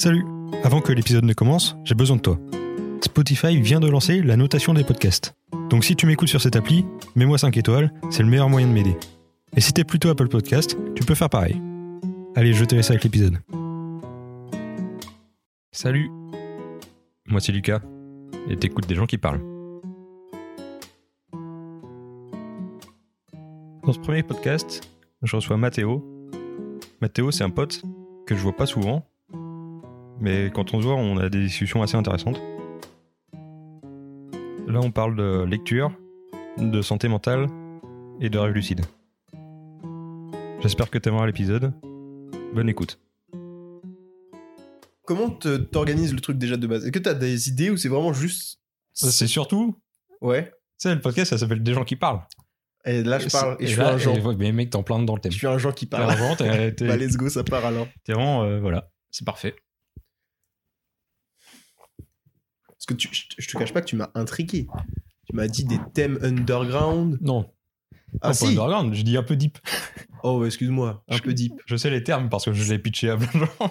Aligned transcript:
Salut 0.00 0.24
Avant 0.62 0.80
que 0.80 0.92
l'épisode 0.92 1.24
ne 1.24 1.32
commence, 1.32 1.76
j'ai 1.82 1.96
besoin 1.96 2.18
de 2.18 2.22
toi. 2.22 2.38
Spotify 3.02 3.60
vient 3.60 3.80
de 3.80 3.88
lancer 3.88 4.22
la 4.22 4.36
notation 4.36 4.72
des 4.72 4.84
podcasts. 4.84 5.34
Donc 5.70 5.84
si 5.84 5.96
tu 5.96 6.06
m'écoutes 6.06 6.28
sur 6.28 6.40
cette 6.40 6.54
appli, 6.54 6.86
mets-moi 7.16 7.36
5 7.36 7.56
étoiles, 7.56 7.92
c'est 8.08 8.22
le 8.22 8.28
meilleur 8.28 8.48
moyen 8.48 8.68
de 8.68 8.72
m'aider. 8.72 8.96
Et 9.56 9.60
si 9.60 9.72
t'es 9.72 9.82
plutôt 9.82 10.08
Apple 10.08 10.28
Podcast, 10.28 10.76
tu 10.94 11.02
peux 11.02 11.16
faire 11.16 11.28
pareil. 11.28 11.60
Allez, 12.36 12.52
je 12.52 12.64
te 12.64 12.76
laisse 12.76 12.90
avec 12.90 13.02
l'épisode. 13.02 13.38
Salut 15.72 16.12
Moi 17.26 17.40
c'est 17.40 17.50
Lucas, 17.50 17.80
et 18.48 18.56
t'écoutes 18.56 18.86
des 18.86 18.94
gens 18.94 19.06
qui 19.06 19.18
parlent. 19.18 19.42
Dans 23.82 23.92
ce 23.92 23.98
premier 23.98 24.22
podcast, 24.22 24.88
je 25.24 25.34
reçois 25.34 25.56
Mathéo. 25.56 26.04
Mathéo, 27.00 27.32
c'est 27.32 27.42
un 27.42 27.50
pote 27.50 27.82
que 28.26 28.36
je 28.36 28.40
vois 28.40 28.54
pas 28.54 28.66
souvent, 28.66 29.04
mais 30.20 30.50
quand 30.54 30.74
on 30.74 30.80
se 30.80 30.86
voit, 30.86 30.94
on 30.96 31.16
a 31.18 31.28
des 31.28 31.40
discussions 31.42 31.82
assez 31.82 31.96
intéressantes. 31.96 32.40
Là, 34.66 34.80
on 34.82 34.90
parle 34.90 35.16
de 35.16 35.44
lecture, 35.44 35.92
de 36.58 36.82
santé 36.82 37.08
mentale 37.08 37.46
et 38.20 38.28
de 38.28 38.38
rêve 38.38 38.52
lucide. 38.52 38.82
J'espère 40.60 40.90
que 40.90 40.98
t'aimeras 40.98 41.26
l'épisode. 41.26 41.72
Bonne 42.54 42.68
écoute. 42.68 42.98
Comment 45.06 45.30
te- 45.30 45.56
t'organises 45.56 46.12
le 46.12 46.20
truc 46.20 46.36
déjà 46.36 46.56
de 46.56 46.66
base? 46.66 46.82
Est-ce 46.84 46.92
que 46.92 46.98
t'as 46.98 47.14
des 47.14 47.48
idées 47.48 47.70
ou 47.70 47.76
c'est 47.76 47.88
vraiment 47.88 48.12
juste. 48.12 48.58
C'est 48.92 49.26
surtout, 49.28 49.78
Ouais. 50.20 50.46
tu 50.46 50.50
sais, 50.88 50.94
le 50.94 51.00
podcast, 51.00 51.30
ça 51.30 51.38
s'appelle 51.38 51.62
Des 51.62 51.72
gens 51.72 51.84
qui 51.84 51.96
parlent. 51.96 52.20
Et 52.84 53.02
là, 53.02 53.18
je 53.18 53.28
parle 53.28 53.56
et, 53.60 53.66
je 53.66 53.72
suis 53.72 53.80
là, 53.80 53.92
un 53.94 53.98
genre. 53.98 54.16
et 54.32 54.36
mais 54.36 54.52
mec, 54.52 54.70
t'en 54.70 54.82
plein 54.82 54.98
dans 55.00 55.14
le 55.14 55.20
thème. 55.20 55.32
Je 55.32 55.38
suis 55.38 55.46
un 55.46 55.58
genre 55.58 55.74
qui 55.74 55.86
parle. 55.86 56.14
t'es- 56.36 56.72
bah, 56.86 56.96
let's 56.96 57.16
go, 57.16 57.28
ça 57.28 57.44
part 57.44 57.64
alors. 57.64 57.86
t'es 58.04 58.12
vraiment, 58.12 58.42
euh, 58.44 58.60
voilà, 58.60 58.90
c'est 59.10 59.24
parfait. 59.24 59.54
Parce 62.68 62.77
que 62.88 62.94
tu, 62.94 63.08
je, 63.12 63.46
te 63.46 63.56
cache 63.58 63.72
pas 63.72 63.80
que 63.82 63.86
tu 63.86 63.96
m'as 63.96 64.10
intrigué. 64.14 64.66
Tu 65.26 65.36
m'as 65.36 65.46
dit 65.46 65.64
des 65.64 65.78
thèmes 65.94 66.18
underground. 66.22 67.18
Non, 67.20 67.50
Ah 68.22 68.28
pas 68.28 68.34
si 68.34 68.46
underground, 68.46 68.94
je 68.94 69.02
dis 69.02 69.16
un 69.16 69.22
peu 69.22 69.36
deep. 69.36 69.58
Oh, 70.24 70.44
excuse-moi, 70.44 71.04
un 71.08 71.18
peu 71.18 71.34
deep. 71.34 71.52
Je 71.66 71.76
sais 71.76 71.90
les 71.90 72.02
termes 72.02 72.28
parce 72.28 72.46
que 72.46 72.52
je 72.52 72.72
l'ai 72.72 72.78
pitché 72.78 73.10
à 73.10 73.16
plein 73.16 73.40
de 73.40 73.46
gens. 73.46 73.70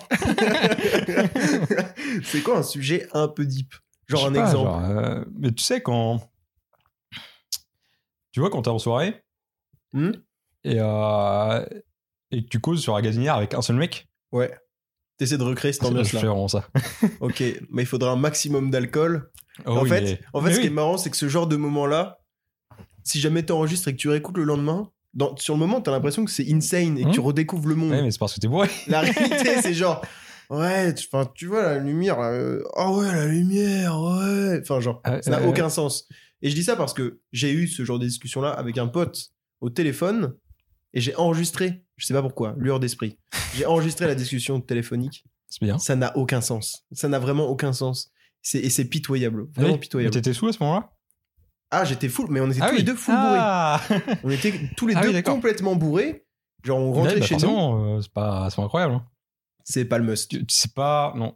c'est 2.24 2.42
quoi 2.42 2.60
un 2.60 2.64
sujet 2.64 3.08
un 3.14 3.28
peu 3.28 3.46
deep? 3.46 3.74
Genre 4.08 4.28
un 4.28 4.34
pas, 4.34 4.40
exemple. 4.40 4.70
genre, 4.70 4.86
euh, 4.86 5.26
mais 5.38 5.52
tu 5.52 5.64
sais, 5.64 5.82
quand. 5.82 6.22
Tu 8.32 8.40
vois, 8.40 8.50
quand 8.50 8.62
t'es 8.62 8.70
en 8.70 8.80
soirée 8.80 9.22
Hmm? 9.94 10.12
et, 10.64 10.76
euh, 10.80 11.66
et 12.32 12.44
que 12.44 12.50
tu 12.50 12.60
causes 12.60 12.82
sur 12.82 12.94
la 12.94 13.02
gazinière 13.02 13.36
avec 13.36 13.54
un 13.54 13.62
seul 13.62 13.78
mec, 13.78 14.08
Ouais. 14.34 14.54
T'essaies 15.18 15.38
de 15.38 15.44
recréer 15.44 15.74
cette 15.74 15.84
je 15.84 15.88
ambiance 15.88 16.10
fais 16.10 16.18
là. 16.18 16.24
vraiment 16.28 16.48
ça. 16.48 16.68
Ok, 17.22 17.42
mais 17.72 17.84
il 17.84 17.86
faudra 17.88 18.12
un 18.12 18.16
maximum 18.16 18.70
d'alcool. 18.72 19.32
Oh 19.66 19.72
en 19.72 19.82
oui, 19.84 19.90
fait, 19.90 20.02
mais- 20.02 20.20
en 20.34 20.42
fait 20.42 20.48
mais 20.50 20.54
ce 20.56 20.60
qui 20.60 20.68
est 20.68 20.72
marrant, 20.72 20.98
c'est 20.98 21.10
que 21.10 21.18
ce 21.18 21.28
genre 21.28 21.48
de 21.48 21.56
moment-là, 21.56 22.20
si 23.04 23.20
jamais 23.20 23.44
t'enregistres 23.44 23.88
et 23.88 23.94
que 23.94 23.98
tu 23.98 24.10
réécoutes 24.10 24.38
le 24.38 24.44
lendemain, 24.44 24.92
dans, 25.14 25.36
sur 25.38 25.56
le 25.56 25.60
moment, 25.60 25.82
t'as 25.82 25.92
l'impression 25.92 26.24
que 26.26 26.30
c'est 26.32 26.46
insane 26.52 26.98
et 27.00 27.04
que 27.06 27.10
tu 27.10 27.20
redécouvres 27.20 27.68
le 27.68 27.76
monde. 27.76 27.90
Ouais, 27.92 28.04
mais 28.04 28.12
c'est 28.12 28.20
parce 28.20 28.36
que 28.36 28.40
t'es 28.40 28.48
bourré. 28.48 28.70
La 28.88 29.02
réalité, 29.02 29.62
c'est 29.64 29.74
genre, 29.74 30.06
ouais, 30.52 30.94
tu, 30.94 31.08
tu 31.34 31.48
vois 31.48 31.64
la 31.64 31.78
lumière, 31.80 32.20
euh, 32.20 32.60
oh 32.76 33.00
ouais, 33.00 33.12
la 33.12 33.26
lumière, 33.26 34.00
ouais. 34.00 34.60
Enfin, 34.62 34.80
genre, 34.80 35.02
Ouais, 35.08 35.22
ça 35.24 35.32
n'a 35.32 35.42
aucun 35.48 35.70
sens. 35.70 36.08
Et 36.44 36.52
je 36.52 36.56
dis 36.56 36.64
ça 36.64 36.76
parce 36.76 36.94
que 36.94 37.20
j'ai 37.32 37.52
eu 37.52 37.68
ce 37.68 37.84
genre 37.84 37.98
de 37.98 38.06
discussion-là 38.06 38.52
avec 38.52 38.78
un 38.78 38.88
pote 38.88 39.18
au 39.62 39.72
téléphone 39.72 40.36
et 40.94 41.02
j'ai 41.02 41.16
enregistré, 41.16 41.84
je 41.98 42.06
sais 42.06 42.14
pas 42.14 42.22
pourquoi, 42.22 42.56
lueur 42.58 42.80
d'esprit. 42.80 43.18
J'ai 43.56 43.66
enregistré 43.66 44.08
la 44.08 44.16
discussion 44.16 44.62
téléphonique. 44.62 45.26
C'est 45.50 45.64
bien. 45.64 45.78
Ça 45.78 45.96
n'a 45.96 46.16
aucun 46.18 46.42
sens. 46.42 46.86
Ça 46.92 47.08
n'a 47.08 47.20
vraiment 47.20 47.46
aucun 47.48 47.74
sens. 47.74 48.12
C'est- 48.42 48.60
Et 48.60 48.70
c'est 48.70 48.86
pitoyable. 48.86 49.48
Vraiment 49.56 49.70
Oui, 49.70 49.74
Mais 49.74 49.80
pitoyable. 49.80 50.14
t'étais 50.14 50.34
sous 50.34 50.48
à 50.48 50.54
ce 50.54 50.62
moment-là? 50.64 50.90
Ah, 51.72 51.84
j'étais 51.84 52.08
full, 52.10 52.28
mais 52.30 52.40
on 52.40 52.50
était 52.50 52.60
Ah 52.62 52.68
tous 52.68 52.72
oui. 52.74 52.78
les 52.80 52.84
deux 52.84 52.96
full 52.96 53.14
Ah 53.18 53.82
bourrés. 53.90 54.02
On 54.24 54.30
était 54.30 54.54
tous 54.78 54.88
les 54.88 54.96
Ah 54.96 55.02
deux 55.02 55.22
complètement 55.22 55.76
bourrés. 55.76 56.26
Genre, 56.64 56.78
on 56.80 56.94
rentrait 56.94 57.20
bah 57.20 57.26
chez 57.26 57.38
nous. 57.38 57.76
euh, 57.98 58.02
c'est 58.02 58.12
pas, 58.12 58.50
c'est 58.50 58.62
incroyable. 58.62 58.94
hein. 58.94 59.06
C'est 59.64 59.86
pas 59.86 59.98
le 59.98 60.06
must. 60.06 60.38
C'est 60.50 60.74
pas. 60.74 61.14
Non. 61.18 61.36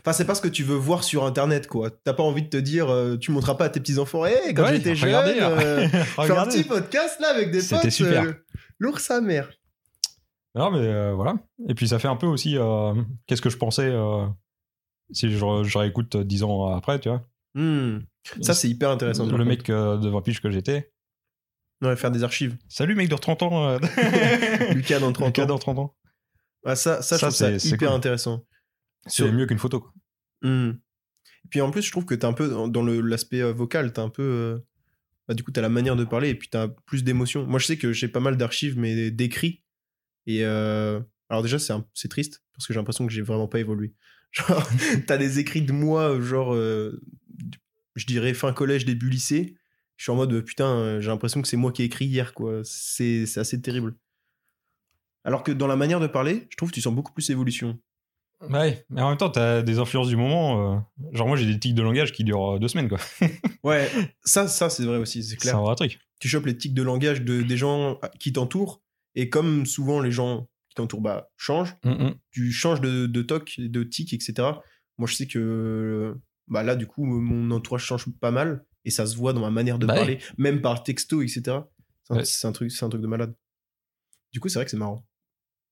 Enfin, 0.00 0.12
c'est 0.12 0.24
pas 0.26 0.34
ce 0.34 0.40
que 0.42 0.48
tu 0.48 0.62
veux 0.64 0.76
voir 0.76 1.04
sur 1.04 1.24
internet, 1.24 1.66
quoi. 1.66 1.90
T'as 1.90 2.12
pas 2.14 2.22
envie 2.22 2.42
de 2.42 2.48
te 2.48 2.56
dire, 2.56 2.88
euh, 2.90 3.16
tu 3.16 3.30
montreras 3.30 3.54
pas 3.56 3.66
à 3.66 3.68
tes 3.68 3.80
petits-enfants, 3.80 4.24
hé, 4.26 4.54
quand 4.54 4.64
Ouais, 4.64 4.76
j'étais 4.76 4.94
jeune, 4.96 5.08
regardez, 5.14 5.38
euh, 5.40 5.86
un 6.18 6.46
petit 6.46 6.64
podcast 6.64 7.18
là 7.20 7.28
avec 7.28 7.50
des 7.50 7.60
C'était 7.60 7.82
potes. 7.82 7.90
super. 7.90 8.22
euh, 8.24 8.32
Lourd 8.78 8.98
sa 9.00 9.20
mère. 9.20 9.50
Non, 10.54 10.70
mais 10.70 10.78
euh, 10.78 11.14
voilà. 11.14 11.34
Et 11.68 11.74
puis 11.74 11.88
ça 11.88 11.98
fait 11.98 12.08
un 12.08 12.16
peu 12.16 12.26
aussi. 12.26 12.56
euh, 12.56 12.94
Qu'est-ce 13.26 13.42
que 13.42 13.50
je 13.50 13.56
pensais 13.56 13.88
euh, 13.90 14.26
si 15.10 15.28
je, 15.30 15.36
je 15.64 15.78
réécoute 15.78 16.14
euh, 16.16 16.24
10 16.24 16.42
ans 16.44 16.66
après, 16.74 16.98
tu 17.00 17.08
vois 17.08 17.26
Hmm. 17.56 18.00
Ça, 18.40 18.52
c'est 18.52 18.68
hyper 18.68 18.90
intéressant. 18.90 19.26
Le 19.26 19.44
mec 19.44 19.70
euh, 19.70 19.96
de 19.96 20.08
20 20.08 20.22
piges 20.22 20.40
que 20.42 20.50
j'étais. 20.50 20.92
Ouais, 21.82 21.94
faire 21.96 22.10
des 22.10 22.24
archives. 22.24 22.56
Salut 22.68 22.94
mec 22.96 23.08
de 23.08 23.14
30 23.16 23.42
ans. 23.44 23.68
euh. 23.68 23.78
Lucas 24.74 24.98
dans 25.00 25.12
30 25.12 25.26
Lucas 25.28 25.42
ans. 25.44 25.46
dans 25.46 25.58
30 25.58 25.78
ans. 25.78 25.96
Ah, 26.64 26.74
ça, 26.76 27.02
ça, 27.02 27.16
je 27.16 27.20
Ça, 27.20 27.26
trouve 27.28 27.58
ça 27.58 27.68
hyper 27.68 27.88
cool. 27.90 27.96
intéressant. 27.96 28.44
C'est 29.06 29.22
Sur- 29.24 29.32
mieux 29.32 29.46
qu'une 29.46 29.58
photo. 29.58 29.80
quoi. 29.80 29.92
Hmm. 30.42 30.70
Et 31.44 31.48
puis 31.50 31.60
en 31.60 31.70
plus, 31.70 31.82
je 31.82 31.90
trouve 31.92 32.06
que 32.06 32.14
t'es 32.14 32.24
un 32.24 32.32
peu 32.32 32.48
dans- 32.48 32.68
dans 32.68 32.82
le- 32.82 33.00
l'aspect 33.02 33.40
euh, 33.42 33.52
vocal, 33.52 33.92
t'as 33.92 34.02
un 34.02 34.08
peu. 34.08 34.22
euh, 34.22 34.58
bah, 35.28 35.34
du 35.34 35.42
coup, 35.44 35.50
t'as 35.52 35.60
la 35.62 35.68
manière 35.68 35.96
de 35.96 36.04
parler 36.04 36.30
et 36.30 36.34
puis 36.34 36.48
t'as 36.48 36.68
plus 36.86 37.04
d'émotion. 37.04 37.46
Moi, 37.46 37.58
je 37.58 37.66
sais 37.66 37.76
que 37.76 37.92
j'ai 37.92 38.08
pas 38.08 38.20
mal 38.20 38.36
d'archives, 38.36 38.78
mais 38.78 39.10
d'écrits. 39.10 39.62
Et 40.26 40.44
euh, 40.44 41.00
alors, 41.28 41.42
déjà, 41.42 41.58
c'est 41.58 41.72
un- 41.72 41.86
c'est 41.94 42.08
triste 42.08 42.42
parce 42.54 42.66
que 42.66 42.72
j'ai 42.72 42.78
l'impression 42.80 43.06
que 43.06 43.12
j'ai 43.12 43.22
vraiment 43.22 43.48
pas 43.48 43.60
évolué. 43.60 43.92
Genre, 44.32 44.68
t'as 45.06 45.16
des 45.16 45.38
écrits 45.38 45.62
de 45.62 45.72
moi, 45.72 46.20
genre, 46.20 46.54
euh, 46.54 47.00
je 47.94 48.04
dirais 48.06 48.34
fin 48.34 48.52
collège, 48.52 48.84
début 48.84 49.08
lycée. 49.08 49.54
Je 49.96 50.02
suis 50.04 50.10
en 50.12 50.16
mode 50.16 50.40
putain, 50.40 50.66
euh, 50.68 51.00
j'ai 51.00 51.08
l'impression 51.08 51.40
que 51.40 51.46
c'est 51.46 51.56
moi 51.56 51.70
qui 51.70 51.82
ai 51.82 51.84
écrit 51.84 52.06
hier, 52.06 52.34
quoi. 52.34 52.62
C'est 52.64 53.26
c'est 53.26 53.38
assez 53.38 53.60
terrible. 53.62 53.94
Alors 55.24 55.42
que 55.42 55.52
dans 55.52 55.66
la 55.68 55.76
manière 55.76 56.00
de 56.00 56.06
parler, 56.06 56.46
je 56.50 56.56
trouve 56.56 56.70
que 56.70 56.74
tu 56.74 56.80
sens 56.80 56.94
beaucoup 56.94 57.12
plus 57.12 57.30
évolution. 57.30 57.78
Ouais, 58.50 58.84
mais 58.90 59.00
en 59.00 59.08
même 59.08 59.16
temps, 59.16 59.30
t'as 59.30 59.62
des 59.62 59.78
influences 59.78 60.08
du 60.08 60.16
moment. 60.16 60.74
euh, 60.74 60.78
Genre, 61.12 61.26
moi, 61.28 61.36
j'ai 61.36 61.46
des 61.46 61.58
tics 61.58 61.74
de 61.74 61.80
langage 61.82 62.12
qui 62.12 62.24
durent 62.24 62.58
deux 62.60 62.68
semaines, 62.68 62.88
quoi. 62.88 62.98
Ouais, 63.62 63.88
ça, 64.24 64.48
ça 64.48 64.68
c'est 64.68 64.84
vrai 64.84 64.98
aussi, 64.98 65.22
c'est 65.22 65.30
C'est 65.30 65.36
clair. 65.36 65.56
un 65.56 65.62
vrai 65.62 65.74
truc. 65.76 65.98
tu 66.20 66.28
chopes 66.28 66.44
les 66.44 66.56
tics 66.56 66.74
de 66.74 66.82
langage 66.82 67.22
de, 67.22 67.40
des 67.42 67.56
gens 67.56 67.98
qui 68.20 68.32
t'entourent, 68.34 68.82
et 69.14 69.28
comme 69.30 69.66
souvent 69.66 70.00
les 70.00 70.10
gens 70.10 70.48
qui 70.68 70.74
t'entourent 70.76 71.00
bah, 71.00 71.30
changent, 71.36 71.76
Mm, 71.84 71.90
mm. 71.90 72.14
tu 72.30 72.52
changes 72.52 72.80
de, 72.80 73.06
de 73.06 73.22
toc, 73.22 73.54
de 73.58 73.82
tic, 73.84 74.12
etc. 74.12 74.34
Moi, 74.98 75.08
je 75.08 75.14
sais 75.14 75.26
que 75.26 76.14
bah, 76.48 76.62
là, 76.62 76.76
du 76.76 76.86
coup, 76.86 77.04
mon 77.04 77.50
entourage 77.50 77.84
change 77.84 78.06
pas 78.20 78.30
mal, 78.30 78.64
et 78.84 78.90
ça 78.90 79.06
se 79.06 79.16
voit 79.16 79.32
dans 79.32 79.40
ma 79.40 79.50
manière 79.50 79.78
de 79.78 79.86
Bah 79.86 79.94
parler, 79.94 80.18
même 80.36 80.60
par 80.60 80.82
texto, 80.82 81.22
etc. 81.22 81.42
C'est 81.42 82.12
un, 82.12 82.16
Ouais. 82.16 82.24
c'est 82.24 82.46
un 82.46 82.52
truc, 82.52 82.70
c'est 82.70 82.84
un 82.84 82.88
truc 82.90 83.00
de 83.02 83.06
malade. 83.06 83.34
Du 84.32 84.40
coup, 84.40 84.48
c'est 84.48 84.58
vrai 84.58 84.64
que 84.66 84.70
c'est 84.70 84.76
marrant. 84.76 85.06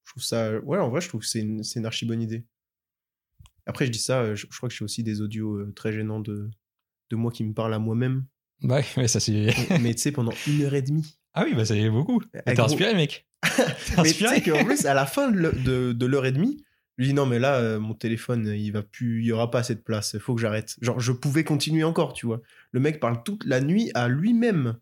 Je 0.05 0.13
trouve 0.13 0.23
ça. 0.23 0.59
Ouais, 0.61 0.79
en 0.79 0.89
vrai, 0.89 1.01
je 1.01 1.09
trouve 1.09 1.21
que 1.21 1.27
c'est 1.27 1.41
une, 1.41 1.63
une 1.77 1.87
archi 1.87 2.07
bonne 2.07 2.23
idée. 2.23 2.45
Après, 3.67 3.87
je 3.87 3.91
dis 3.93 3.99
ça, 3.99 4.21
euh, 4.23 4.35
je, 4.35 4.47
je 4.51 4.57
crois 4.57 4.69
que 4.69 4.75
j'ai 4.75 4.85
aussi 4.85 5.03
des 5.03 5.21
audios 5.21 5.57
euh, 5.57 5.73
très 5.77 5.93
gênants 5.93 6.21
de, 6.21 6.51
de 7.11 7.17
moi 7.17 7.31
qui 7.31 7.45
me 7.45 7.53
parle 7.53 7.75
à 7.75 7.79
moi-même. 7.79 8.25
Ouais, 8.63 8.85
ouais, 8.97 9.09
ça 9.09 9.21
c'est. 9.21 9.55
Mais 9.81 9.95
tu 9.95 10.01
sais, 10.01 10.13
pendant 10.13 10.33
une 10.49 10.63
heure 10.63 10.75
et 10.75 10.83
demie. 10.83 11.19
Ah 11.35 11.45
oui, 11.45 11.55
bah 11.55 11.65
ça 11.65 11.75
y 11.75 11.85
est 11.85 11.91
beaucoup. 11.91 12.21
T'es 12.45 12.55
gros. 12.55 12.65
inspiré, 12.67 12.95
mec. 12.95 13.27
T'es 13.43 13.63
Mais 13.97 14.11
inspiré. 14.11 14.35
sais 14.37 14.43
qu'en 14.43 14.65
plus, 14.65 14.85
à 14.87 14.95
la 14.95 15.07
fin 15.07 15.31
de 15.31 15.37
l'heure 15.39 15.55
de, 15.55 15.93
de 15.93 16.07
l'heure 16.07 16.27
et 16.27 16.33
demie, 16.33 16.63
je 16.99 17.05
lui 17.05 17.09
dis 17.09 17.15
non, 17.15 17.25
mais 17.27 17.39
là, 17.39 17.57
euh, 17.57 17.81
mon 17.81 17.95
téléphone, 17.95 18.47
il 18.47 18.71
va 18.71 18.83
plus, 18.83 19.21
il 19.21 19.27
y 19.27 19.33
aura 19.33 19.51
pas 19.51 19.61
assez 19.61 19.75
de 19.75 19.81
place, 19.81 20.13
il 20.15 20.21
faut 20.21 20.35
que 20.35 20.41
j'arrête. 20.41 20.77
Genre, 20.83 21.01
je 21.01 21.13
pouvais 21.13 21.43
continuer 21.43 21.85
encore, 21.85 22.13
tu 22.13 22.27
vois. 22.27 22.41
Le 22.71 22.81
mec 22.81 23.01
parle 23.01 23.23
toute 23.23 23.45
la 23.47 23.61
nuit 23.61 23.91
à 23.95 24.09
lui-même. 24.09 24.77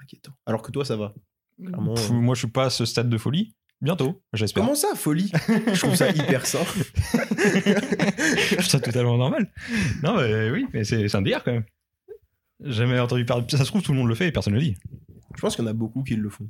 Inquiétant. 0.00 0.32
Alors 0.46 0.62
que 0.62 0.70
toi, 0.70 0.84
ça 0.84 0.96
va. 0.96 1.14
Clairement, 1.62 1.94
Pff, 1.94 2.10
euh. 2.10 2.14
Moi, 2.14 2.34
je 2.34 2.40
suis 2.40 2.48
pas 2.48 2.66
à 2.66 2.70
ce 2.70 2.84
stade 2.84 3.08
de 3.08 3.18
folie. 3.18 3.54
Bientôt, 3.80 4.22
j'espère. 4.32 4.62
Comment 4.62 4.76
ça, 4.76 4.94
folie? 4.94 5.30
Je 5.72 5.78
trouve 5.78 5.94
ça 5.96 6.08
hyper 6.10 6.46
sain. 6.46 6.60
je 7.12 8.52
trouve 8.54 8.64
ça 8.64 8.80
totalement 8.80 9.18
normal. 9.18 9.52
Non, 10.02 10.16
mais 10.16 10.50
oui, 10.50 10.66
mais 10.72 10.84
c'est 10.84 11.12
un 11.14 11.22
délire 11.22 11.42
quand 11.44 11.52
même. 11.52 11.64
J'ai 12.62 12.72
Jamais 12.72 12.98
entendu 13.00 13.24
parler. 13.26 13.44
Ça 13.50 13.58
se 13.58 13.64
trouve, 13.64 13.82
tout 13.82 13.92
le 13.92 13.98
monde 13.98 14.08
le 14.08 14.14
fait 14.14 14.28
et 14.28 14.32
personne 14.32 14.54
ne 14.54 14.58
le 14.58 14.64
dit. 14.64 14.76
Je 15.36 15.40
pense 15.40 15.56
qu'il 15.56 15.64
y 15.64 15.68
en 15.68 15.70
a 15.70 15.74
beaucoup 15.74 16.02
qui 16.02 16.16
le 16.16 16.30
font. 16.30 16.48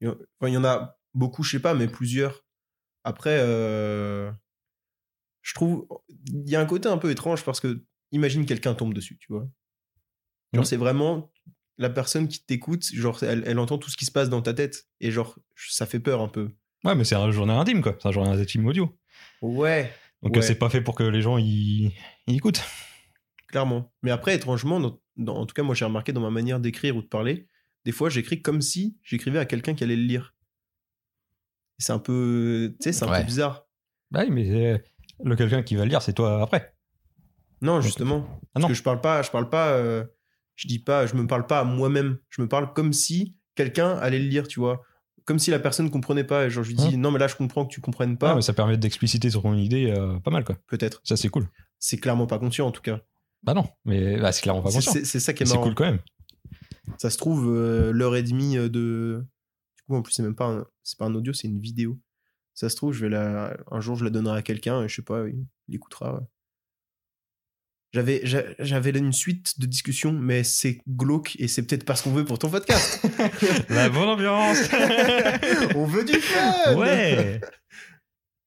Il 0.00 0.06
y 0.06 0.10
en- 0.10 0.16
Enfin, 0.40 0.48
il 0.50 0.54
y 0.54 0.56
en 0.56 0.64
a 0.64 0.98
beaucoup, 1.14 1.42
je 1.42 1.50
sais 1.52 1.60
pas, 1.60 1.74
mais 1.74 1.86
plusieurs. 1.88 2.44
Après, 3.04 3.38
euh, 3.40 4.30
je 5.42 5.54
trouve. 5.54 5.86
Il 6.26 6.48
y 6.48 6.56
a 6.56 6.60
un 6.60 6.66
côté 6.66 6.88
un 6.88 6.98
peu 6.98 7.10
étrange 7.10 7.44
parce 7.44 7.60
que 7.60 7.82
imagine 8.12 8.46
quelqu'un 8.46 8.74
tombe 8.74 8.94
dessus, 8.94 9.18
tu 9.18 9.32
vois. 9.32 9.48
Genre, 10.52 10.66
c'est 10.66 10.76
vraiment 10.76 11.32
la 11.78 11.90
personne 11.90 12.28
qui 12.28 12.44
t'écoute, 12.44 12.84
genre, 12.92 13.22
elle, 13.22 13.44
elle 13.46 13.58
entend 13.58 13.78
tout 13.78 13.88
ce 13.88 13.96
qui 13.96 14.04
se 14.04 14.10
passe 14.12 14.28
dans 14.28 14.42
ta 14.42 14.52
tête. 14.52 14.86
Et 15.00 15.10
genre, 15.10 15.38
ça 15.56 15.86
fait 15.86 16.00
peur 16.00 16.20
un 16.20 16.28
peu. 16.28 16.50
Ouais, 16.84 16.94
mais 16.94 17.04
c'est 17.04 17.14
un 17.14 17.30
journal 17.30 17.56
intime, 17.58 17.82
quoi. 17.82 17.96
C'est 18.00 18.08
un 18.08 18.12
journal 18.12 18.38
intime 18.38 18.66
audio. 18.66 18.98
Ouais, 19.42 19.92
Donc, 20.22 20.36
Ouais. 20.36 20.42
c'est 20.42 20.56
pas 20.56 20.68
fait 20.68 20.82
pour 20.82 20.94
que 20.94 21.02
les 21.02 21.22
gens 21.22 21.38
y, 21.38 21.94
y 22.26 22.36
écoutent. 22.36 22.62
clairement. 23.48 23.90
Mais 24.02 24.10
après, 24.10 24.34
étrangement, 24.34 24.78
dans- 24.80 25.00
dans- 25.16 25.36
en 25.36 25.46
tout 25.46 25.54
cas, 25.54 25.62
moi, 25.62 25.74
j'ai 25.74 25.84
remarqué 25.86 26.12
dans 26.12 26.20
ma 26.20 26.30
manière 26.30 26.60
d'écrire 26.60 26.96
ou 26.96 27.02
de 27.02 27.06
parler, 27.06 27.48
des 27.84 27.92
fois, 27.92 28.08
j'écris 28.10 28.42
comme 28.42 28.60
si 28.60 28.96
j'écrivais 29.02 29.38
à 29.38 29.44
quelqu'un 29.46 29.74
qui 29.74 29.84
allait 29.84 29.96
le 29.96 30.02
lire. 30.02 30.34
C'est 31.78 31.92
un 31.92 31.98
peu. 31.98 32.74
Tu 32.80 32.84
sais, 32.84 32.92
c'est 32.92 33.04
un 33.04 33.10
Ouais. 33.10 33.20
peu 33.20 33.26
bizarre. 33.26 33.66
Bah 34.10 34.22
oui, 34.24 34.30
mais 34.30 34.50
euh, 34.74 34.78
Le 35.24 35.36
quelqu'un 35.36 35.62
qui 35.62 35.76
va 35.76 35.84
le 35.84 35.90
lire, 35.90 36.02
c'est 36.02 36.12
toi 36.14 36.42
après. 36.42 36.74
Non, 37.62 37.80
justement. 37.80 38.26
Ah 38.28 38.46
Parce 38.54 38.62
non. 38.62 38.68
que 38.68 38.74
je 38.74 38.82
parle 38.82 39.00
pas, 39.00 39.22
je 39.22 39.30
parle 39.30 39.48
pas, 39.50 39.72
euh, 39.72 40.04
je 40.56 40.66
dis 40.66 40.78
pas, 40.78 41.06
je 41.06 41.14
me 41.14 41.26
parle 41.26 41.46
pas 41.46 41.60
à 41.60 41.64
moi-même. 41.64 42.18
Je 42.30 42.40
me 42.42 42.48
parle 42.48 42.72
comme 42.72 42.92
si 42.92 43.36
quelqu'un 43.54 43.96
allait 43.98 44.18
le 44.18 44.26
lire, 44.28 44.48
tu 44.48 44.60
vois. 44.60 44.82
Comme 45.26 45.38
si 45.38 45.50
la 45.50 45.58
personne 45.58 45.90
comprenait 45.90 46.24
pas. 46.24 46.46
Et 46.46 46.50
genre, 46.50 46.64
je 46.64 46.70
lui 46.70 46.76
dis, 46.76 46.96
non, 46.96 47.10
mais 47.10 47.18
là, 47.18 47.28
je 47.28 47.36
comprends 47.36 47.66
que 47.66 47.72
tu 47.72 47.80
comprennes 47.82 48.16
pas. 48.16 48.32
Ah, 48.32 48.34
mais 48.34 48.42
ça 48.42 48.54
permet 48.54 48.76
d'expliciter 48.78 49.28
sur 49.30 49.42
ton 49.42 49.54
idée 49.54 49.90
euh, 49.90 50.18
pas 50.20 50.30
mal, 50.30 50.44
quoi. 50.44 50.56
Peut-être. 50.66 51.00
Ça, 51.04 51.16
c'est 51.16 51.28
cool. 51.28 51.48
C'est 51.78 51.98
clairement 51.98 52.26
pas 52.26 52.38
conscient, 52.38 52.66
en 52.66 52.72
tout 52.72 52.82
cas. 52.82 53.00
Bah 53.42 53.54
non, 53.54 53.64
mais 53.84 54.18
bah, 54.18 54.32
c'est 54.32 54.42
clairement 54.42 54.62
pas 54.62 54.70
C'est- 54.70 54.76
conscient. 54.76 54.92
C'est 54.92 55.04
c'est 55.04 55.20
ça 55.20 55.32
qui 55.34 55.42
est 55.42 55.46
C'est 55.46 55.52
marrant. 55.54 55.64
cool 55.66 55.74
quand 55.74 55.84
même. 55.84 56.00
Ça 56.98 57.10
se 57.10 57.16
trouve, 57.18 57.48
euh, 57.48 57.92
l'heure 57.92 58.16
et 58.16 58.22
demie 58.22 58.56
euh, 58.58 58.68
de. 58.68 59.24
Du 59.76 59.82
coup, 59.84 59.96
en 59.96 60.02
plus, 60.02 60.12
c'est 60.12 60.22
même 60.22 60.34
pas 60.36 60.46
un... 60.46 60.66
c'est 60.82 60.98
pas 60.98 61.06
un 61.06 61.14
audio, 61.14 61.32
c'est 61.32 61.48
une 61.48 61.60
vidéo. 61.60 61.98
Ça 62.54 62.68
se 62.68 62.76
trouve, 62.76 62.92
je 62.92 63.00
vais 63.02 63.08
la... 63.08 63.56
un 63.70 63.80
jour, 63.80 63.96
je 63.96 64.04
la 64.04 64.10
donnerai 64.10 64.38
à 64.38 64.42
quelqu'un 64.42 64.82
et 64.82 64.88
je 64.88 64.96
sais 64.96 65.02
pas, 65.02 65.26
il 65.28 65.46
il 65.68 65.76
écoutera. 65.76 66.20
J'avais, 67.92 68.20
j'a- 68.24 68.44
j'avais 68.58 68.90
une 68.90 69.12
suite 69.12 69.58
de 69.58 69.66
discussions, 69.66 70.12
mais 70.12 70.44
c'est 70.44 70.80
glauque 70.88 71.34
et 71.40 71.48
c'est 71.48 71.62
peut-être 71.66 71.84
parce 71.84 72.02
qu'on 72.02 72.12
veut 72.12 72.24
pour 72.24 72.38
ton 72.38 72.48
podcast. 72.50 73.04
La 73.68 73.88
bonne 73.88 74.08
ambiance 74.08 74.58
On 75.74 75.86
veut 75.86 76.04
du 76.04 76.14
fun 76.20 76.76
Ouais 76.76 77.40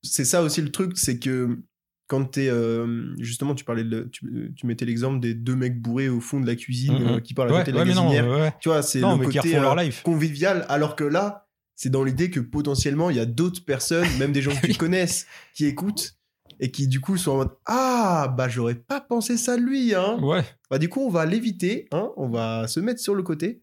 C'est 0.01 0.23
ça 0.25 0.43
aussi 0.43 0.61
le 0.61 0.71
truc, 0.71 0.97
c'est 0.97 1.19
que 1.19 1.59
quand 2.07 2.25
t'es. 2.25 2.47
euh, 2.49 3.13
justement, 3.19 3.55
tu 3.55 3.63
parlais 3.63 3.83
de, 3.83 4.09
tu, 4.11 4.53
tu 4.55 4.65
mettais 4.67 4.85
l'exemple 4.85 5.19
des 5.19 5.33
deux 5.33 5.55
mecs 5.55 5.81
bourrés 5.81 6.09
au 6.09 6.19
fond 6.19 6.39
de 6.39 6.45
la 6.47 6.55
cuisine 6.55 6.93
Mhm. 6.99 7.07
euh, 7.07 7.19
qui 7.19 7.33
parlent 7.33 7.49
à 7.49 7.53
Ouais, 7.53 7.59
côté 7.59 7.71
de 7.71 7.77
ouais, 7.77 7.85
la 7.85 7.93
non, 7.95 8.09
ouais. 8.09 8.53
Tu 8.59 8.69
vois, 8.69 8.81
c'est 8.81 8.99
le 8.99 9.17
côté 9.25 9.53
leur 9.53 9.77
euh, 9.77 9.83
life. 9.83 10.03
convivial, 10.03 10.65
alors 10.69 10.95
que 10.95 11.03
là, 11.03 11.47
c'est 11.75 11.89
dans 11.89 12.03
l'idée 12.03 12.29
que 12.29 12.39
potentiellement, 12.39 13.09
il 13.09 13.15
y 13.17 13.19
a 13.19 13.25
d'autres 13.25 13.63
personnes, 13.65 14.07
même 14.19 14.31
des 14.31 14.41
gens 14.41 14.51
que 14.55 14.67
tu 14.67 14.73
connaisses, 14.77 15.25
qui 15.55 15.65
écoutent 15.65 16.15
et 16.59 16.69
qui 16.71 16.87
du 16.87 16.99
coup 17.01 17.17
sont 17.17 17.31
en 17.31 17.37
mode 17.37 17.51
Ah, 17.65 18.33
bah 18.37 18.47
j'aurais 18.47 18.75
pas 18.75 19.01
pensé 19.01 19.37
ça 19.37 19.57
de 19.57 19.61
lui, 19.63 19.95
hein. 19.95 20.19
Ouais. 20.21 20.43
Bah 20.69 20.77
du 20.77 20.87
coup, 20.89 21.01
on 21.01 21.09
va 21.09 21.25
l'éviter, 21.25 21.87
hein. 21.91 22.09
On 22.15 22.29
va 22.29 22.67
se 22.67 22.79
mettre 22.79 22.99
sur 22.99 23.15
le 23.15 23.23
côté. 23.23 23.61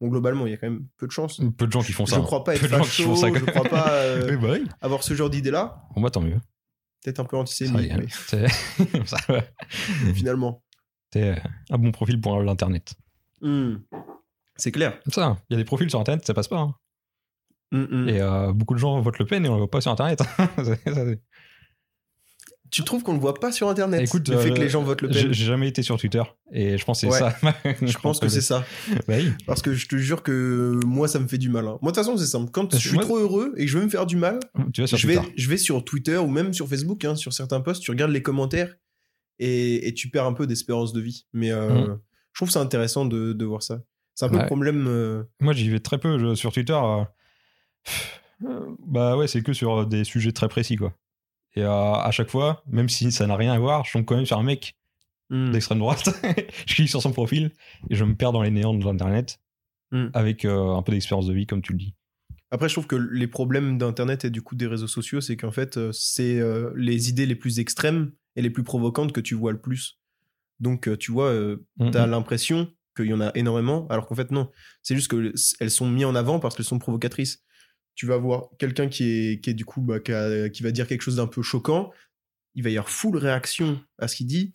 Bon, 0.00 0.08
globalement, 0.08 0.46
il 0.46 0.50
y 0.50 0.54
a 0.54 0.56
quand 0.58 0.68
même 0.70 0.84
peu 0.96 1.06
de 1.06 1.12
chance. 1.12 1.40
Peu 1.56 1.66
de 1.66 1.72
gens 1.72 1.82
qui 1.82 1.92
font 1.92 2.06
ça. 2.06 2.16
Je 2.16 2.20
crois 2.20 2.44
pas 2.44 2.54
être 2.54 2.60
Peu 2.60 2.68
de 2.68 2.72
gens 2.72 2.82
qui 2.82 2.88
facho, 2.90 3.02
font 3.04 3.16
ça, 3.16 3.28
je 3.34 3.44
crois 3.46 3.64
pas 3.68 3.90
euh, 3.94 4.26
Oui, 4.30 4.36
bah 4.36 4.48
oui. 4.52 4.64
avoir 4.80 5.02
ce 5.02 5.14
genre 5.14 5.30
d'idée-là. 5.30 5.82
Bon, 5.96 6.00
bah 6.02 6.10
tant 6.10 6.20
mieux. 6.20 6.36
Peut-être 7.02 7.20
un 7.20 7.24
peu 7.24 7.36
antisémite, 7.36 7.92
mais 7.94 8.08
finalement. 10.14 10.62
C'est, 11.12 11.30
euh, 11.30 11.36
un 11.70 11.78
bon 11.78 11.92
profil 11.92 12.20
pour 12.20 12.42
l'internet. 12.42 12.94
Hmm. 13.40 13.76
C'est 14.56 14.72
clair. 14.72 15.00
Comme 15.04 15.12
ça, 15.12 15.38
il 15.48 15.54
y 15.54 15.56
a 15.56 15.58
des 15.58 15.64
profils 15.64 15.88
sur 15.88 16.00
internet, 16.00 16.26
ça 16.26 16.34
passe 16.34 16.48
pas. 16.48 16.58
hein. 16.58 16.74
Hmm, 17.70 17.84
hmm. 17.84 18.08
Et 18.08 18.20
euh, 18.20 18.52
beaucoup 18.52 18.74
de 18.74 18.78
gens 18.78 19.00
votent 19.00 19.18
Le 19.18 19.26
Pen 19.26 19.44
et 19.44 19.48
on 19.48 19.52
le 19.54 19.58
voit 19.58 19.70
pas 19.70 19.80
sur 19.80 19.92
internet. 19.92 20.20
Ça, 20.56 20.74
Tu 22.70 22.82
trouves 22.84 23.02
qu'on 23.02 23.14
le 23.14 23.18
voit 23.20 23.34
pas 23.34 23.50
sur 23.52 23.68
Internet 23.68 24.02
Écoute, 24.02 24.28
Le 24.28 24.36
fait 24.38 24.50
euh, 24.50 24.54
que 24.54 24.60
les 24.60 24.68
gens 24.68 24.82
votent 24.82 25.02
Le 25.02 25.08
Pen 25.08 25.32
j'ai 25.32 25.44
jamais 25.44 25.68
été 25.68 25.82
sur 25.82 25.96
Twitter 25.98 26.22
et 26.52 26.76
je 26.78 26.84
pense 26.84 27.00
que 27.00 27.10
c'est 27.10 27.24
Ouais. 27.24 27.30
ça. 27.30 27.54
Je 27.82 27.98
pense 27.98 28.20
que 28.20 28.28
c'est 28.28 28.40
ça. 28.40 28.64
Bah 29.06 29.14
oui. 29.16 29.32
Parce 29.46 29.62
que 29.62 29.72
je 29.74 29.86
te 29.88 29.96
jure 29.96 30.22
que 30.22 30.78
moi, 30.84 31.08
ça 31.08 31.18
me 31.18 31.28
fait 31.28 31.38
du 31.38 31.48
mal. 31.48 31.66
hein. 31.66 31.78
Moi, 31.82 31.92
de 31.92 31.96
toute 31.96 32.04
façon, 32.04 32.16
c'est 32.16 32.26
simple. 32.26 32.50
Quand 32.50 32.72
je 32.74 32.78
suis 32.78 32.94
Moi- 32.94 33.02
trop 33.04 33.18
heureux 33.18 33.54
et 33.56 33.64
que 33.64 33.70
je 33.70 33.78
veux 33.78 33.84
me 33.84 33.90
faire 33.90 34.06
du 34.06 34.16
mal, 34.16 34.40
Tu 34.72 34.80
vas 34.82 34.86
sur 34.86 34.98
je 34.98 35.06
vais, 35.06 35.16
Twitter. 35.16 35.32
je 35.36 35.48
vais 35.50 35.56
sur 35.56 35.84
Twitter 35.84 36.16
ou 36.18 36.26
même 36.28 36.52
sur 36.52 36.68
Facebook, 36.68 37.04
hein, 37.04 37.14
sur 37.16 37.32
certains 37.32 37.60
posts, 37.60 37.82
tu 37.82 37.90
regardes 37.90 38.10
les 38.12 38.22
commentaires 38.22 38.74
et, 39.38 39.88
et 39.88 39.94
tu 39.94 40.08
perds 40.10 40.26
un 40.26 40.32
peu 40.32 40.46
d'espérance 40.46 40.92
de 40.92 41.00
vie. 41.00 41.26
Mais 41.32 41.50
euh, 41.52 41.68
Mhm. 41.86 41.98
je 42.32 42.38
trouve 42.38 42.50
ça 42.50 42.60
intéressant 42.60 43.04
de, 43.06 43.32
de 43.32 43.44
voir 43.44 43.62
ça. 43.62 43.80
C'est 44.14 44.24
un 44.24 44.28
peu 44.30 44.38
le 44.38 44.46
problème. 44.46 44.86
euh, 44.88 45.22
Moi, 45.40 45.52
j'y 45.52 45.70
vais 45.70 45.78
très 45.80 45.98
peu 45.98 46.18
je- 46.18 46.34
sur 46.34 46.52
Twitter. 46.52 46.72
euh, 46.72 47.04
euh, 48.44 48.60
Bah 48.86 49.16
ouais, 49.16 49.26
c'est 49.28 49.42
que 49.42 49.52
sur 49.52 49.86
des 49.86 50.04
sujets 50.04 50.32
très 50.32 50.48
précis, 50.48 50.76
quoi. 50.76 50.92
Et 51.54 51.62
euh, 51.62 51.92
à 51.92 52.10
chaque 52.10 52.30
fois, 52.30 52.62
même 52.66 52.88
si 52.88 53.10
ça 53.12 53.26
n'a 53.26 53.36
rien 53.36 53.52
à 53.52 53.58
voir, 53.58 53.84
je 53.84 53.92
tombe 53.92 54.04
quand 54.04 54.16
même 54.16 54.26
sur 54.26 54.38
un 54.38 54.42
mec 54.42 54.76
hmm. 55.30 55.50
d'extrême 55.50 55.78
droite. 55.78 56.08
je 56.66 56.74
clique 56.74 56.88
sur 56.88 57.02
son 57.02 57.12
profil 57.12 57.50
et 57.90 57.96
je 57.96 58.04
me 58.04 58.14
perds 58.14 58.32
dans 58.32 58.42
les 58.42 58.50
néants 58.50 58.74
de 58.74 58.84
l'internet 58.84 59.40
Mm. 59.90 60.08
avec 60.12 60.44
euh, 60.44 60.74
un 60.74 60.82
peu 60.82 60.92
d'expérience 60.92 61.26
de 61.26 61.32
vie, 61.32 61.46
comme 61.46 61.62
tu 61.62 61.72
le 61.72 61.78
dis. 61.78 61.94
Après, 62.50 62.68
je 62.68 62.74
trouve 62.74 62.86
que 62.86 62.96
les 62.96 63.26
problèmes 63.26 63.78
d'Internet 63.78 64.24
et 64.24 64.30
du 64.30 64.42
coup 64.42 64.54
des 64.54 64.66
réseaux 64.66 64.86
sociaux, 64.86 65.20
c'est 65.20 65.36
qu'en 65.36 65.50
fait, 65.50 65.76
euh, 65.76 65.92
c'est 65.92 66.38
euh, 66.38 66.72
les 66.76 67.08
idées 67.08 67.26
les 67.26 67.34
plus 67.34 67.58
extrêmes 67.58 68.12
et 68.36 68.42
les 68.42 68.50
plus 68.50 68.62
provocantes 68.62 69.12
que 69.12 69.20
tu 69.20 69.34
vois 69.34 69.52
le 69.52 69.60
plus. 69.60 69.98
Donc, 70.60 70.98
tu 70.98 71.12
vois, 71.12 71.26
euh, 71.26 71.64
Mm, 71.78 71.90
t'as 71.90 72.06
mm. 72.06 72.10
l'impression 72.10 72.72
qu'il 72.96 73.06
y 73.06 73.14
en 73.14 73.20
a 73.20 73.30
énormément, 73.34 73.86
alors 73.88 74.06
qu'en 74.06 74.14
fait, 74.14 74.30
non. 74.30 74.50
C'est 74.82 74.94
juste 74.94 75.10
qu'elles 75.10 75.70
sont 75.70 75.88
mises 75.88 76.04
en 76.04 76.14
avant 76.14 76.40
parce 76.40 76.56
qu'elles 76.56 76.66
sont 76.66 76.78
provocatrices. 76.78 77.44
Tu 77.98 78.06
vas 78.06 78.16
voir 78.16 78.50
quelqu'un 78.60 78.84
bah, 78.84 78.90
qui, 78.90 80.62
va 80.62 80.70
dire 80.70 80.86
quelque 80.86 81.02
chose 81.02 81.16
d'un 81.16 81.26
peu 81.26 81.42
choquant. 81.42 81.90
Il 82.54 82.62
va 82.62 82.70
y 82.70 82.78
avoir 82.78 82.88
full 82.88 83.16
réaction 83.16 83.80
à 83.98 84.06
ce 84.06 84.14
qu'il 84.14 84.28
dit. 84.28 84.54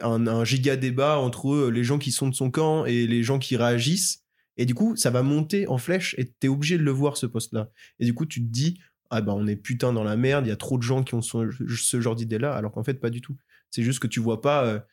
Un, 0.00 0.28
un 0.28 0.44
giga 0.44 0.76
débat 0.76 1.18
entre 1.18 1.52
euh, 1.52 1.70
les 1.72 1.82
gens 1.82 1.98
qui 1.98 2.12
sont 2.12 2.28
de 2.28 2.36
son 2.36 2.52
camp 2.52 2.84
et 2.84 3.08
les 3.08 3.24
gens 3.24 3.40
qui 3.40 3.56
réagissent. 3.56 4.22
Et 4.56 4.64
du 4.64 4.76
coup, 4.76 4.94
ça 4.94 5.10
va 5.10 5.24
monter 5.24 5.66
en 5.66 5.76
flèche 5.76 6.14
et 6.18 6.30
t'es 6.30 6.46
obligé 6.46 6.78
de 6.78 6.84
le 6.84 6.92
voir, 6.92 7.16
ce 7.16 7.26
poste-là. 7.26 7.68
Et 7.98 8.04
du 8.04 8.14
coup, 8.14 8.26
tu 8.26 8.40
te 8.40 8.48
dis, 8.48 8.78
ah 9.10 9.22
bah, 9.22 9.34
on 9.34 9.48
est 9.48 9.56
putain 9.56 9.92
dans 9.92 10.04
la 10.04 10.16
merde, 10.16 10.46
il 10.46 10.50
y 10.50 10.52
a 10.52 10.56
trop 10.56 10.78
de 10.78 10.84
gens 10.84 11.02
qui 11.02 11.16
ont 11.16 11.20
ce, 11.20 12.00
genre 12.00 12.14
d'idée-là, 12.14 12.54
alors 12.54 12.70
qu'en 12.70 12.84
fait, 12.84 12.94
pas 12.94 13.10
du 13.10 13.20
tout. 13.20 13.36
C'est 13.70 13.82
juste 13.82 13.98
que 13.98 14.06
tu 14.06 14.20
vois 14.20 14.40
pas. 14.40 14.86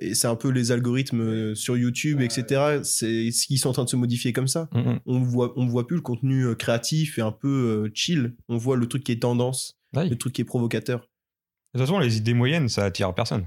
Et 0.00 0.14
c'est 0.14 0.26
un 0.26 0.34
peu 0.36 0.48
les 0.50 0.72
algorithmes 0.72 1.20
euh, 1.20 1.54
sur 1.54 1.76
YouTube, 1.76 2.20
etc. 2.20 2.80
C'est 2.82 3.30
ce 3.30 3.46
qui 3.46 3.58
sont 3.58 3.68
en 3.68 3.72
train 3.72 3.84
de 3.84 3.88
se 3.90 3.96
modifier 3.96 4.32
comme 4.32 4.48
ça. 4.48 4.68
Mm, 4.72 4.78
mm. 4.80 5.00
On 5.06 5.18
voit, 5.20 5.52
on 5.56 5.66
voit 5.66 5.86
plus 5.86 5.96
le 5.96 6.02
contenu 6.02 6.44
euh, 6.46 6.54
créatif 6.54 7.18
et 7.18 7.22
un 7.22 7.32
peu 7.32 7.48
euh, 7.86 7.90
chill. 7.94 8.34
On 8.48 8.56
voit 8.56 8.76
le 8.76 8.86
truc 8.86 9.04
qui 9.04 9.12
est 9.12 9.20
tendance, 9.22 9.78
le 9.94 10.14
truc 10.14 10.32
qui 10.32 10.40
est 10.42 10.44
provocateur. 10.44 11.00
De 11.00 11.78
toute 11.78 11.86
façon, 11.86 11.98
les 12.00 12.16
idées 12.16 12.34
moyennes, 12.34 12.68
ça 12.68 12.84
attire 12.84 13.14
personne. 13.14 13.46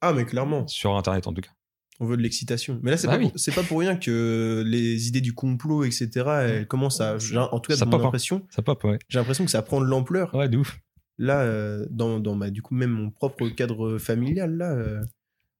Ah, 0.00 0.12
mais 0.12 0.24
clairement, 0.24 0.66
Sur 0.68 0.94
internet, 0.96 1.26
en 1.26 1.32
tout 1.32 1.40
cas. 1.40 1.50
on 1.98 2.06
veut 2.06 2.16
de 2.16 2.22
l'excitation. 2.22 2.78
Mais 2.84 2.92
là, 2.92 2.96
c'est 2.96 3.08
Bah 3.08 3.14
pas, 3.14 3.18
oui. 3.24 3.30
pour- 3.30 3.38
c'est 3.40 3.52
pas 3.54 3.64
pour 3.64 3.80
rien 3.80 3.96
que 3.96 4.62
les 4.64 5.08
idées 5.08 5.20
du 5.20 5.32
complot, 5.34 5.82
etc., 5.84 6.08
elles 6.42 6.66
commencent 6.68 7.00
à. 7.00 7.16
En 7.16 7.58
tout 7.58 7.70
cas, 7.72 7.76
Ça 7.76 7.84
de 7.84 7.90
pop, 7.90 7.98
mon 8.00 8.04
hein. 8.04 8.08
impression, 8.08 8.46
Ça 8.50 8.62
pop, 8.62 8.84
ouais. 8.84 8.98
j'ai 9.08 9.18
l'impression 9.18 9.44
que 9.44 9.50
ça 9.50 9.62
prend 9.62 9.80
de 9.80 9.86
l'ampleur. 9.86 10.32
Ouais, 10.34 10.48
de 10.48 10.58
ouf. 10.58 10.78
Là, 11.20 11.80
dans, 11.90 12.20
dans 12.20 12.36
bah, 12.36 12.50
du 12.50 12.62
coup, 12.62 12.74
même 12.76 12.90
mon 12.92 13.10
propre 13.10 13.48
cadre 13.48 13.98
familial, 13.98 14.56
là, 14.56 14.70
euh, 14.72 15.02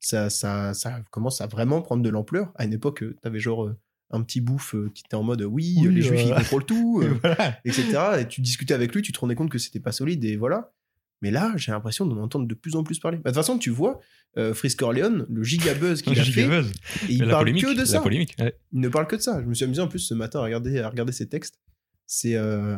ça, 0.00 0.31
ça, 0.31 0.75
ça 0.75 1.00
commence 1.11 1.41
à 1.41 1.47
vraiment 1.47 1.83
prendre 1.83 2.03
de 2.03 2.09
l'ampleur. 2.11 2.53
À 2.56 2.65
une 2.65 2.73
époque, 2.73 3.03
euh, 3.03 3.17
t'avais 3.23 3.41
genre 3.41 3.67
euh, 3.67 3.77
un 4.11 4.23
petit 4.23 4.41
bouffe 4.41 4.75
euh, 4.75 4.91
qui 4.95 5.03
était 5.06 5.17
en 5.17 5.23
mode 5.23 5.43
oui, 5.43 5.75
Oui, 5.81 5.95
les 5.95 6.03
juifs, 6.03 6.23
ils 6.27 6.35
contrôlent 6.35 6.65
tout, 6.67 7.03
voilà. 7.23 7.59
etc. 7.65 7.99
Et 8.21 8.29
tu 8.29 8.41
discutais 8.41 8.75
avec 8.75 8.95
lui, 8.95 9.03
tu 9.03 9.12
te 9.12 9.19
rendais 9.21 9.35
compte 9.35 9.50
que 9.50 9.59
c'était 9.59 9.81
pas 9.81 9.93
solide, 9.93 10.25
et 10.25 10.37
voilà. 10.37 10.73
Mais 11.21 11.33
là, 11.33 11.53
j'ai 11.56 11.73
l'impression 11.73 12.06
d'en 12.06 12.17
entendre 12.23 12.47
de 12.47 12.55
plus 12.55 12.77
en 12.77 12.85
plus 12.85 13.00
parler. 13.00 13.17
Bah, 13.19 13.31
De 13.31 13.35
toute 13.35 13.45
façon, 13.45 13.59
tu 13.59 13.71
vois, 13.71 13.99
euh, 14.37 14.55
Frisk 14.55 14.81
Orleans, 14.83 15.25
le 15.28 15.43
giga 15.43 15.75
buzz 15.75 16.00
qu'il 16.00 16.12
a 16.12 16.23
fait, 16.23 16.31
Giga 16.31 16.47
buzz. 16.49 16.73
et 17.09 17.12
il 17.14 17.19
La 17.25 17.31
parle 17.31 17.40
polémique, 17.47 17.64
que 17.64 17.73
de 17.73 17.78
La 17.81 17.87
ça. 17.87 18.00
polémique, 18.00 18.37
ouais. 18.38 18.57
Il 18.73 18.78
ne 18.81 18.88
parle 18.88 19.09
que 19.09 19.17
de 19.17 19.21
ça. 19.21 19.40
Je 19.43 19.47
me 19.47 19.52
suis 19.55 19.64
amusé 19.64 19.83
en 19.83 19.88
plus 19.88 19.99
ce 19.99 20.14
matin 20.14 20.38
à 20.38 20.43
regarder, 20.45 20.78
à 20.78 20.88
regarder 20.88 21.11
ses 21.12 21.28
textes. 21.28 21.59
C'est. 22.07 22.37
euh, 22.37 22.76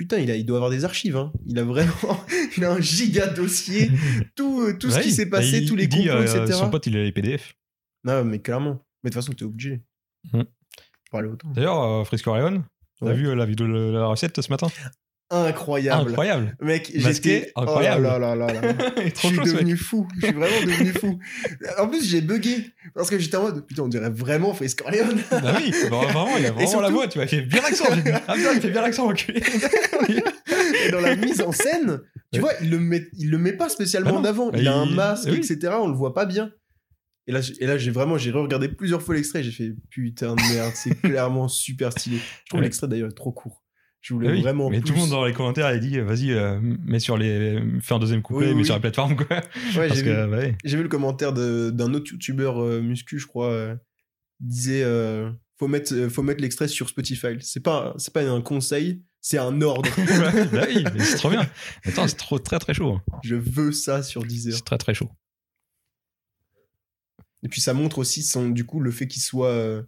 Putain, 0.00 0.16
il, 0.18 0.30
a, 0.30 0.34
il 0.36 0.46
doit 0.46 0.56
avoir 0.56 0.70
des 0.70 0.86
archives. 0.86 1.14
Hein. 1.18 1.30
Il 1.46 1.58
a 1.58 1.62
vraiment. 1.62 1.92
il 2.56 2.64
a 2.64 2.72
un 2.72 2.80
giga 2.80 3.26
dossier. 3.26 3.90
Tout, 4.34 4.62
euh, 4.62 4.72
tout 4.78 4.90
ce 4.90 4.98
qui 5.00 5.12
s'est 5.12 5.26
passé, 5.28 5.58
il- 5.58 5.68
tous 5.68 5.76
les 5.76 5.90
complots, 5.90 6.10
euh, 6.12 6.22
etc. 6.22 6.58
Son 6.58 6.70
pote, 6.70 6.86
il 6.86 6.96
a 6.96 7.02
les 7.02 7.12
PDF. 7.12 7.52
Non, 8.04 8.24
mais 8.24 8.38
clairement. 8.38 8.82
Mais 9.04 9.10
de 9.10 9.14
toute 9.14 9.22
façon, 9.22 9.34
t'es 9.34 9.44
obligé. 9.44 9.82
Parler 11.10 11.28
autant. 11.28 11.50
D'ailleurs, 11.50 11.82
euh, 11.82 12.04
Frisco 12.04 12.30
Orion, 12.30 12.64
t'as 12.98 13.06
Ouais. 13.08 13.14
vu 13.14 13.28
euh, 13.28 13.34
la 13.34 13.44
vidéo 13.44 13.66
de 13.66 13.92
la 13.92 14.06
recette 14.06 14.40
ce 14.40 14.48
matin? 14.48 14.68
Incroyable. 15.32 16.08
Incroyable 16.10 16.56
Mec, 16.62 16.90
Masqué, 16.94 17.00
j'étais. 17.40 17.52
incroyable. 17.56 18.06
Oh 18.06 18.18
là 18.18 18.34
là 18.34 18.34
là 18.34 18.52
là. 18.62 18.92
Il 18.96 19.02
est 19.02 19.16
Je 19.22 19.26
suis 19.28 19.36
devenu 19.38 19.76
fou. 19.76 20.08
Je 20.16 20.26
suis 20.28 20.34
vraiment 20.34 20.60
devenu 20.66 20.92
fou. 20.92 21.18
En 21.78 21.88
plus, 21.88 22.08
j'ai 22.08 22.22
bugué. 22.22 22.64
Parce 22.94 23.10
que 23.10 23.18
j'étais 23.18 23.36
en 23.36 23.42
mode, 23.42 23.66
putain, 23.66 23.82
on 23.82 23.88
dirait 23.88 24.10
vraiment 24.10 24.52
Frisk 24.54 24.82
Orleans. 24.84 25.06
Bah 25.30 25.54
oui, 25.58 25.72
bah, 25.90 26.00
vraiment, 26.02 26.36
il 26.38 26.46
a 26.46 26.50
vraiment 26.52 26.66
surtout- 26.68 26.82
la 26.82 26.90
voix, 26.90 27.08
tu 27.08 27.18
vois, 27.18 27.24
il 27.24 27.28
fait 27.28 27.42
bien 27.42 27.62
l'accent. 27.62 27.84
Ah 28.28 28.34
putain, 28.34 28.52
il 28.54 28.60
fait 28.60 28.70
bien 28.70 28.82
l'accent, 28.82 29.08
enculé. 29.08 29.42
Et 30.86 30.90
dans 30.90 31.00
la 31.00 31.16
mise 31.16 31.40
en 31.40 31.52
scène, 31.52 32.00
tu 32.32 32.40
vois, 32.40 32.52
il 32.62 32.70
le 32.70 32.78
met, 32.78 33.06
il 33.18 33.30
le 33.30 33.38
met 33.38 33.52
pas 33.52 33.68
spécialement 33.68 34.14
Ah 34.16 34.20
en 34.20 34.24
avant. 34.24 34.50
Bah, 34.50 34.58
Il 34.58 34.68
a 34.68 34.74
un 34.74 34.86
il- 34.86 34.94
masque, 34.94 35.28
oui. 35.30 35.36
etc. 35.38 35.74
On 35.80 35.88
le 35.88 35.94
voit 35.96 36.14
pas 36.14 36.26
bien. 36.26 36.52
Et 37.26 37.32
là, 37.32 37.40
j'ai- 37.40 37.54
et 37.62 37.66
là, 37.66 37.78
j'ai 37.78 37.90
vraiment, 37.90 38.18
j'ai 38.18 38.30
regardé 38.30 38.68
plusieurs 38.68 39.02
fois 39.02 39.14
l'extrait. 39.14 39.42
J'ai 39.42 39.52
fait 39.52 39.72
putain 39.90 40.34
de 40.34 40.54
merde, 40.54 40.72
c'est 40.74 40.90
clairement 41.02 41.48
super 41.48 41.92
stylé. 41.92 42.16
Je 42.18 42.48
trouve 42.48 42.60
Ouais. 42.60 42.64
l'extrait 42.66 42.88
d'ailleurs 42.88 43.14
trop 43.14 43.30
court. 43.32 43.59
Je 44.02 44.14
voulais 44.14 44.28
Ah 44.28 44.32
oui, 44.32 44.40
vraiment. 44.42 44.70
mais 44.70 44.80
plus. 44.80 44.88
tout 44.88 44.92
le 44.94 45.00
monde 45.00 45.10
dans 45.10 45.24
les 45.26 45.32
commentaires, 45.34 45.74
il 45.74 45.80
dit, 45.80 45.98
vas-y, 46.00 46.32
euh, 46.32 46.58
mets 46.62 47.00
sur 47.00 47.18
les, 47.18 47.62
fais 47.82 47.94
un 47.94 47.98
deuxième 47.98 48.22
couplet, 48.22 48.48
Oui, 48.48 48.54
mets 48.54 48.64
sur 48.64 48.74
la 48.74 48.80
plateforme, 48.80 49.14
quoi. 49.16 49.26
Ouais, 49.36 49.88
Parce 49.88 49.94
j'ai 49.98 50.04
que, 50.04 50.24
vu, 50.24 50.30
bah, 50.30 50.38
ouais. 50.38 50.56
j'ai 50.64 50.76
vu 50.78 50.82
le 50.82 50.88
commentaire 50.88 51.32
d'un 51.34 51.94
autre 51.94 52.10
youtubeur 52.10 52.62
euh, 52.62 52.80
muscu, 52.80 53.18
je 53.18 53.26
crois. 53.26 53.50
euh, 53.50 53.76
il 54.40 54.48
disait, 54.48 54.82
euh, 54.84 55.30
faut 55.58 55.68
mettre, 55.68 55.94
faut 56.08 56.22
mettre 56.22 56.40
l'extrait 56.40 56.66
sur 56.68 56.88
Spotify. 56.88 57.36
C'est 57.40 57.60
pas, 57.62 57.92
c'est 57.98 58.14
pas 58.14 58.22
un 58.22 58.40
conseil, 58.40 59.02
c'est 59.20 59.36
un 59.36 59.60
ordre. 59.60 59.90
bah 60.52 60.64
oui, 60.66 60.82
c'est 61.00 61.16
trop 61.16 61.28
bien. 61.28 61.46
Attends, 61.84 62.08
c'est 62.08 62.16
trop, 62.16 62.38
très 62.38 62.58
très 62.58 62.72
chaud. 62.72 62.94
hein. 62.94 63.18
Je 63.22 63.34
veux 63.36 63.70
ça 63.72 64.02
sur 64.02 64.24
Deezer. 64.24 64.54
C'est 64.54 64.64
très 64.64 64.78
très 64.78 64.94
chaud. 64.94 65.10
Et 67.42 67.48
puis 67.48 67.60
ça 67.60 67.74
montre 67.74 67.98
aussi 67.98 68.22
son, 68.22 68.48
du 68.48 68.64
coup 68.64 68.80
le 68.80 68.90
fait 68.90 69.06
qu'il 69.08 69.22
soit 69.22 69.82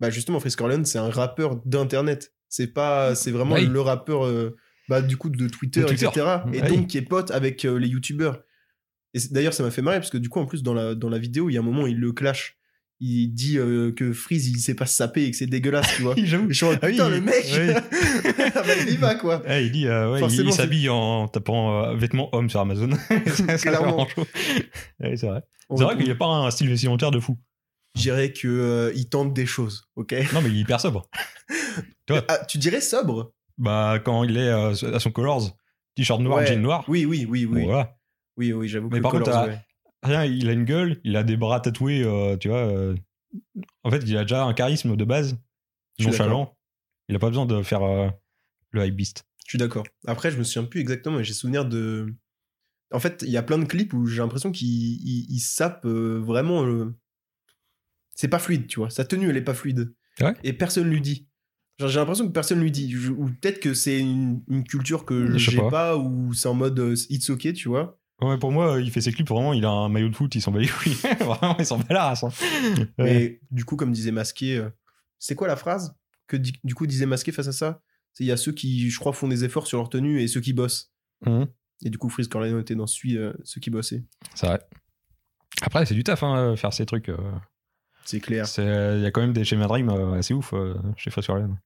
bah 0.00 0.10
justement 0.10 0.38
Frisk 0.38 0.60
Orleans 0.60 0.84
c'est 0.84 0.98
un 0.98 1.10
rappeur 1.10 1.56
d'internet. 1.66 2.32
C'est 2.48 2.68
pas 2.68 3.14
c'est 3.14 3.30
vraiment 3.30 3.54
Oui. 3.56 3.66
le 3.66 3.80
rappeur 3.80 4.24
euh, 4.26 4.56
bah, 4.88 5.02
du 5.02 5.16
coup, 5.16 5.28
de 5.28 5.48
Twitter, 5.48 5.80
De 5.82 5.86
Twitter. 5.86 6.06
etc. 6.06 6.26
Et 6.52 6.62
Ouais. 6.62 6.68
donc, 6.68 6.86
qui 6.86 6.98
est 6.98 7.02
pote 7.02 7.30
avec 7.30 7.64
euh, 7.64 7.78
les 7.78 7.88
youtubeurs. 7.88 8.40
Et 9.14 9.18
d'ailleurs, 9.30 9.54
ça 9.54 9.62
m'a 9.62 9.70
fait 9.70 9.82
marrer 9.82 9.98
parce 9.98 10.10
que 10.10 10.18
du 10.18 10.28
coup, 10.28 10.40
en 10.40 10.46
plus, 10.46 10.62
dans 10.62 10.74
la, 10.74 10.94
dans 10.94 11.08
la 11.10 11.18
vidéo, 11.18 11.50
il 11.50 11.54
y 11.54 11.56
a 11.56 11.60
un 11.60 11.64
moment, 11.64 11.86
il 11.86 11.98
le 11.98 12.12
clash. 12.12 12.56
Il 13.00 13.28
dit 13.32 13.58
euh, 13.58 13.92
que 13.92 14.12
Freeze, 14.12 14.48
il 14.48 14.58
sait 14.58 14.74
pas 14.74 14.86
se 14.86 14.96
saper 14.96 15.24
et 15.24 15.30
que 15.30 15.36
c'est 15.36 15.46
dégueulasse, 15.46 15.94
tu 15.94 16.02
vois. 16.02 16.14
J'avoue. 16.24 16.46
Je 16.48 16.54
suis 16.54 16.66
Ah 16.66 16.78
oui, 16.82 16.90
putain, 16.92 17.08
le 17.10 17.20
mec, 17.20 17.44
ah 17.54 18.62
bah, 18.62 18.74
il 18.86 18.94
y 18.94 18.96
va, 18.96 19.14
quoi. 19.14 19.40
Ouais, 19.46 19.66
il 19.66 19.72
dit, 19.72 19.86
euh, 19.86 20.12
ouais, 20.12 20.20
il- 20.28 20.52
s'habille 20.52 20.88
en 20.88 21.28
tapant 21.28 21.84
euh, 21.84 21.94
vêtements 21.96 22.28
hommes 22.34 22.50
sur 22.50 22.60
Amazon. 22.60 22.90
Ouais, 23.08 23.22
c'est 25.16 25.26
vrai. 25.26 25.42
C'est 25.70 25.78
va- 25.78 25.84
vrai 25.84 25.96
qu'il 25.96 26.06
n'y 26.06 26.10
a 26.10 26.14
pas 26.16 26.26
un 26.26 26.50
style 26.50 26.68
vestimentaire 26.68 27.10
de 27.10 27.20
fou. 27.20 27.38
Je 27.98 28.02
dirais 28.02 28.32
que 28.32 28.46
euh, 28.46 28.92
il 28.94 29.08
tente 29.08 29.34
des 29.34 29.44
choses, 29.44 29.84
ok? 29.96 30.14
Non, 30.32 30.40
mais 30.40 30.50
il 30.50 30.56
est 30.56 30.60
hyper 30.60 30.80
sobre. 30.80 31.08
Ah, 32.28 32.38
Tu 32.48 32.56
dirais 32.58 32.80
sobre? 32.80 33.32
Bah, 33.58 33.98
quand 34.02 34.24
il 34.24 34.36
est 34.38 34.48
euh, 34.48 34.70
à 34.94 35.00
son 35.00 35.10
Colors, 35.10 35.54
t-shirt 35.94 36.20
noir, 36.20 36.38
Ouais. 36.38 36.46
jean 36.46 36.60
noir. 36.62 36.84
Oui, 36.88 37.04
oui, 37.04 37.26
oui, 37.28 37.44
oui. 37.44 37.64
Voilà. 37.64 37.98
Oui, 38.38 38.52
oui, 38.52 38.66
j'avoue 38.68 38.88
que 38.88 38.94
Mais 38.94 38.98
le 38.98 39.02
par 39.02 39.12
contre, 39.12 39.24
Colors, 39.24 39.42
t'as- 39.42 39.48
ouais. 39.48 39.60
Rien, 40.04 40.24
il 40.24 40.48
a 40.48 40.52
une 40.52 40.64
gueule, 40.64 41.00
il 41.04 41.16
a 41.16 41.22
des 41.24 41.36
bras 41.36 41.60
tatoués, 41.60 42.02
euh, 42.04 42.36
tu 42.38 42.48
vois. 42.48 42.58
euh, 42.66 42.94
En 43.82 43.90
fait, 43.90 43.98
il 44.06 44.16
a 44.16 44.22
déjà 44.22 44.44
un 44.44 44.54
charisme 44.54 44.96
de 44.96 45.04
base, 45.04 45.36
Je 45.98 46.04
suis 46.04 46.10
nonchalant. 46.12 46.56
Il 47.08 47.16
a 47.16 47.18
pas 47.18 47.28
besoin 47.28 47.46
de 47.46 47.62
faire 47.62 47.82
euh, 47.82 48.08
le 48.70 48.86
hype 48.86 48.94
beast. 48.94 49.24
Je 49.44 49.50
suis 49.50 49.58
d'accord. 49.58 49.84
Après, 50.06 50.30
je 50.30 50.38
me 50.38 50.44
souviens 50.44 50.64
plus 50.68 50.80
exactement, 50.80 51.16
mais 51.18 51.24
j'ai 51.24 51.32
souvenir 51.34 51.64
de. 51.66 52.14
En 52.92 53.00
fait, 53.00 53.22
il 53.26 53.30
y 53.30 53.36
a 53.36 53.42
plein 53.42 53.58
de 53.58 53.64
clips 53.64 53.92
où 53.92 54.06
j'ai 54.06 54.18
l'impression 54.22 54.50
qu'il 54.52 54.68
il, 54.68 55.26
il 55.30 55.40
sape 55.40 55.84
euh, 55.84 56.20
vraiment. 56.24 56.64
euh, 56.64 56.94
C'est 58.20 58.26
pas 58.28 58.40
fluide, 58.40 58.66
tu 58.66 58.80
vois. 58.80 58.90
Sa 58.90 59.04
tenue, 59.04 59.30
elle 59.30 59.36
est 59.36 59.42
pas 59.42 59.54
fluide. 59.54 59.94
Ouais. 60.20 60.34
Et 60.42 60.52
personne 60.52 60.90
lui 60.90 61.00
dit. 61.00 61.28
Genre, 61.78 61.88
j'ai 61.88 62.00
l'impression 62.00 62.26
que 62.26 62.32
personne 62.32 62.60
lui 62.60 62.72
dit. 62.72 62.90
Je- 62.90 63.12
Ou 63.12 63.26
peut-être 63.40 63.60
que 63.60 63.74
c'est 63.74 64.00
une, 64.00 64.42
une 64.48 64.64
culture 64.64 65.04
que 65.04 65.38
Je 65.38 65.44
sais 65.44 65.52
j'ai 65.52 65.58
pas. 65.58 65.70
pas. 65.70 65.96
ou 65.96 66.32
c'est 66.34 66.48
en 66.48 66.54
mode 66.54 66.80
euh, 66.80 66.96
it's 67.10 67.30
okay, 67.30 67.52
tu 67.52 67.68
vois. 67.68 68.00
Ouais, 68.20 68.36
pour 68.36 68.50
moi, 68.50 68.80
il 68.80 68.90
fait 68.90 69.00
ses 69.00 69.12
clips, 69.12 69.28
vraiment, 69.28 69.52
il 69.52 69.64
a 69.64 69.70
un 69.70 69.88
maillot 69.88 70.08
de 70.08 70.16
foot, 70.16 70.34
il 70.34 70.40
s'en 70.42 70.50
bat 70.50 70.58
les 70.58 70.66
couilles. 70.66 70.94
vraiment, 71.20 71.56
il 71.60 71.64
s'en 71.64 71.78
bat 71.78 71.84
la 71.90 72.04
race. 72.08 72.24
hein. 72.24 72.30
Ouais. 72.76 72.84
Mais 72.98 73.40
du 73.52 73.64
coup, 73.64 73.76
comme 73.76 73.92
disait 73.92 74.10
Masqué, 74.10 74.56
euh, 74.56 74.68
c'est 75.20 75.36
quoi 75.36 75.46
la 75.46 75.54
phrase 75.54 75.94
que 76.26 76.36
di- 76.36 76.58
du 76.64 76.74
coup 76.74 76.88
disait 76.88 77.06
Masqué 77.06 77.30
face 77.30 77.46
à 77.46 77.52
ça? 77.52 77.80
C'est 78.14 78.24
il 78.24 78.26
y 78.26 78.32
a 78.32 78.36
ceux 78.36 78.50
qui, 78.50 78.90
je 78.90 78.98
crois, 78.98 79.12
font 79.12 79.28
des 79.28 79.44
efforts 79.44 79.68
sur 79.68 79.78
leur 79.78 79.88
tenue 79.90 80.20
et 80.20 80.26
ceux 80.26 80.40
qui 80.40 80.52
bossent. 80.52 80.92
Mhm. 81.24 81.46
Et 81.84 81.90
du 81.90 81.98
coup, 81.98 82.08
Freeze 82.08 82.26
Corleone 82.26 82.58
était 82.60 82.74
dans 82.74 82.88
celui, 82.88 83.16
euh, 83.16 83.32
ceux 83.44 83.60
qui 83.60 83.70
bossaient. 83.70 84.02
C'est 84.34 84.48
vrai. 84.48 84.58
Après, 85.62 85.86
c'est 85.86 85.94
du 85.94 86.02
taf, 86.02 86.24
hein, 86.24 86.56
faire 86.56 86.72
ces 86.72 86.86
trucs. 86.86 87.08
euh. 87.10 87.16
C'est 88.08 88.20
clair. 88.20 88.46
Il 88.56 89.00
y 89.02 89.06
a 89.06 89.10
quand 89.10 89.20
même 89.20 89.34
des 89.34 89.44
schémas 89.44 89.66
Dream 89.66 89.90
euh, 89.90 90.12
assez 90.18 90.32
ouf 90.32 90.54
euh, 90.54 90.74
chez 90.96 91.10
Fresh 91.10 91.26
Corleone. 91.26 91.58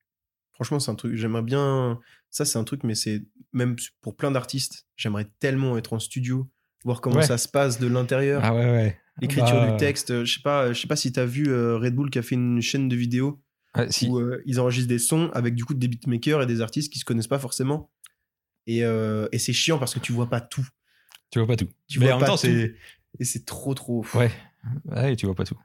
Franchement, 0.55 0.81
c'est 0.81 0.91
un 0.91 0.97
truc. 0.97 1.15
J'aimerais 1.15 1.43
bien. 1.43 2.01
Ça, 2.31 2.45
c'est 2.45 2.59
un 2.59 2.65
truc, 2.65 2.83
mais 2.83 2.95
c'est 2.97 3.23
même 3.53 3.77
pour 4.01 4.17
plein 4.17 4.31
d'artistes. 4.33 4.87
J'aimerais 4.97 5.27
tellement 5.39 5.79
être 5.79 5.93
en 5.93 5.99
studio, 6.01 6.51
voir 6.85 7.01
comment 7.01 7.17
Ouais. 7.17 7.27
ça 7.27 7.39
se 7.39 7.47
passe 7.49 7.79
de 7.79 7.87
l'intérieur, 7.87 8.41
Ah 8.45 8.55
ouais, 8.55 8.65
ouais. 8.71 8.99
l'écriture 9.21 9.55
Bah, 9.55 9.71
du 9.71 9.77
texte. 9.77 10.11
Euh, 10.11 10.25
Je 10.25 10.35
sais 10.35 10.43
pas. 10.43 10.73
Je 10.73 10.81
sais 10.81 10.89
pas 10.89 10.97
si 10.97 11.13
t'as 11.13 11.25
vu 11.27 11.49
euh, 11.49 11.79
Red 11.79 11.95
Bull 11.95 12.11
qui 12.11 12.19
a 12.19 12.23
fait 12.23 12.35
une 12.35 12.61
chaîne 12.61 12.89
de 12.89 12.97
vidéos 12.97 13.41
si. 13.91 14.09
où 14.09 14.19
euh, 14.19 14.43
ils 14.45 14.59
enregistrent 14.59 14.89
des 14.89 14.99
sons 14.99 15.31
avec 15.35 15.55
du 15.55 15.65
coup 15.65 15.75
des 15.75 15.87
beatmakers 15.89 16.43
et 16.43 16.47
des 16.47 16.61
artistes 16.61 16.93
qui 16.93 16.99
se 16.99 17.05
connaissent 17.05 17.29
pas 17.29 17.39
forcément. 17.39 17.91
Et, 18.67 18.85
euh, 18.85 19.29
et 19.33 19.39
c'est 19.39 19.53
chiant 19.53 19.79
parce 19.79 19.95
que 19.95 20.01
tu 20.01 20.13
vois 20.13 20.29
pas 20.29 20.41
tout. 20.41 20.67
Tu 21.31 21.39
vois 21.39 21.47
pas 21.49 21.57
tout. 21.57 21.69
Tu 21.89 21.99
Mais 22.01 22.07
vois 22.07 22.17
en 22.17 22.19
même 22.19 22.27
temps, 22.27 22.37
c'est. 22.37 22.75
Et 23.21 23.25
c'est 23.25 23.45
trop 23.47 23.75
trop. 23.75 24.05
Ouais. 24.15 24.31
Ouais, 24.87 25.15
tu 25.17 25.27
vois 25.27 25.35
pas 25.35 25.45
tout. 25.45 25.59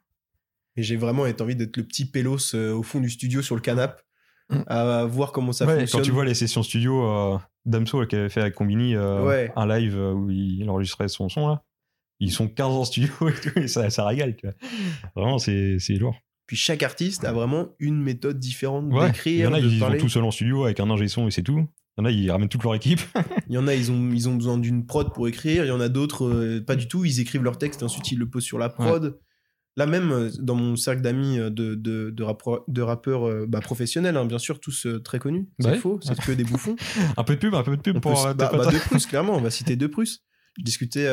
Et 0.77 0.83
j'ai 0.83 0.95
vraiment 0.95 1.23
envie 1.23 1.55
d'être 1.55 1.75
le 1.77 1.83
petit 1.83 2.05
pélos 2.05 2.53
euh, 2.55 2.73
au 2.73 2.83
fond 2.83 2.99
du 2.99 3.09
studio 3.09 3.41
sur 3.41 3.55
le 3.55 3.61
canapé 3.61 4.01
Mm. 4.49 4.61
à 4.67 5.03
voir 5.03 5.33
comment 5.33 5.51
ça 5.51 5.65
Ouais, 5.65 5.79
fonctionne. 5.79 5.99
quand 5.99 6.05
tu 6.05 6.11
vois 6.11 6.23
les 6.23 6.33
sessions 6.33 6.63
studio 6.63 7.03
euh, 7.05 7.37
Damso 7.65 8.05
qui 8.05 8.15
avait 8.15 8.29
fait 8.29 8.39
avec 8.39 8.53
Combini 8.55 8.95
euh, 8.95 9.25
Ouais. 9.25 9.51
un 9.57 9.67
live 9.67 9.97
euh, 9.97 10.13
où 10.13 10.29
il 10.29 10.69
enregistrait 10.69 11.09
son 11.09 11.27
son 11.27 11.49
là. 11.49 11.63
Ils 12.21 12.31
sont 12.31 12.47
15 12.47 12.67
en 12.67 12.85
studio 12.85 13.09
et 13.27 13.33
tout, 13.33 13.59
et 13.59 13.67
ça, 13.67 13.89
ça 13.89 14.05
régale, 14.07 14.37
tu 14.37 14.47
vois. 14.47 14.55
Vraiment, 15.17 15.37
c'est 15.37 15.79
c'est 15.79 15.95
lourd. 15.95 16.15
Puis 16.45 16.55
chaque 16.55 16.81
artiste 16.81 17.25
a 17.25 17.33
vraiment 17.33 17.75
une 17.79 18.01
méthode 18.01 18.39
différente 18.39 18.85
Ouais. 18.93 18.99
Il 19.01 19.03
y 19.03 19.07
d'écrire, 19.11 19.49
en 19.49 19.53
a, 19.55 19.59
ils 19.59 19.79
parler. 19.81 19.97
vont 19.97 20.03
tout 20.05 20.09
seuls 20.09 20.23
en 20.23 20.31
studio 20.31 20.63
avec 20.63 20.79
un 20.79 20.89
ingé 20.89 21.09
son 21.09 21.27
et 21.27 21.31
c'est 21.31 21.43
tout. 21.43 21.67
Il 21.97 22.01
y 22.01 22.01
en 22.03 22.05
a, 22.05 22.11
ils 22.11 22.31
ramènent 22.31 22.47
toute 22.47 22.63
leur 22.63 22.73
équipe. 22.75 23.01
Il 23.49 23.53
y 23.55 23.57
en 23.57 23.67
a, 23.67 23.73
ils 23.75 23.91
ont, 23.91 24.11
ils 24.13 24.29
ont 24.29 24.35
besoin 24.35 24.57
d'une 24.57 24.85
prod 24.85 25.13
pour 25.13 25.27
écrire. 25.27 25.65
Il 25.65 25.67
y 25.67 25.71
en 25.71 25.81
a 25.81 25.89
d'autres, 25.89 26.25
euh, 26.25 26.63
pas 26.65 26.77
du 26.77 26.87
tout. 26.87 27.03
Ils 27.03 27.19
écrivent 27.19 27.43
leur 27.43 27.57
texte 27.57 27.81
et 27.81 27.83
ensuite 27.83 28.13
ils 28.13 28.17
le 28.17 28.29
posent 28.29 28.45
sur 28.45 28.59
la 28.59 28.69
prod. 28.69 29.19
Là 29.77 29.85
même, 29.85 30.11
euh, 30.11 30.29
dans 30.39 30.55
mon 30.55 30.75
cercle 30.75 31.01
d'amis 31.01 31.37
euh, 31.39 31.49
de, 31.51 31.75
de, 31.75 32.09
de, 32.09 32.23
rappro- 32.23 32.63
de 32.67 32.81
rappeurs 32.81 33.27
euh, 33.27 33.45
bah, 33.47 33.61
professionnels, 33.61 34.17
hein, 34.17 34.25
bien 34.25 34.39
sûr, 34.39 34.59
tous 34.59 34.87
très 35.03 35.19
connus. 35.19 35.47
C'est 35.59 35.67
Ouais. 35.69 35.77
faux, 35.77 35.99
c'est 36.01 36.19
que 36.19 36.31
des 36.31 36.43
bouffons. 36.43 36.75
un 37.17 37.23
peu 37.23 37.35
de 37.35 37.39
pub, 37.39 37.53
un 37.53 37.63
peu 37.63 37.77
de 37.77 37.81
pub 37.81 37.97
On 37.97 37.99
pour 37.99 38.13
peut- 38.27 38.33
bah, 38.33 38.49
bah, 38.51 38.71
De 38.71 38.77
Prusse, 38.79 39.05
clairement, 39.07 39.35
on 39.37 39.41
va 39.41 39.51
citer 39.51 39.75
De 39.75 39.85
Prusse. 39.87 40.23
Je 40.57 40.63
discutais, 40.63 41.05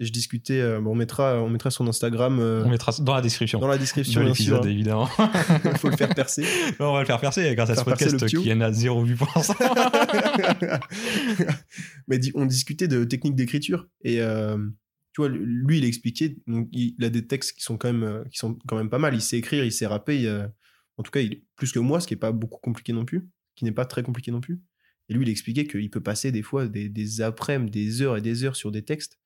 je 0.00 0.10
discutais 0.10 0.60
bon, 0.80 0.90
on, 0.90 0.94
mettra, 0.96 1.40
on 1.40 1.48
mettra 1.48 1.70
son 1.70 1.86
Instagram 1.86 2.40
On 2.40 2.68
mettra 2.68 2.90
dans 3.00 3.14
la 3.14 3.20
description 3.22 3.60
dans 3.60 3.68
la 3.68 3.78
description, 3.78 4.20
de 4.20 4.26
l'épisode, 4.26 4.66
évidemment. 4.66 5.08
Il 5.64 5.78
faut 5.78 5.88
le 5.88 5.96
faire 5.96 6.12
percer. 6.12 6.44
on 6.80 6.92
va 6.94 6.98
le 7.02 7.06
faire 7.06 7.20
percer 7.20 7.54
grâce 7.54 7.70
à 7.70 7.76
ce 7.76 7.84
podcast 7.84 8.26
qui 8.26 8.52
en 8.52 8.60
a 8.60 8.72
zéro 8.72 9.04
vue 9.04 9.14
pour 9.14 9.30
l'instant. 9.36 9.54
Mais 12.08 12.18
on 12.34 12.46
discutait 12.46 12.88
de 12.88 13.04
technique 13.04 13.36
d'écriture 13.36 13.86
et 14.02 14.20
euh, 14.20 14.58
tu 15.18 15.22
vois, 15.22 15.28
lui 15.36 15.78
il 15.78 15.84
expliquait, 15.84 16.36
donc, 16.46 16.68
il 16.70 16.94
a 17.04 17.10
des 17.10 17.26
textes 17.26 17.56
qui 17.56 17.62
sont 17.64 17.76
quand 17.76 17.92
même 17.92 18.04
euh, 18.04 18.24
qui 18.30 18.38
sont 18.38 18.56
quand 18.68 18.76
même 18.76 18.88
pas 18.88 18.98
mal. 18.98 19.14
Il 19.14 19.20
sait 19.20 19.38
écrire, 19.38 19.64
il 19.64 19.72
sait 19.72 19.86
rapper. 19.86 20.20
il, 20.20 20.26
euh, 20.28 20.46
en 20.96 21.02
tout 21.02 21.10
cas, 21.10 21.20
il 21.20 21.42
plus 21.56 21.72
que 21.72 21.80
moi, 21.80 22.00
ce 22.00 22.06
qui 22.06 22.14
est 22.14 22.18
pas 22.18 22.30
beaucoup 22.30 22.60
compliqué 22.60 22.92
non 22.92 23.04
plus, 23.04 23.28
qui 23.56 23.64
n'est 23.64 23.72
pas 23.72 23.84
très 23.84 24.04
compliqué 24.04 24.30
non 24.30 24.40
plus. 24.40 24.60
Et 25.08 25.14
lui, 25.14 25.24
il 25.24 25.28
expliquait 25.28 25.66
qu'il 25.66 25.90
peut 25.90 26.02
passer 26.02 26.30
des 26.30 26.42
fois 26.42 26.68
des, 26.68 26.88
des 26.88 27.20
après-midi, 27.20 27.84
des 27.84 28.02
heures 28.02 28.16
et 28.16 28.20
des 28.20 28.44
heures 28.44 28.54
sur 28.56 28.70
des 28.70 28.82
textes 28.82 29.18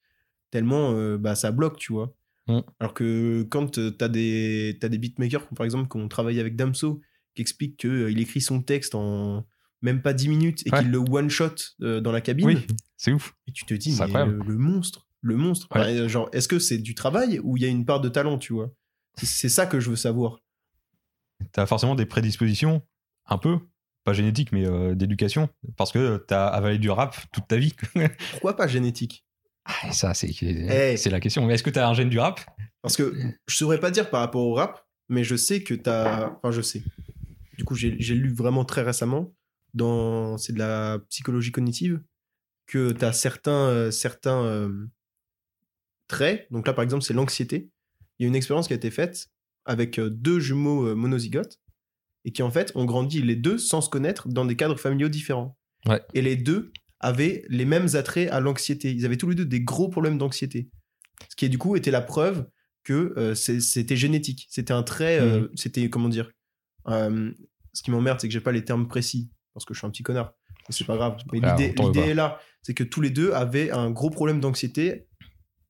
tellement 0.50 0.92
euh, 0.94 1.18
bah, 1.18 1.34
ça 1.34 1.50
bloque, 1.52 1.76
tu 1.78 1.92
vois. 1.92 2.14
Mm. 2.46 2.60
Alors 2.80 2.94
que 2.94 3.42
quand 3.50 3.78
t'as 3.98 4.08
des 4.08 4.78
t'as 4.80 4.88
des 4.88 4.98
beatmakers, 4.98 5.46
par 5.48 5.64
exemple, 5.66 5.88
qui 5.90 5.96
ont 5.98 6.08
travaillé 6.08 6.40
avec 6.40 6.56
Damso, 6.56 7.00
qui 7.34 7.42
expliquent 7.42 7.76
qu'il 7.78 8.18
écrit 8.20 8.40
son 8.40 8.62
texte 8.62 8.94
en 8.94 9.46
même 9.82 10.00
pas 10.00 10.12
10 10.14 10.28
minutes 10.28 10.66
et 10.66 10.70
Ouais. 10.70 10.78
qu'il 10.78 10.90
le 10.90 10.98
one 10.98 11.28
shot 11.28 11.54
euh, 11.82 12.00
dans 12.00 12.12
la 12.12 12.20
cabine. 12.20 12.46
oui, 12.46 12.66
c'est 12.96 13.12
ouf. 13.12 13.34
Et 13.48 13.52
tu 13.52 13.66
te 13.66 13.74
dis, 13.74 13.98
mais 13.98 14.26
le 14.26 14.56
monstre, 14.56 15.06
le 15.22 15.36
monstre. 15.36 15.68
Ouais. 15.74 16.08
Genre, 16.08 16.28
est-ce 16.32 16.48
que 16.48 16.58
c'est 16.58 16.78
du 16.78 16.94
travail 16.94 17.38
ou 17.42 17.56
il 17.56 17.62
y 17.62 17.66
a 17.66 17.68
une 17.68 17.84
part 17.84 18.00
de 18.00 18.08
talent, 18.08 18.38
tu 18.38 18.52
vois? 18.52 18.70
C'est- 19.16 19.48
ça 19.48 19.66
que 19.66 19.78
je 19.80 19.88
veux 19.90 19.96
savoir. 19.96 20.40
T'as 21.52 21.66
forcément 21.66 21.94
des 21.94 22.06
prédispositions, 22.06 22.82
un 23.26 23.38
peu, 23.38 23.58
pas 24.04 24.12
génétiques, 24.12 24.52
mais 24.52 24.64
euh, 24.66 24.94
d'éducation, 24.94 25.48
parce 25.76 25.92
que 25.92 26.16
t'as 26.28 26.46
avalé 26.46 26.78
du 26.78 26.90
rap 26.90 27.16
toute 27.32 27.46
ta 27.48 27.56
vie. 27.56 27.74
Pourquoi 28.32 28.56
pas 28.56 28.66
génétique? 28.66 29.24
Ah, 29.64 29.92
ça, 29.92 30.14
c'est 30.14 30.30
Eh. 30.42 30.96
c'est 30.96 31.10
la 31.10 31.20
question. 31.20 31.44
Mais 31.46 31.54
est-ce 31.54 31.62
que 31.62 31.70
t'as 31.70 31.88
un 31.88 31.94
gène 31.94 32.08
du 32.10 32.18
rap? 32.18 32.40
Parce 32.80 32.96
que 32.96 33.14
je 33.46 33.56
saurais 33.56 33.78
pas 33.78 33.90
dire 33.92 34.10
par 34.10 34.20
rapport 34.20 34.42
au 34.44 34.54
rap, 34.54 34.84
mais 35.08 35.22
je 35.24 35.36
sais 35.36 35.62
que 35.62 35.74
t'as. 35.74 36.30
Enfin, 36.36 36.50
je 36.50 36.62
sais. 36.62 36.82
Du 37.58 37.64
coup, 37.64 37.74
j'ai 37.76 37.96
j'ai 38.00 38.14
lu 38.16 38.32
vraiment 38.32 38.64
très 38.64 38.82
récemment, 38.82 39.32
dans. 39.74 40.36
C'est 40.38 40.52
de 40.52 40.58
la 40.58 40.98
psychologie 41.10 41.52
cognitive, 41.52 42.00
que 42.66 42.90
t'as 42.92 43.12
certains, 43.12 43.68
euh, 43.68 43.90
certains 43.92 44.42
euh, 44.44 44.86
traits. 46.12 46.46
Donc 46.50 46.66
là, 46.66 46.72
par 46.72 46.84
exemple, 46.84 47.02
c'est 47.02 47.14
l'anxiété. 47.14 47.70
Il 48.18 48.22
y 48.22 48.26
a 48.26 48.28
une 48.28 48.36
expérience 48.36 48.68
qui 48.68 48.72
a 48.72 48.76
été 48.76 48.90
faite 48.90 49.28
avec 49.64 49.98
euh, 49.98 50.10
deux 50.10 50.38
jumeaux 50.38 50.86
euh, 50.86 50.94
monozygotes 50.94 51.60
et 52.24 52.32
qui, 52.32 52.42
en 52.42 52.50
fait, 52.50 52.72
ont 52.76 52.84
grandi 52.84 53.20
les 53.22 53.36
deux 53.36 53.58
sans 53.58 53.80
se 53.80 53.90
connaître 53.90 54.28
dans 54.28 54.44
des 54.44 54.56
cadres 54.56 54.78
familiaux 54.78 55.08
différents. 55.08 55.56
Ouais. 55.86 56.00
Et 56.14 56.22
les 56.22 56.36
deux 56.36 56.72
avaient 57.00 57.44
les 57.48 57.64
mêmes 57.64 57.88
attraits 57.94 58.30
à 58.30 58.40
l'anxiété. 58.40 58.92
Ils 58.92 59.04
avaient 59.04 59.16
tous 59.16 59.28
les 59.28 59.34
deux 59.34 59.44
des 59.44 59.60
gros 59.60 59.88
problèmes 59.88 60.18
d'anxiété. 60.18 60.70
Ce 61.28 61.36
qui, 61.36 61.48
du 61.48 61.58
coup, 61.58 61.74
était 61.76 61.90
la 61.90 62.00
preuve 62.00 62.46
que 62.84 63.14
euh, 63.16 63.34
c'était 63.34 63.96
génétique. 63.96 64.46
C'était 64.50 64.72
un 64.72 64.82
trait, 64.82 65.20
euh, 65.20 65.48
c'était, 65.54 65.88
comment 65.90 66.08
dire, 66.08 66.30
euh, 66.88 67.32
ce 67.72 67.82
qui 67.82 67.90
m'emmerde, 67.90 68.20
c'est 68.20 68.28
que 68.28 68.32
j'ai 68.32 68.40
pas 68.40 68.52
les 68.52 68.64
termes 68.64 68.88
précis, 68.88 69.30
parce 69.54 69.64
que 69.64 69.74
je 69.74 69.78
suis 69.78 69.86
un 69.86 69.90
petit 69.90 70.02
connard. 70.02 70.34
C'est 70.68 70.86
pas 70.86 70.96
grave. 70.96 71.16
Mais 71.32 71.40
Ah, 71.42 71.56
l'idée 71.56 72.00
est 72.00 72.14
là. 72.14 72.40
C'est 72.62 72.74
que 72.74 72.84
tous 72.84 73.00
les 73.00 73.10
deux 73.10 73.32
avaient 73.32 73.70
un 73.70 73.90
gros 73.90 74.10
problème 74.10 74.40
d'anxiété 74.40 75.08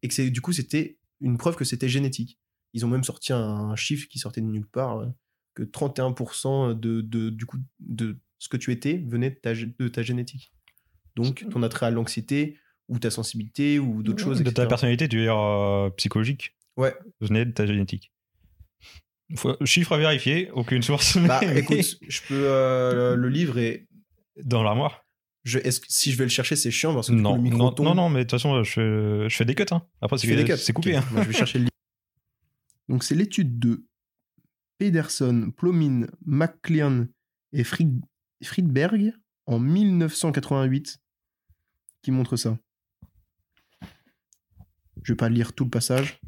et 0.02 0.08
que 0.08 0.28
du 0.28 0.40
coup, 0.40 0.52
c'était 0.52 0.98
une 1.20 1.38
preuve 1.38 1.56
que 1.56 1.64
c'était 1.64 1.88
génétique. 1.88 2.38
Ils 2.74 2.84
ont 2.84 2.88
même 2.88 3.04
sorti 3.04 3.32
un, 3.32 3.76
chiffre 3.76 4.08
qui 4.08 4.18
sortait 4.18 4.40
de 4.40 4.46
nulle 4.46 4.66
part, 4.66 4.98
euh, 5.00 5.06
que 5.54 5.62
31% 5.62 6.78
de, 6.78 7.00
de, 7.02 7.30
du 7.30 7.44
coup, 7.46 7.58
de 7.80 8.18
ce 8.38 8.48
que 8.48 8.56
tu 8.56 8.72
étais 8.72 9.04
venait 9.06 9.30
de 9.30 9.36
ta, 9.36 9.52
gé- 9.54 9.72
de 9.78 9.88
ta 9.88 10.02
génétique. 10.02 10.52
Donc, 11.14 11.46
ton 11.50 11.62
attrait 11.62 11.86
à 11.86 11.90
l'anxiété 11.90 12.58
ou 12.88 12.98
ta 12.98 13.10
sensibilité 13.10 13.78
ou 13.78 14.02
d'autres 14.02 14.22
choses. 14.22 14.42
De 14.42 14.50
ta 14.50 14.66
personnalité, 14.66 15.08
tu 15.08 15.16
veux 15.18 15.22
dire 15.24 15.38
euh, 15.38 15.90
psychologique 15.90 16.56
Ouais. 16.76 16.94
Venait 17.20 17.44
de 17.44 17.50
ta 17.50 17.66
génétique. 17.66 18.10
Faut- 19.36 19.56
chiffre 19.64 19.92
à 19.92 19.98
vérifier, 19.98 20.50
aucune 20.52 20.82
source. 20.82 21.16
Bah, 21.18 21.40
mais- 21.42 21.60
écoute, 21.60 21.98
je 22.08 22.20
peux 22.28 22.34
euh, 22.46 23.14
le 23.14 23.28
livre 23.28 23.58
et 23.58 23.86
Dans 24.42 24.62
l'armoire 24.62 25.01
je, 25.44 25.58
est-ce 25.58 25.80
que 25.80 25.86
si 25.88 26.12
je 26.12 26.18
vais 26.18 26.24
le 26.24 26.30
chercher, 26.30 26.54
c'est 26.56 26.70
chiant 26.70 26.94
parce 26.94 27.08
que 27.08 27.12
coup, 27.14 27.20
non, 27.20 27.36
le 27.36 27.42
micro 27.42 27.58
non, 27.58 27.72
tombe. 27.72 27.86
non, 27.86 27.94
non, 27.94 28.08
mais 28.08 28.20
de 28.20 28.24
toute 28.24 28.32
façon, 28.32 28.62
je 28.62 28.70
fais, 28.72 29.28
je 29.28 29.36
fais 29.36 29.44
des 29.44 29.54
cuts. 29.54 29.64
Hein. 29.70 29.82
Après, 30.00 30.16
fais 30.18 30.36
des 30.36 30.42
c'est 30.42 30.44
cuts. 30.54 30.56
c'est 30.58 30.72
coupé. 30.72 30.96
Hein. 30.96 31.04
moi, 31.10 31.22
je 31.22 31.28
vais 31.28 31.34
chercher 31.34 31.58
le 31.58 31.64
livre. 31.64 31.70
Donc, 32.88 33.02
c'est 33.04 33.14
l'étude 33.14 33.58
de 33.58 33.84
Pederson, 34.78 35.52
Plomin, 35.56 36.06
McLean 36.24 37.06
et 37.52 37.62
Fried- 37.64 38.02
Friedberg 38.42 39.12
en 39.46 39.58
1988 39.58 41.00
qui 42.02 42.10
montre 42.10 42.36
ça. 42.36 42.58
Je 45.02 45.12
vais 45.12 45.16
pas 45.16 45.28
lire 45.28 45.52
tout 45.52 45.64
le 45.64 45.70
passage, 45.70 46.20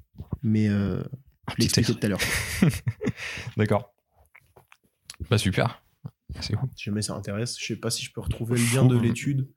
mais 0.43 0.69
euh, 0.69 1.03
je 1.51 1.55
l'ai 1.59 1.67
Petit 1.67 1.81
expliqué 1.81 1.93
tout 2.01 2.07
à 2.07 2.09
l'heure. 2.09 2.21
D'accord. 3.57 3.95
Bah 5.31 5.39
super. 5.39 5.84
C'est 6.41 6.55
cool. 6.55 6.69
Si 6.77 6.85
jamais 6.85 7.03
ça 7.03 7.15
intéresse, 7.15 7.57
je 7.59 7.65
sais 7.65 7.77
pas 7.77 7.91
si 7.91 8.05
je 8.05 8.13
peux 8.13 8.21
retrouver 8.21 8.57
le 8.59 8.75
lien 8.75 8.85
de 8.87 8.99
l'étude 8.99 9.49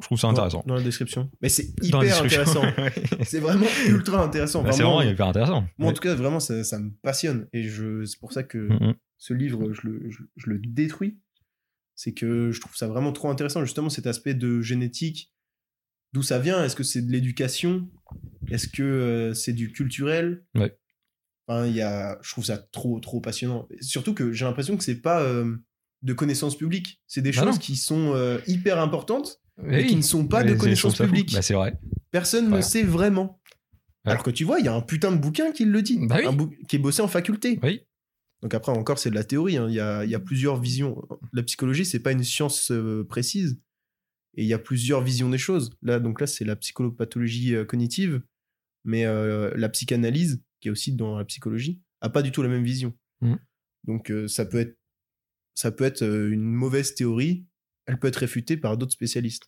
Je 0.00 0.06
trouve 0.06 0.18
ça 0.18 0.28
intéressant. 0.28 0.62
dans 0.66 0.74
la 0.74 0.82
description. 0.82 1.30
Mais 1.40 1.48
c'est 1.48 1.68
hyper 1.82 2.22
intéressant. 2.24 2.62
C'est 3.24 3.40
vraiment 3.40 3.66
ultra 3.88 4.22
intéressant. 4.24 4.62
Bah, 4.62 4.72
c'est 4.72 4.82
Vraiment, 4.82 5.02
hyper 5.02 5.26
intéressant. 5.28 5.64
Moi, 5.78 5.90
en 5.90 5.92
tout 5.92 6.00
cas, 6.02 6.14
vraiment, 6.14 6.40
ça, 6.40 6.64
ça 6.64 6.78
me 6.78 6.90
passionne. 7.02 7.46
Et 7.52 7.62
je, 7.64 8.04
c'est 8.04 8.18
pour 8.18 8.32
ça 8.32 8.42
que 8.42 8.58
Mhm. 8.58 8.94
ce 9.18 9.34
livre, 9.34 9.72
je 9.72 9.86
le, 9.86 10.10
je, 10.10 10.22
je 10.36 10.50
le 10.50 10.58
détruis. 10.58 11.18
C'est 11.94 12.14
que 12.14 12.50
je 12.50 12.60
trouve 12.60 12.74
ça 12.74 12.88
vraiment 12.88 13.12
trop 13.12 13.28
intéressant, 13.30 13.60
justement, 13.64 13.90
cet 13.90 14.06
aspect 14.06 14.34
de 14.34 14.60
génétique. 14.62 15.32
D'où 16.14 16.22
ça 16.22 16.38
vient? 16.38 16.64
Est-ce 16.64 16.74
que 16.76 16.82
c'est 16.82 17.02
de 17.02 17.12
l'éducation? 17.12 17.88
Est-ce 18.50 18.68
que 18.68 18.82
euh, 18.82 19.34
c'est 19.34 19.52
du 19.52 19.72
culturel? 19.72 20.44
Ouais. 20.54 20.76
Enfin, 21.46 21.66
y 21.66 21.80
a, 21.82 22.18
je 22.22 22.30
trouve 22.32 22.44
ça 22.44 22.58
trop, 22.58 22.98
trop 23.00 23.20
passionnant. 23.20 23.68
Surtout 23.80 24.14
que 24.14 24.32
j'ai 24.32 24.44
l'impression 24.44 24.76
que 24.76 24.84
c'est 24.84 25.00
pas 25.00 25.22
euh, 25.22 25.56
de 26.02 26.12
connaissances 26.12 26.56
publiques. 26.56 27.00
C'est 27.06 27.22
des 27.22 27.30
Bah 27.32 27.42
choses 27.44 27.54
non. 27.54 27.58
qui 27.58 27.76
sont 27.76 28.12
euh, 28.14 28.38
hyper 28.46 28.78
importantes 28.80 29.40
Oui, 29.62 29.76
et 29.76 29.86
qui 29.86 29.96
ne 29.96 30.02
sont 30.02 30.26
pas 30.26 30.42
mais 30.44 30.52
de 30.52 30.56
connaissances 30.58 30.96
publiques. 30.98 31.32
Bah, 31.32 31.42
c'est 31.42 31.54
vrai. 31.54 31.78
Personne 32.10 32.48
ne 32.48 32.54
Ouais. 32.56 32.62
sait 32.62 32.82
vraiment. 32.82 33.40
Ouais. 34.04 34.12
Alors 34.12 34.22
que 34.24 34.30
tu 34.30 34.44
vois, 34.44 34.58
il 34.58 34.64
y 34.64 34.68
a 34.68 34.74
un 34.74 34.80
putain 34.80 35.12
de 35.12 35.16
bouquin 35.18 35.52
qui 35.52 35.64
le 35.64 35.80
dit. 35.82 35.98
Bah 36.06 36.16
oui. 36.18 36.26
Un 36.26 36.32
bou- 36.32 36.52
qui 36.68 36.76
est 36.76 36.78
bossé 36.80 37.02
en 37.02 37.08
faculté. 37.08 37.60
Oui. 37.62 37.82
Donc 38.42 38.54
après, 38.54 38.72
encore, 38.72 38.98
c'est 38.98 39.10
de 39.10 39.14
la 39.14 39.22
théorie. 39.22 39.56
hein. 39.56 39.66
Il, 39.68 39.74
y 39.74 39.80
a, 39.80 40.04
il 40.04 40.10
y 40.10 40.14
a 40.16 40.20
plusieurs 40.20 40.60
visions. 40.60 41.00
La 41.32 41.44
psychologie, 41.44 41.84
c'est 41.84 42.00
pas 42.00 42.10
une 42.10 42.24
science 42.24 42.72
euh, 42.72 43.04
précise. 43.08 43.60
Et 44.36 44.42
il 44.42 44.48
y 44.48 44.54
a 44.54 44.58
plusieurs 44.58 45.02
visions 45.02 45.28
des 45.28 45.38
choses. 45.38 45.70
Là, 45.82 46.00
donc 46.00 46.20
là, 46.20 46.26
c'est 46.26 46.44
la 46.44 46.56
psychopathologie 46.56 47.54
euh, 47.54 47.64
cognitive. 47.64 48.22
Mais 48.84 49.04
la 49.04 49.68
psychanalyse, 49.68 50.42
qui 50.60 50.66
est 50.66 50.70
aussi 50.72 50.92
dans 50.92 51.16
la 51.16 51.24
psychologie, 51.24 51.80
a 52.00 52.08
pas 52.10 52.20
du 52.22 52.32
tout 52.32 52.42
la 52.42 52.48
même 52.48 52.64
vision. 52.64 52.92
Mhm. 53.20 53.38
Donc 53.86 54.12
ça 54.26 54.44
peut 54.44 54.58
être, 54.58 54.76
ça 55.54 55.70
peut 55.70 55.84
être 55.84 56.02
euh, 56.02 56.30
une 56.30 56.42
mauvaise 56.44 56.94
théorie. 56.94 57.46
Elle 57.86 57.98
peut 57.98 58.08
être 58.08 58.16
réfutée 58.16 58.56
par 58.56 58.76
d'autres 58.76 58.92
spécialistes. 58.92 59.44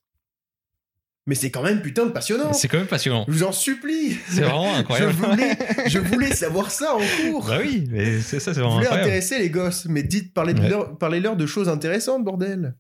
Mais 1.27 1.35
c'est 1.35 1.51
quand 1.51 1.63
même 1.63 1.81
putain 1.81 2.05
de 2.05 2.11
passionnant. 2.11 2.53
C'est 2.53 2.69
quand 2.69 2.77
même 2.77 2.87
passionnant. 2.87 3.25
Je 3.29 3.33
vous 3.33 3.43
en 3.45 3.53
supplie. 3.53 4.13
C'est 4.29 4.43
vraiment 4.43 4.75
Je 4.75 4.79
incroyable. 4.81 5.13
voulais, 5.13 5.57
je 5.89 5.99
voulais 6.11 6.35
savoir 6.35 6.71
ça 6.71 6.95
en 6.97 7.01
cours. 7.31 7.47
bah 7.47 7.61
oui, 7.63 7.87
mais 7.91 8.21
c'est 8.21 8.41
ça, 8.41 8.53
c'est 8.53 8.61
Vous 8.61 8.67
vraiment 8.67 8.75
voulez 8.75 8.87
incroyable. 8.87 9.09
intéresser 9.09 9.39
les 9.39 9.49
gosses, 9.51 9.87
mais 9.87 10.03
dites, 10.03 10.35
parlez-leur 10.35 10.63
Ouais. 10.65 10.69
leur, 10.69 10.99
parlez-leur 10.99 11.37
de 11.37 11.47
choses 11.47 11.69
intéressantes, 11.71 12.25
bordel. 12.25 12.77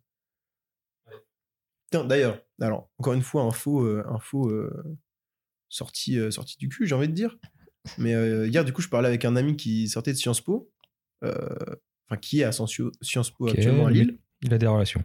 Tiens, 1.90 2.04
d'ailleurs, 2.04 2.38
alors, 2.60 2.90
encore 2.98 3.14
une 3.14 3.22
fois, 3.22 3.42
info, 3.44 3.82
euh, 3.84 4.04
info 4.10 4.50
euh, 4.50 4.70
sortie, 5.68 6.18
euh, 6.18 6.30
sortie 6.30 6.58
du 6.58 6.68
cul, 6.68 6.86
j'ai 6.86 6.94
envie 6.94 7.08
de 7.08 7.14
dire. 7.14 7.38
Mais 7.98 8.12
hier, 8.48 8.64
du 8.64 8.72
coup, 8.72 8.82
je 8.82 8.88
parlais 8.88 9.08
avec 9.08 9.24
un 9.24 9.36
ami 9.36 9.56
qui 9.56 9.88
sortait 9.88 10.12
de 10.12 10.16
Sciences 10.18 10.40
Po, 10.40 10.70
enfin, 12.08 12.18
qui 12.20 12.40
est 12.40 12.44
à 12.44 12.52
Sciences 12.52 13.30
Po 13.30 13.48
actuellement 13.48 13.86
à 13.86 13.90
Lille. 13.90 14.18
Il 14.42 14.52
a 14.52 14.58
des 14.58 14.66
relations. 14.66 15.02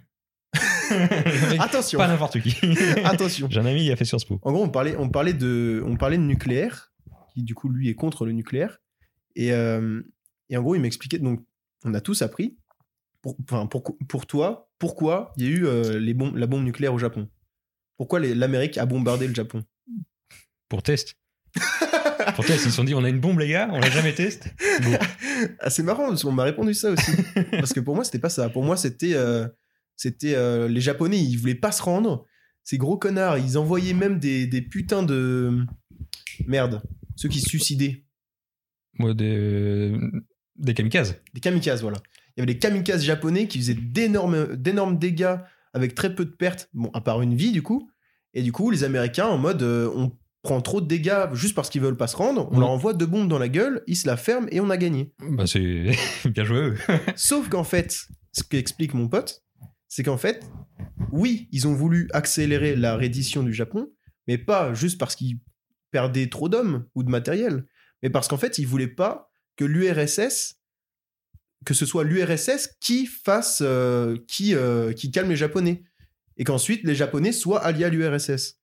Attention, 1.59 1.99
pas 1.99 2.07
n'importe 2.07 2.39
qui. 2.41 2.55
attention. 3.03 3.47
J'ai 3.49 3.59
un 3.59 3.65
ami, 3.65 3.85
il 3.85 3.91
a 3.91 3.95
fait 3.95 4.05
Sciences 4.05 4.25
Po. 4.25 4.39
En 4.41 4.51
gros, 4.51 4.63
on 4.63 4.69
parlait, 4.69 4.95
on 4.97 5.09
parlait, 5.09 5.33
de, 5.33 5.83
on 5.85 5.95
parlait 5.95 6.17
de 6.17 6.23
nucléaire, 6.23 6.91
qui 7.33 7.43
du 7.43 7.55
coup, 7.55 7.69
lui, 7.69 7.89
est 7.89 7.95
contre 7.95 8.25
le 8.25 8.31
nucléaire. 8.31 8.79
Et, 9.35 9.53
euh, 9.53 10.01
et 10.49 10.57
en 10.57 10.61
gros, 10.61 10.75
il 10.75 10.81
m'expliquait, 10.81 11.19
donc, 11.19 11.45
on 11.85 11.93
a 11.93 12.01
tous 12.01 12.21
appris, 12.21 12.57
pour, 13.21 13.37
enfin, 13.43 13.67
pour, 13.67 13.83
pour 14.07 14.25
toi, 14.25 14.69
pourquoi 14.79 15.33
il 15.37 15.43
y 15.43 15.47
a 15.47 15.51
eu 15.51 15.65
euh, 15.65 15.99
les 15.99 16.13
bombes, 16.13 16.35
la 16.35 16.47
bombe 16.47 16.63
nucléaire 16.63 16.93
au 16.93 16.99
Japon 16.99 17.29
Pourquoi 17.97 18.19
l'Amérique 18.19 18.77
a 18.77 18.85
bombardé 18.85 19.27
le 19.27 19.35
Japon 19.35 19.63
Pour 20.69 20.83
test. 20.83 21.15
Pour 22.35 22.45
test, 22.45 22.65
ils 22.65 22.69
se 22.69 22.75
sont 22.75 22.83
dit 22.83 22.93
on 22.95 23.03
a 23.03 23.09
une 23.09 23.19
bombe, 23.19 23.39
les 23.39 23.49
gars, 23.49 23.69
on 23.71 23.79
l'a 23.79 23.89
jamais 23.89 24.13
testé. 24.13 24.51
Bon. 24.83 24.97
Ah, 25.59 25.69
c'est 25.69 25.83
marrant, 25.83 26.09
parce 26.09 26.23
qu'on 26.23 26.31
m'a 26.31 26.43
répondu 26.43 26.73
ça 26.73 26.91
aussi. 26.91 27.11
parce 27.51 27.73
que 27.73 27.79
pour 27.79 27.95
moi, 27.95 28.03
c'était 28.03 28.19
pas 28.19 28.29
ça. 28.29 28.49
Pour 28.49 28.63
moi, 28.63 28.77
c'était 28.77 29.13
euh, 29.13 29.47
c'était 29.95 30.35
euh, 30.35 30.67
les 30.67 30.81
Japonais, 30.81 31.19
ils 31.19 31.37
voulaient 31.37 31.55
pas 31.55 31.71
se 31.71 31.81
rendre. 31.81 32.25
Ces 32.63 32.77
gros 32.77 32.97
connards, 32.97 33.37
ils 33.37 33.57
envoyaient 33.57 33.93
même 33.93 34.19
des, 34.19 34.47
des 34.47 34.61
putains 34.61 35.03
de. 35.03 35.65
Merde. 36.47 36.81
Ceux 37.15 37.29
qui 37.29 37.41
se 37.41 37.49
suicidaient. 37.49 38.05
Moi, 38.97 39.13
des, 39.13 39.93
des 40.55 40.73
kamikazes. 40.73 41.15
Des 41.33 41.41
kamikazes, 41.41 41.81
voilà. 41.81 41.97
Il 42.35 42.39
y 42.39 42.43
avait 42.43 42.53
des 42.53 42.59
kamikazes 42.59 43.03
japonais 43.03 43.47
qui 43.47 43.57
faisaient 43.57 43.73
d'énormes, 43.73 44.55
d'énormes 44.55 44.97
dégâts 44.97 45.37
avec 45.73 45.95
très 45.95 46.15
peu 46.15 46.25
de 46.25 46.31
pertes, 46.31 46.69
bon, 46.73 46.89
à 46.93 47.01
part 47.01 47.21
une 47.21 47.35
vie 47.35 47.51
du 47.51 47.61
coup. 47.61 47.89
Et 48.33 48.43
du 48.43 48.51
coup, 48.51 48.69
les 48.69 48.83
Américains, 48.83 49.27
en 49.27 49.37
mode, 49.37 49.63
euh, 49.63 49.91
on 49.95 50.11
prend 50.41 50.61
trop 50.61 50.81
de 50.81 50.87
dégâts 50.87 51.33
juste 51.33 51.55
parce 51.55 51.69
qu'ils 51.69 51.81
veulent 51.81 51.97
pas 51.97 52.07
se 52.07 52.15
rendre, 52.15 52.47
on 52.51 52.59
leur 52.59 52.69
envoie 52.69 52.93
deux 52.93 53.05
bombes 53.05 53.27
dans 53.27 53.39
la 53.39 53.49
gueule, 53.49 53.83
ils 53.87 53.97
se 53.97 54.07
la 54.07 54.17
ferment 54.17 54.47
et 54.51 54.59
on 54.59 54.69
a 54.69 54.77
gagné. 54.77 55.13
Bah, 55.19 55.45
c'est 55.47 55.91
bien 56.25 56.43
joué. 56.43 56.73
Sauf 57.15 57.49
qu'en 57.49 57.63
fait, 57.63 57.97
ce 58.31 58.43
qu'explique 58.43 58.93
mon 58.93 59.07
pote, 59.07 59.43
c'est 59.87 60.03
qu'en 60.03 60.17
fait, 60.17 60.45
oui, 61.11 61.49
ils 61.51 61.67
ont 61.67 61.73
voulu 61.73 62.07
accélérer 62.13 62.75
la 62.75 62.95
reddition 62.95 63.43
du 63.43 63.53
Japon, 63.53 63.91
mais 64.27 64.37
pas 64.37 64.73
juste 64.73 64.97
parce 64.97 65.15
qu'ils 65.15 65.39
perdaient 65.91 66.29
trop 66.29 66.47
d'hommes 66.47 66.85
ou 66.95 67.03
de 67.03 67.09
matériel, 67.09 67.65
mais 68.01 68.09
parce 68.09 68.27
qu'en 68.27 68.37
fait, 68.37 68.59
ils 68.59 68.67
voulaient 68.67 68.87
pas 68.87 69.31
que 69.57 69.65
l'URSS, 69.65 70.59
que 71.65 71.73
ce 71.73 71.85
soit 71.85 72.03
l'URSS 72.03 72.69
qui 72.79 73.07
fasse, 73.07 73.59
euh, 73.61 74.15
qui, 74.27 74.55
euh, 74.55 74.93
qui 74.93 75.11
calme 75.11 75.29
les 75.29 75.35
Japonais, 75.35 75.83
et 76.37 76.43
qu'ensuite 76.45 76.83
les 76.83 76.95
Japonais 76.95 77.33
soient 77.33 77.63
alliés 77.63 77.85
à 77.85 77.89
l'URSS. 77.89 78.58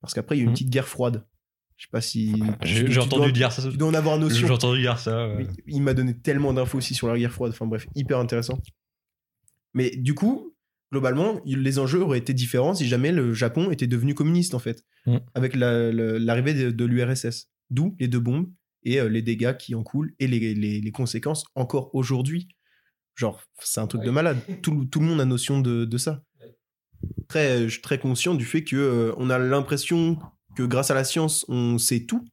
Parce 0.00 0.14
qu'après, 0.14 0.36
il 0.36 0.38
y 0.38 0.40
a 0.40 0.42
eu 0.42 0.44
une 0.44 0.50
Mhm. 0.50 0.54
petite 0.54 0.70
guerre 0.70 0.88
froide. 0.88 1.24
Je 1.76 1.84
sais 1.84 1.90
pas 1.92 2.00
si. 2.00 2.34
J'ai 2.62 2.84
tu 2.86 2.92
j'ai 2.92 3.00
entendu 3.00 3.22
dois- 3.26 3.30
dire 3.32 3.52
ça. 3.52 3.62
Tu 3.70 3.76
dois 3.76 3.88
en 3.88 3.94
avoir 3.94 4.18
notion. 4.18 4.46
J'ai 4.46 4.52
entendu 4.52 4.80
dire 4.80 4.98
ça. 4.98 5.28
il 5.66 5.80
m'a 5.82 5.94
donné 5.94 6.16
tellement 6.18 6.52
d'infos 6.52 6.78
aussi 6.78 6.94
sur 6.94 7.06
la 7.08 7.16
guerre 7.18 7.32
froide. 7.32 7.52
Enfin 7.52 7.66
bref, 7.66 7.86
hyper 7.94 8.18
intéressant. 8.18 8.58
Mais 9.74 9.90
du 9.96 10.14
coup, 10.14 10.54
globalement, 10.92 11.40
il- 11.44 11.62
les 11.62 11.78
enjeux 11.78 12.00
auraient 12.02 12.18
été 12.18 12.32
différents 12.34 12.74
si 12.74 12.86
jamais 12.88 13.12
le 13.12 13.32
Japon 13.34 13.70
était 13.70 13.86
devenu 13.86 14.14
communiste 14.14 14.54
en 14.54 14.58
fait, 14.58 14.84
Mm. 15.06 15.18
avec 15.34 15.54
la- 15.54 15.92
la- 15.92 16.18
l'arrivée 16.18 16.54
de, 16.54 16.70
de 16.70 16.84
l'URSS. 16.84 17.48
D'où 17.70 17.94
les 18.00 18.08
deux 18.08 18.20
bombes 18.20 18.50
et 18.82 18.98
euh, 19.00 19.08
les 19.08 19.20
dégâts 19.22 19.56
qui 19.56 19.74
en 19.74 19.82
coulent 19.82 20.14
et 20.18 20.26
les, 20.26 20.54
les- 20.54 20.80
les 20.80 20.90
conséquences 20.90 21.44
encore 21.54 21.94
aujourd'hui. 21.94 22.48
Genre, 23.14 23.42
c'est 23.60 23.80
un 23.80 23.86
truc 23.86 24.02
de 24.02 24.10
malade. 24.10 24.38
Tout, 24.62 24.74
le- 24.74 24.86
tout 24.86 25.00
le 25.00 25.06
monde 25.06 25.20
a 25.20 25.24
notion 25.26 25.60
de, 25.60 25.84
de 25.84 25.98
ça. 25.98 26.22
Très, 27.28 27.68
suis 27.68 27.82
très 27.82 27.98
conscient 27.98 28.34
du 28.34 28.44
fait 28.44 28.64
que 28.64 28.76
euh, 28.76 29.12
on 29.16 29.30
a 29.30 29.38
l'impression 29.38 30.18
que 30.56 30.62
grâce 30.62 30.90
à 30.90 30.94
la 30.94 31.04
science, 31.04 31.44
on 31.48 31.78
sait 31.78 32.00
tout. 32.06 32.24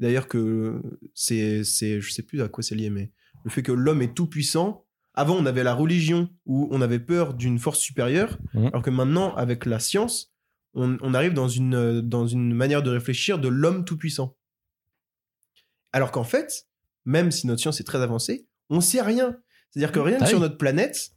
D'ailleurs 0.00 0.28
que 0.28 0.80
c'est, 1.14 1.64
c'est, 1.64 2.00
je 2.00 2.10
sais 2.12 2.22
plus 2.22 2.42
à 2.42 2.48
quoi 2.48 2.62
c'est 2.62 2.74
lié, 2.74 2.90
mais 2.90 3.10
le 3.44 3.50
fait 3.50 3.62
que 3.62 3.72
l'homme 3.72 4.02
est 4.02 4.14
tout 4.14 4.26
puissant. 4.26 4.84
Avant, 5.14 5.36
on 5.36 5.46
avait 5.46 5.62
la 5.62 5.74
religion 5.74 6.28
où 6.46 6.68
on 6.72 6.80
avait 6.80 6.98
peur 6.98 7.34
d'une 7.34 7.58
force 7.58 7.78
supérieure, 7.78 8.38
Mhm. 8.54 8.66
alors 8.68 8.82
que 8.82 8.90
maintenant, 8.90 9.34
avec 9.36 9.64
la 9.66 9.78
science, 9.78 10.32
on, 10.74 10.98
on 11.02 11.14
arrive 11.14 11.34
dans 11.34 11.48
une, 11.48 11.74
euh, 11.74 12.02
dans 12.02 12.26
une 12.26 12.52
manière 12.52 12.82
de 12.82 12.90
réfléchir 12.90 13.38
de 13.38 13.46
l'homme 13.48 13.84
tout 13.84 13.96
puissant. 13.96 14.36
Alors 15.92 16.10
qu'en 16.10 16.24
fait, 16.24 16.66
même 17.04 17.30
si 17.30 17.46
notre 17.46 17.60
science 17.60 17.80
est 17.80 17.84
très 17.84 18.00
avancée, 18.02 18.46
on 18.70 18.80
sait 18.80 19.02
rien. 19.02 19.36
C'est-à-dire 19.70 19.92
que 19.92 20.00
rien 20.00 20.18
que 20.18 20.24
Ah 20.24 20.26
sur 20.26 20.40
notre 20.40 20.56
planète, 20.58 21.10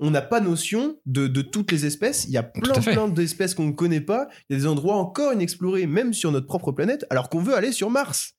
on 0.00 0.10
n'a 0.10 0.22
pas 0.22 0.40
notion 0.40 0.98
de, 1.06 1.26
de 1.26 1.42
toutes 1.42 1.70
les 1.72 1.86
espèces. 1.86 2.24
Il 2.24 2.30
y 2.32 2.36
a 2.36 2.42
plein, 2.42 2.74
plein 2.92 3.08
d'espèces 3.08 3.54
qu'on 3.54 3.66
ne 3.66 3.72
connaît 3.72 4.00
pas. 4.00 4.28
Il 4.48 4.54
y 4.54 4.56
a 4.56 4.60
des 4.60 4.66
endroits 4.66 4.96
encore 4.96 5.32
inexplorés, 5.32 5.86
même 5.86 6.12
sur 6.12 6.32
notre 6.32 6.46
propre 6.46 6.72
planète, 6.72 7.06
alors 7.10 7.28
qu'on 7.28 7.40
veut 7.40 7.54
aller 7.54 7.72
sur 7.72 7.90
Mars. 7.90 8.34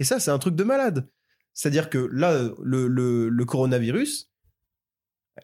Et 0.00 0.04
ça, 0.04 0.18
c'est 0.20 0.30
un 0.30 0.38
truc 0.38 0.54
de 0.56 0.64
malade. 0.64 1.08
C'est-à-dire 1.54 1.90
que 1.90 1.98
là, 2.12 2.48
le, 2.62 2.86
le- 2.88 3.28
le 3.28 3.44
coronavirus, 3.44 4.30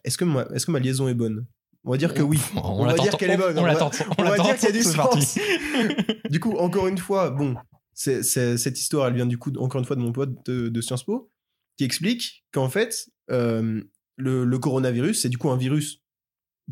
est-ce 0.03 0.17
que, 0.17 0.25
ma- 0.25 0.47
est-ce 0.53 0.65
que 0.65 0.71
ma 0.71 0.79
liaison 0.79 1.07
est 1.07 1.13
bonne? 1.13 1.45
On 1.83 1.91
va 1.91 1.97
dire 1.97 2.13
que 2.13 2.21
oui. 2.21 2.39
On, 2.55 2.85
va 2.85 2.93
dire 2.93 3.15
qu'elle 3.17 3.31
est 3.31 3.37
bonne. 3.37 3.57
On, 3.57 3.61
On 3.61 3.65
va- 3.65 3.89
on 4.17 4.23
va 4.23 4.37
dire 4.37 4.55
qu'il 4.57 4.65
y 4.67 4.71
a 4.71 4.71
du 4.71 4.83
sens. 4.83 5.37
du 6.29 6.39
coup, 6.39 6.53
encore 6.57 6.87
une 6.87 6.97
fois, 6.97 7.29
bon, 7.29 7.55
c'est, 7.93 8.23
c'est- 8.23 8.57
cette 8.57 8.79
histoire, 8.79 9.07
elle 9.07 9.13
vient 9.15 9.25
du 9.25 9.37
coup, 9.37 9.51
encore 9.57 9.79
une 9.79 9.85
fois, 9.85 9.95
de 9.95 10.01
mon 10.01 10.11
pote 10.11 10.45
de, 10.45 10.69
de 10.69 10.81
Sciences 10.81 11.03
Po, 11.03 11.29
qui 11.77 11.83
explique 11.83 12.43
qu'en 12.51 12.69
fait, 12.69 13.07
euh, 13.31 13.81
le, 14.17 14.45
le 14.45 14.59
coronavirus, 14.59 15.21
c'est 15.21 15.29
du 15.29 15.37
coup 15.37 15.49
un 15.49 15.57
virus 15.57 16.01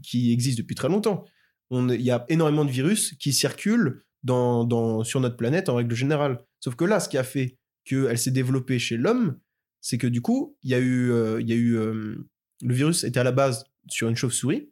qui 0.01 0.31
existe 0.31 0.57
depuis 0.57 0.75
très 0.75 0.89
longtemps. 0.89 1.25
On- 1.69 1.89
Il 1.89 2.01
y 2.01 2.11
a 2.11 2.25
énormément 2.29 2.65
de 2.65 2.71
virus 2.71 3.15
qui 3.19 3.33
circulent 3.33 4.03
dans, 4.23 4.63
dans, 4.63 5.03
sur 5.03 5.19
notre 5.19 5.37
planète 5.37 5.69
en 5.69 5.75
règle 5.75 5.95
générale. 5.95 6.39
Sauf 6.59 6.75
que 6.75 6.85
là, 6.85 6.99
ce 6.99 7.09
qui 7.09 7.17
a 7.17 7.23
fait 7.23 7.57
qu'elle 7.85 8.17
s'est 8.17 8.31
développée 8.31 8.79
chez 8.79 8.97
l'homme, 8.97 9.37
c'est 9.81 9.97
que 9.97 10.07
du 10.07 10.21
coup, 10.21 10.57
il 10.63 10.69
y 10.71 10.73
a 10.73 10.79
eu, 10.79 11.11
euh, 11.11 11.41
il 11.41 11.49
y 11.49 11.53
a 11.53 11.55
eu 11.57 11.75
euh, 11.75 12.15
le 12.61 12.73
virus 12.73 13.03
était 13.03 13.19
à 13.19 13.23
la 13.25 13.33
base 13.33 13.65
sur 13.89 14.07
une 14.07 14.15
chauve-souris, 14.15 14.69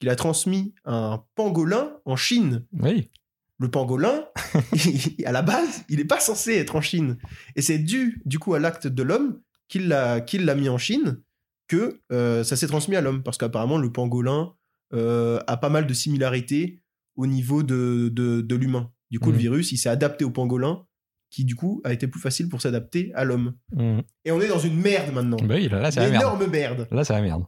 qu'il 0.00 0.08
a 0.08 0.16
transmis 0.16 0.74
à 0.84 1.12
un 1.14 1.24
pangolin 1.36 1.96
en 2.04 2.16
Chine 2.16 2.66
Oui. 2.72 3.10
le 3.58 3.70
pangolin, 3.70 4.26
il- 4.72 5.24
à 5.24 5.30
la 5.32 5.42
base, 5.42 5.84
il 5.88 5.98
n'est 5.98 6.04
pas 6.04 6.18
censé 6.20 6.54
être 6.56 6.74
en 6.74 6.80
Chine. 6.80 7.18
Et 7.54 7.62
c'est 7.62 7.78
dû, 7.78 8.20
du 8.24 8.38
coup, 8.40 8.54
à 8.54 8.58
l'acte 8.58 8.88
de 8.88 9.02
l'homme 9.04 9.40
qu'il 9.68 9.86
l'a 9.88 10.20
qu'il 10.20 10.44
l'a 10.44 10.54
mis 10.56 10.68
en 10.68 10.78
Chine 10.78 11.20
que 11.68 12.00
euh, 12.12 12.42
ça 12.44 12.56
s'est 12.56 12.66
transmis 12.66 12.96
à 12.96 13.00
l'homme. 13.00 13.22
Parce 13.22 13.38
qu'apparemment, 13.38 13.78
le 13.78 13.92
pangolin 13.92 14.54
euh, 14.94 15.38
a 15.46 15.56
pas 15.56 15.68
mal 15.68 15.86
de 15.86 15.94
similarités 15.94 16.82
au 17.16 17.26
niveau 17.26 17.62
de, 17.62 18.10
de, 18.12 18.40
de 18.40 18.54
l'humain. 18.56 18.90
Du 19.10 19.20
coup, 19.20 19.30
le 19.32 19.38
virus, 19.38 19.70
il 19.72 19.76
s'est 19.78 19.88
adapté 19.88 20.24
au 20.24 20.30
pangolin, 20.30 20.84
qui 21.30 21.44
du 21.44 21.54
coup 21.56 21.80
a 21.84 21.92
été 21.92 22.06
plus 22.08 22.20
facile 22.20 22.48
pour 22.48 22.60
s'adapter 22.62 23.10
à 23.14 23.24
l'homme. 23.24 23.54
Mhm. 23.72 24.02
Et 24.24 24.32
on 24.32 24.40
est 24.40 24.48
dans 24.48 24.58
une 24.58 24.76
merde 24.80 25.12
maintenant. 25.14 25.36
Bah 25.42 25.54
oui, 25.56 25.68
là, 25.68 25.90
c'est 25.90 26.00
la 26.00 26.08
merde. 26.10 26.22
énorme 26.22 26.46
merde. 26.46 26.88
Là, 26.90 27.04
c'est 27.04 27.12
la 27.14 27.20
merde. 27.22 27.44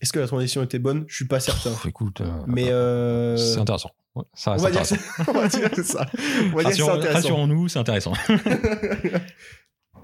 Est-ce 0.00 0.12
que 0.12 0.18
la 0.18 0.26
transition 0.26 0.62
était 0.62 0.78
bonne? 0.80 1.04
Je 1.06 1.14
suis 1.14 1.26
pas 1.28 1.38
certain. 1.40 1.70
Pff, 1.70 1.86
écoute, 1.86 2.20
euh, 2.22 2.42
Mais 2.48 2.64
c'est 3.38 3.58
intéressant. 3.58 3.90
Ouais, 4.14 4.24
Ça 4.34 4.50
on 4.50 4.54
reste 4.54 4.64
va 4.64 4.70
dire 4.70 4.80
intéressant. 4.80 5.14
ça. 5.16 5.24
on 5.28 5.32
va 5.32 5.48
dire 5.48 5.84
ça. 5.84 6.06
On 6.52 6.56
va 6.56 6.62
dire 6.64 6.70
que 6.70 6.76
c'est 6.76 6.82
Rassure- 6.82 6.90
intéressant. 6.96 7.14
Rassurons-nous, 7.14 7.68
c'est 7.68 7.78
intéressant. 7.78 8.12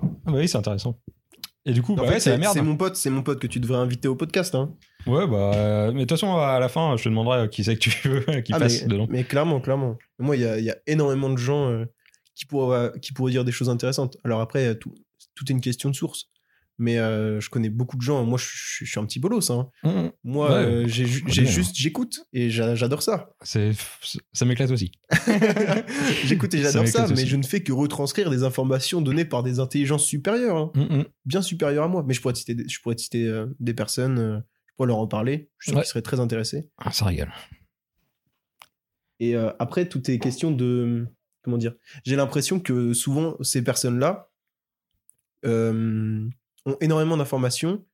Ah 0.01 0.31
bah 0.31 0.39
oui, 0.39 0.49
c'est 0.49 0.59
intéressant. 0.59 0.99
Et 1.69 1.73
du 1.73 1.83
coup, 1.83 1.95
bah 1.95 2.03
ouais, 2.05 2.19
c'est 2.19 2.31
la 2.31 2.37
c'est 2.37 2.41
merde. 2.41 2.55
c'est 2.55 2.63
mon 2.63 2.77
pote, 2.77 2.97
c'est 2.97 3.11
mon 3.11 3.23
pote 3.23 3.39
que 3.39 3.47
tu 3.47 3.61
devrais 3.61 3.77
inviter 3.79 4.09
au 4.09 4.17
podcast. 4.17 4.55
Hein. 4.55 4.75
Ouais, 5.07 5.27
bah, 5.27 5.53
euh, 5.55 5.87
mais 5.93 6.01
de 6.01 6.01
toute 6.07 6.13
façon, 6.19 6.35
à 6.37 6.59
la 6.59 6.69
fin, 6.69 6.97
je 6.97 7.05
te 7.05 7.09
demanderai 7.11 7.49
qui 7.51 7.63
c'est 7.63 7.75
que 7.77 7.81
tu 7.81 8.09
veux 8.09 8.41
qui 8.41 8.53
Ah, 8.55 8.59
passe 8.59 8.83
mais, 8.83 8.89
dedans. 8.89 9.07
mais 9.11 9.23
clairement, 9.25 9.61
clairement. 9.61 9.97
Moi, 10.19 10.37
il 10.37 10.41
y 10.61 10.63
y 10.65 10.71
a 10.71 10.77
énormément 10.87 11.29
de 11.29 11.37
gens 11.37 11.69
euh, 11.69 11.85
qui, 12.35 12.47
pourraient, 12.47 12.91
qui 13.03 13.13
pourraient 13.13 13.33
dire 13.33 13.45
des 13.45 13.53
choses 13.53 13.69
intéressantes. 13.69 14.17
Alors 14.25 14.41
après, 14.41 14.77
tout, 14.79 14.95
tout 15.35 15.45
est 15.49 15.53
une 15.53 15.61
question 15.61 15.91
de 15.91 15.95
source. 15.95 16.31
Mais 16.81 16.99
euh, 16.99 17.41
je 17.41 17.51
connais 17.51 17.71
beaucoup 17.71 17.97
de 17.97 18.03
gens. 18.03 18.25
Moi, 18.25 18.39
je, 18.39 18.45
suis- 18.47 18.87
je 18.87 18.91
suis 18.93 19.01
un 19.01 19.05
petit 19.05 19.19
bolos. 19.19 19.51
Hein. 19.51 19.69
Mhm. 19.83 20.13
Moi, 20.23 20.49
Ouais, 20.49 20.55
euh, 20.65 20.87
j'ai 20.87 21.05
hein. 21.05 21.27
juste, 21.45 21.75
j'écoute 21.77 22.21
et 22.33 22.51
j'a- 22.51 22.77
j'adore 22.77 23.03
ça. 23.03 23.31
Ça 23.43 24.45
m'éclate 24.45 24.71
aussi. 24.71 24.93
j'écoute 26.25 26.55
et 26.55 26.63
j'adore 26.63 26.87
ça, 26.87 27.09
mais 27.09 27.27
je 27.27 27.37
ne 27.37 27.43
fais 27.43 27.63
que 27.65 27.73
retranscrire 27.73 28.31
des 28.31 28.45
informations 28.45 29.01
données 29.01 29.25
par 29.25 29.43
des 29.43 29.59
intelligences 29.59 30.05
supérieures, 30.05 30.57
hein. 30.57 30.71
Mhm. 30.77 31.05
bien 31.25 31.43
supérieures 31.43 31.85
à 31.85 31.89
moi. 31.89 32.05
Mais 32.07 32.15
je 32.15 32.21
pourrais 32.21 32.35
te 32.35 32.39
citer, 32.39 32.55
des- 32.55 32.69
je 32.69 32.81
pourrais 32.81 32.95
te 32.95 33.01
citer 33.01 33.27
euh, 33.27 33.47
des 33.59 33.75
personnes, 33.75 34.45
je 34.67 34.73
pourrais 34.77 34.87
leur 34.87 34.99
en 34.99 35.09
parler. 35.09 35.51
Je 35.59 35.65
suis 35.65 35.73
sûr 35.73 35.81
qu'ils 35.83 35.89
seraient 35.89 36.03
très 36.03 36.21
intéressés. 36.21 36.69
Ah, 36.79 36.93
ça 36.93 37.07
régale. 37.07 37.33
Et 39.21 39.35
après, 39.35 39.89
tout 39.89 40.09
est 40.13 40.21
question 40.21 40.53
de. 40.53 41.09
Comment 41.43 41.59
dire? 41.59 41.75
J'ai 42.05 42.15
l'impression 42.15 42.61
que 42.61 42.93
souvent, 42.93 43.37
ces 43.41 43.63
personnes-là 43.65 44.31
ont 46.67 46.77
énormément 46.81 47.17
d'informations, 47.17 47.85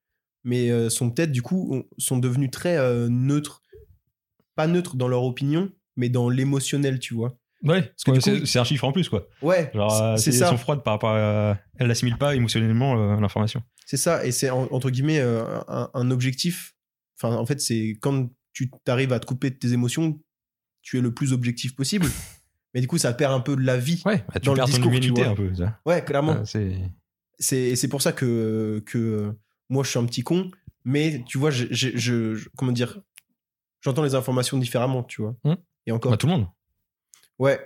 mais 0.44 0.70
euh, 0.70 0.88
sont 0.90 1.10
peut-être, 1.10 1.32
du 1.32 1.42
coup, 1.42 1.74
ont- 1.74 1.84
sont 1.98 2.18
devenues 2.18 2.50
très 2.50 2.76
euh, 2.76 3.08
neutres. 3.08 3.62
Pas 4.56 4.66
neutres 4.66 4.96
dans 4.96 5.08
leur 5.08 5.24
opinion, 5.24 5.70
mais 5.96 6.08
dans 6.08 6.28
l'émotionnel, 6.28 6.98
tu 6.98 7.14
vois. 7.14 7.36
Ouais, 7.64 7.92
c'est, 7.96 8.58
un 8.58 8.64
chiffre 8.64 8.84
en 8.84 8.92
plus, 8.92 9.08
quoi. 9.08 9.26
Ouais, 9.40 9.70
Genre, 9.74 9.92
euh, 10.02 10.16
c'est 10.16 10.32
ça. 10.32 10.44
elles 10.46 10.50
sont 10.50 10.58
froides 10.58 10.82
par 10.84 10.94
rapport 10.94 11.10
à. 11.10 11.58
Elles 11.78 11.86
n'assimilent 11.88 12.18
pas 12.18 12.36
émotionnellement 12.36 13.16
l'information. 13.18 13.62
C'est 13.86 13.96
ça, 13.96 14.24
et 14.26 14.32
c'est 14.32 14.50
en- 14.50 14.68
entre 14.70 14.90
guillemets 14.90 15.20
un, 15.20 15.90
un 15.92 16.10
objectif. 16.10 16.74
Enfin, 17.18 17.34
en 17.36 17.46
fait, 17.46 17.60
c'est 17.60 17.96
quand 18.00 18.28
tu 18.52 18.70
t'arrives 18.84 19.12
à 19.12 19.18
te 19.20 19.26
couper 19.26 19.50
de 19.50 19.56
tes 19.56 19.72
émotions, 19.72 20.20
tu 20.82 20.98
es 20.98 21.00
le 21.00 21.12
plus 21.14 21.32
objectif 21.32 21.74
possible. 21.74 22.06
Mais 22.74 22.80
du 22.80 22.86
coup, 22.88 22.98
ça 22.98 23.12
perd 23.14 23.32
un 23.32 23.40
peu 23.40 23.56
de 23.56 23.62
la 23.62 23.76
vie. 23.78 24.02
Ouais, 24.04 24.18
bah, 24.28 24.34
tu 24.40 24.46
Dans 24.46 24.52
le 24.52 24.56
perds 24.56 24.66
ton 24.66 24.70
discours, 24.72 24.90
humanité 24.92 25.22
un 25.24 25.34
peu. 25.34 25.54
Ça. 25.54 25.80
Ouais, 25.86 26.04
clairement. 26.04 26.32
Euh, 26.32 26.44
c'est... 26.44 26.76
c'est 27.38 27.88
pour 27.88 28.02
ça 28.02 28.12
que 28.12 28.82
que 28.86 29.32
moi 29.68 29.82
je 29.84 29.90
suis 29.90 29.98
un 29.98 30.06
petit 30.06 30.22
con 30.22 30.50
mais 30.84 31.22
tu 31.26 31.38
vois 31.38 31.50
je, 31.50 31.66
je- 31.70 31.96
je- 31.96 32.34
je- 32.34 32.48
comment 32.56 32.72
dire 32.72 33.00
j'entends 33.80 34.02
les 34.02 34.14
informations 34.14 34.58
différemment 34.58 35.02
tu 35.02 35.22
vois 35.22 35.36
Hmm. 35.44 35.54
et 35.86 35.92
encore 35.92 36.10
Bah, 36.12 36.16
tout 36.16 36.26
le 36.26 36.32
monde. 36.32 36.46
ouais 37.38 37.60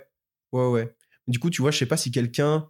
ouais 0.51 0.67
ouais 0.69 0.95
du 1.27 1.39
coup 1.39 1.49
tu 1.49 1.61
vois 1.61 1.71
je 1.71 1.77
sais 1.77 1.85
pas 1.85 1.97
si 1.97 2.11
quelqu'un 2.11 2.69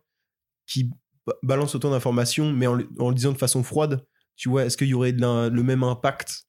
qui 0.65 0.91
ba- 1.25 1.35
balance 1.43 1.75
autant 1.75 1.91
d'informations 1.91 2.51
mais 2.51 2.67
en, 2.67 2.73
le- 2.75 2.89
en 2.99 3.09
le 3.09 3.15
disant 3.15 3.31
de 3.31 3.37
façon 3.37 3.63
froide 3.63 4.05
tu 4.35 4.49
vois 4.49 4.65
est-ce 4.65 4.77
qu'il 4.77 4.87
y 4.87 4.93
aurait 4.93 5.13
de 5.13 5.21
la- 5.21 5.49
le 5.49 5.63
même 5.63 5.83
impact? 5.83 6.45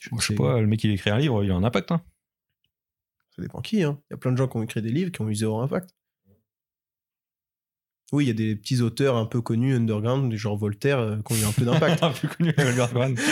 Je 0.00 0.08
sais 0.08 0.16
C'est- 0.28 0.34
pas, 0.34 0.60
le 0.60 0.66
mec 0.66 0.82
il 0.84 0.90
écrit 0.92 1.10
un 1.10 1.18
livre, 1.18 1.44
il 1.44 1.50
a 1.50 1.54
un 1.54 1.64
impact. 1.64 1.92
Hein. 1.92 2.02
ça 3.36 3.42
dépend 3.42 3.60
qui 3.60 3.82
hein 3.82 4.00
il 4.08 4.12
y 4.12 4.14
a 4.14 4.16
plein 4.16 4.32
de 4.32 4.36
gens 4.36 4.48
qui 4.48 4.56
ont 4.56 4.62
écrit 4.62 4.80
des 4.82 4.90
livres 4.90 5.10
qui 5.12 5.20
ont 5.20 5.28
eu 5.28 5.34
zéro 5.34 5.60
impact 5.60 5.94
oui 8.12 8.24
il 8.24 8.28
y 8.28 8.30
a 8.30 8.34
des 8.34 8.56
petits 8.56 8.80
auteurs 8.80 9.16
un 9.16 9.26
peu 9.26 9.40
connus 9.40 9.74
underground 9.74 10.32
genre 10.34 10.56
Voltaire 10.56 10.98
euh, 10.98 11.16
qui 11.26 11.32
ont 11.32 11.36
eu 11.36 11.44
un 11.44 11.52
peu 11.52 11.64
d'impact 11.64 12.02
un 12.02 12.10
peu 12.10 12.28
connu, 12.28 12.52
Albert 12.56 12.92
Cohen. 12.92 13.14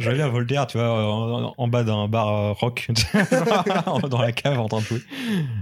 Je 0.00 0.08
à 0.20 0.28
Voltaire, 0.28 0.66
tu 0.66 0.78
vois, 0.78 1.12
en, 1.12 1.54
en 1.56 1.68
bas 1.68 1.84
d'un 1.84 2.08
bar 2.08 2.28
euh, 2.28 2.52
rock, 2.52 2.88
dans 4.10 4.20
la 4.22 4.32
cave 4.32 4.58
en 4.58 4.68
train 4.68 4.80
de 4.80 4.84
jouer. 4.84 5.02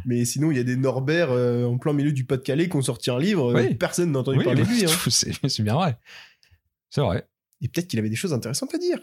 Mais 0.05 0.25
sinon, 0.25 0.51
il 0.51 0.57
y 0.57 0.61
a 0.61 0.65
des 0.65 0.77
Norbert 0.77 1.31
euh, 1.31 1.65
en 1.67 1.79
plein 1.79 1.93
milieu 1.93 2.13
du 2.13 2.25
Pas-de-Calais 2.25 2.69
qui 2.69 2.77
ont 2.77 2.83
sorti 2.83 3.11
un 3.11 3.19
livre. 3.19 3.51
euh, 3.51 3.63
Oui. 3.69 3.75
Personne 3.75 4.13
n'a 4.13 4.21
entendu 4.21 4.39
Oui, 4.39 4.45
parler 4.45 4.63
de 4.63 4.69
lui. 4.69 4.85
hein. 4.85 4.89
c'est, 5.09 5.63
bien 5.63 5.75
vrai. 5.75 5.99
C'est 6.91 7.01
vrai. 7.01 7.27
Et 7.61 7.69
peut-être 7.69 7.89
qu'il 7.89 7.99
avait 7.99 8.09
des 8.11 8.17
choses 8.17 8.33
intéressantes 8.33 8.75
à 8.75 8.79
dire. 8.79 8.99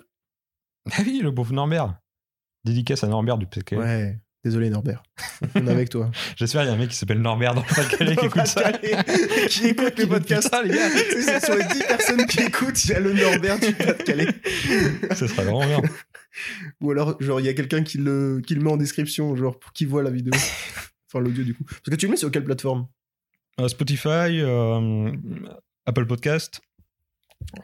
Ah 0.91 1.01
oui, 1.05 1.19
le 1.21 1.33
pauvre 1.33 1.53
Norbert. 1.53 1.95
Dédicace 2.65 3.03
à 3.03 3.07
Norbert 3.07 3.37
du 3.37 3.45
PK. 3.47 3.73
Ouais. 3.73 4.19
Désolé, 4.43 4.69
Norbert. 4.69 5.03
On 5.55 5.65
est 5.67 5.71
avec 5.71 5.89
toi. 5.89 6.11
J'espère 6.35 6.63
qu'il 6.63 6.69
y 6.69 6.73
a 6.73 6.75
un 6.75 6.77
mec 6.77 6.89
qui 6.89 6.97
s'appelle 6.97 7.21
Norbert 7.21 7.53
dans 7.53 7.61
le 7.61 7.75
Pas-de-Calais 7.75 8.15
qui 8.17 8.25
écoute 8.25 8.45
ça. 8.45 8.73
Qui 8.73 9.67
écoute 9.67 9.97
le 9.97 10.05
podcast. 10.05 10.43
Putain, 10.43 10.63
les 10.63 10.75
gars. 10.75 10.89
Tu 10.89 11.21
sais, 11.21 11.39
c'est 11.39 11.45
sur 11.45 11.55
les 11.55 11.63
10 11.63 11.83
personnes 11.83 12.25
qui 12.25 12.41
écoutent, 12.41 12.83
il 12.83 12.91
y 12.91 12.93
a 12.93 12.99
le 12.99 13.13
Norbert 13.13 13.57
du 13.59 13.71
Pas-de-Calais. 13.73 14.27
Ça 15.11 15.27
serait 15.29 15.45
vraiment 15.45 15.65
bien. 15.65 15.81
Ou 16.81 16.91
alors, 16.91 17.15
genre, 17.21 17.39
il 17.39 17.45
y 17.45 17.49
a 17.49 17.53
quelqu'un 17.53 17.83
qui 17.83 17.99
le, 17.99 18.41
qui 18.45 18.55
le 18.55 18.61
met 18.61 18.71
en 18.71 18.75
description, 18.75 19.33
genre, 19.37 19.57
pour 19.57 19.71
qu'il 19.71 19.87
voit 19.87 20.03
la 20.03 20.09
vidéo. 20.09 20.33
Enfin, 21.07 21.23
l'audio, 21.23 21.45
du 21.45 21.53
coup. 21.53 21.63
Parce 21.63 21.89
que 21.91 21.95
tu 21.95 22.07
le 22.07 22.11
mets 22.11 22.17
sur 22.17 22.29
quelle 22.29 22.43
plateforme? 22.43 22.87
Euh, 23.61 23.69
Spotify, 23.69 24.41
euh, 24.41 25.09
Apple 25.85 26.05
Podcast. 26.05 26.59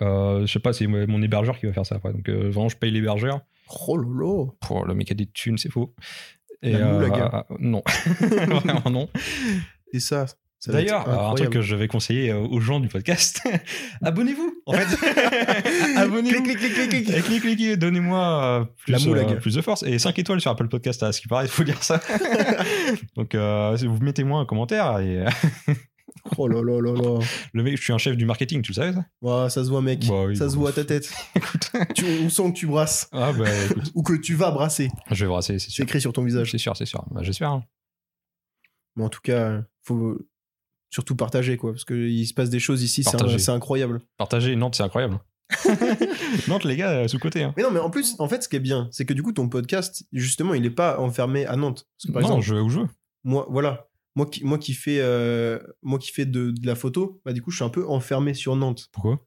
Euh, 0.02 0.46
je 0.46 0.52
sais 0.54 0.60
pas, 0.60 0.72
c'est 0.72 0.88
mon 0.88 1.22
hébergeur 1.22 1.60
qui 1.60 1.66
va 1.66 1.74
faire 1.74 1.86
ça 1.86 1.96
après. 1.96 2.14
Donc 2.14 2.30
vraiment, 2.30 2.70
je 2.70 2.78
paye 2.78 2.92
l'hébergeur. 2.92 3.42
Oh 3.88 3.98
lolo 3.98 4.58
Pour 4.62 4.86
le 4.86 4.94
mec 4.94 5.12
a 5.12 5.14
des 5.14 5.28
thunes, 5.28 5.58
c'est 5.58 5.72
faux. 5.72 5.94
Et 6.62 6.74
La 6.74 6.88
euh, 6.88 7.44
non, 7.60 7.82
vraiment 8.20 8.90
non. 8.90 9.10
Et 9.94 10.00
ça, 10.00 10.26
D'ailleurs, 10.68 11.08
un 11.08 11.34
truc 11.36 11.52
que 11.52 11.62
je 11.62 11.76
vais 11.76 11.88
conseiller 11.88 12.32
euh, 12.32 12.40
aux 12.40 12.60
gens 12.60 12.82
du 12.82 12.90
podcast, 12.90 13.42
abonnez-vous. 14.04 14.62
En 14.66 14.74
fait, 14.74 15.96
abonnez-vous. 15.98 16.44
Clic, 16.44 16.58
clic, 16.58 16.74
clic, 16.74 16.74
clic, 16.74 16.90
clic. 16.90 17.10
Et 17.18 17.22
cliquez, 17.22 17.40
cliquez, 17.40 17.78
donnez-moi 17.78 18.44
euh, 18.44 18.66
plus, 18.78 19.08
euh, 19.08 19.36
plus 19.36 19.56
de 19.56 19.62
force. 19.62 19.84
Et 19.84 20.00
5 20.00 20.20
étoiles 20.20 20.42
sur 20.42 20.52
Apple 20.52 20.68
Podcast, 20.68 21.02
à 21.04 21.14
ce 21.14 21.22
qui 21.22 21.30
paraît, 21.30 21.46
il 21.46 21.50
faut 21.50 21.64
dire 21.64 21.82
ça. 21.82 22.02
Donc, 23.16 23.36
vous 23.36 24.04
mettez-moi 24.04 24.42
un 24.42 24.46
commentaire. 24.46 25.00
Et 25.00 25.24
Oh 26.38 26.48
là 26.48 26.62
là 26.62 26.80
là 26.82 26.94
là. 26.94 27.20
le 27.54 27.64
mec, 27.64 27.78
je 27.78 27.82
suis 27.84 27.94
un 27.94 27.98
chef 27.98 28.16
du 28.18 28.26
marketing, 28.26 28.62
tu 28.62 28.72
le 28.72 28.76
savais 28.76 28.94
ça? 28.94 29.06
Ouais, 29.22 29.50
ça 29.50 29.64
se 29.64 29.70
voit, 29.70 29.82
mec. 29.82 30.06
Bah 30.08 30.26
oui, 30.26 30.36
ça 30.38 30.50
se 30.50 30.56
bon. 30.56 30.62
voit 30.62 30.70
à 30.70 30.74
ta 30.74 30.86
tête. 30.86 31.12
tu, 31.96 32.06
on 32.24 32.30
sent 32.30 32.52
que 32.54 32.58
tu 32.58 32.68
brasses. 32.68 33.08
Ah 33.12 33.32
bah 33.34 33.46
écoute, 33.66 33.92
Ou 33.96 34.04
que 34.04 34.14
tu 34.14 34.36
vas 34.36 34.52
brasser. 34.52 34.90
je 35.12 35.26
vais 35.26 35.30
brasser, 35.30 35.60
c'est 35.60 35.66
C'est 35.66 35.72
sûr. 35.72 35.84
écrit 35.84 36.02
sur 36.02 36.14
ton 36.14 36.24
visage. 36.24 36.52
C'est 36.52 36.58
sûr, 36.58 36.76
c'est 36.78 36.86
sûr. 36.86 37.04
Bah, 37.12 37.22
J'espère. 37.24 37.50
hein. 37.52 37.64
Mais 38.96 39.04
en 39.04 39.10
tout 39.10 39.22
cas, 39.22 39.62
faut 39.84 40.18
surtout 40.90 41.16
partager, 41.16 41.58
quoi. 41.58 41.72
Parce 41.72 41.86
qu'il 41.86 42.28
se 42.28 42.34
passe 42.34 42.50
des 42.50 42.60
choses 42.60 42.84
ici, 42.84 43.04
c'est 43.04 43.38
c'est 43.40 43.52
incroyable. 43.52 44.02
Partager 44.18 44.56
Nantes, 44.56 44.76
c'est 44.76 44.84
incroyable. 44.84 45.20
Nantes, 46.48 46.64
les 46.64 46.76
gars, 46.76 47.08
sous-côté. 47.08 47.44
Hein. 47.44 47.54
Mais 47.58 47.64
non, 47.64 47.72
mais 47.72 47.80
en 47.80 47.90
plus, 47.90 48.16
en 48.20 48.28
fait, 48.28 48.44
ce 48.44 48.50
qui 48.50 48.56
est 48.56 48.60
bien, 48.60 48.88
c'est 48.92 49.06
que 49.06 49.14
du 49.14 49.24
coup, 49.24 49.32
ton 49.32 49.50
podcast, 49.50 50.04
justement, 50.12 50.54
il 50.54 50.62
n'est 50.62 50.70
pas 50.70 51.00
enfermé 51.00 51.46
à 51.46 51.56
Nantes. 51.56 51.88
Parce 51.98 52.08
que 52.08 52.12
par 52.12 52.22
non, 52.22 52.28
exemple, 52.30 52.46
je 52.46 52.54
vais 52.56 52.62
où 52.62 52.70
je 52.70 52.80
veux. 52.82 52.88
moi, 53.24 53.48
voilà. 53.50 53.89
Moi 54.16 54.26
qui, 54.26 54.44
moi 54.44 54.58
qui 54.58 54.74
fais, 54.74 55.00
euh, 55.02 55.60
moi 55.82 56.00
qui 56.00 56.12
fais 56.12 56.26
de, 56.26 56.52
de 56.52 56.66
la 56.68 56.76
photo, 56.76 57.22
bah, 57.26 57.34
du 57.34 57.42
coup, 57.42 57.52
je 57.52 57.58
suis 57.58 57.66
un 57.66 57.70
peu 57.70 57.88
enfermé 57.88 58.34
sur 58.34 58.56
Nantes. 58.56 58.88
Pourquoi? 58.92 59.26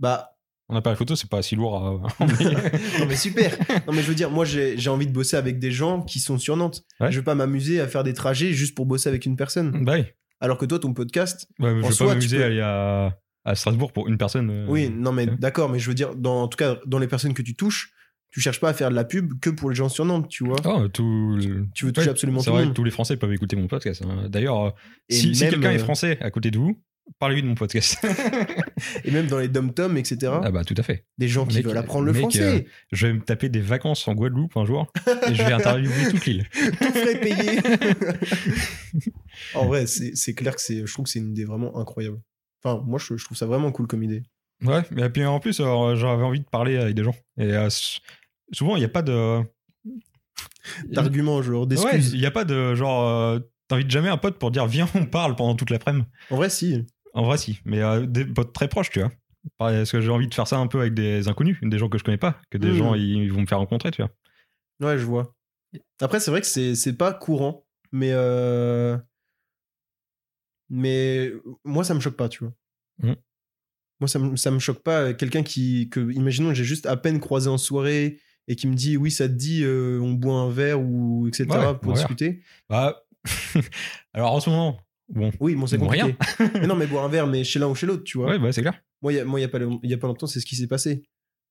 Bah, 0.00 0.30
On 0.68 0.74
n'a 0.74 0.80
pas 0.82 0.90
la 0.90 0.96
photo, 0.96 1.14
c'est 1.14 1.28
pas 1.30 1.42
si 1.42 1.56
lourd 1.56 1.76
à 1.76 2.24
non, 2.24 3.06
mais 3.06 3.16
super. 3.16 3.56
non, 3.86 3.92
mais 3.92 4.02
je 4.02 4.08
veux 4.08 4.14
dire, 4.14 4.30
moi, 4.30 4.44
j'ai 4.44 4.76
j'ai 4.78 4.90
envie 4.90 5.06
de 5.06 5.12
bosser 5.12 5.36
avec 5.36 5.58
des 5.58 5.70
gens 5.70 6.02
qui 6.02 6.20
sont 6.20 6.38
sur 6.38 6.56
Nantes. 6.56 6.82
Ouais. 7.00 7.12
Je 7.12 7.18
veux 7.18 7.24
pas 7.24 7.34
m'amuser 7.34 7.80
à 7.80 7.86
faire 7.88 8.02
des 8.04 8.14
trajets 8.14 8.52
juste 8.52 8.74
pour 8.74 8.86
bosser 8.86 9.08
avec 9.08 9.26
une 9.26 9.36
personne. 9.36 9.84
bah 9.84 9.94
oui. 9.96 10.04
Alors 10.40 10.58
que 10.58 10.66
toi, 10.66 10.78
ton 10.78 10.92
podcast, 10.94 11.46
Ouais, 11.58 11.70
je 11.70 11.86
vais 11.86 11.92
soi, 11.92 12.06
pas 12.08 12.14
m'amuser 12.14 12.36
peux- 12.38 12.42
à 12.42 12.46
aller 12.46 12.60
à, 12.60 13.18
à 13.44 13.54
Strasbourg 13.54 13.92
pour 13.92 14.08
une 14.08 14.18
personne. 14.18 14.50
euh, 14.50 14.66
Oui, 14.68 14.90
non, 14.90 15.12
mais 15.12 15.28
ouais. 15.28 15.36
d'accord, 15.38 15.68
mais 15.68 15.78
je 15.78 15.88
veux 15.88 15.94
dire, 15.94 16.14
dans, 16.16 16.42
en 16.42 16.48
tout 16.48 16.56
cas, 16.56 16.78
dans 16.86 16.98
les 16.98 17.06
personnes 17.08 17.34
que 17.34 17.42
tu 17.42 17.54
touches, 17.54 17.92
tu 18.34 18.40
cherches 18.40 18.58
pas 18.58 18.70
à 18.70 18.74
faire 18.74 18.90
de 18.90 18.96
la 18.96 19.04
pub 19.04 19.38
que 19.38 19.48
pour 19.48 19.70
les 19.70 19.76
gens 19.76 19.88
sur 19.88 20.04
Nantes, 20.04 20.28
tu 20.28 20.44
vois. 20.44 20.56
Oh, 20.64 20.88
tout... 20.88 21.38
Tu 21.72 21.84
veux 21.84 21.92
toucher 21.92 22.10
absolument 22.10 22.42
tout 22.42 22.50
le 22.50 22.56
vrai 22.56 22.64
monde. 22.64 22.74
tous 22.74 22.82
les 22.82 22.90
Français 22.90 23.16
peuvent 23.16 23.32
écouter 23.32 23.54
mon 23.54 23.68
podcast. 23.68 24.02
hein. 24.04 24.28
D'ailleurs, 24.28 24.60
euh, 24.60 24.70
si, 25.08 25.30
quelqu'un 25.38 25.70
est 25.70 25.76
euh, 25.76 25.84
français 25.84 26.18
à 26.20 26.32
côté 26.32 26.50
de 26.50 26.58
vous, 26.58 26.76
parlez-lui 27.20 27.42
de 27.42 27.46
mon 27.46 27.54
podcast. 27.54 28.04
Et 29.04 29.12
même 29.12 29.28
dans 29.28 29.38
les 29.38 29.46
dom-toms, 29.46 29.96
etc. 29.96 30.32
ah 30.42 30.50
bah 30.50 30.64
tout 30.64 30.74
à 30.76 30.82
fait. 30.82 31.06
des 31.16 31.28
gens 31.28 31.46
qui 31.46 31.58
mec, 31.58 31.66
veulent 31.66 31.76
apprendre 31.76 32.06
le 32.06 32.12
mec, 32.12 32.22
français. 32.22 32.66
Je 32.90 33.06
vais 33.06 33.12
me 33.12 33.20
taper 33.20 33.48
des 33.50 33.60
vacances 33.60 34.08
en 34.08 34.16
Guadeloupe 34.16 34.56
un 34.56 34.64
jour 34.64 34.92
et 35.28 35.32
je 35.32 35.40
vais 35.44 35.52
interviewer 35.52 36.10
toute 36.10 36.26
l'île. 36.26 36.44
Tout 36.52 36.90
frais 36.90 37.20
payé. 37.20 37.60
en 39.54 39.66
vrai, 39.66 39.86
c'est 39.86 40.34
clair 40.34 40.56
que 40.56 40.60
c'est, 40.60 40.84
je 40.84 40.92
trouve 40.92 41.04
que 41.04 41.10
c'est 41.12 41.20
une 41.20 41.30
idée 41.30 41.44
vraiment 41.44 41.78
incroyable. 41.78 42.18
Enfin, 42.64 42.82
moi, 42.84 42.98
je, 42.98 43.16
je 43.16 43.24
trouve 43.24 43.38
ça 43.38 43.46
vraiment 43.46 43.70
cool 43.70 43.86
comme 43.86 44.02
idée. 44.02 44.24
Ouais, 44.64 44.82
mais 44.90 45.08
puis 45.10 45.24
en 45.24 45.40
plus, 45.40 45.60
euh, 45.60 45.94
j'avais 45.94 46.22
envie 46.22 46.40
de 46.40 46.46
parler 46.46 46.78
avec 46.78 46.94
des 46.94 47.04
gens. 47.04 47.14
Et 47.38 47.52
euh, 47.52 47.68
souvent, 48.52 48.76
il 48.76 48.80
n'y 48.80 48.84
a 48.84 48.88
pas 48.88 49.02
de. 49.02 49.40
D'arguments, 50.88 51.42
genre 51.42 51.62
Ouais, 51.62 51.66
d'excuses. 51.68 52.12
il 52.14 52.20
n'y 52.20 52.26
a 52.26 52.30
pas 52.30 52.44
de 52.44 52.74
genre. 52.74 53.08
euh, 53.08 53.38
T'invites 53.68 53.90
jamais 53.90 54.08
un 54.10 54.18
pote 54.18 54.38
pour 54.38 54.50
dire 54.50 54.66
viens, 54.66 54.86
on 54.94 55.06
parle 55.06 55.36
pendant 55.36 55.54
toute 55.54 55.70
l'après-midi. 55.70 56.06
En 56.30 56.36
vrai, 56.36 56.50
si. 56.50 56.84
En 57.14 57.22
vrai, 57.24 57.38
si. 57.38 57.60
Mais 57.64 57.80
euh, 57.82 58.04
des 58.06 58.24
potes 58.26 58.52
très 58.52 58.68
proches, 58.68 58.90
tu 58.90 59.00
vois. 59.00 59.10
Parce 59.58 59.90
que 59.92 60.00
j'ai 60.00 60.10
envie 60.10 60.28
de 60.28 60.34
faire 60.34 60.46
ça 60.48 60.58
un 60.58 60.66
peu 60.66 60.80
avec 60.80 60.94
des 60.94 61.28
inconnus, 61.28 61.58
des 61.62 61.78
gens 61.78 61.88
que 61.88 61.96
je 61.98 62.04
connais 62.04 62.16
pas, 62.18 62.40
que 62.50 62.58
des 62.58 62.70
Mmh. 62.70 62.74
gens 62.74 62.94
ils 62.94 63.30
vont 63.32 63.42
me 63.42 63.46
faire 63.46 63.58
rencontrer, 63.58 63.90
tu 63.90 64.02
vois. 64.02 64.10
Ouais, 64.80 64.98
je 64.98 65.04
vois. 65.04 65.34
Après, 66.00 66.18
c'est 66.20 66.30
vrai 66.30 66.40
que 66.40 66.46
c'est 66.46 66.92
pas 66.96 67.12
courant, 67.12 67.66
mais 67.92 68.10
euh, 68.12 68.96
mais 70.70 71.30
moi 71.64 71.84
ça 71.84 71.94
me 71.94 72.00
choque 72.00 72.16
pas, 72.16 72.28
tu 72.28 72.44
vois. 72.44 72.52
Mhm. 73.02 73.16
Moi 74.00 74.08
ça 74.08 74.18
me 74.18 74.36
ça 74.36 74.50
me 74.50 74.58
choque 74.58 74.82
pas 74.82 75.00
euh, 75.02 75.14
quelqu'un 75.14 75.42
qui 75.42 75.88
que 75.90 76.10
imaginons 76.12 76.52
j'ai 76.54 76.64
juste 76.64 76.86
à 76.86 76.96
peine 76.96 77.20
croisé 77.20 77.48
en 77.48 77.58
soirée 77.58 78.20
et 78.48 78.56
qui 78.56 78.66
me 78.66 78.74
dit 78.74 78.96
oui 78.96 79.10
ça 79.10 79.28
te 79.28 79.32
dit 79.34 79.62
euh, 79.64 79.98
on 80.00 80.12
boit 80.12 80.34
un 80.34 80.50
verre 80.50 80.80
ou 80.80 81.26
etc 81.28 81.46
Ouais, 81.50 81.74
pour 81.80 81.92
discuter. 81.94 82.42
Bah, 82.68 83.04
alors 84.12 84.32
en 84.34 84.40
ce 84.40 84.50
moment, 84.50 84.78
bon, 85.08 85.30
Oui, 85.40 85.54
bon 85.54 85.66
c'est 85.66 85.78
compliqué. 85.78 86.16
mais 86.54 86.66
non 86.66 86.76
mais 86.76 86.86
boire 86.86 87.04
un 87.04 87.08
verre 87.08 87.26
mais 87.26 87.44
chez 87.44 87.58
l'un 87.58 87.68
ou 87.68 87.74
chez 87.74 87.86
l'autre, 87.86 88.04
tu 88.04 88.18
vois. 88.18 88.28
ouais, 88.28 88.38
bah 88.38 88.52
c'est 88.52 88.60
clair. 88.62 88.80
Moi, 89.02 89.12
il 89.12 89.24
moi, 89.24 89.38
y 89.40 89.44
a 89.44 89.48
pas, 89.48 89.58
long- 89.58 89.80
il 89.82 89.90
y 89.90 89.94
a 89.94 89.98
pas 89.98 90.06
longtemps, 90.06 90.26
c'est 90.26 90.40
ce 90.40 90.46
qui 90.46 90.56
s'est 90.56 90.66
passé. 90.66 91.02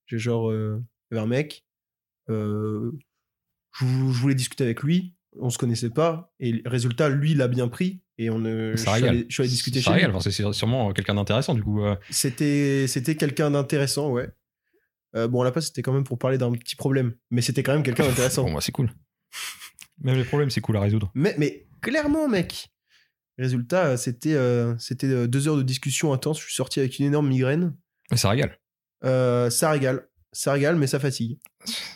J'ai 0.08 0.18
genre, 0.18 0.50
euh, 0.50 0.84
un 1.12 1.26
mec, 1.28 1.66
euh, 2.30 2.92
je, 3.80 3.86
vou- 3.86 4.12
je 4.12 4.20
voulais 4.20 4.36
discuter 4.36 4.64
avec 4.64 4.82
lui, 4.82 5.14
on 5.40 5.50
se 5.52 5.58
connaissait 5.60 5.90
pas, 5.92 6.34
et 6.40 6.62
résultat, 6.66 7.10
lui, 7.10 7.32
il 7.34 7.42
a 7.44 7.48
bien 7.48 7.68
pris, 7.68 8.02
et 8.18 8.30
on, 8.32 8.44
euh, 8.46 8.76
je, 8.76 8.82
suis 8.82 8.90
allé, 9.06 9.26
je 9.30 9.34
suis 9.34 9.42
allé 9.44 9.50
discuter 9.50 9.82
ça 9.82 9.96
chez 9.98 10.08
lui. 10.08 10.14
c'est 10.22 10.32
sûrement 10.54 10.92
quelqu'un 10.94 11.14
d'intéressant, 11.16 11.54
du 11.54 11.62
coup. 11.64 11.82
C'était, 12.10 12.86
c'était 12.88 13.16
quelqu'un 13.16 13.52
d'intéressant, 13.52 14.10
ouais. 14.12 14.30
Euh, 15.16 15.28
bon, 15.28 15.42
à 15.42 15.44
la 15.46 15.52
place, 15.52 15.68
c'était 15.68 15.82
quand 15.82 15.94
même 15.94 16.04
pour 16.04 16.18
parler 16.18 16.38
d'un 16.38 16.52
petit 16.54 16.76
problème, 16.76 17.14
mais 17.32 17.42
c'était 17.42 17.62
quand 17.64 17.74
même 17.74 17.84
quelqu'un 17.84 18.06
d'intéressant. 18.08 18.44
Bon, 18.44 18.54
bah 18.54 18.62
c'est 18.62 18.72
cool. 18.72 18.90
Même 20.02 20.16
les 20.18 20.24
problèmes, 20.24 20.50
c'est 20.50 20.60
cool 20.60 20.76
à 20.78 20.82
résoudre. 20.82 21.12
mais, 21.14 21.36
mais 21.38 21.68
clairement, 21.82 22.28
mec. 22.28 22.70
Résultat, 23.38 23.86
euh, 23.86 23.98
c'était, 23.98 24.34
euh, 24.34 24.76
c'était 24.80 25.28
deux 25.28 25.48
heures 25.48 25.56
de 25.58 25.62
discussion 25.64 26.14
intense. 26.14 26.40
Je 26.40 26.46
suis 26.46 26.56
sorti 26.56 26.80
avec 26.80 26.98
une 27.00 27.06
énorme 27.06 27.28
migraine. 27.28 27.76
Mais 28.12 28.18
ça 28.18 28.30
régale, 28.30 28.60
Euh, 29.06 29.50
ça 29.52 29.70
régale, 29.72 30.08
ça 30.32 30.54
régale, 30.54 30.76
mais 30.78 30.88
ça 30.88 31.00
fatigue. 31.00 31.38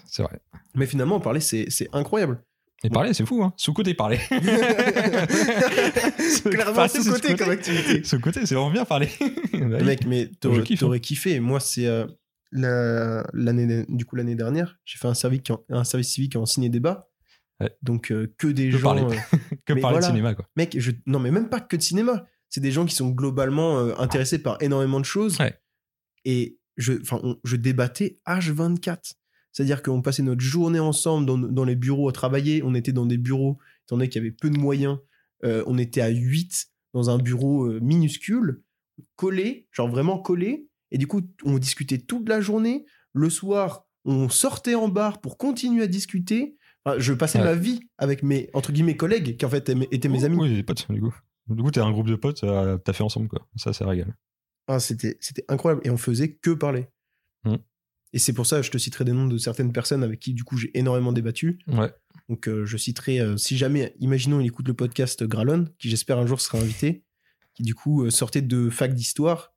c'est 0.05 0.21
vrai. 0.23 0.39
Mais 0.75 0.85
finalement, 0.85 1.15
en 1.15 1.19
parler, 1.19 1.39
c'est, 1.39 1.65
c'est 1.69 1.89
incroyable. 1.93 2.43
Et 2.83 2.89
parler, 2.89 3.13
c'est 3.13 3.25
fou, 3.25 3.43
hein. 3.43 3.53
Sous-côté, 3.57 3.95
parler. 3.95 4.19
Clairement, 6.45 6.87
c'est 6.87 7.09
côté 7.09 7.35
comme 7.35 7.49
activité. 7.49 8.03
Sous-côté, 8.03 8.45
c'est 8.45 8.53
vraiment 8.55 8.71
bien 8.71 8.85
parler. 8.85 9.09
Bah. 9.53 9.83
Mec, 9.83 10.05
mais 10.05 10.29
Je 10.43 10.75
t'aurais 10.75 10.99
kiffé. 10.99 11.39
Moi, 11.39 11.59
c'est 11.59 11.87
euh, 11.87 12.05
l'année, 12.51 13.85
du 13.89 14.05
coup 14.05 14.15
l'année 14.15 14.35
dernière, 14.35 14.77
j'ai 14.85 14.97
fait 14.97 15.07
un 15.07 15.13
service, 15.13 15.41
en- 15.49 15.63
un 15.69 15.83
service 15.83 16.09
civique 16.13 16.35
en 16.35 16.45
ciné-débat. 16.45 17.09
Ouais. 17.59 17.71
Donc 17.81 18.11
euh, 18.11 18.33
que 18.37 18.47
des 18.47 18.69
Que 18.69 18.77
gens, 18.77 18.95
parler. 18.95 19.01
euh, 19.03 19.37
que 19.65 19.73
parler 19.73 19.81
voilà. 19.81 19.99
de 19.99 20.05
cinéma, 20.05 20.35
quoi. 20.35 20.47
mec, 20.55 20.75
je, 20.79 20.91
non 21.07 21.19
mais 21.19 21.31
même 21.31 21.49
pas 21.49 21.59
que 21.59 21.75
de 21.75 21.81
cinéma. 21.81 22.25
C'est 22.49 22.61
des 22.61 22.71
gens 22.71 22.85
qui 22.85 22.95
sont 22.95 23.09
globalement 23.09 23.79
euh, 23.79 23.93
intéressés 23.97 24.39
par 24.39 24.61
énormément 24.61 24.99
de 24.99 25.05
choses. 25.05 25.37
Ouais. 25.39 25.59
Et 26.23 26.59
je, 26.77 26.93
enfin, 27.01 27.19
je 27.43 27.55
débattais 27.57 28.19
H24. 28.25 29.13
C'est-à-dire 29.51 29.81
qu'on 29.81 30.01
passait 30.01 30.21
notre 30.23 30.41
journée 30.41 30.79
ensemble 30.79 31.25
dans, 31.25 31.37
dans 31.37 31.65
les 31.65 31.75
bureaux 31.75 32.07
à 32.07 32.11
travailler. 32.13 32.61
On 32.63 32.73
était 32.75 32.91
dans 32.93 33.05
des 33.07 33.17
bureaux, 33.17 33.57
étant 33.85 33.97
donné 33.97 34.07
qu'il 34.07 34.21
y 34.21 34.25
avait 34.25 34.35
peu 34.35 34.49
de 34.49 34.57
moyens. 34.57 34.99
euh, 35.43 35.63
on 35.67 35.77
était 35.77 36.01
à 36.01 36.09
8 36.09 36.67
dans 36.93 37.09
un 37.09 37.17
bureau 37.17 37.67
minuscule, 37.81 38.61
collé, 39.15 39.67
genre 39.71 39.89
vraiment 39.89 40.19
collé. 40.19 40.69
Et 40.91 40.97
du 40.97 41.07
coup, 41.07 41.21
on 41.43 41.57
discutait 41.57 41.97
toute 41.97 42.27
la 42.29 42.41
journée. 42.41 42.85
Le 43.13 43.29
soir, 43.29 43.85
on 44.05 44.29
sortait 44.29 44.75
en 44.75 44.87
bar 44.87 45.21
pour 45.21 45.37
continuer 45.37 45.83
à 45.83 45.87
discuter. 45.87 46.55
Enfin, 46.85 46.99
je 46.99 47.13
passais 47.13 47.39
Ouais. 47.39 47.45
ma 47.45 47.55
vie 47.55 47.81
avec 47.97 48.23
mes, 48.23 48.49
entre 48.53 48.71
guillemets, 48.71 48.95
collègues, 48.95 49.37
qui 49.37 49.45
en 49.45 49.49
fait 49.49 49.69
étaient 49.91 50.09
mes 50.09 50.23
amis. 50.23 50.37
Oui, 50.37 50.55
des 50.55 50.63
potes, 50.63 50.89
du 50.89 51.01
coup. 51.01 51.13
Du 51.49 51.61
coup, 51.63 51.71
t'es 51.71 51.79
un 51.79 51.91
groupe 51.91 52.07
de 52.07 52.15
potes, 52.15 52.43
euh, 52.43 52.77
t'as 52.77 52.93
fait 52.93 53.03
ensemble, 53.03 53.27
quoi. 53.29 53.47
Ça, 53.55 53.73
ça 53.73 53.85
régale. 53.87 54.15
Ah, 54.67 54.79
c'était, 54.79 55.17
c'était 55.21 55.45
incroyable. 55.47 55.81
Et 55.85 55.89
on 55.89 55.97
faisait 55.97 56.33
que 56.33 56.51
parler. 56.51 56.87
Mm. 57.45 57.55
Et 58.13 58.19
c'est 58.19 58.33
pour 58.33 58.45
ça, 58.45 58.61
je 58.61 58.71
te 58.71 58.77
citerai 58.77 59.05
des 59.05 59.11
noms 59.13 59.27
de 59.27 59.37
certaines 59.37 59.71
personnes 59.73 60.03
avec 60.03 60.19
qui, 60.19 60.33
du 60.33 60.43
coup, 60.43 60.57
j'ai 60.57 60.77
énormément 60.77 61.11
débattu. 61.13 61.59
Ouais. 61.67 61.91
Donc, 62.29 62.47
euh, 62.47 62.65
je 62.65 62.77
citerai, 62.77 63.19
euh, 63.21 63.37
si 63.37 63.57
jamais, 63.57 63.95
imaginons, 63.99 64.39
il 64.39 64.47
écoute 64.47 64.67
le 64.67 64.73
podcast 64.73 65.23
Gralon, 65.23 65.65
qui 65.79 65.89
j'espère 65.89 66.17
un 66.17 66.25
jour 66.25 66.39
sera 66.41 66.57
invité, 66.59 67.03
qui, 67.53 67.63
du 67.63 67.75
coup, 67.75 68.09
sortait 68.09 68.41
de 68.41 68.69
fac 68.69 68.93
d'histoire 68.93 69.53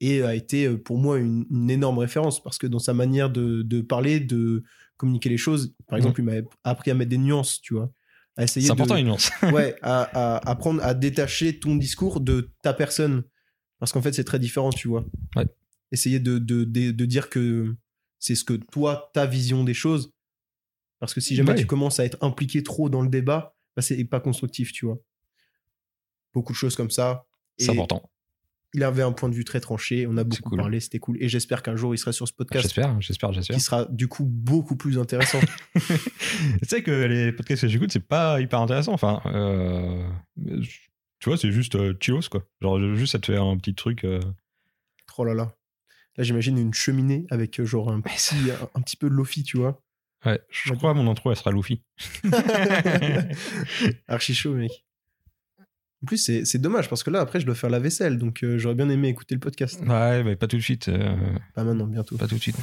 et 0.00 0.22
a 0.22 0.34
été, 0.34 0.66
euh, 0.66 0.76
pour 0.78 0.98
moi, 0.98 1.18
une, 1.18 1.44
une 1.50 1.70
énorme 1.70 1.98
référence 1.98 2.42
parce 2.42 2.58
que 2.58 2.66
dans 2.66 2.78
sa 2.78 2.94
manière 2.94 3.30
de, 3.30 3.62
de 3.62 3.80
parler, 3.80 4.20
de 4.20 4.62
communiquer 4.96 5.28
les 5.28 5.36
choses, 5.38 5.74
par 5.86 5.96
Mm. 5.96 6.00
exemple, 6.00 6.20
il 6.20 6.24
m'a 6.24 6.32
appris 6.64 6.90
à 6.90 6.94
mettre 6.94 7.10
des 7.10 7.18
nuances, 7.18 7.60
tu 7.60 7.74
vois. 7.74 7.92
À 8.36 8.44
essayer 8.44 8.66
C'est 8.66 8.72
important, 8.72 8.96
une 8.96 9.06
nuance. 9.06 9.30
ouais, 9.52 9.74
à, 9.82 10.36
à 10.36 10.50
apprendre 10.50 10.82
à 10.84 10.94
détacher 10.94 11.58
ton 11.58 11.74
discours 11.76 12.20
de 12.20 12.50
ta 12.62 12.72
personne. 12.72 13.24
Parce 13.80 13.92
qu'en 13.92 14.02
fait, 14.02 14.12
c'est 14.12 14.24
très 14.24 14.38
différent, 14.38 14.70
tu 14.70 14.88
vois. 14.88 15.04
Ouais. 15.36 15.46
Essayer 15.92 16.20
de, 16.20 16.38
de, 16.38 16.64
de, 16.64 17.04
dire 17.04 17.30
que 17.30 17.74
c'est 18.18 18.34
ce 18.34 18.44
que 18.44 18.54
toi, 18.54 19.10
ta 19.14 19.24
vision 19.26 19.64
des 19.64 19.74
choses. 19.74 20.12
Parce 21.00 21.14
que 21.14 21.20
si 21.20 21.34
jamais 21.36 21.50
Ouais. 21.50 21.56
tu 21.56 21.66
commences 21.66 21.98
à 22.00 22.04
être 22.04 22.18
impliqué 22.22 22.62
trop 22.64 22.88
dans 22.90 23.02
le 23.02 23.08
débat, 23.08 23.56
bah, 23.76 23.82
c'est 23.82 24.02
pas 24.04 24.20
constructif, 24.20 24.72
tu 24.72 24.86
vois. 24.86 24.98
Beaucoup 26.34 26.52
de 26.52 26.58
choses 26.58 26.76
comme 26.76 26.90
ça. 26.90 27.24
C'est 27.56 27.70
important. 27.70 28.08
Il 28.74 28.82
avait 28.82 29.02
un 29.02 29.12
point 29.12 29.28
de 29.28 29.34
vue 29.34 29.44
très 29.44 29.60
tranché, 29.60 30.06
on 30.06 30.16
a 30.16 30.24
beaucoup 30.24 30.50
cool. 30.50 30.58
parlé, 30.58 30.80
c'était 30.80 30.98
cool. 30.98 31.16
Et 31.20 31.28
j'espère 31.28 31.62
qu'un 31.62 31.76
jour, 31.76 31.94
il 31.94 31.98
sera 31.98 32.12
sur 32.12 32.28
ce 32.28 32.32
podcast 32.32 32.62
J'espère, 32.64 33.00
j'espère, 33.00 33.32
j'espère. 33.32 33.56
qui 33.56 33.62
sera 33.62 33.86
du 33.86 34.08
coup 34.08 34.24
beaucoup 34.24 34.76
plus 34.76 34.98
intéressant. 34.98 35.40
tu 35.74 35.88
sais 36.64 36.82
que 36.82 36.90
les 36.90 37.32
podcasts 37.32 37.62
que 37.62 37.68
j'écoute, 37.68 37.90
c'est 37.92 38.06
pas 38.06 38.40
hyper 38.40 38.60
intéressant. 38.60 38.92
Enfin, 38.92 39.22
euh, 39.26 40.06
tu 40.36 41.28
vois, 41.28 41.36
c'est 41.38 41.50
juste 41.50 41.76
euh, 41.76 41.94
chillos, 42.00 42.20
quoi. 42.30 42.44
Genre, 42.60 42.78
juste, 42.94 43.12
ça 43.12 43.18
te 43.18 43.32
fait 43.32 43.38
un 43.38 43.56
petit 43.56 43.74
truc. 43.74 44.04
euh, 44.04 44.20
oh 45.16 45.24
là 45.24 45.34
là. 45.34 45.54
Là, 46.16 46.24
j'imagine 46.24 46.58
une 46.58 46.74
cheminée 46.74 47.26
avec 47.30 47.60
euh, 47.60 47.64
genre 47.64 47.90
un 47.90 48.00
petit, 48.00 48.50
un, 48.50 48.68
un 48.74 48.82
petit 48.82 48.96
peu 48.96 49.08
de 49.08 49.14
lofi, 49.14 49.44
tu 49.44 49.56
vois. 49.56 49.80
Ouais, 50.26 50.40
je 50.50 50.74
crois 50.74 50.94
mon 50.94 51.08
intro, 51.08 51.30
elle 51.30 51.36
sera 51.36 51.52
Luffy. 51.52 51.80
Archi 54.08 54.34
chaud, 54.34 54.54
mec. 54.54 54.84
En 56.02 56.06
plus, 56.06 56.30
c'est 56.44 56.58
dommage 56.58 56.88
parce 56.88 57.02
que 57.02 57.10
là, 57.10 57.20
après, 57.20 57.40
je 57.40 57.46
dois 57.46 57.54
faire 57.56 57.70
la 57.70 57.80
vaisselle. 57.80 58.18
Donc, 58.18 58.44
euh, 58.44 58.56
j'aurais 58.56 58.76
bien 58.76 58.88
aimé 58.88 59.08
écouter 59.08 59.34
le 59.34 59.40
podcast. 59.40 59.80
Ouais, 59.86 60.22
mais 60.22 60.36
pas 60.36 60.46
tout 60.46 60.56
de 60.56 60.62
suite. 60.62 60.88
euh, 60.88 61.16
Pas 61.54 61.64
maintenant, 61.64 61.86
bientôt. 61.86 62.16
pas 62.16 62.28
tout 62.28 62.36
de 62.36 62.40
suite. 62.40 62.56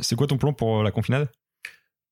C'est 0.00 0.16
quoi 0.16 0.26
ton 0.26 0.38
plan 0.38 0.52
pour 0.52 0.82
la 0.82 0.90
confinade? 0.90 1.28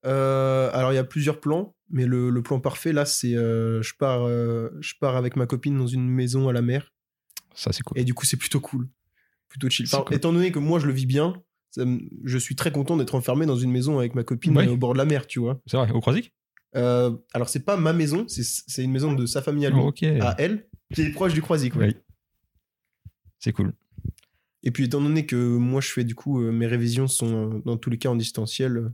Euh, 0.05 0.71
alors, 0.73 0.93
il 0.93 0.97
y 0.97 0.99
a 0.99 1.05
plusieurs 1.05 1.41
plans. 1.41 1.75
Mais 1.91 2.07
le, 2.07 2.31
le 2.31 2.43
plan 2.43 2.59
parfait, 2.61 2.93
là, 2.93 3.05
c'est 3.05 3.35
euh, 3.35 3.83
je, 3.83 3.93
pars, 3.99 4.23
euh, 4.27 4.71
je 4.81 4.95
pars 5.01 5.17
avec 5.17 5.37
ma 5.37 5.47
copine 5.47 5.77
dans 5.77 5.87
une 5.87 6.09
maison 6.09 6.49
à 6.49 6.53
la 6.53 6.63
mer. 6.63 6.93
Ça, 7.55 7.71
c'est 7.73 7.83
cool. 7.83 7.99
Et 7.99 8.05
du 8.05 8.15
coup, 8.15 8.25
c'est 8.25 8.39
plutôt 8.39 8.61
cool. 8.61 8.89
Plutôt 9.49 9.69
chill. 9.69 9.87
C'est 9.87 9.97
Enfin, 9.97 10.05
cool. 10.07 10.17
Étant 10.17 10.33
donné 10.33 10.53
que 10.53 10.59
moi, 10.59 10.79
je 10.79 10.87
le 10.87 10.93
vis 10.93 11.05
bien, 11.07 11.35
ça 11.71 11.83
je 12.25 12.39
suis 12.39 12.57
très 12.57 12.73
content 12.73 12.97
d'être 12.97 13.15
enfermé 13.15 13.45
dans 13.45 13.57
une 13.57 13.71
maison 13.71 13.99
avec 13.99 14.15
ma 14.15 14.25
copine 14.25 14.57
Ouais. 14.57 14.67
euh, 14.69 14.73
au 14.73 14.77
bord 14.79 14.95
de 14.95 14.99
la 14.99 15.05
mer, 15.05 15.27
tu 15.27 15.39
vois. 15.39 15.61
C'est 15.67 15.77
vrai, 15.77 15.91
au 15.91 16.01
Croisic? 16.01 16.33
Euh, 16.75 17.17
alors, 17.35 17.49
c'est 17.49 17.65
pas 17.65 17.77
ma 17.77 17.93
maison, 17.93 18.27
c'est 18.29 18.83
une 18.83 18.93
maison 18.93 19.13
de 19.13 19.27
sa 19.27 19.43
famille 19.43 19.67
à 19.67 19.71
lui, 19.71 19.81
Oh, 19.83 19.93
à 20.23 20.35
elle, 20.39 20.67
qui 20.95 21.03
est 21.03 21.11
proche 21.11 21.35
du 21.35 21.43
Croisic. 21.43 21.75
ouais. 21.77 21.87
Oui. 21.89 21.97
C'est 23.39 23.53
cool. 23.53 23.73
Et 24.63 24.71
puis, 24.71 24.85
étant 24.85 25.01
donné 25.01 25.27
que 25.27 25.37
moi, 25.57 25.81
je 25.81 25.89
fais 25.89 26.05
du 26.05 26.15
coup, 26.15 26.41
euh, 26.41 26.53
mes 26.53 26.67
révisions 26.67 27.09
sont 27.09 27.51
euh, 27.57 27.63
dans 27.65 27.77
tous 27.77 27.91
les 27.91 27.99
cas 27.99 28.09
en 28.11 28.17
distanciel, 28.17 28.93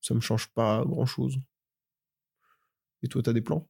ça 0.00 0.14
me 0.14 0.20
change 0.20 0.48
pas 0.48 0.84
grand 0.84 1.06
chose. 1.06 1.38
Et 3.02 3.08
toi, 3.08 3.22
t'as 3.22 3.32
des 3.32 3.40
plans? 3.40 3.68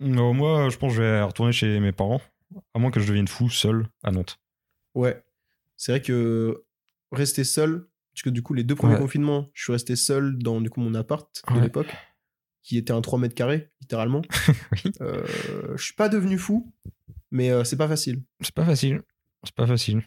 Non, 0.00 0.34
moi, 0.34 0.68
je 0.68 0.76
pense 0.76 0.90
que 0.92 0.96
je 0.96 1.02
vais 1.02 1.22
retourner 1.22 1.52
chez 1.52 1.78
mes 1.80 1.92
parents, 1.92 2.20
à 2.74 2.78
moins 2.78 2.90
que 2.90 3.00
je 3.00 3.06
devienne 3.06 3.28
fou 3.28 3.48
seul 3.48 3.86
à 4.02 4.10
Nantes. 4.10 4.38
Ouais. 4.94 5.22
C'est 5.76 5.92
vrai 5.92 6.02
que 6.02 6.64
rester 7.12 7.44
seul, 7.44 7.86
parce 8.12 8.22
que 8.22 8.30
du 8.30 8.42
coup, 8.42 8.52
les 8.54 8.64
deux 8.64 8.74
premiers 8.74 8.94
Ouais. 8.94 9.00
confinements, 9.00 9.48
je 9.54 9.62
suis 9.62 9.72
resté 9.72 9.94
seul 9.96 10.36
dans 10.38 10.60
du 10.60 10.68
coup 10.68 10.80
mon 10.80 10.94
appart 10.94 11.42
de 11.48 11.54
Ouais. 11.54 11.60
l'époque, 11.60 11.94
qui 12.66 12.76
était 12.78 12.92
un 12.92 13.00
3 13.00 13.18
mètres 13.18 13.34
carrés, 13.34 13.70
littéralement. 13.80 14.22
Oui. 14.72 14.90
Euh, 15.00 15.24
je 15.76 15.82
suis 15.84 15.94
pas 15.94 16.08
devenu 16.08 16.36
fou, 16.36 16.72
mais 17.30 17.50
euh, 17.50 17.62
c'est 17.64 17.76
pas 17.76 17.86
facile. 17.88 18.22
C'est 18.40 18.54
pas 18.54 18.64
facile. 18.64 19.02
C'est 19.44 19.54
pas 19.54 19.66
facile. 19.66 20.02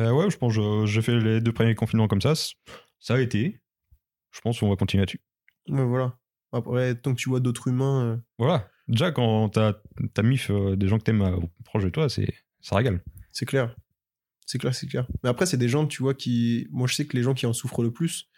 Euh, 0.00 0.10
ouais, 0.12 0.30
je 0.30 0.36
pense 0.38 0.56
que 0.56 0.60
je- 0.60 0.86
j'ai 0.92 1.02
fait 1.02 1.18
les 1.20 1.40
deux 1.40 1.52
premiers 1.52 1.74
confinements 1.74 2.08
comme 2.08 2.20
ça. 2.22 2.32
Ça 2.98 3.14
a 3.14 3.20
été. 3.20 3.60
Je 4.32 4.40
pense 4.40 4.58
qu'on 4.58 4.68
va 4.68 4.76
continuer 4.76 5.02
là-dessus. 5.02 5.20
Ouais, 5.68 5.84
voilà. 5.84 6.18
Après, 6.52 6.94
tant 6.94 7.14
que 7.14 7.20
tu 7.20 7.28
vois 7.28 7.40
d'autres 7.40 7.68
humains, 7.68 8.04
euh, 8.04 8.16
Voilà. 8.38 8.68
Déjà, 8.88 9.12
quand 9.12 9.48
t'as 9.50 9.74
t'as 10.12 10.22
mif 10.22 10.50
euh, 10.50 10.76
des 10.76 10.88
gens 10.88 10.98
que 10.98 11.04
t'aimes 11.04 11.22
euh, 11.22 11.38
proche 11.64 11.84
de 11.84 11.88
toi, 11.90 12.08
c'est 12.08 12.32
ça 12.60 12.76
régale. 12.76 13.02
c'est 13.32 13.46
clair. 13.46 13.74
C'est 14.46 14.58
clair, 14.58 14.74
c'est 14.74 14.86
clair. 14.86 15.06
Mais 15.22 15.30
après, 15.30 15.46
c'est 15.46 15.56
des 15.56 15.68
gens, 15.68 15.86
tu 15.86 16.02
vois, 16.02 16.12
qui. 16.14 16.66
Moi, 16.70 16.86
je 16.86 16.94
sais 16.94 17.06
que 17.06 17.16
les 17.16 17.22
gens 17.22 17.32
qui 17.34 17.46
en 17.46 17.52
souffrent 17.54 17.82
le 17.82 17.90
plus, 17.92 18.28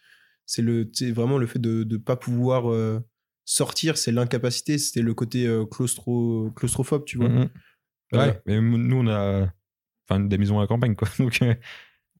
c'est 0.47 0.63
le, 0.63 0.89
vraiment 1.13 1.39
le 1.39 1.47
fait 1.47 1.59
de 1.59 1.85
ne 1.85 1.97
pas 1.97 2.17
pouvoir 2.17 2.71
euh, 2.73 3.01
sortir, 3.45 3.99
c'est 3.99 4.13
l'incapacité, 4.13 4.79
c'était 4.79 5.03
le 5.03 5.13
côté 5.15 5.47
euh, 5.47 5.65
claustro... 5.67 6.51
claustrophobe, 6.57 7.05
tu 7.05 7.19
vois. 7.19 7.29
Mhm. 7.29 7.49
Euh, 8.15 8.19
Ouais, 8.19 8.41
mais 8.47 8.61
nous, 8.61 8.97
on 8.97 9.09
a 9.09 9.53
enfin, 10.09 10.21
des 10.21 10.39
maisons 10.39 10.59
à 10.59 10.63
la 10.63 10.67
campagne, 10.69 10.95
quoi. 10.95 11.09
Donc, 11.19 11.43
euh, 11.43 11.55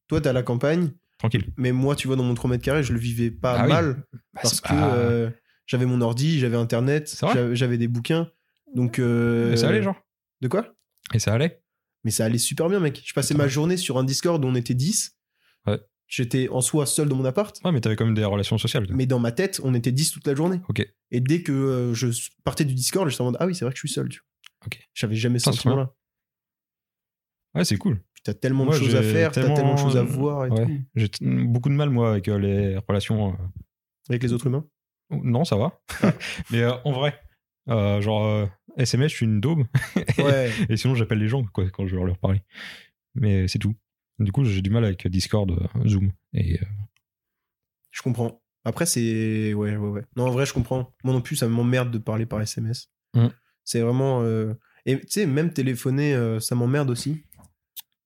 Toi, 0.07 0.19
t'es 0.21 0.29
à 0.29 0.33
la 0.33 0.43
campagne, 0.43 0.91
tranquille. 1.17 1.45
mais 1.57 1.71
moi, 1.71 1.95
tu 1.95 2.07
vois, 2.07 2.15
dans 2.17 2.23
mon 2.23 2.33
3 2.33 2.49
mètres 2.49 2.63
carrés, 2.63 2.83
je 2.83 2.93
le 2.93 2.99
vivais 2.99 3.31
pas 3.31 3.59
Ah 3.59 3.63
oui. 3.63 3.69
mal 3.69 4.03
Bah, 4.13 4.19
parce 4.43 4.61
que 4.61 4.67
pas- 4.69 4.95
euh, 4.95 5.29
j'avais 5.65 5.85
mon 5.85 6.01
ordi, 6.01 6.39
j'avais 6.39 6.57
internet, 6.57 7.21
j'avais 7.53 7.77
des 7.77 7.87
bouquins. 7.87 8.29
Donc. 8.75 8.99
Et 8.99 9.55
ça 9.57 9.69
allait, 9.69 9.81
genre 9.83 9.95
De 10.41 10.47
quoi? 10.49 10.73
Et 11.13 11.19
ça 11.19 11.33
allait 11.33 11.61
Mais 12.03 12.11
ça 12.11 12.25
allait 12.25 12.37
super 12.37 12.67
bien, 12.69 12.79
mec. 12.81 13.01
Je 13.05 13.13
passais 13.13 13.33
ma 13.33 13.47
journée 13.47 13.77
sur 13.77 13.97
un 13.97 14.03
Discord 14.03 14.43
où 14.43 14.47
on 14.47 14.55
était 14.55 14.73
10. 14.73 15.17
Ouais. 15.65 15.79
J'étais 16.07 16.47
en 16.49 16.61
soi 16.61 16.85
seul 16.85 17.09
dans 17.09 17.15
mon 17.17 17.25
appart. 17.25 17.59
Ouais, 17.65 17.71
mais 17.73 17.81
t'avais 17.81 17.95
quand 17.97 18.05
même 18.05 18.15
des 18.15 18.23
relations 18.23 18.57
sociales. 18.57 18.87
Mais 18.91 19.05
dans 19.05 19.19
ma 19.19 19.31
tête, 19.33 19.59
on 19.63 19.73
était 19.73 19.91
10 19.91 20.11
toute 20.11 20.25
la 20.25 20.35
journée. 20.35 20.61
Ok. 20.69 20.87
Et 21.11 21.19
dès 21.19 21.41
que 21.43 21.51
euh, 21.51 21.93
je 21.93 22.07
partais 22.45 22.63
du 22.63 22.73
Discord, 22.73 23.09
j'étais 23.09 23.21
en 23.21 23.25
mode 23.25 23.37
Ah 23.41 23.45
oui, 23.45 23.53
c'est 23.55 23.65
vrai 23.65 23.73
que 23.73 23.77
je 23.77 23.81
suis 23.85 23.93
seul. 23.93 24.07
Tu 24.07 24.19
vois. 24.19 24.67
Ok. 24.67 24.79
J'avais 24.93 25.15
jamais 25.15 25.39
ce 25.39 25.45
sentiment-là. 25.51 25.93
Ouais, 27.55 27.65
c'est 27.65 27.77
cool. 27.77 28.01
T'as 28.23 28.33
tellement 28.33 28.65
Moi, 28.65 28.73
de 28.77 28.79
choses 28.83 28.95
à 28.95 29.03
faire, 29.03 29.31
t'as 29.31 29.41
tellement- 29.41 29.55
tellement 29.55 29.75
de 29.75 29.79
choses 29.79 29.97
à 29.97 30.03
voir 30.03 30.45
et 30.45 30.49
Ouais. 30.49 30.65
tout. 30.65 30.81
J'ai 30.95 31.09
beaucoup 31.21 31.69
de 31.69 31.73
mal, 31.75 31.89
moi, 31.89 32.11
avec 32.11 32.27
euh, 32.27 32.37
les 32.37 32.77
relations. 32.87 33.29
euh, 33.33 33.37
Avec 34.09 34.23
les 34.23 34.33
autres 34.33 34.47
humains. 34.47 34.65
Non, 35.09 35.43
ça 35.45 35.55
va. 35.55 35.79
mais 36.51 36.61
euh, 36.61 36.73
en 36.85 36.91
vrai, 36.91 37.19
genre, 37.67 38.47
SMS, 38.77 39.11
je 39.11 39.15
suis 39.17 39.25
une 39.25 39.39
daube. 39.41 39.63
Ouais. 40.17 40.51
Et 40.69 40.77
sinon, 40.77 40.95
j'appelle 40.95 41.19
les 41.19 41.27
gens 41.29 41.43
quoi, 41.45 41.69
quand 41.69 41.87
je 41.87 41.95
veux 41.95 42.05
leur 42.05 42.17
parler. 42.17 42.41
Mais 43.15 43.47
c'est 43.47 43.59
tout. 43.59 43.73
Du 44.19 44.31
coup, 44.31 44.43
j'ai 44.45 44.61
du 44.61 44.69
mal 44.69 44.83
avec 44.85 45.07
Discord, 45.07 45.51
euh, 45.51 45.87
Zoom. 45.87 46.11
Et, 46.33 46.55
euh, 46.55 46.65
Je 47.91 48.01
comprends. 48.01 48.41
Après, 48.65 48.85
c'est. 48.85 49.53
Ouais, 49.53 49.75
ouais, 49.77 49.89
ouais. 49.89 50.01
Non, 50.15 50.25
en 50.27 50.31
vrai, 50.31 50.45
je 50.45 50.53
comprends. 50.53 50.93
Moi 51.03 51.13
non 51.13 51.21
plus, 51.21 51.35
ça 51.35 51.47
m'emmerde 51.47 51.91
de 51.91 51.97
parler 51.99 52.25
par 52.25 52.41
SMS. 52.41 52.89
Mm. 53.13 53.27
C'est 53.63 53.81
vraiment. 53.81 54.21
euh, 54.23 54.53
Et 54.85 54.99
tu 54.99 55.05
sais, 55.09 55.25
même 55.25 55.53
téléphoner, 55.53 56.37
ça 56.39 56.55
m'emmerde 56.55 56.89
aussi. 56.89 57.23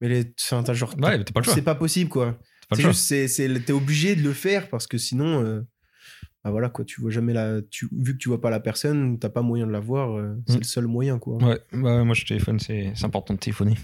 Mais 0.02 0.10
les... 0.10 0.34
enfin, 0.42 0.64
t'as 0.64 0.74
genre. 0.74 0.94
Ouais, 1.00 1.24
t'as 1.24 1.32
pas 1.32 1.40
le 1.40 1.44
choix. 1.46 1.54
C'est 1.56 1.62
pas 1.62 1.76
possible, 1.76 2.10
quoi. 2.10 2.38
C'est 2.74 2.84
juste, 2.84 3.02
c'est, 3.02 3.28
c'est- 3.28 3.60
t'es 3.66 3.74
obligé 3.74 4.16
de 4.16 4.22
le 4.22 4.34
faire 4.34 4.70
parce 4.70 4.88
que 4.88 4.98
sinon. 4.98 5.44
euh, 5.44 5.62
Bah 6.44 6.52
voilà, 6.52 6.70
quoi. 6.70 6.86
Tu 6.86 7.02
vois 7.02 7.12
jamais 7.12 7.34
la. 7.34 7.62
Tu... 7.70 7.88
Vu 7.92 8.14
que 8.14 8.18
tu 8.18 8.30
vois 8.30 8.42
pas 8.42 8.50
la 8.50 8.60
personne, 8.60 9.18
t'as 9.20 9.30
pas 9.30 9.42
moyen 9.42 9.68
de 9.68 9.72
la 9.72 9.80
voir. 9.80 10.18
euh, 10.18 10.36
C'est 10.48 10.56
Mm. 10.56 10.60
le 10.60 10.64
seul 10.64 10.88
moyen, 10.88 11.20
quoi. 11.20 11.38
Ouais, 11.38 11.60
bah, 11.74 12.04
moi, 12.04 12.14
je 12.16 12.26
téléphone, 12.26 12.60
c'est 12.60 12.94
important 13.04 13.34
de 13.36 13.40
téléphoner. 13.40 13.76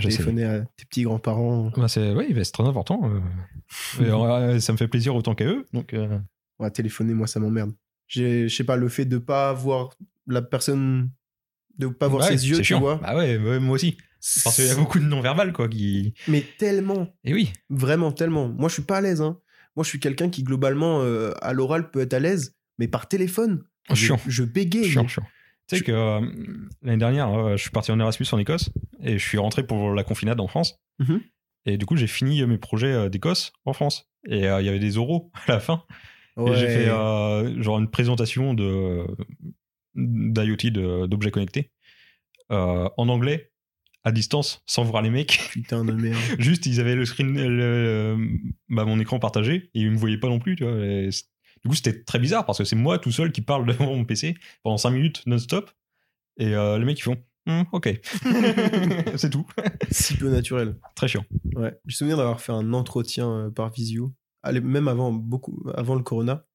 Téléphoner 0.00 0.44
à 0.44 0.60
tes 0.76 0.84
petits 0.84 1.02
grands-parents. 1.02 1.70
Bah, 1.76 1.88
c'est 1.88 2.12
ouais, 2.12 2.28
c'est 2.44 2.52
très 2.52 2.64
important. 2.64 3.00
euh. 3.04 3.20
Et, 4.00 4.04
euh, 4.10 4.60
ça 4.60 4.72
me 4.72 4.76
fait 4.78 4.88
plaisir 4.88 5.14
autant 5.14 5.34
qu'à 5.34 5.44
eux. 5.46 5.64
Donc, 5.72 5.94
euh, 5.94 6.18
Ouais, 6.58 6.70
téléphoner, 6.70 7.14
moi, 7.14 7.26
ça 7.26 7.40
m'emmerde. 7.40 7.72
Je 8.06 8.48
sais 8.48 8.64
pas, 8.64 8.76
le 8.76 8.88
fait 8.88 9.04
de 9.06 9.18
pas 9.18 9.52
voir 9.52 9.94
la 10.26 10.42
personne. 10.42 11.10
De 11.78 11.86
pas 11.86 12.08
voir 12.08 12.22
ouais, 12.28 12.36
ses 12.36 12.48
yeux, 12.50 12.56
tu 12.58 12.64
chiant. 12.64 12.80
vois. 12.80 12.96
Bah 12.96 13.16
ouais, 13.16 13.38
moi 13.60 13.74
aussi. 13.76 13.96
Parce 14.44 14.56
qu'il 14.56 14.66
y 14.66 14.70
a 14.70 14.74
beaucoup 14.74 14.98
de 14.98 15.04
non-verbal, 15.04 15.52
quoi, 15.54 15.68
qui. 15.68 16.12
Mais 16.28 16.44
tellement. 16.58 17.08
Et 17.24 17.32
oui. 17.32 17.52
Vraiment, 17.70 18.12
tellement. 18.12 18.48
Moi, 18.48 18.68
je 18.68 18.74
suis 18.74 18.82
pas 18.82 18.98
à 18.98 19.00
l'aise. 19.00 19.22
Hein. 19.22 19.38
Moi, 19.76 19.84
je 19.84 19.88
suis 19.88 20.00
quelqu'un 20.00 20.28
qui, 20.28 20.42
globalement, 20.42 21.00
euh, 21.02 21.30
à 21.40 21.54
l'oral, 21.54 21.90
peut 21.90 22.00
être 22.00 22.12
à 22.12 22.18
l'aise, 22.18 22.54
mais 22.78 22.88
par 22.88 23.08
téléphone, 23.08 23.62
je, 23.88 23.94
Chiant. 23.94 24.20
je 24.26 24.42
bégaye. 24.44 24.84
Chiant, 24.90 25.08
chiant. 25.08 25.22
Tu 25.70 25.76
sais 25.78 25.84
que 25.84 25.92
euh, 25.92 26.20
l'année 26.82 26.98
dernière, 26.98 27.28
euh, 27.32 27.56
je 27.56 27.62
suis 27.62 27.70
parti 27.70 27.90
en 27.92 28.00
Erasmus 28.00 28.26
en 28.32 28.38
Écosse 28.38 28.70
et 29.02 29.18
je 29.18 29.26
suis 29.26 29.38
rentré 29.38 29.66
pour 29.66 29.92
la 29.94 30.04
confinade 30.04 30.40
en 30.40 30.46
France. 30.48 30.76
Mhm. 30.98 31.20
Et 31.66 31.76
du 31.76 31.86
coup, 31.86 31.96
j'ai 31.96 32.06
fini 32.06 32.44
mes 32.46 32.58
projets 32.58 32.92
euh, 32.92 33.08
d'Écosse 33.08 33.52
en 33.64 33.72
France. 33.72 34.08
Et 34.26 34.46
euh, 34.48 34.60
il 34.60 34.66
y 34.66 34.68
avait 34.68 34.78
des 34.78 34.98
oraux 34.98 35.30
à 35.46 35.52
la 35.52 35.60
fin. 35.60 35.84
Ouais. 36.36 36.52
Et 36.52 36.56
j'ai 36.56 36.68
fait 36.68 36.88
euh, 36.88 37.60
genre 37.62 37.78
une 37.78 37.90
présentation 37.90 38.54
de 38.54 39.06
d'IoT, 39.94 41.06
d'objets 41.08 41.30
connectés, 41.30 41.70
euh, 42.52 42.88
en 42.96 43.08
anglais, 43.08 43.50
à 44.04 44.12
distance, 44.12 44.62
sans 44.66 44.84
voir 44.84 45.02
les 45.02 45.10
mecs. 45.10 45.40
Putain 45.50 45.84
de 45.84 45.92
merde. 45.92 46.16
Juste, 46.38 46.66
ils 46.66 46.80
avaient 46.80 46.94
le 46.94 47.04
screen, 47.04 47.34
le- 47.34 48.16
bah, 48.68 48.84
mon 48.84 48.98
écran 49.00 49.18
partagé 49.18 49.70
et 49.74 49.80
ils 49.80 49.90
me 49.90 49.96
voyaient 49.96 50.18
pas 50.18 50.28
non 50.28 50.38
plus, 50.38 50.56
tu 50.56 50.64
vois. 50.64 50.72
Du 51.62 51.68
coup, 51.68 51.74
c'était 51.74 52.02
très 52.04 52.18
bizarre 52.18 52.46
parce 52.46 52.58
que 52.58 52.64
c'est 52.64 52.76
moi 52.76 52.98
tout 52.98 53.12
seul 53.12 53.32
qui 53.32 53.42
parle 53.42 53.66
devant 53.66 53.86
mon 53.94 54.04
PC 54.04 54.34
pendant 54.62 54.78
5 54.78 54.90
minutes 54.90 55.22
non-stop. 55.26 55.70
Et 56.38 56.54
euh, 56.54 56.78
les 56.78 56.84
mecs, 56.84 56.98
ils 56.98 57.02
font 57.02 57.22
Hmm, 57.46 57.62
Ok. 57.72 57.88
c'est 59.16 59.30
tout. 59.30 59.46
si 59.90 60.16
peu 60.16 60.28
naturel. 60.30 60.76
Très 60.94 61.08
chiant. 61.08 61.24
Ouais. 61.54 61.74
J'ai 61.86 61.96
souvenir 61.96 62.16
d'avoir 62.18 62.40
fait 62.40 62.52
un 62.52 62.72
entretien 62.74 63.30
euh, 63.30 63.50
par 63.50 63.70
visio, 63.72 64.14
Allez, 64.42 64.60
même 64.60 64.88
avant, 64.88 65.10
beaucoup, 65.12 65.62
avant 65.74 65.94
le 65.94 66.02
corona. 66.02 66.46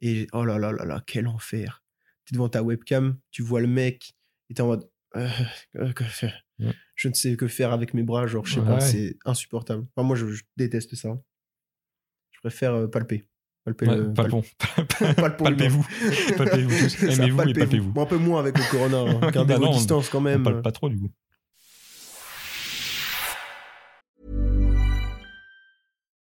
Et 0.00 0.26
oh 0.32 0.44
là 0.44 0.58
là 0.58 0.72
là 0.72 0.84
là, 0.84 1.02
quel 1.06 1.26
enfer. 1.28 1.82
T'es 2.24 2.34
devant 2.34 2.48
ta 2.48 2.62
webcam, 2.62 3.18
tu 3.30 3.42
vois 3.42 3.60
le 3.60 3.66
mec, 3.68 4.14
et 4.50 4.54
t'es 4.54 4.62
en 4.62 4.66
mode. 4.68 4.88
euh, 5.16 5.28
euh, 5.76 5.92
que 5.92 6.04
faire? 6.04 6.42
Ouais. 6.58 6.74
Je 6.94 7.08
ne 7.08 7.14
sais 7.14 7.36
que 7.36 7.46
faire 7.46 7.72
avec 7.72 7.92
mes 7.94 8.02
bras, 8.02 8.26
genre, 8.26 8.44
je 8.46 8.54
sais 8.54 8.60
Ouais. 8.60 8.66
pas, 8.66 8.80
c'est 8.80 9.16
insupportable. 9.26 9.86
Enfin, 9.94 10.06
moi, 10.06 10.16
je, 10.16 10.26
je 10.28 10.42
déteste 10.56 10.94
ça. 10.94 11.10
Je 12.32 12.40
préfère 12.40 12.72
euh, 12.74 12.86
palper. 12.88 13.28
Palper 13.66 13.86
Ouais, 13.88 14.14
palpons. 14.14 14.42
palpons 15.16 15.44
Palpez-vous. 15.44 15.84
Palpez-vous 16.36 16.70
Aimez-vous, 17.10 17.36
mais 17.36 17.52
palpez-vous. 17.52 17.52
palpez-vous. 17.60 17.92
Bon, 17.92 18.02
un 18.02 18.06
peu 18.06 18.16
moins 18.16 18.40
avec 18.40 18.56
le 18.56 18.64
corona. 18.70 18.98
hein. 18.98 19.18
Bah 19.20 19.30
Gardez 19.32 19.54
vos 19.56 19.64
non, 19.66 19.72
distances 19.72 20.08
quand 20.08 20.18
On 20.18 20.22
même. 20.22 20.42
parle 20.44 20.62
pas 20.62 20.70
trop, 20.72 20.88
du 20.88 20.98
coup. 21.00 21.10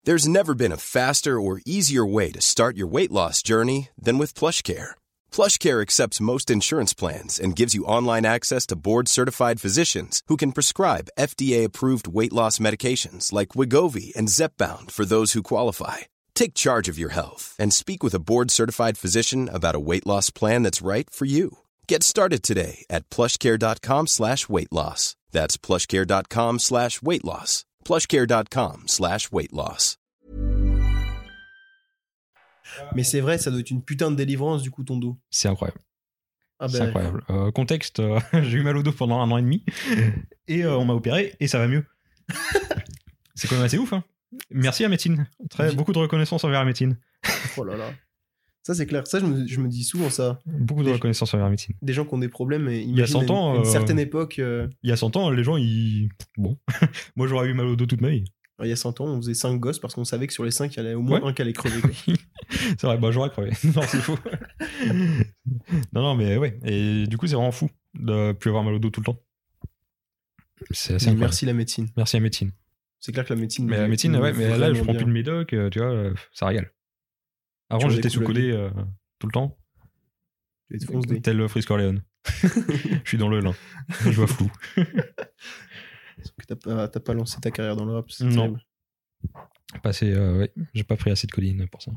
There's 0.04 0.28
never 0.28 0.54
been 0.54 0.72
a 0.72 0.76
faster 0.76 1.40
or 1.40 1.60
easier 1.64 2.04
way 2.04 2.30
to 2.32 2.40
start 2.40 2.76
your 2.76 2.86
weight 2.86 3.10
loss 3.10 3.42
journey 3.42 3.88
than 3.98 4.18
with 4.18 4.34
PlushCare. 4.34 4.90
PlushCare 5.32 5.80
accepts 5.80 6.20
most 6.20 6.50
insurance 6.50 6.92
plans 6.92 7.40
and 7.40 7.56
gives 7.56 7.74
you 7.74 7.86
online 7.86 8.26
access 8.26 8.66
to 8.66 8.76
board-certified 8.76 9.60
physicians 9.62 10.22
who 10.28 10.36
can 10.36 10.52
prescribe 10.52 11.08
FDA-approved 11.18 12.06
weight 12.06 12.34
loss 12.34 12.58
medications 12.58 13.32
like 13.32 13.56
Wigovi 13.56 14.14
and 14.14 14.28
Zepbound 14.28 14.90
for 14.90 15.06
those 15.06 15.32
who 15.32 15.42
qualify. 15.42 16.00
Take 16.34 16.54
charge 16.54 16.88
of 16.88 16.98
your 16.98 17.10
health 17.14 17.56
and 17.58 17.72
speak 17.72 18.02
with 18.02 18.14
a 18.14 18.20
board-certified 18.20 18.98
physician 18.98 19.48
about 19.48 19.74
a 19.74 19.80
weight 19.80 20.06
loss 20.06 20.30
plan 20.30 20.62
that's 20.62 20.82
right 20.82 21.08
for 21.10 21.24
you. 21.24 21.58
Get 21.88 22.02
started 22.02 22.42
today 22.42 22.84
at 22.90 23.08
plushcare.com 23.10 24.06
slash 24.06 24.48
weight 24.48 24.72
loss. 24.72 25.16
That's 25.32 25.56
plushcare.com 25.56 26.58
slash 26.58 27.02
weight 27.02 27.24
loss. 27.24 27.64
plushcare.com 27.84 28.82
slash 28.86 29.32
weight 29.32 29.52
loss. 29.52 29.96
Mais 32.94 33.04
c'est 33.04 33.20
vrai, 33.20 33.38
ça 33.38 33.50
doit 33.50 33.60
être 33.60 33.70
une 33.70 33.82
putain 33.82 34.10
de 34.10 34.16
délivrance, 34.16 34.62
du 34.62 34.70
coup, 34.70 34.84
ton 34.84 34.96
dos. 34.96 35.16
C'est 35.30 35.48
incroyable. 35.48 35.80
Ah 36.58 36.68
C'est 36.68 36.80
incroyable. 36.80 37.22
Euh, 37.30 37.50
contexte, 37.50 38.00
euh, 38.00 38.18
j'ai 38.32 38.58
eu 38.58 38.62
mal 38.62 38.76
au 38.76 38.82
dos 38.82 38.92
pendant 38.92 39.20
un 39.20 39.30
an 39.30 39.38
et 39.38 39.42
demi 39.42 39.64
et 40.48 40.64
euh, 40.64 40.76
on 40.76 40.84
m'a 40.84 40.94
opéré 40.94 41.34
et 41.40 41.48
ça 41.48 41.58
va 41.58 41.68
mieux. 41.68 41.84
c'est 43.34 43.48
quand 43.48 43.56
même 43.56 43.64
assez 43.64 43.78
ouf. 43.78 43.92
Hein. 43.92 44.04
Merci 44.50 44.82
à 44.84 44.86
la 44.86 44.90
médecine. 44.90 45.26
Très, 45.50 45.74
beaucoup 45.74 45.92
de 45.92 45.98
reconnaissance 45.98 46.44
envers 46.44 46.60
la 46.60 46.64
médecine. 46.66 46.98
Oh 47.56 47.64
là 47.64 47.76
là. 47.76 47.90
Ça, 48.62 48.74
c'est 48.74 48.86
clair. 48.86 49.06
Ça, 49.06 49.20
je 49.20 49.26
me, 49.26 49.46
je 49.46 49.60
me 49.60 49.68
dis 49.68 49.84
souvent 49.84 50.08
ça. 50.08 50.38
Beaucoup 50.46 50.80
de 50.82 50.86
Des- 50.86 50.94
reconnaissance 50.94 51.34
envers 51.34 51.44
la 51.46 51.50
médecine. 51.50 51.74
Des 51.82 51.92
gens 51.92 52.06
qui 52.06 52.14
ont 52.14 52.18
des 52.18 52.28
problèmes, 52.30 52.66
et 52.68 52.80
y 52.82 53.02
a 53.02 53.06
100 53.06 53.18
imagine 53.18 53.34
ans, 53.34 53.50
à 53.50 53.54
une, 53.56 53.60
une 53.60 53.66
euh, 53.66 53.70
certaine 53.70 53.98
époque, 53.98 54.38
euh, 54.38 54.68
Il 54.82 54.88
y 54.88 54.92
a 54.92 54.96
100 54.96 55.16
ans, 55.16 55.30
les 55.30 55.44
gens, 55.44 55.56
ils. 55.58 56.08
Bon. 56.38 56.56
Moi, 57.16 57.26
j'aurais 57.26 57.48
eu 57.48 57.54
mal 57.54 57.66
au 57.66 57.76
dos 57.76 57.84
toute 57.86 58.00
ma 58.00 58.08
vie. 58.08 58.24
il 58.62 58.68
y 58.68 58.72
a 58.72 58.76
100 58.76 59.00
ans, 59.02 59.06
on 59.06 59.16
faisait 59.18 59.34
5 59.34 59.58
gosses 59.60 59.78
parce 59.78 59.94
qu'on 59.94 60.04
savait 60.04 60.26
que 60.26 60.32
sur 60.32 60.44
les 60.44 60.50
5, 60.50 60.74
il 60.74 60.78
y 60.78 60.82
en 60.82 60.84
avait 60.86 60.94
au 60.94 61.02
moins 61.02 61.20
Ouais. 61.20 61.28
un 61.28 61.32
qui 61.34 61.42
allait 61.42 61.52
crever. 61.52 61.76
c'est 62.50 62.84
vrai, 62.84 62.96
bah, 62.96 63.10
j'aurais 63.10 63.28
crevé. 63.30 63.50
non, 63.64 63.82
c'est 63.86 63.98
faux. 64.00 64.16
non, 65.92 66.02
non, 66.02 66.14
mais 66.14 66.38
ouais. 66.38 66.58
Et 66.64 67.06
du 67.06 67.18
coup, 67.18 67.26
c'est 67.26 67.34
vraiment 67.36 67.52
fou 67.52 67.68
de 67.94 68.32
plus 68.32 68.48
avoir 68.48 68.64
mal 68.64 68.72
au 68.74 68.78
dos 68.78 68.88
tout 68.90 69.00
le 69.00 69.04
temps. 69.06 69.18
C'est 70.70 70.94
assez 70.94 71.12
merci 71.12 71.44
la 71.44 71.52
médecine. 71.52 71.88
Merci 71.98 72.16
à 72.16 72.20
la 72.20 72.22
médecine. 72.24 72.50
C'est 73.04 73.12
clair 73.12 73.26
que 73.26 73.34
la 73.34 73.38
médecine. 73.40 73.66
Mais 73.66 73.76
la 73.76 73.86
médecine, 73.86 74.16
ouais, 74.16 74.32
mais 74.32 74.56
là, 74.56 74.72
je 74.72 74.82
prends 74.82 74.92
bien. 74.92 75.02
plus 75.02 75.04
de 75.04 75.12
médoc, 75.12 75.52
euh, 75.52 75.68
tu 75.68 75.78
vois, 75.78 75.90
euh, 75.90 76.14
ça 76.32 76.46
régale. 76.46 76.72
Avant, 77.68 77.90
j'étais 77.90 78.08
sous-codé 78.08 78.50
euh, 78.50 78.70
tout 79.18 79.26
le 79.26 79.32
temps, 79.32 79.58
Tu 80.70 81.20
tel 81.20 81.46
Frisco 81.46 81.74
Orléans. 81.74 82.00
je 82.24 83.02
suis 83.04 83.18
dans 83.18 83.28
le 83.28 83.40
lin. 83.40 83.52
Je 84.04 84.08
vois 84.12 84.26
flou. 84.26 84.50
T'as 86.48 86.56
pas, 86.56 86.88
pas 86.88 87.12
lancé 87.12 87.38
ta 87.42 87.50
carrière 87.50 87.76
dans 87.76 87.84
le 87.84 87.92
rap. 87.92 88.06
Non. 88.20 88.56
Passé, 89.82 90.10
euh, 90.10 90.38
ouais, 90.38 90.52
j'ai 90.72 90.84
pas 90.84 90.96
pris 90.96 91.10
assez 91.10 91.26
de 91.26 91.32
coline 91.32 91.68
pour 91.68 91.82
ça. 91.82 91.92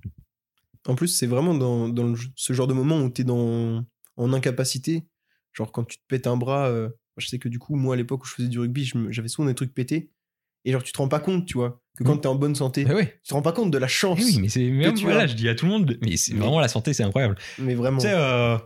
En 0.88 0.96
plus, 0.96 1.08
c'est 1.08 1.28
vraiment 1.28 1.54
dans, 1.54 1.88
dans 1.88 2.08
le- 2.08 2.17
ce 2.36 2.52
genre 2.52 2.67
de 2.67 2.74
moment 2.74 3.00
où 3.02 3.10
t'es 3.10 3.24
dans, 3.24 3.86
en 4.17 4.34
incapacité. 4.34 5.08
Genre 5.54 5.72
quand 5.72 5.86
tu 5.86 6.00
te 6.00 6.04
pètes 6.10 6.28
un 6.28 6.36
bras. 6.36 6.67
euh, 6.67 6.89
je 7.15 7.28
sais 7.28 7.39
que 7.39 7.48
du 7.48 7.60
coup, 7.60 7.78
moi, 7.78 7.93
à 7.93 7.98
l'époque 7.98 8.24
où 8.24 8.28
je 8.28 8.34
faisais 8.34 8.50
du 8.50 8.60
rugby, 8.60 8.92
j'avais 9.10 9.29
souvent 9.29 9.48
des 9.48 9.56
trucs 9.56 9.73
pétés. 9.73 10.12
Et 10.68 10.72
genre, 10.74 10.84
tu 10.84 10.92
te 10.92 10.98
rends 10.98 11.08
pas 11.08 11.20
compte, 11.20 11.46
tu 11.46 11.54
vois, 11.58 11.80
que 11.98 12.04
quand 12.04 12.15
Mm. 12.15 12.22
t'es 12.22 12.28
en 12.28 12.36
bonne 12.36 12.56
santé, 12.56 12.86
ouais. 12.86 13.20
tu 13.24 13.30
te 13.30 13.34
rends 13.34 13.42
pas 13.42 13.54
compte 13.54 13.72
de 13.72 13.78
la 13.78 13.88
chance. 13.88 14.20
Eh 14.22 14.26
oui, 14.26 14.40
mais 14.42 14.50
c'est 14.50 14.63
même 14.70 14.94
tu 14.96 15.06
voilà, 15.06 15.22
as. 15.22 15.28
je 15.28 15.34
dis 15.34 15.48
à 15.48 15.56
tout 15.56 15.65
le 15.65 15.72
monde, 15.72 15.98
mais 16.04 16.18
c'est 16.18 16.34
vraiment 16.36 16.60
la 16.60 16.68
santé, 16.68 16.94
c'est 16.94 17.04
incroyable. 17.04 17.36
Mais 17.58 17.74
vraiment. 17.74 18.00
Tu 18.00 18.08
sais, 18.08 18.13
euh, 18.13 18.58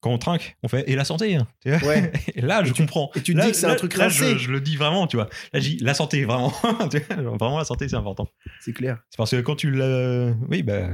quand 0.00 0.10
on 0.12 0.18
trinque, 0.18 0.56
on 0.62 0.68
fait 0.68 0.84
et 0.88 0.94
la 0.94 1.04
santé. 1.04 1.34
hein, 1.36 1.48
tu 1.64 1.70
vois 1.70 1.88
Ouais. 1.88 2.12
et 2.34 2.40
là, 2.42 2.62
je 2.62 2.72
tu- 2.72 2.82
comprends. 2.82 3.10
et 3.16 3.22
tu 3.22 3.32
te 3.32 3.38
Là- 3.38 3.46
dis 3.46 3.50
que 3.52 3.56
c'est 3.56 3.66
un 3.66 3.74
truc 3.74 3.96
là, 3.96 4.04
rincé. 4.04 4.34
je, 4.34 4.38
je 4.38 4.50
le 4.52 4.60
dis 4.60 4.76
vraiment, 4.76 5.06
tu 5.06 5.16
vois. 5.16 5.28
Là, 5.52 5.60
je 5.60 5.68
dis 5.70 5.78
la 5.78 5.94
santé, 5.94 6.24
vraiment. 6.24 6.52
Tu 6.90 6.98
vois, 7.00 7.22
genre, 7.22 7.36
vraiment, 7.38 7.58
la 7.58 7.64
santé, 7.64 7.88
c'est 7.88 7.96
important. 7.96 8.28
C'est 8.60 8.72
clair. 8.74 8.98
C'est 9.10 9.16
parce 9.16 9.30
que 9.32 9.40
quand 9.40 9.56
tu 9.56 9.70
l'as. 9.72 10.32
Oui, 10.48 10.62
bah. 10.62 10.90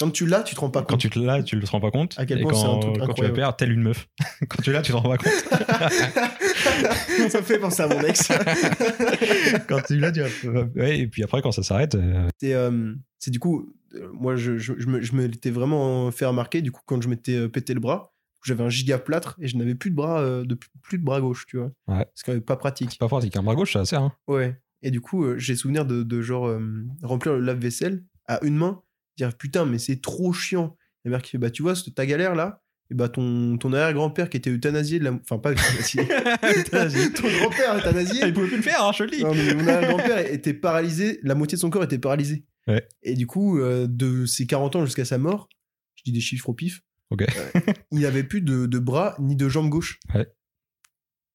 Quand 0.00 0.10
tu 0.10 0.26
l'as, 0.26 0.42
tu 0.42 0.54
te 0.54 0.60
rends 0.60 0.70
pas 0.70 0.80
Quand 0.80 0.86
compte. 0.94 1.00
tu 1.00 1.10
te 1.10 1.18
l'as, 1.18 1.42
tu 1.42 1.56
le 1.56 1.62
te 1.62 1.70
rends 1.70 1.80
pas 1.80 1.90
compte. 1.90 2.14
À 2.18 2.26
quel 2.26 2.40
point 2.40 2.52
quand, 2.52 2.58
c'est 2.58 2.66
un 2.66 2.78
truc 2.78 2.96
quand 3.06 3.12
tu 3.12 3.22
la 3.22 3.30
perds, 3.30 3.56
telle 3.56 3.72
une 3.72 3.82
meuf. 3.82 4.08
quand 4.48 4.62
tu 4.62 4.72
l'as, 4.72 4.82
tu 4.82 4.92
te 4.92 4.96
rends 4.96 5.08
pas 5.08 5.18
compte. 5.18 5.32
ça 7.30 7.38
me 7.38 7.44
fait 7.44 7.58
penser 7.58 7.82
à 7.82 7.88
mon 7.88 8.00
ex. 8.00 8.28
quand 9.68 9.80
tu 9.86 9.98
l'as, 9.98 10.12
tu 10.12 10.20
vas. 10.48 10.62
Ouais, 10.74 10.98
et 11.00 11.06
puis 11.06 11.22
après, 11.22 11.42
quand 11.42 11.52
ça 11.52 11.62
s'arrête. 11.62 11.94
euh, 11.94 12.28
c'est 12.40 12.54
euh, 12.54 12.94
c'est 13.18 13.30
du 13.30 13.38
coup, 13.38 13.72
euh, 13.94 14.08
moi, 14.12 14.36
je, 14.36 14.58
je, 14.58 14.72
je 14.78 14.86
me, 14.86 15.00
je 15.02 15.12
me 15.14 15.26
l'étais 15.26 15.50
vraiment 15.50 16.10
fait 16.10 16.24
remarquer, 16.24 16.62
du 16.62 16.72
coup, 16.72 16.80
quand 16.86 17.00
je 17.02 17.08
m'étais 17.08 17.48
pété 17.48 17.74
le 17.74 17.80
bras, 17.80 18.12
J'avais 18.44 18.64
un 18.64 18.70
giga 18.70 18.98
plâtre 18.98 19.36
et 19.40 19.48
je 19.48 19.56
n'avais 19.56 19.74
plus 19.74 19.90
de 19.90 19.96
bras, 19.96 20.20
euh, 20.20 20.44
de, 20.44 20.56
plus 20.82 20.98
de 20.98 21.04
bras 21.04 21.20
gauche, 21.20 21.44
tu 21.46 21.58
vois. 21.58 21.70
Ouais. 21.88 22.06
C'est 22.14 22.24
quand 22.24 22.32
même 22.32 22.40
pas 22.40 22.56
pratique. 22.56 22.90
C'est 22.90 22.98
pas 22.98 23.08
pratique. 23.08 23.36
Un 23.36 23.42
bras 23.42 23.54
gauche, 23.54 23.74
ça 23.74 23.84
sert. 23.84 24.02
Hein. 24.02 24.12
Ouais. 24.26 24.56
Et 24.82 24.90
du 24.90 25.00
coup, 25.02 25.36
j'ai 25.36 25.56
souvenir 25.56 25.84
de, 25.84 26.02
de 26.02 26.22
genre 26.22 26.58
remplir 27.02 27.34
le 27.34 27.40
lave-vaisselle 27.40 28.02
à 28.26 28.38
une 28.42 28.56
main, 28.56 28.80
dire 29.26 29.36
putain, 29.36 29.64
mais 29.66 29.78
c'est 29.78 30.00
trop 30.00 30.32
chiant. 30.32 30.76
La 31.04 31.10
mère 31.12 31.22
qui 31.22 31.30
fait 31.30 31.38
bah 31.38 31.50
tu 31.50 31.62
vois, 31.62 31.74
ta 31.94 32.04
galère 32.06 32.34
là, 32.34 32.62
et 32.90 32.94
bah 32.94 33.08
ton, 33.08 33.56
ton 33.58 33.72
arrière-grand-père 33.72 34.28
qui 34.28 34.36
était 34.36 34.50
euthanasié, 34.50 34.98
de 34.98 35.04
la... 35.04 35.12
enfin 35.12 35.38
pas 35.38 35.52
euthanasié, 35.52 36.02
Euthanasié. 36.58 37.12
ton 37.12 37.28
grand-père 37.38 37.76
euthanasié. 37.78 38.20
Ah, 38.22 38.26
il 38.26 38.34
pouvait 38.34 38.48
plus 38.48 38.56
le 38.56 38.62
faire, 38.62 38.84
hein, 38.84 38.90
je 38.92 38.98
te 38.98 39.02
le 39.04 39.10
dis. 39.16 39.22
Non, 39.24 39.34
mais 39.34 39.54
mon 39.54 39.66
arrière-grand-père 39.68 40.18
était 40.30 40.54
paralysé, 40.54 41.20
la 41.22 41.34
moitié 41.34 41.56
de 41.56 41.60
son 41.60 41.70
corps 41.70 41.84
était 41.84 41.98
paralysé. 41.98 42.44
Ouais. 42.66 42.86
Et 43.02 43.14
du 43.14 43.26
coup, 43.26 43.58
euh, 43.58 43.86
de 43.88 44.26
ses 44.26 44.46
40 44.46 44.76
ans 44.76 44.84
jusqu'à 44.84 45.04
sa 45.06 45.16
mort, 45.18 45.48
je 45.96 46.02
dis 46.04 46.12
des 46.12 46.20
chiffres 46.20 46.48
au 46.50 46.54
pif, 46.54 46.82
Ok. 47.10 47.22
euh, 47.22 47.60
il 47.92 48.00
n'avait 48.00 48.24
plus 48.24 48.42
de, 48.42 48.66
de 48.66 48.78
bras 48.78 49.16
ni 49.20 49.36
de 49.36 49.48
jambes 49.48 49.70
gauche. 49.70 49.98
Ouais. 50.14 50.26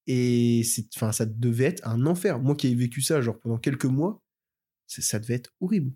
Et 0.08 0.62
c'est, 0.64 0.86
enfin, 0.96 1.12
ça 1.12 1.26
devait 1.26 1.66
être 1.66 1.88
un 1.88 2.06
enfer. 2.06 2.40
Moi 2.40 2.56
qui 2.56 2.68
ai 2.68 2.76
vécu 2.76 3.02
ça, 3.02 3.22
genre 3.22 3.40
pendant 3.40 3.58
quelques 3.58 3.86
mois, 3.86 4.22
ça 4.88 5.18
devait 5.20 5.34
être 5.34 5.52
horrible. 5.62 5.94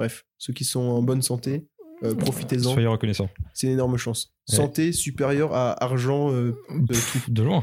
Bref, 0.00 0.24
ceux 0.38 0.54
qui 0.54 0.64
sont 0.64 0.80
en 0.80 1.02
bonne 1.02 1.20
santé, 1.20 1.68
euh, 2.04 2.14
profitez-en. 2.14 2.72
Soyez 2.72 2.86
reconnaissants. 2.86 3.28
C'est 3.52 3.66
une 3.66 3.74
énorme 3.74 3.98
chance. 3.98 4.32
Ouais. 4.48 4.56
Santé 4.56 4.92
supérieure 4.92 5.52
à 5.54 5.72
argent 5.84 6.32
euh, 6.32 6.56
de 6.70 6.86
Pff, 6.86 7.28
De 7.28 7.42
loin. 7.42 7.62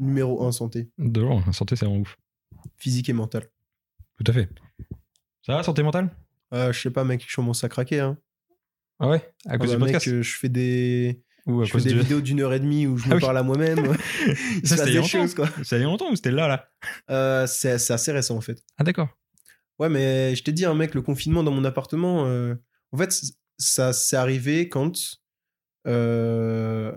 numéro 0.00 0.44
1 0.44 0.50
santé, 0.50 0.90
De 0.98 1.20
loin. 1.20 1.44
Santé, 1.52 1.76
c'est 1.76 1.84
vraiment 1.86 2.00
ouf. 2.00 2.18
physique 2.78 3.08
et 3.08 3.12
mentale. 3.12 3.48
Tout 4.18 4.24
à 4.26 4.32
fait. 4.32 4.48
Ça 5.46 5.54
va, 5.54 5.62
santé 5.62 5.84
mentale? 5.84 6.10
Euh, 6.52 6.72
je 6.72 6.80
sais 6.80 6.90
pas, 6.90 7.04
mec, 7.04 7.24
je 7.28 7.36
commence 7.36 7.62
à 7.62 7.68
craquer. 7.68 8.00
Hein. 8.00 8.18
Ah 8.98 9.08
ouais? 9.08 9.18
À 9.46 9.52
Ah 9.52 9.58
cause 9.58 9.68
bah, 9.70 9.76
du 9.76 9.82
podcast? 9.84 10.06
mec, 10.08 10.22
je 10.24 10.36
fais 10.36 10.48
des, 10.48 11.22
Ou 11.46 11.60
à 11.60 11.64
je 11.64 11.68
fais 11.70 11.74
cause 11.74 11.84
des 11.84 11.92
du... 11.92 12.00
vidéos 12.00 12.20
d'une 12.22 12.40
heure 12.40 12.54
et 12.54 12.58
demie 12.58 12.88
où 12.88 12.98
je 12.98 13.06
me 13.08 13.12
Ah 13.12 13.14
oui. 13.14 13.20
parle 13.20 13.38
à 13.38 13.44
moi-même. 13.44 13.76
Ça, 13.86 13.94
passe 13.94 14.68
c'était 14.68 14.82
il 14.90 14.94
y 14.94 14.98
a 14.98 15.00
des 15.02 15.06
choses, 15.06 15.34
quoi. 15.36 15.48
Ça 15.62 15.76
a 15.76 15.78
longtemps 15.78 16.10
ou 16.10 16.16
c'était 16.16 16.32
là, 16.32 16.48
là? 16.48 16.68
Euh, 17.10 17.46
c'est 17.46 17.78
c'est 17.78 17.92
assez 17.92 18.10
récent, 18.10 18.36
en 18.36 18.40
fait. 18.40 18.60
Ah 18.78 18.82
d'accord. 18.82 19.08
Ouais, 19.78 19.88
mais 19.88 20.34
je 20.36 20.42
t'ai 20.44 20.52
dit, 20.52 20.64
un 20.64 20.74
mec, 20.74 20.94
le 20.94 21.02
confinement 21.02 21.42
dans 21.42 21.50
mon 21.50 21.64
appartement, 21.64 22.26
euh, 22.26 22.54
en 22.92 22.98
fait, 22.98 23.12
ça 23.58 23.92
s'est 23.92 24.16
arrivé 24.16 24.68
quand. 24.68 24.92
euh, 25.88 26.96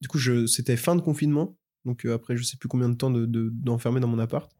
du 0.00 0.08
coup, 0.08 0.18
c'était 0.46 0.76
fin 0.76 0.96
de 0.96 1.00
confinement. 1.00 1.56
Donc, 1.84 2.04
euh, 2.04 2.14
après, 2.14 2.36
je 2.36 2.42
sais 2.42 2.56
plus 2.56 2.68
combien 2.68 2.88
de 2.88 2.94
temps 2.94 3.10
de- 3.10 3.26
de- 3.26 3.50
d'enfermer 3.52 4.00
dans 4.00 4.08
mon 4.08 4.18
appart. 4.18 4.50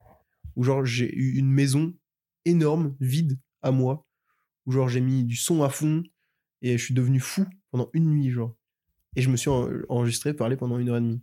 Où, 0.57 0.63
genre, 0.65 0.85
j'ai 0.85 1.13
eu 1.15 1.37
une 1.37 1.51
maison 1.51 1.95
énorme, 2.45 2.97
vide, 3.01 3.39
à 3.63 3.71
moi. 3.71 4.07
Où, 4.67 4.73
genre, 4.73 4.89
j'ai 4.89 5.01
mis 5.01 5.25
du 5.25 5.37
son 5.37 5.63
à 5.63 5.69
fond. 5.69 6.03
Et 6.63 6.77
je 6.79 6.85
suis 6.85 6.95
devenu 6.95 7.21
fou 7.21 7.47
pendant 7.71 7.89
une 7.93 8.07
nuit, 8.11 8.31
genre. 8.31 8.57
Et 9.17 9.23
je 9.23 9.31
me 9.31 9.37
suis 9.37 9.49
en- 9.51 9.69
enregistré, 9.89 10.35
parler 10.35 10.57
pendant 10.57 10.79
une 10.79 10.89
heure 10.89 10.97
et 10.97 11.01
demie. 11.01 11.23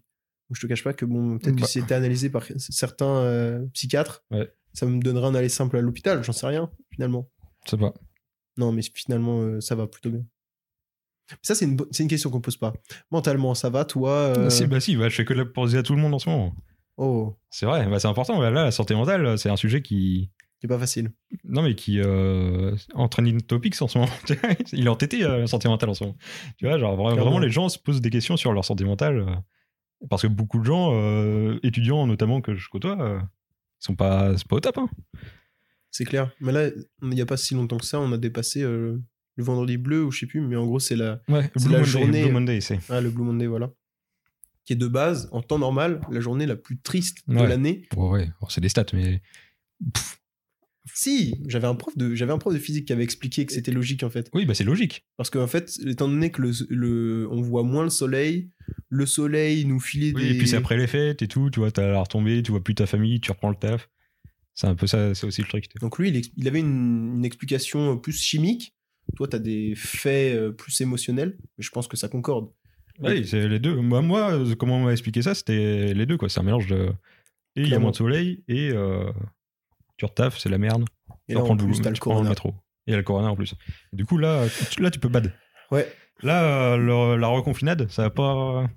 Donc, 0.50 0.56
je 0.56 0.62
te 0.62 0.68
cache 0.68 0.84
pas 0.84 0.94
que, 0.94 1.06
bon, 1.06 1.38
peut-être 1.40 1.56
Bah. 1.56 1.62
que 1.62 1.68
si 1.68 1.82
c'était 1.82 1.96
analysé 1.96 2.30
par 2.30 2.46
certains 2.58 3.18
euh, 3.22 3.66
psychiatres, 3.74 4.24
Ouais. 4.32 4.50
Ça 4.76 4.86
me 4.86 5.02
donnerait 5.02 5.28
un 5.28 5.36
aller 5.36 5.50
simple 5.50 5.78
à 5.78 5.82
l'hôpital, 5.82 6.24
j'en 6.24 6.34
sais 6.34 6.46
rien, 6.46 6.70
finalement. 6.92 7.30
Sais 7.66 7.78
pas. 7.78 7.94
Non, 8.58 8.72
mais 8.72 8.82
finalement, 8.94 9.42
euh, 9.42 9.62
ça 9.62 9.76
va 9.76 9.88
plutôt 9.88 10.10
bien. 10.10 10.26
Ça, 11.42 11.56
c'est 11.56 11.66
une, 11.66 12.08
question 12.08 12.30
qu'on 12.30 12.42
pose 12.42 12.58
pas. 12.58 12.74
Mentalement, 13.10 13.56
ça 13.56 13.70
va, 13.70 13.84
toi 13.84 14.12
euh, 14.12 14.50
Si, 14.50 14.68
bah 14.68 14.80
si, 14.80 14.96
bah, 14.96 15.10
je 15.10 15.16
fais 15.16 15.26
que 15.26 15.34
la 15.34 15.46
poser 15.46 15.80
à 15.80 15.84
tout 15.84 15.96
le 15.96 16.02
monde 16.02 16.14
en 16.14 16.20
ce 16.20 16.30
moment. 16.30 16.54
Oh, 16.98 17.36
C'est 17.50 17.66
vrai, 17.66 17.88
bah, 17.88 18.00
c'est 18.00 18.08
important. 18.08 18.38
Bah, 18.38 18.52
là, 18.52 18.66
la 18.66 18.72
santé 18.72 18.94
mentale, 18.94 19.40
c'est 19.40 19.50
un 19.50 19.56
sujet 19.56 19.82
qui. 19.82 20.30
c'est 20.62 20.68
pas 20.68 20.78
facile. 20.78 21.12
Non, 21.44 21.64
mais 21.64 21.74
qui 21.74 22.00
euh, 22.00 22.76
entraîne 22.94 23.28
une 23.28 23.42
topics 23.42 23.82
en 23.82 23.88
ce 23.88 23.98
moment. 23.98 24.12
Il 24.74 24.86
est 24.86 24.90
entêté, 24.90 25.20
la 25.20 25.48
santé 25.48 25.68
mentale 25.68 25.90
en 25.90 25.94
ce 25.96 26.04
moment. 26.04 26.18
Tu 26.58 26.68
vois, 26.68 26.78
genre 26.78 26.96
Clairement. 26.96 27.22
vraiment, 27.22 27.40
les 27.40 27.50
gens 27.50 27.70
se 27.70 27.80
posent 27.80 28.02
des 28.02 28.12
questions 28.12 28.38
sur 28.38 28.54
leur 28.54 28.64
santé 28.64 28.84
mentale. 28.84 29.26
parce 30.10 30.22
que 30.22 30.28
beaucoup 30.28 30.60
de 30.60 30.66
gens, 30.66 30.94
étudiants 31.64 32.06
notamment 32.06 32.40
que 32.40 32.54
je 32.54 32.70
côtoie, 32.70 33.28
ils 33.82 33.86
sont 33.86 33.96
pas, 33.96 34.38
c'est 34.38 34.48
pas 34.48 34.56
au 34.56 34.60
top. 34.60 34.78
Hein. 34.78 34.90
C'est 35.92 36.06
clair. 36.06 36.32
Mais 36.42 36.52
là, 36.52 36.70
il 37.02 37.10
n'y 37.10 37.22
a 37.22 37.26
pas 37.26 37.38
si 37.38 37.54
longtemps 37.54 37.78
que 37.78 37.86
ça, 37.86 38.00
on 38.00 38.12
a 38.12 38.18
dépassé 38.18 38.62
euh, 38.64 38.98
le 39.38 39.44
vendredi 39.44 39.78
bleu, 39.78 40.04
ou 40.04 40.12
je 40.12 40.20
sais 40.20 40.26
plus, 40.26 40.42
mais 40.42 40.56
en 40.56 40.66
gros, 40.66 40.80
c'est 40.80 40.96
la, 40.96 41.22
Ouais, 41.30 41.50
C'est 41.56 41.64
Blue 41.66 41.72
la 41.74 41.80
Monday, 41.80 41.90
journée- 41.92 42.24
Blue 42.24 42.32
Monday, 42.34 42.62
c'est. 42.62 42.80
ah, 42.90 43.00
le 43.02 43.10
Blue 43.10 43.24
Monday, 43.24 43.48
voilà. 43.48 43.72
Qui 44.66 44.74
est 44.74 44.78
de 44.78 44.88
base, 44.88 45.30
en 45.32 45.42
temps 45.42 45.60
normal, 45.60 46.02
la 46.10 46.20
journée 46.20 46.46
la 46.48 46.56
plus 46.56 46.80
triste 46.80 47.20
de 47.30 47.36
Ouais. 47.38 47.48
l'année. 47.48 47.88
Ouais, 47.96 48.30
bon, 48.42 48.48
c'est 48.50 48.62
des 48.62 48.70
stats, 48.70 48.86
mais. 48.94 49.22
Si, 50.94 51.42
j'avais 51.48 51.68
un 51.68 51.76
prof 51.76 51.98
de, 51.98 52.14
j'avais 52.16 52.32
un 52.32 52.38
prof 52.38 52.54
de 52.54 52.60
physique 52.60 52.86
qui 52.86 52.94
avait 52.94 53.04
expliqué 53.04 53.46
que 53.46 53.52
c'était 53.54 53.72
logique 53.72 54.04
en 54.04 54.10
fait. 54.10 54.30
Oui, 54.34 54.46
bah 54.46 54.54
c'est 54.54 54.64
logique. 54.64 55.04
Parce 55.18 55.30
qu'en 55.30 55.48
fait, 55.48 55.72
étant 55.86 56.08
donné 56.08 56.30
que 56.32 56.42
le, 56.42 56.52
le- 56.70 57.28
on 57.32 57.42
voit 57.42 57.64
moins 57.64 57.84
le 57.84 57.90
soleil, 57.90 58.50
le 58.90 59.06
soleil 59.06 59.66
nous 59.66 59.80
filait 59.80 60.14
Oui, 60.16 60.22
des. 60.22 60.36
et 60.36 60.38
puis 60.38 60.48
c'est 60.48 60.58
après 60.58 60.78
les 60.78 60.88
fêtes 60.88 61.22
et 61.22 61.28
tout, 61.28 61.50
tu 61.50 61.60
vois, 61.60 61.72
t'as 61.72 61.88
la 61.88 62.00
retombée, 62.02 62.44
tu 62.44 62.52
vois 62.52 62.64
plus 62.64 62.76
ta 62.76 62.86
famille, 62.86 63.20
tu 63.20 63.32
reprends 63.32 63.50
le 63.50 63.56
taf. 63.56 63.90
C'est 64.54 64.68
un 64.68 64.76
peu 64.76 64.88
ça, 64.88 65.14
c'est 65.16 65.26
aussi 65.26 65.42
le 65.42 65.48
truc. 65.48 65.66
Donc 65.82 65.98
lui, 65.98 66.10
il, 66.10 66.22
il 66.38 66.48
avait 66.48 66.60
une, 66.62 67.16
une 67.18 67.26
explication 67.26 67.98
plus 67.98 68.18
chimique. 68.22 68.74
Toi, 69.18 69.28
tu 69.28 69.36
as 69.36 69.40
des 69.40 69.74
faits 69.76 70.36
euh, 70.36 70.52
plus 70.52 70.80
émotionnels. 70.82 71.38
Mais 71.58 71.64
je 71.64 71.70
pense 71.72 71.88
que 71.88 71.98
ça 71.98 72.08
concorde. 72.08 72.50
Oui, 73.00 73.28
c'est 73.28 73.50
les 73.50 73.60
deux. 73.60 73.76
Moi, 73.76 74.02
moi, 74.02 74.32
euh, 74.34 74.56
comment 74.56 74.78
on 74.78 74.86
m'a 74.86 74.92
expliqué 74.94 75.22
ça, 75.22 75.36
c'était 75.36 75.94
les 75.94 76.06
deux, 76.06 76.16
quoi. 76.18 76.30
C'est 76.30 76.40
un 76.40 76.44
mélange 76.44 76.68
de. 76.68 76.90
Et 77.58 77.64
il 77.64 77.70
y 77.70 77.74
a 77.74 77.80
moins 77.80 77.92
de 77.92 77.96
soleil, 77.98 78.44
et 78.48 78.70
euh, 78.72 79.12
tu 79.98 80.06
retaffes, 80.06 80.38
c'est 80.38 80.50
la 80.50 80.58
merde. 80.58 80.86
Et 81.28 81.34
Tu 81.34 81.40
là, 81.40 81.44
en 81.44 81.54
le 81.54 81.58
plus, 81.58 81.78
le 81.78 81.82
prends 81.82 81.90
le 81.92 81.98
corona. 82.00 82.30
métro. 82.30 82.50
Et 82.50 82.54
il 82.88 82.92
y 82.92 82.94
a 82.94 82.98
le 82.98 83.04
corona 83.04 83.30
en 83.30 83.36
plus. 83.36 83.54
Et 83.94 83.96
du 83.96 84.06
coup, 84.06 84.18
là, 84.18 84.46
tu, 84.72 84.82
là, 84.82 84.92
tu 84.92 85.00
peux 85.00 85.10
bad. 85.10 85.34
Ouais. 85.72 85.92
Là, 86.22 86.44
euh, 86.74 86.78
le- 86.78 87.18
la 87.20 87.28
reconfinade, 87.28 87.90
ça 87.90 88.04
va 88.04 88.10
pas. 88.10 88.68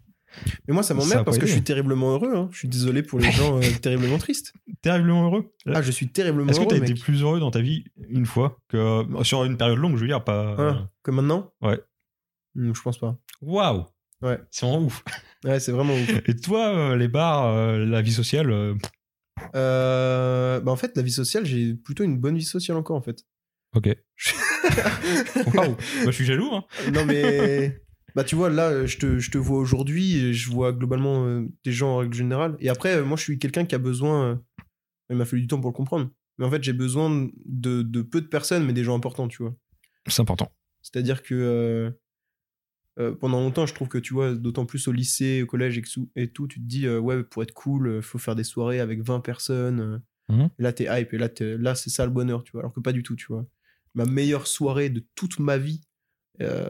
Mais 0.67 0.75
moi, 0.75 0.83
ça 0.83 0.95
m'emmerde 0.95 1.25
parce 1.25 1.39
que 1.39 1.47
je 1.47 1.53
suis 1.53 1.63
terriblement 1.63 2.13
heureux. 2.13 2.35
hein. 2.37 2.49
Je 2.53 2.59
suis 2.59 2.69
désolé 2.69 3.03
pour 3.03 3.19
les 3.19 3.31
gens 3.33 3.59
euh, 3.59 3.61
terriblement 3.83 4.19
tristes. 4.19 4.53
Terriblement 4.83 5.25
heureux. 5.25 5.53
Ah, 5.67 5.83
je 5.83 5.91
suis 5.91 6.09
terriblement 6.09 6.49
Est-ce 6.51 6.59
que 6.61 6.65
heureux, 6.65 6.71
t'as 6.79 6.85
été 6.85 6.95
mec. 6.95 7.03
plus 7.03 7.23
heureux 7.23 7.41
dans 7.41 7.51
ta 7.51 7.61
vie 7.61 7.85
une 8.11 8.27
fois 8.27 8.59
que 8.69 9.05
sur 9.23 9.45
une 9.45 9.57
période 9.57 9.79
longue, 9.79 9.97
je 9.97 10.01
veux 10.03 10.07
dire, 10.07 10.23
pas. 10.25 10.55
Ah, 10.59 10.89
que 11.03 11.11
maintenant? 11.11 11.51
Ouais. 11.63 11.81
Hmm, 12.55 12.73
Je 12.75 12.83
pense 12.83 12.99
pas. 12.99 13.17
Waouh! 13.41 13.85
Ouais. 14.21 14.39
C'est 14.51 14.67
vraiment 14.67 14.85
ouf. 14.85 15.05
Ouais, 15.45 15.61
c'est 15.61 15.73
vraiment 15.73 15.95
ouf. 15.95 16.11
Et 16.29 16.35
toi, 16.37 16.69
euh, 16.75 16.97
les 16.97 17.09
bars, 17.09 17.47
euh, 17.47 17.85
la 17.87 18.03
vie 18.03 18.13
sociale, 18.13 18.51
euh, 19.55 20.61
bah, 20.61 20.73
en 20.73 20.77
fait, 20.77 20.97
la 20.97 21.03
vie 21.03 21.13
sociale, 21.13 21.45
j'ai 21.45 21.75
plutôt 21.75 22.05
une 22.05 22.19
bonne 22.19 22.37
vie 22.37 22.45
sociale 22.45 22.77
encore, 22.77 22.97
en 22.97 23.03
fait. 23.03 23.25
ok. 23.75 23.97
Waouh! 25.55 25.77
Je 26.07 26.11
suis 26.11 26.25
jaloux, 26.25 26.51
hein. 26.53 26.65
non, 26.93 27.05
mais. 27.05 27.81
Bah, 28.15 28.25
tu 28.25 28.35
vois, 28.35 28.49
là, 28.51 28.87
je 28.87 28.97
te, 28.97 29.19
je 29.19 29.31
te 29.31 29.39
vois 29.39 29.59
aujourd'hui, 29.59 30.33
je 30.33 30.51
vois 30.51 30.73
globalement 30.73 31.27
euh, 31.27 31.47
des 31.63 31.73
gens 31.73 31.91
en 31.91 31.97
règle 31.99 32.15
générale. 32.15 32.57
Et 32.59 32.69
après, 32.69 32.97
euh, 32.97 33.05
moi, 33.05 33.17
je 33.17 33.23
suis 33.23 33.39
quelqu'un 33.39 33.65
qui 33.65 33.75
a 33.75 33.79
besoin. 33.79 34.43
Il 35.11 35.17
m'a 35.17 35.25
fallu 35.25 35.43
du 35.43 35.47
temps 35.47 35.61
pour 35.61 35.71
le 35.71 35.77
comprendre. 35.77 36.11
Mais 36.39 36.47
en 36.47 36.51
fait, 36.51 36.65
j'ai 36.65 36.73
besoin 36.73 37.29
de, 37.45 37.83
de 37.83 38.03
peu 38.03 38.21
de 38.21 38.27
personnes, 38.27 38.65
mais 38.65 38.73
des 38.73 38.83
gens 38.83 38.97
importants, 38.97 39.29
tu 39.29 39.43
vois. 39.43 39.55
C'est 40.09 40.21
important. 40.21 40.51
C'est-à-dire 40.83 41.23
que 41.23 41.93
euh, 42.99 43.15
pendant 43.15 43.41
longtemps, 43.41 43.67
je 43.67 43.75
trouve 43.75 43.89
que 43.89 43.99
tu 43.99 44.13
vois, 44.13 44.35
d'autant 44.35 44.67
plus 44.67 44.89
au 44.89 44.93
lycée, 44.93 45.43
au 45.43 45.47
collège 45.47 45.81
et, 46.17 46.29
tout, 46.29 46.49
tu 46.49 46.61
te 46.61 46.67
dis, 46.67 46.87
euh, 46.87 46.99
ouais, 46.99 47.23
pour 47.23 47.43
être 47.43 47.53
cool, 47.53 47.87
euh, 47.87 48.03
faut 48.03 48.19
faire 48.19 48.35
des 48.35 48.45
soirées 48.45 48.81
avec 48.81 49.03
20 49.03 49.21
personnes. 49.21 50.03
Et 50.31 50.63
là, 50.63 50.75
t'es 50.75 50.87
hype, 50.91 51.15
et 51.15 51.19
là, 51.19 51.31
là 51.41 51.75
c'est 51.75 51.89
ça 51.89 52.05
le 52.05 52.13
bonheur, 52.13 52.45
tu 52.45 52.53
vois. 52.53 52.61
Alors 52.61 52.75
que 52.75 52.81
pas 52.81 52.93
du 52.93 53.03
tout, 53.03 53.17
tu 53.17 53.27
vois. 53.29 53.47
Ma 53.95 54.05
meilleure 54.05 54.47
soirée 54.47 54.91
de 54.91 55.03
toute 55.15 55.39
ma 55.39 55.57
vie, 55.57 55.81
euh, 56.43 56.69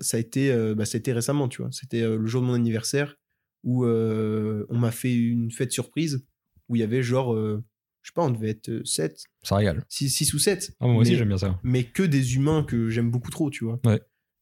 ça, 0.00 0.16
a 0.16 0.20
été, 0.20 0.52
bah, 0.74 0.84
ça 0.86 0.96
a 0.96 0.98
été 0.98 1.12
récemment, 1.12 1.46
tu 1.46 1.62
vois. 1.62 1.70
C'était 1.70 2.02
le 2.02 2.26
jour 2.26 2.42
de 2.42 2.48
mon 2.48 2.54
anniversaire 2.54 3.14
où 3.62 3.86
on 3.86 4.78
m'a 4.78 4.90
fait 4.90 5.14
une 5.14 5.52
fête 5.52 5.70
surprise 5.70 6.26
où 6.68 6.74
il 6.74 6.80
y 6.80 6.82
avait 6.82 7.04
genre, 7.04 7.36
je 7.36 7.60
sais 8.02 8.12
pas, 8.12 8.24
on 8.24 8.30
devait 8.30 8.50
être 8.50 8.84
7, 8.84 9.22
Ça 9.44 9.54
régale. 9.54 9.84
6, 9.88 10.34
ou 10.34 10.40
7 10.40 10.72
Ah, 10.80 10.88
moi 10.88 11.02
aussi, 11.02 11.14
j'aime 11.14 11.28
bien 11.28 11.38
ça. 11.38 11.60
mais 11.62 11.84
que 11.84 12.02
des 12.02 12.34
humains 12.34 12.64
que 12.64 12.88
j'aime 12.88 13.12
beaucoup 13.12 13.30
trop, 13.30 13.50
tu 13.50 13.64
vois. 13.64 13.78
Ouais. 13.84 14.00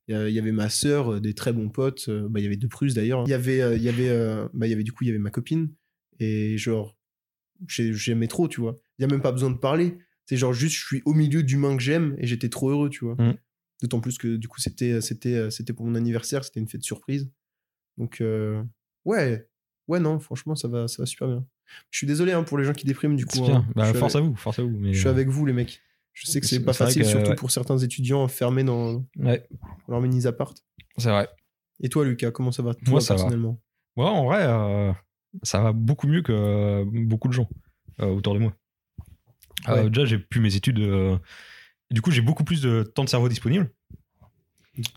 Il 0.09 0.31
y 0.31 0.39
avait 0.39 0.53
ma 0.53 0.69
sœur, 0.69 1.15
euh, 1.15 1.21
des 1.21 1.33
très 1.35 1.53
bons 1.53 1.71
potes, 1.71 2.07
euh, 2.09 2.29
bah, 2.29 2.39
il 2.41 2.43
y 2.43 2.47
avait 2.47 2.57
deux 2.59 2.69
Prus 2.69 2.93
d'ailleurs. 2.95 3.25
Il 3.27 3.31
y 3.31 3.35
avait, 3.35 3.63
euh, 3.63 3.77
il 3.77 3.83
y 3.83 3.89
avait, 3.89 4.09
bah, 4.53 4.67
y 4.67 4.73
avait 4.73 4.83
du 4.85 4.93
coup, 4.93 5.05
il 5.05 5.07
y 5.07 5.11
avait 5.11 5.19
ma 5.19 5.31
copine 5.31 5.71
et 6.21 6.59
genre, 6.59 6.97
j'ai- 7.69 7.95
j'aimais 7.95 8.27
trop, 8.29 8.47
tu 8.49 8.61
vois. 8.61 8.79
Il 8.99 9.03
y 9.03 9.05
a 9.05 9.09
même 9.09 9.23
pas 9.23 9.33
besoin 9.33 9.51
de 9.51 9.57
parler. 9.57 9.97
C'est 10.27 10.37
genre 10.37 10.53
juste, 10.53 10.77
je 10.77 10.85
suis 10.87 11.03
au 11.05 11.15
milieu 11.15 11.43
d'humains 11.43 11.77
que 11.77 11.83
j'aime 11.83 12.15
et 12.19 12.27
j'étais 12.27 12.49
trop 12.49 12.71
heureux, 12.71 12.91
tu 12.91 13.05
vois. 13.05 13.17
Mhm. 13.19 13.35
D'autant 13.83 14.01
plus 14.01 14.19
que 14.19 14.37
du 14.37 14.47
coup, 14.49 14.61
c'était, 14.61 15.01
c'était, 15.01 15.51
c'était 15.51 15.73
pour 15.73 15.87
mon 15.87 15.95
anniversaire, 15.95 16.45
c'était 16.45 16.61
une 16.61 16.69
fête 16.69 16.83
surprise. 16.83 17.31
Donc, 17.99 18.21
euh, 18.21 18.63
ouais, 19.05 19.49
ouais, 19.89 20.01
non, 20.01 20.19
franchement, 20.21 20.55
ça 20.55 20.69
va, 20.69 20.89
ça 20.89 21.03
va 21.03 21.07
super 21.07 21.29
bien. 21.29 21.47
Je 21.91 21.99
suis 21.99 22.07
désolé 22.07 22.33
hein, 22.33 22.43
pour 22.43 22.59
les 22.59 22.65
gens 22.65 22.73
qui 22.73 22.87
dépriment 22.87 23.17
du 23.17 23.27
coup. 23.27 23.45
Hein. 23.47 23.67
Bah, 23.75 23.93
force 23.95 24.17
à 24.17 24.21
vous, 24.21 24.35
force 24.37 24.59
à 24.59 24.63
vous. 24.63 24.77
Mais... 24.79 24.93
je 24.93 24.99
suis 25.01 25.09
avec 25.09 25.29
vous, 25.29 25.47
les 25.47 25.53
mecs. 25.53 25.81
Je 26.15 26.27
sais 26.31 26.41
que 26.41 26.47
c'est 26.47 26.65
pas 26.65 26.73
facile, 26.73 27.03
que, 27.03 27.09
surtout 27.09 27.31
ouais. 27.31 27.37
pour 27.37 27.51
certains 27.51 27.77
étudiants 27.79 28.23
enfermés 28.23 28.65
dans 28.65 29.05
Ouais, 29.19 29.47
leur 29.89 30.01
mini 30.01 30.27
appart. 30.27 30.57
c'est 30.97 31.11
vrai. 31.11 31.29
Et 31.81 31.89
toi, 31.89 32.05
Lucas, 32.05 32.31
comment 32.31 32.53
ça 32.53 32.62
va 32.62 32.73
toi, 32.75 32.83
Moi, 32.89 33.01
ça 33.01 33.15
va. 33.15 33.19
personnellement? 33.19 33.61
Moi, 33.97 34.11
en 34.11 34.25
vrai, 34.25 34.45
euh, 34.45 34.93
ça 35.43 35.61
va 35.61 35.73
beaucoup 35.73 36.07
mieux 36.07 36.23
que 36.23 36.85
beaucoup 36.85 37.27
de 37.29 37.33
gens 37.33 37.49
euh, 38.01 38.07
autour 38.07 38.35
de 38.35 38.39
moi. 38.39 38.55
Euh, 39.69 39.89
déjà, 39.89 40.05
j'ai 40.05 40.19
plus 40.19 40.41
mes 40.41 40.55
études. 40.55 40.79
Du 41.91 42.01
coup, 42.01 42.11
j'ai 42.12 42.23
beaucoup 42.23 42.45
plus 42.45 42.62
de 42.62 42.83
temps 42.85 43.05
de 43.05 43.09
cerveau 43.09 43.29
disponible. 43.29 43.71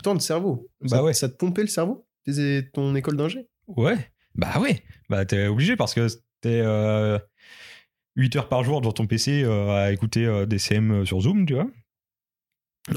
Tant 0.02 0.14
de 0.14 0.20
cerveau. 0.20 0.68
Bah 0.82 0.88
ça, 0.88 1.04
ouais. 1.04 1.14
Ça 1.14 1.28
te 1.28 1.34
pompait 1.34 1.62
le 1.62 1.68
cerveau 1.68 2.06
Ton 2.72 2.94
école 2.94 3.16
d'ingé? 3.16 3.48
Ouais, 3.66 4.10
bah 4.34 4.58
ouais, 4.60 4.82
bah 5.08 5.24
t'es 5.26 5.46
obligé 5.46 5.76
parce 5.76 5.94
que 5.94 6.06
t'es 6.40 6.62
8 8.16 8.36
heures 8.36 8.48
par 8.48 8.64
jour 8.64 8.80
devant 8.80 8.92
ton 8.92 9.06
PC 9.06 9.42
euh, 9.42 9.70
à 9.70 9.92
écouter 9.92 10.26
euh, 10.26 10.46
des 10.46 10.58
CM 10.58 11.06
sur 11.06 11.20
Zoom, 11.20 11.46
tu 11.46 11.54
vois, 11.54 11.68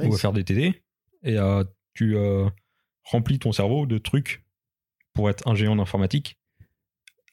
ou 0.04 0.14
à 0.14 0.18
faire 0.18 0.34
des 0.34 0.44
TD, 0.44 0.84
et 1.24 1.38
euh, 1.38 1.64
tu 1.94 2.16
euh, 2.16 2.50
remplis 3.04 3.40
ton 3.40 3.52
cerveau 3.52 3.86
de 3.86 3.98
trucs 3.98 4.44
pour 5.14 5.30
être 5.30 5.48
un 5.48 5.56
géant 5.56 5.76
d'informatique, 5.76 6.40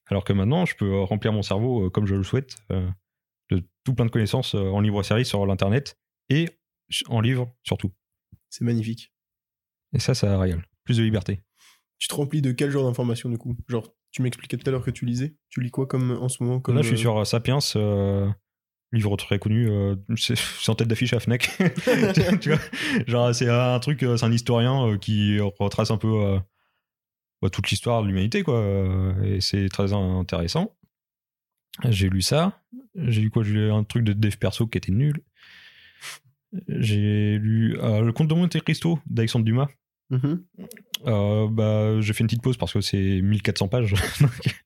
alors 0.06 0.24
que 0.24 0.32
maintenant 0.32 0.66
je 0.66 0.74
peux 0.76 0.92
euh, 0.92 1.04
remplir 1.04 1.32
mon 1.32 1.42
cerveau 1.42 1.86
euh, 1.86 1.90
comme 1.90 2.06
je 2.06 2.14
le 2.14 2.24
souhaite, 2.24 2.56
euh, 2.72 2.90
de 3.50 3.62
tout 3.84 3.94
plein 3.94 4.04
de 4.06 4.10
connaissances 4.10 4.54
euh, 4.54 4.68
en 4.68 4.80
livre 4.80 5.02
série 5.02 5.24
sur 5.24 5.46
l'internet 5.46 5.96
et 6.28 6.48
en 7.08 7.20
livre 7.20 7.54
surtout. 7.62 7.92
C'est 8.50 8.64
magnifique. 8.64 9.12
Et 9.94 9.98
ça, 9.98 10.14
ça 10.14 10.38
régale. 10.38 10.66
Plus 10.84 10.96
de 10.98 11.02
liberté. 11.02 11.40
Tu 11.98 12.08
te 12.08 12.14
remplis 12.14 12.42
de 12.42 12.52
quel 12.52 12.70
genre 12.70 12.84
d'informations 12.84 13.28
du 13.28 13.38
coup? 13.38 13.56
Genre, 13.68 13.94
tu 14.18 14.22
m'expliquais 14.22 14.56
tout 14.56 14.68
à 14.68 14.72
l'heure 14.72 14.82
que 14.82 14.90
tu 14.90 15.04
lisais. 15.04 15.36
Tu 15.48 15.60
lis 15.60 15.70
quoi 15.70 15.86
comme 15.86 16.10
en 16.10 16.28
ce 16.28 16.42
moment 16.42 16.58
comme, 16.58 16.74
Là, 16.74 16.82
je 16.82 16.88
suis 16.88 16.96
euh, 16.96 17.00
sur 17.00 17.18
euh, 17.18 17.24
Sapiens, 17.24 17.60
euh, 17.76 18.28
livre 18.90 19.16
très 19.16 19.38
connu. 19.38 19.70
c'est 20.16 20.68
en 20.68 20.74
tête 20.74 20.88
d'affiche 20.88 21.12
à 21.12 21.20
Fnac. 21.20 21.56
tu 22.40 22.50
vois 22.50 22.58
Genre, 23.06 23.32
c'est 23.32 23.48
un 23.48 23.78
truc, 23.78 24.00
c'est 24.00 24.24
un 24.24 24.32
historien 24.32 24.98
qui 24.98 25.38
retrace 25.38 25.92
un 25.92 25.98
peu 25.98 26.36
bah, 27.40 27.48
toute 27.48 27.70
l'histoire 27.70 28.02
de 28.02 28.08
l'humanité, 28.08 28.42
quoi. 28.42 28.60
Et 29.22 29.40
c'est 29.40 29.68
très 29.68 29.92
intéressant. 29.92 30.76
J'ai 31.88 32.08
lu 32.08 32.20
ça. 32.20 32.60
J'ai 32.96 33.20
lu 33.20 33.30
quoi? 33.30 33.44
J'ai 33.44 33.52
lu 33.52 33.70
un 33.70 33.84
truc 33.84 34.02
de 34.02 34.12
dev 34.12 34.34
perso 34.36 34.66
qui 34.66 34.78
était 34.78 34.90
nul. 34.90 35.22
J'ai 36.66 37.38
lu 37.38 37.78
euh, 37.78 38.00
Le 38.00 38.12
Conte 38.12 38.26
de 38.26 38.34
Monte 38.34 38.60
Cristo 38.62 38.98
d'Alexandre 39.06 39.44
Dumas. 39.44 39.68
mhm. 40.10 40.44
Euh, 41.06 41.48
bah, 41.48 42.00
j'ai 42.00 42.12
fait 42.12 42.20
une 42.20 42.26
petite 42.26 42.42
pause 42.42 42.56
parce 42.56 42.72
que 42.72 42.80
c'est 42.80 43.20
1400 43.22 43.68
pages. 43.68 43.94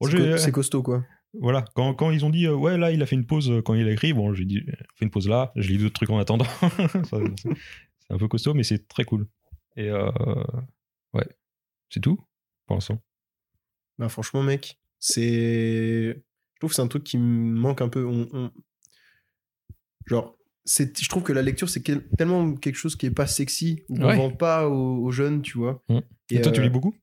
Bon, 0.00 0.08
C'est 0.36 0.52
costaud 0.52 0.82
quoi. 0.82 1.06
voilà, 1.32 1.64
quand, 1.74 1.94
quand 1.94 2.10
ils 2.10 2.22
ont 2.26 2.28
dit 2.28 2.46
euh, 2.46 2.54
ouais 2.54 2.76
là 2.76 2.90
il 2.90 3.02
a 3.02 3.06
fait 3.06 3.16
une 3.16 3.24
pause 3.24 3.50
euh, 3.50 3.62
quand 3.62 3.72
il 3.72 3.88
a 3.88 3.92
écrit, 3.92 4.12
bon 4.12 4.34
j'ai 4.34 4.44
dit 4.44 4.58
euh, 4.58 4.72
fait 4.94 5.06
une 5.06 5.10
pause 5.10 5.26
là, 5.26 5.52
je 5.56 5.68
lis 5.70 5.78
d'autres 5.78 5.94
trucs 5.94 6.10
en 6.10 6.18
attendant. 6.18 6.44
C'est 7.10 8.12
un 8.12 8.18
peu 8.18 8.28
costaud 8.28 8.52
mais 8.52 8.62
c'est 8.62 8.86
très 8.88 9.04
cool. 9.04 9.26
Et 9.76 9.88
euh, 9.88 10.10
ouais, 11.14 11.26
c'est 11.88 12.00
tout 12.00 12.18
pour 12.66 12.76
l'instant. 12.76 13.00
Bah 13.98 14.10
franchement 14.10 14.42
mec, 14.42 14.78
c'est... 14.98 16.12
Je 16.12 16.58
trouve 16.60 16.70
que 16.70 16.76
c'est 16.76 16.82
un 16.82 16.88
truc 16.88 17.04
qui 17.04 17.16
me 17.16 17.58
manque 17.58 17.80
un 17.80 17.88
peu. 17.88 18.04
On, 18.04 18.28
on- 18.32 18.50
Genre. 20.06 20.35
Je 20.66 21.08
trouve 21.08 21.22
que 21.22 21.32
la 21.32 21.42
lecture 21.42 21.68
c'est 21.68 21.82
quel- 21.82 22.06
tellement 22.18 22.54
quelque 22.54 22.76
chose 22.76 22.96
qui 22.96 23.06
est 23.06 23.10
pas 23.10 23.26
sexy, 23.26 23.82
ou 23.88 23.96
qu'on 23.96 24.06
Ouais. 24.06 24.16
vend 24.16 24.30
pas 24.30 24.68
aux, 24.68 25.04
aux 25.04 25.10
jeunes, 25.12 25.42
tu 25.42 25.58
vois. 25.58 25.82
Mm. 25.88 25.98
Et, 26.30 26.40
toi 26.40 26.52
tu 26.52 26.60
euh, 26.60 26.64
lis 26.64 26.70
beaucoup? 26.70 26.94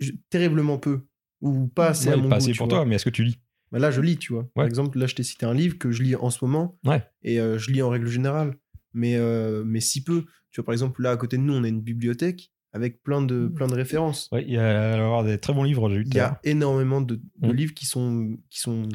je- 0.00 0.12
terriblement 0.30 0.78
peu. 0.78 1.02
Ou 1.42 1.68
pas 1.68 1.88
assez 1.88 2.08
Ouais, 2.08 2.14
à 2.14 2.16
mon 2.16 2.28
Pas 2.28 2.36
goût, 2.36 2.42
assez 2.44 2.52
tu 2.52 2.58
pour 2.58 2.68
vois. 2.68 2.78
toi, 2.78 2.84
mais 2.86 2.96
est-ce 2.96 3.04
que 3.04 3.10
tu 3.10 3.24
lis? 3.24 3.38
Bah 3.72 3.78
là, 3.78 3.90
je 3.90 4.00
lis, 4.00 4.16
tu 4.18 4.32
vois. 4.32 4.48
Par 4.54 4.66
exemple, 4.66 4.98
là, 4.98 5.06
je 5.06 5.14
t'ai 5.14 5.22
cité 5.22 5.46
un 5.46 5.54
livre 5.54 5.78
que 5.78 5.90
je 5.90 6.02
lis 6.02 6.16
en 6.16 6.28
ce 6.30 6.44
moment. 6.44 6.78
Ouais. 6.84 7.02
Et 7.22 7.38
euh, 7.40 7.56
je 7.56 7.70
lis 7.70 7.80
en 7.82 7.88
règle 7.88 8.08
générale. 8.08 8.56
Mais, 8.92 9.14
euh, 9.16 9.62
mais 9.64 9.80
si 9.80 10.02
peu. 10.02 10.24
Tu 10.50 10.60
vois, 10.60 10.64
par 10.66 10.72
exemple, 10.72 11.00
là, 11.02 11.12
à 11.12 11.16
côté 11.16 11.36
de 11.38 11.42
nous, 11.42 11.54
on 11.54 11.62
a 11.64 11.68
une 11.68 11.80
bibliothèque 11.80 12.50
avec 12.72 13.02
plein 13.02 13.22
de, 13.22 13.46
plein 13.48 13.68
de 13.68 13.74
références. 13.74 14.28
Il 14.32 14.50
y 14.50 14.56
a 14.58 14.94
alors, 14.94 15.22
des 15.24 15.38
très 15.38 15.52
bons 15.54 15.62
livres, 15.62 15.88
j'ai 15.88 15.96
eu 15.96 16.04
Il 16.06 16.14
y 16.14 16.18
a 16.20 16.40
énormément 16.44 17.00
de, 17.00 17.20
de 17.38 17.48
Mm. 17.52 17.56
livres 17.56 17.74
qui 17.74 17.86
sont, 17.86 18.36
qui 18.50 18.60
sont 18.60 18.88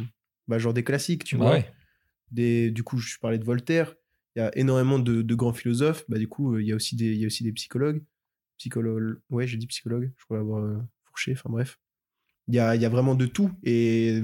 bah, 0.47 0.59
genre 0.59 0.73
des 0.73 0.83
classiques, 0.83 1.23
tu 1.23 1.37
Bah 1.37 1.45
vois. 1.45 1.59
Des, 2.31 2.71
du 2.71 2.83
coup, 2.83 2.97
je 2.97 3.17
parlais 3.19 3.37
de 3.39 3.45
Voltaire. 3.45 3.95
Il 4.35 4.39
y 4.39 4.41
a 4.41 4.57
énormément 4.57 4.99
de, 4.99 5.21
de 5.21 5.35
grands 5.35 5.53
philosophes. 5.53 6.03
Bah, 6.09 6.17
du 6.17 6.27
coup, 6.27 6.55
euh, 6.55 6.61
il 6.61 6.67
y, 6.67 6.71
a 6.73 6.75
aussi 6.75 6.95
des, 6.95 7.05
il 7.13 7.19
y 7.19 7.23
a 7.23 7.27
aussi 7.27 7.43
des 7.43 7.53
psychologues. 7.53 8.03
Psychologue. 8.57 9.19
Ouais, 9.29 9.47
j'ai 9.47 9.57
dit 9.57 9.67
psychologue. 9.67 10.11
Je 10.17 10.25
crois 10.25 10.39
avoir 10.39 10.63
euh, 10.63 10.77
fourché. 11.05 11.33
Enfin, 11.33 11.49
bref. 11.49 11.79
Il 12.47 12.55
y 12.55 12.59
a, 12.59 12.75
il 12.75 12.81
y 12.81 12.85
a 12.85 12.89
vraiment 12.89 13.15
de 13.15 13.25
tout. 13.25 13.51
Et 13.63 14.21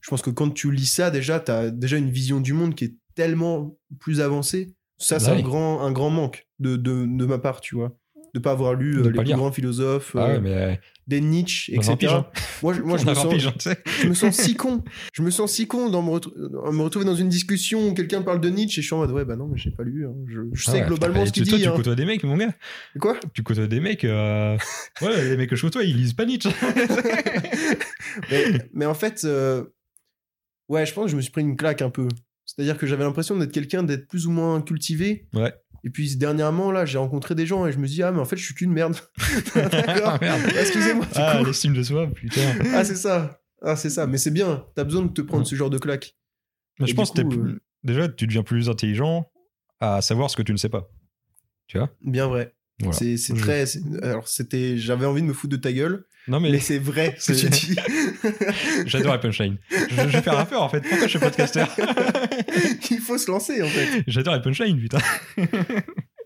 je 0.00 0.10
pense 0.10 0.22
que 0.22 0.30
quand 0.30 0.50
tu 0.50 0.70
lis 0.72 0.86
ça, 0.86 1.10
déjà, 1.10 1.40
tu 1.40 1.50
as 1.50 1.70
déjà 1.70 1.96
une 1.96 2.10
vision 2.10 2.40
du 2.40 2.52
monde 2.52 2.74
qui 2.74 2.84
est 2.84 2.94
tellement 3.14 3.78
plus 4.00 4.20
avancée. 4.20 4.74
Ça, 4.98 5.18
c'est 5.18 5.26
Bah 5.26 5.32
un, 5.32 5.36
oui. 5.36 5.42
grand, 5.42 5.80
un 5.82 5.92
grand 5.92 6.10
manque 6.10 6.48
de, 6.58 6.76
de, 6.76 7.04
de 7.06 7.26
ma 7.26 7.38
part, 7.38 7.60
tu 7.60 7.74
vois. 7.74 7.98
De 8.34 8.40
pas 8.40 8.50
avoir 8.50 8.74
lu 8.74 8.98
euh, 8.98 9.04
les 9.04 9.10
plus 9.12 9.24
lire. 9.24 9.36
grands 9.36 9.52
philosophes, 9.52 10.16
Ah 10.18 10.24
euh, 10.26 10.32
ouais, 10.34 10.40
mais 10.40 10.80
des 11.06 11.20
Nietzsche, 11.20 11.72
etc. 11.72 11.94
pige, 11.96 12.08
hein. 12.10 12.26
Moi, 12.62 12.74
je, 12.74 12.82
moi, 12.82 12.98
je 12.98 13.06
me 13.06 13.14
sens, 13.14 13.28
pige, 13.32 13.44
tu 13.52 13.60
sais. 13.60 13.78
je 14.02 14.08
me 14.08 14.14
sens 14.14 14.34
si 14.34 14.54
con. 14.56 14.82
Je 15.12 15.22
me 15.22 15.30
sens 15.30 15.52
si 15.52 15.68
con 15.68 15.88
dans 15.88 16.02
me, 16.02 16.10
euh, 16.16 16.72
me 16.72 16.82
retrouver 16.82 17.04
dans 17.04 17.14
une 17.14 17.28
discussion 17.28 17.86
où 17.88 17.94
quelqu'un 17.94 18.22
parle 18.22 18.40
de 18.40 18.48
Nietzsche 18.48 18.80
et 18.80 18.82
je 18.82 18.86
suis 18.88 18.94
en 18.94 18.98
mode 18.98 19.12
ouais 19.12 19.24
bah 19.24 19.36
non 19.36 19.46
mais 19.46 19.56
j'ai 19.56 19.70
pas 19.70 19.84
lu. 19.84 20.04
hein. 20.06 20.14
Je, 20.26 20.40
je 20.52 20.64
Ah 20.66 20.72
sais 20.72 20.80
ouais, 20.80 20.86
globalement 20.88 21.20
putain, 21.20 21.26
ce 21.26 21.32
qu'il 21.32 21.48
toi, 21.48 21.58
dit. 21.58 21.62
tu 21.64 21.68
hein. 21.70 21.74
côtoies 21.76 21.94
des 21.94 22.04
mecs, 22.06 22.24
mon 22.24 22.36
gars. 22.36 22.54
Quoi? 23.00 23.16
Tu 23.34 23.42
côtoies 23.44 23.66
des 23.68 23.78
mecs. 23.80 24.04
euh, 24.04 24.58
Ouais, 25.00 25.24
les 25.28 25.36
mecs 25.36 25.50
que 25.50 25.56
je 25.56 25.62
côtoie, 25.62 25.84
ils 25.84 25.96
lisent 25.96 26.14
pas 26.14 26.24
Nietzsche. 26.24 26.50
mais, 28.30 28.44
mais 28.72 28.86
en 28.86 28.94
fait, 28.94 29.22
euh, 29.24 29.64
ouais, 30.68 30.86
je 30.86 30.92
pense 30.94 31.04
que 31.04 31.10
je 31.12 31.16
me 31.16 31.20
suis 31.22 31.30
pris 31.32 31.42
une 31.42 31.56
claque 31.56 31.82
un 31.82 31.90
peu. 31.90 32.08
C'est-à-dire 32.46 32.76
que 32.76 32.86
j'avais 32.86 33.04
l'impression 33.04 33.36
d'être 33.36 33.52
quelqu'un 33.52 33.82
d'être 33.82 34.06
plus 34.06 34.26
ou 34.26 34.30
moins 34.30 34.60
cultivé. 34.60 35.26
Ouais. 35.34 35.52
Et 35.84 35.90
puis 35.90 36.16
dernièrement 36.16 36.72
là, 36.72 36.86
j'ai 36.86 36.98
rencontré 36.98 37.34
des 37.34 37.46
gens 37.46 37.66
et 37.66 37.72
je 37.72 37.78
me 37.78 37.86
dis 37.86 38.02
ah 38.02 38.10
mais 38.10 38.18
en 38.18 38.24
fait 38.24 38.36
je 38.36 38.44
suis 38.44 38.54
qu'une 38.54 38.72
merde. 38.72 38.96
D'accord. 39.54 40.18
Ah. 40.20 40.38
Excusez-moi. 40.58 41.06
Ah, 41.14 41.42
l'estime 41.44 41.74
de 41.74 41.82
soi, 41.82 42.06
putain. 42.06 42.40
Ah 42.72 42.84
c'est 42.84 42.96
ça. 42.96 43.40
Ah 43.60 43.76
c'est 43.76 43.90
ça. 43.90 44.06
Mais 44.06 44.18
c'est 44.18 44.30
bien. 44.30 44.64
T'as 44.74 44.84
besoin 44.84 45.02
de 45.02 45.08
te 45.08 45.20
prendre 45.20 45.46
ce 45.46 45.54
genre 45.54 45.70
de 45.70 45.78
claque. 45.78 46.16
Mais 46.78 46.86
Et 46.86 46.88
je 46.88 46.94
pense 46.94 47.10
que 47.12 47.20
euh, 47.20 47.60
déjà, 47.82 48.08
tu 48.08 48.26
deviens 48.26 48.42
plus 48.42 48.68
intelligent 48.68 49.30
à 49.80 50.00
savoir 50.00 50.30
ce 50.30 50.36
que 50.36 50.42
tu 50.42 50.52
ne 50.52 50.56
sais 50.56 50.68
pas. 50.70 50.90
Tu 51.66 51.78
vois? 51.78 51.90
Bien 52.02 52.28
vrai. 52.28 52.54
Voilà. 52.80 52.96
C'est 52.96 53.34
très. 53.34 53.64
Alors 54.02 54.26
c'était. 54.26 54.78
J'avais 54.78 55.06
envie 55.06 55.22
de 55.22 55.26
me 55.26 55.32
foutre 55.32 55.52
de 55.52 55.60
ta 55.60 55.72
gueule. 55.72 56.04
Non, 56.26 56.40
mais, 56.40 56.50
Mais 56.50 56.58
c'est 56.60 56.78
vrai 56.78 57.14
ce 57.18 57.32
que 57.32 57.54
tu 57.54 57.66
dis. 57.66 57.76
j'adore 58.86 59.12
les 59.14 59.20
punchlines. 59.20 59.58
Je, 59.70 59.76
je 59.94 60.02
vais 60.04 60.22
faire 60.22 60.36
rappeur 60.36 60.62
en 60.62 60.68
fait. 60.68 60.80
Pourquoi 60.80 61.02
je 61.06 61.10
suis 61.10 61.18
podcaster 61.18 61.64
Il 62.90 63.00
faut 63.00 63.18
se 63.18 63.30
lancer 63.30 63.62
en 63.62 63.66
fait. 63.66 64.04
J'adore 64.06 64.34
les 64.34 64.40
punchlines, 64.42 64.80
putain. 64.80 64.98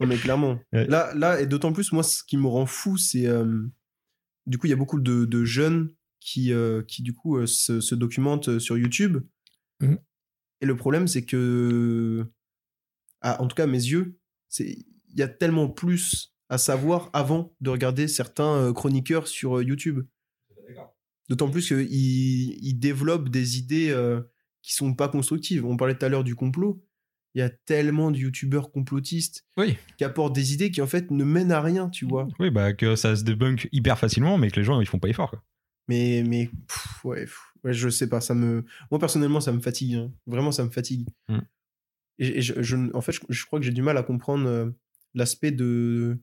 Non, 0.01 0.07
mais 0.07 0.17
clairement. 0.17 0.61
Ouais. 0.73 0.87
Là, 0.87 1.13
là, 1.15 1.41
et 1.41 1.47
d'autant 1.47 1.73
plus, 1.73 1.91
moi, 1.93 2.03
ce 2.05 2.23
qui 2.23 2.37
me 2.37 2.47
rend 2.47 2.67
fou, 2.67 2.97
c'est. 2.97 3.27
euh, 3.27 3.67
du 4.47 4.57
coup, 4.59 4.67
il 4.67 4.71
y 4.71 4.73
a 4.73 4.77
beaucoup 4.77 5.01
de, 5.01 5.25
de 5.25 5.45
jeunes 5.45 5.91
qui, 6.21 6.53
euh, 6.53 6.83
qui, 6.87 7.03
du 7.03 7.13
coup, 7.13 7.37
euh, 7.37 7.47
se, 7.47 7.81
se 7.81 7.95
documentent 7.97 8.59
sur 8.61 8.79
YouTube. 8.79 9.19
Mhm. 9.81 9.99
Et 10.61 10.67
le 10.67 10.77
problème, 10.77 11.09
c'est 11.09 11.25
que. 11.25 12.25
Ah, 13.21 13.43
en 13.43 13.49
tout 13.49 13.57
cas, 13.57 13.65
à 13.65 13.67
mes 13.67 13.83
yeux, 13.83 14.17
c'est 14.49 14.69
il 15.11 15.19
y 15.19 15.23
a 15.23 15.29
tellement 15.29 15.69
plus 15.69 16.33
à 16.49 16.59
savoir 16.59 17.11
avant 17.13 17.55
de 17.61 17.71
regarder 17.71 18.09
certains 18.09 18.55
euh, 18.55 18.73
chroniqueurs 18.73 19.29
sur 19.29 19.59
euh, 19.59 19.65
YouTube. 19.65 20.01
D'autant 21.29 21.51
plus 21.51 21.67
qu'ils 21.69 21.85
ils 21.91 22.75
développent 22.79 23.29
des 23.29 23.59
idées 23.59 23.91
euh, 23.91 24.23
qui 24.63 24.73
sont 24.75 24.95
pas 24.95 25.09
constructives. 25.09 25.65
On 25.67 25.77
parlait 25.77 25.95
tout 25.97 26.07
à 26.07 26.09
l'heure 26.09 26.25
du 26.25 26.35
complot. 26.35 26.83
Il 27.35 27.41
y 27.41 27.43
a 27.43 27.51
tellement 27.51 28.11
de 28.11 28.17
youtubeurs 28.17 28.71
complotistes 28.73 29.45
Oui. 29.59 29.77
qui 29.99 30.05
apportent 30.05 30.35
des 30.35 30.55
idées 30.55 30.71
qui 30.71 30.81
en 30.81 30.87
fait 30.87 31.11
ne 31.11 31.25
mènent 31.25 31.53
à 31.53 31.61
rien, 31.61 31.91
tu 31.91 32.07
vois. 32.07 32.27
Oui, 32.39 32.51
bah 32.51 32.73
que 32.73 32.97
ça 32.97 33.15
se 33.15 33.23
débunk 33.25 33.69
hyper 33.73 33.99
facilement, 33.99 34.39
mais 34.39 34.51
que 34.51 34.57
les 34.57 34.65
gens 34.65 34.81
ils 34.81 34.87
font 34.87 34.99
pas 34.99 35.09
effort. 35.11 35.29
Quoi. 35.31 35.45
Mais, 35.89 36.25
mais 36.27 36.47
pff, 36.67 37.05
ouais, 37.05 37.21
pff, 37.25 37.39
ouais, 37.65 37.75
je 37.75 37.91
sais 37.91 38.09
pas, 38.09 38.23
ça 38.23 38.35
me. 38.35 38.65
Moi 38.91 38.99
personnellement, 38.99 39.41
ça 39.41 39.53
me 39.53 39.61
fatigue. 39.61 39.95
hein. 39.97 40.11
Vraiment, 40.27 40.51
ça 40.51 40.65
me 40.65 40.71
fatigue. 40.71 41.07
Mm. 41.29 41.39
Et, 42.21 42.39
et 42.39 42.43
je, 42.43 42.63
je- 42.63 42.95
en 42.95 43.01
fait, 43.03 43.13
je, 43.13 43.21
je 43.29 43.45
crois 43.45 43.59
que 43.61 43.67
j'ai 43.67 43.73
du 43.73 43.83
mal 43.83 43.99
à 43.99 44.03
comprendre 44.03 44.47
euh, 44.49 44.71
l'aspect 45.15 45.53
de. 45.53 46.19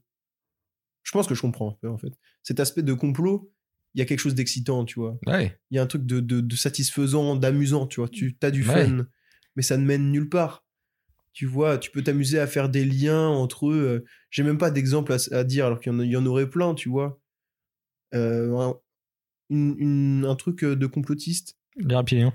Je 1.06 1.12
pense 1.12 1.28
que 1.28 1.36
je 1.36 1.42
comprends 1.42 1.70
un 1.72 1.78
peu 1.82 1.90
en 1.90 1.98
fait. 1.98 2.12
Cet 2.44 2.60
aspect 2.60 2.84
de 2.84 2.92
complot, 2.94 3.50
il 3.94 4.00
y 4.00 4.02
a 4.02 4.06
quelque 4.06 4.20
chose 4.20 4.36
d'excitant, 4.36 4.84
tu 4.84 5.00
vois. 5.00 5.18
Ouais. 5.28 5.58
Il 5.72 5.76
y 5.76 5.80
a 5.80 5.84
un 5.84 5.88
truc 5.88 6.06
de, 6.06 6.20
de, 6.20 6.42
de 6.42 6.56
satisfaisant, 6.58 7.38
d'amusant, 7.38 7.88
tu 7.88 8.02
vois. 8.02 8.10
Tu 8.10 8.38
as 8.42 8.52
du 8.52 8.68
Ouais. 8.68 8.86
fun, 8.88 9.08
mais 9.56 9.62
ça 9.64 9.78
ne 9.78 9.86
mène 9.86 10.12
nulle 10.12 10.28
part. 10.28 10.66
Tu 11.32 11.46
vois, 11.46 11.78
tu 11.78 11.92
peux 11.92 12.02
t'amuser 12.04 12.40
à 12.40 12.48
faire 12.48 12.68
des 12.70 12.84
liens 12.86 13.28
entre 13.28 13.70
eux. 13.70 13.76
euh, 13.76 14.06
J'ai 14.32 14.44
même 14.44 14.58
pas 14.58 14.72
d'exemple 14.72 15.14
à, 15.14 15.18
à 15.32 15.44
dire, 15.46 15.66
alors 15.68 15.80
qu'il 15.80 15.94
y, 15.94 15.96
en 16.18 16.24
y 16.24 16.28
aurait 16.28 16.50
plein, 16.50 16.74
tu 16.76 16.90
vois. 16.90 17.22
Euh, 18.14 18.56
un, 18.58 18.76
une- 19.50 19.76
une- 19.78 20.26
un 20.26 20.36
truc 20.36 20.64
euh, 20.64 20.76
de 20.76 20.88
complotiste. 20.88 21.58
Les 21.78 21.96
reptiliens. 21.96 22.34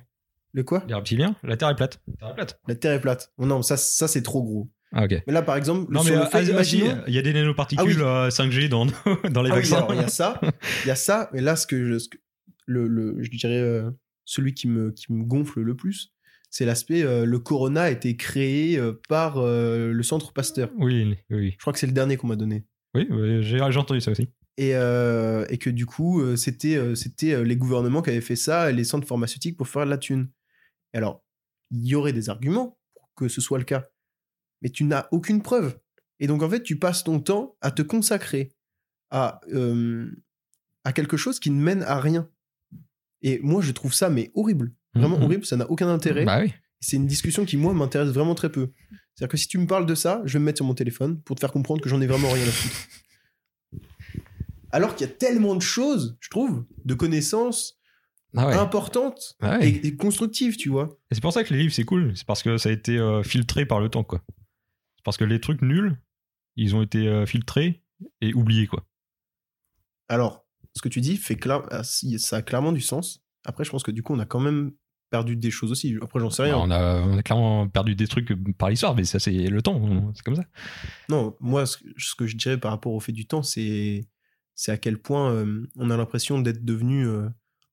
Le 0.53 0.64
quoi? 0.64 0.85
Les 0.89 0.95
reptiliens, 0.95 1.35
la 1.43 1.57
Terre 1.57 1.71
est 1.71 1.77
plate. 1.77 2.01
La 2.09 2.14
Terre 2.16 2.29
est 2.31 2.35
plate. 2.35 2.61
La 2.68 2.75
Terre 2.75 2.93
est 2.93 3.01
plate. 3.01 3.33
Oh 3.39 3.47
non, 3.47 3.62
ça, 3.62 3.77
ça 3.77 4.07
c'est 4.09 4.23
trop 4.23 4.43
gros. 4.43 4.71
Ah, 4.93 5.05
ok. 5.05 5.22
Mais 5.26 5.32
là, 5.32 5.43
par 5.43 5.57
exemple, 5.57 5.93
Non, 5.93 6.03
mais 6.03 6.11
sur 6.11 6.18
le 6.20 6.26
fait, 6.26 6.51
ah, 6.53 6.57
ah, 6.59 6.64
si, 6.64 6.82
il 7.07 7.14
y 7.14 7.18
a 7.18 7.22
des 7.22 7.32
nanoparticules 7.32 8.03
Ah 8.03 8.26
oui. 8.26 8.28
euh, 8.28 8.30
5G 8.30 8.68
dans, 8.68 8.86
dans 9.30 9.43
les 9.43 9.51
Ah 9.51 9.55
oui, 9.55 9.61
vaccins. 9.61 9.76
alors, 9.76 9.95
il 9.95 10.01
y 10.01 10.05
a 10.05 10.09
ça, 10.09 10.41
il 10.84 10.88
y 10.88 10.91
a 10.91 10.97
ça, 10.97 11.30
mais 11.32 11.41
là, 11.41 11.55
ce 11.57 11.66
que 11.66 11.86
je, 11.86 11.99
ce 11.99 12.09
que- 12.09 12.18
le, 12.66 12.86
le- 12.88 13.22
je 13.22 13.30
dirais, 13.30 13.59
euh, 13.61 13.91
celui 14.24 14.55
qui 14.55 14.68
me, 14.68 14.91
qui 14.93 15.12
me 15.12 15.24
gonfle 15.24 15.61
le 15.61 15.74
plus, 15.76 16.12
c'est 16.51 16.64
l'aspect, 16.64 17.03
euh, 17.05 17.24
le 17.24 17.38
Corona 17.38 17.82
a 17.82 17.91
été 17.91 18.16
créé 18.16 18.76
euh, 18.78 18.93
par 19.09 19.38
euh, 19.38 19.93
le 19.93 20.03
Centre 20.03 20.32
Pasteur. 20.32 20.70
oui, 20.78 21.16
oui. 21.30 21.53
Je 21.53 21.59
crois 21.59 21.72
que 21.72 21.78
c'est 21.78 21.86
le 21.86 21.93
dernier 21.93 22.16
qu'on 22.16 22.26
m'a 22.26 22.36
donné. 22.36 22.64
Oui, 22.95 23.07
oui, 23.11 23.43
j'ai 23.45 23.61
entendu 23.61 24.01
ça 24.01 24.11
aussi. 24.11 24.28
Et, 24.57 24.74
euh, 24.74 25.47
et 25.49 25.59
que 25.59 25.70
du 25.70 25.86
coup, 25.86 26.36
c'était 26.36 26.74
euh, 26.76 26.95
c'était 26.97 27.32
euh, 27.34 27.43
les 27.45 27.57
gouvernements 27.57 28.03
qui 28.03 28.11
avaient 28.11 28.20
fait 28.20 28.34
ça, 28.36 28.70
et 28.70 28.72
les 28.74 28.82
centres 28.84 29.07
pharmaceutiques 29.07 29.57
pour 29.57 29.68
faire 29.68 29.84
de 29.84 29.91
la 29.91 29.97
thune. 29.99 30.28
Et 30.93 30.99
alors, 30.99 31.24
il 31.70 31.86
y 31.86 31.95
aurait 31.95 32.12
des 32.12 32.28
arguments 32.28 32.76
pour 32.95 33.09
que 33.14 33.28
ce 33.28 33.41
soit 33.41 33.59
le 33.59 33.64
cas, 33.64 33.86
mais 34.63 34.71
tu 34.71 34.85
n'as 34.85 35.07
aucune 35.11 35.43
preuve. 35.43 35.79
Et 36.19 36.27
donc, 36.27 36.43
en 36.43 36.51
fait, 36.51 36.63
tu 36.63 36.77
passes 36.79 37.03
ton 37.05 37.19
temps 37.21 37.57
à 37.61 37.71
te 37.71 37.83
consacrer 37.83 38.53
à, 39.11 39.41
euh, 39.53 40.11
à 40.85 40.93
quelque 40.93 41.17
chose 41.17 41.41
qui 41.41 41.51
ne 41.51 41.61
mène 41.61 41.83
à 41.83 41.99
rien. 42.01 42.29
Et 43.23 43.39
moi, 43.43 43.61
je 43.63 43.73
trouve 43.73 43.93
ça, 43.95 44.09
mais 44.11 44.31
horrible. 44.35 44.73
Vraiment 44.95 45.17
Mhm. 45.19 45.23
horrible, 45.25 45.47
ça 45.47 45.57
n'a 45.57 45.71
aucun 45.71 45.89
intérêt. 45.89 46.25
Bah 46.25 46.41
oui. 46.43 46.53
C'est 46.81 46.97
une 46.97 47.07
discussion 47.07 47.45
qui, 47.45 47.57
moi, 47.57 47.75
m'intéresse 47.75 48.09
vraiment 48.11 48.35
très 48.35 48.51
peu. 48.51 48.71
C'est-à-dire 49.15 49.31
que 49.33 49.37
si 49.37 49.49
tu 49.49 49.59
me 49.59 49.67
parles 49.67 49.87
de 49.87 49.95
ça, 49.95 50.23
je 50.25 50.33
vais 50.35 50.39
me 50.39 50.45
mettre 50.47 50.59
sur 50.59 50.65
mon 50.67 50.75
téléphone 50.75 51.21
pour 51.23 51.37
te 51.37 51.41
faire 51.41 51.53
comprendre 51.53 51.81
que 51.83 51.89
j'en 51.89 52.01
ai 52.01 52.07
vraiment 52.07 52.31
rien 52.31 52.43
à 52.47 52.51
foutre. 52.51 52.89
Alors 54.73 54.95
qu'il 54.95 55.07
y 55.07 55.11
a 55.11 55.13
tellement 55.13 55.57
de 55.57 55.63
choses, 55.63 56.17
je 56.21 56.29
trouve, 56.31 56.65
de 56.85 56.95
connaissances 56.95 57.79
Ah 58.37 58.47
ouais. 58.47 58.55
importantes 58.55 59.37
Ah 59.41 59.59
ouais. 59.59 59.69
et, 59.69 59.87
et 59.89 59.97
constructives, 59.97 60.57
tu 60.57 60.69
vois. 60.69 60.97
Et 61.11 61.15
c'est 61.17 61.21
pour 61.21 61.33
ça 61.33 61.43
que 61.45 61.53
les 61.53 61.61
livres, 61.61 61.75
c'est 61.75 61.85
cool. 61.85 62.17
C'est 62.17 62.27
parce 62.27 62.43
que 62.43 62.57
ça 62.57 62.69
a 62.69 62.73
été 62.73 62.97
euh, 62.99 63.23
filtré 63.23 63.67
par 63.67 63.81
le 63.81 63.89
temps, 63.89 64.05
quoi. 64.05 64.23
Parce 65.05 65.17
que 65.17 65.25
les 65.25 65.41
trucs 65.41 65.63
nuls, 65.63 65.97
ils 66.57 66.75
ont 66.77 66.83
été 66.83 67.09
euh, 67.09 67.27
filtrés 67.27 67.83
et 68.21 68.35
oubliés, 68.35 68.67
quoi. 68.67 68.87
Alors, 70.09 70.45
ce 70.75 70.83
que 70.83 70.89
tu 70.89 71.01
dis 71.01 71.17
fait 71.17 71.35
cla- 71.35 71.67
ah, 71.71 71.83
ça 71.85 72.37
a 72.37 72.43
clairement 72.43 72.73
du 72.73 72.81
sens. 72.81 73.23
Après, 73.45 73.65
je 73.65 73.71
pense 73.71 73.83
que 73.83 73.91
du 73.91 74.03
coup, 74.03 74.15
on 74.15 74.19
a 74.19 74.27
quand 74.27 74.41
même 74.41 74.73
perdu 75.11 75.37
des 75.37 75.51
choses 75.51 75.73
aussi. 75.73 75.97
Après, 76.03 76.21
j'en 76.21 76.31
sais 76.31 76.43
rien. 76.43 76.53
Alors, 76.53 76.65
on, 76.67 76.71
a, 76.71 77.01
on 77.03 77.19
a 77.19 77.23
clairement 77.23 77.69
perdu 77.69 77.95
des 77.95 78.07
trucs 78.07 78.33
par 78.57 78.71
l'histoire, 78.71 78.95
mais 78.95 79.05
ça, 79.05 79.19
c'est 79.19 79.33
le 79.33 79.63
temps. 79.63 80.13
C'est 80.15 80.23
comme 80.23 80.37
ça. 80.37 80.45
Non, 81.09 81.37
moi, 81.41 81.67
ce 81.67 81.79
que, 81.79 81.85
ce 81.97 82.15
que 82.15 82.27
je 82.27 82.37
dirais 82.37 82.59
par 82.59 82.71
rapport 82.73 82.93
au 82.93 83.01
fait 83.01 83.13
du 83.13 83.27
temps, 83.27 83.43
c'est 83.43 84.07
à 84.69 84.77
quel 84.77 84.99
point 84.99 85.33
euh, 85.33 85.67
on 85.77 85.91
a 85.91 85.97
l'impression 85.97 86.41
d'être 86.41 86.65
devenu, 86.65 87.07
euh, 87.07 87.29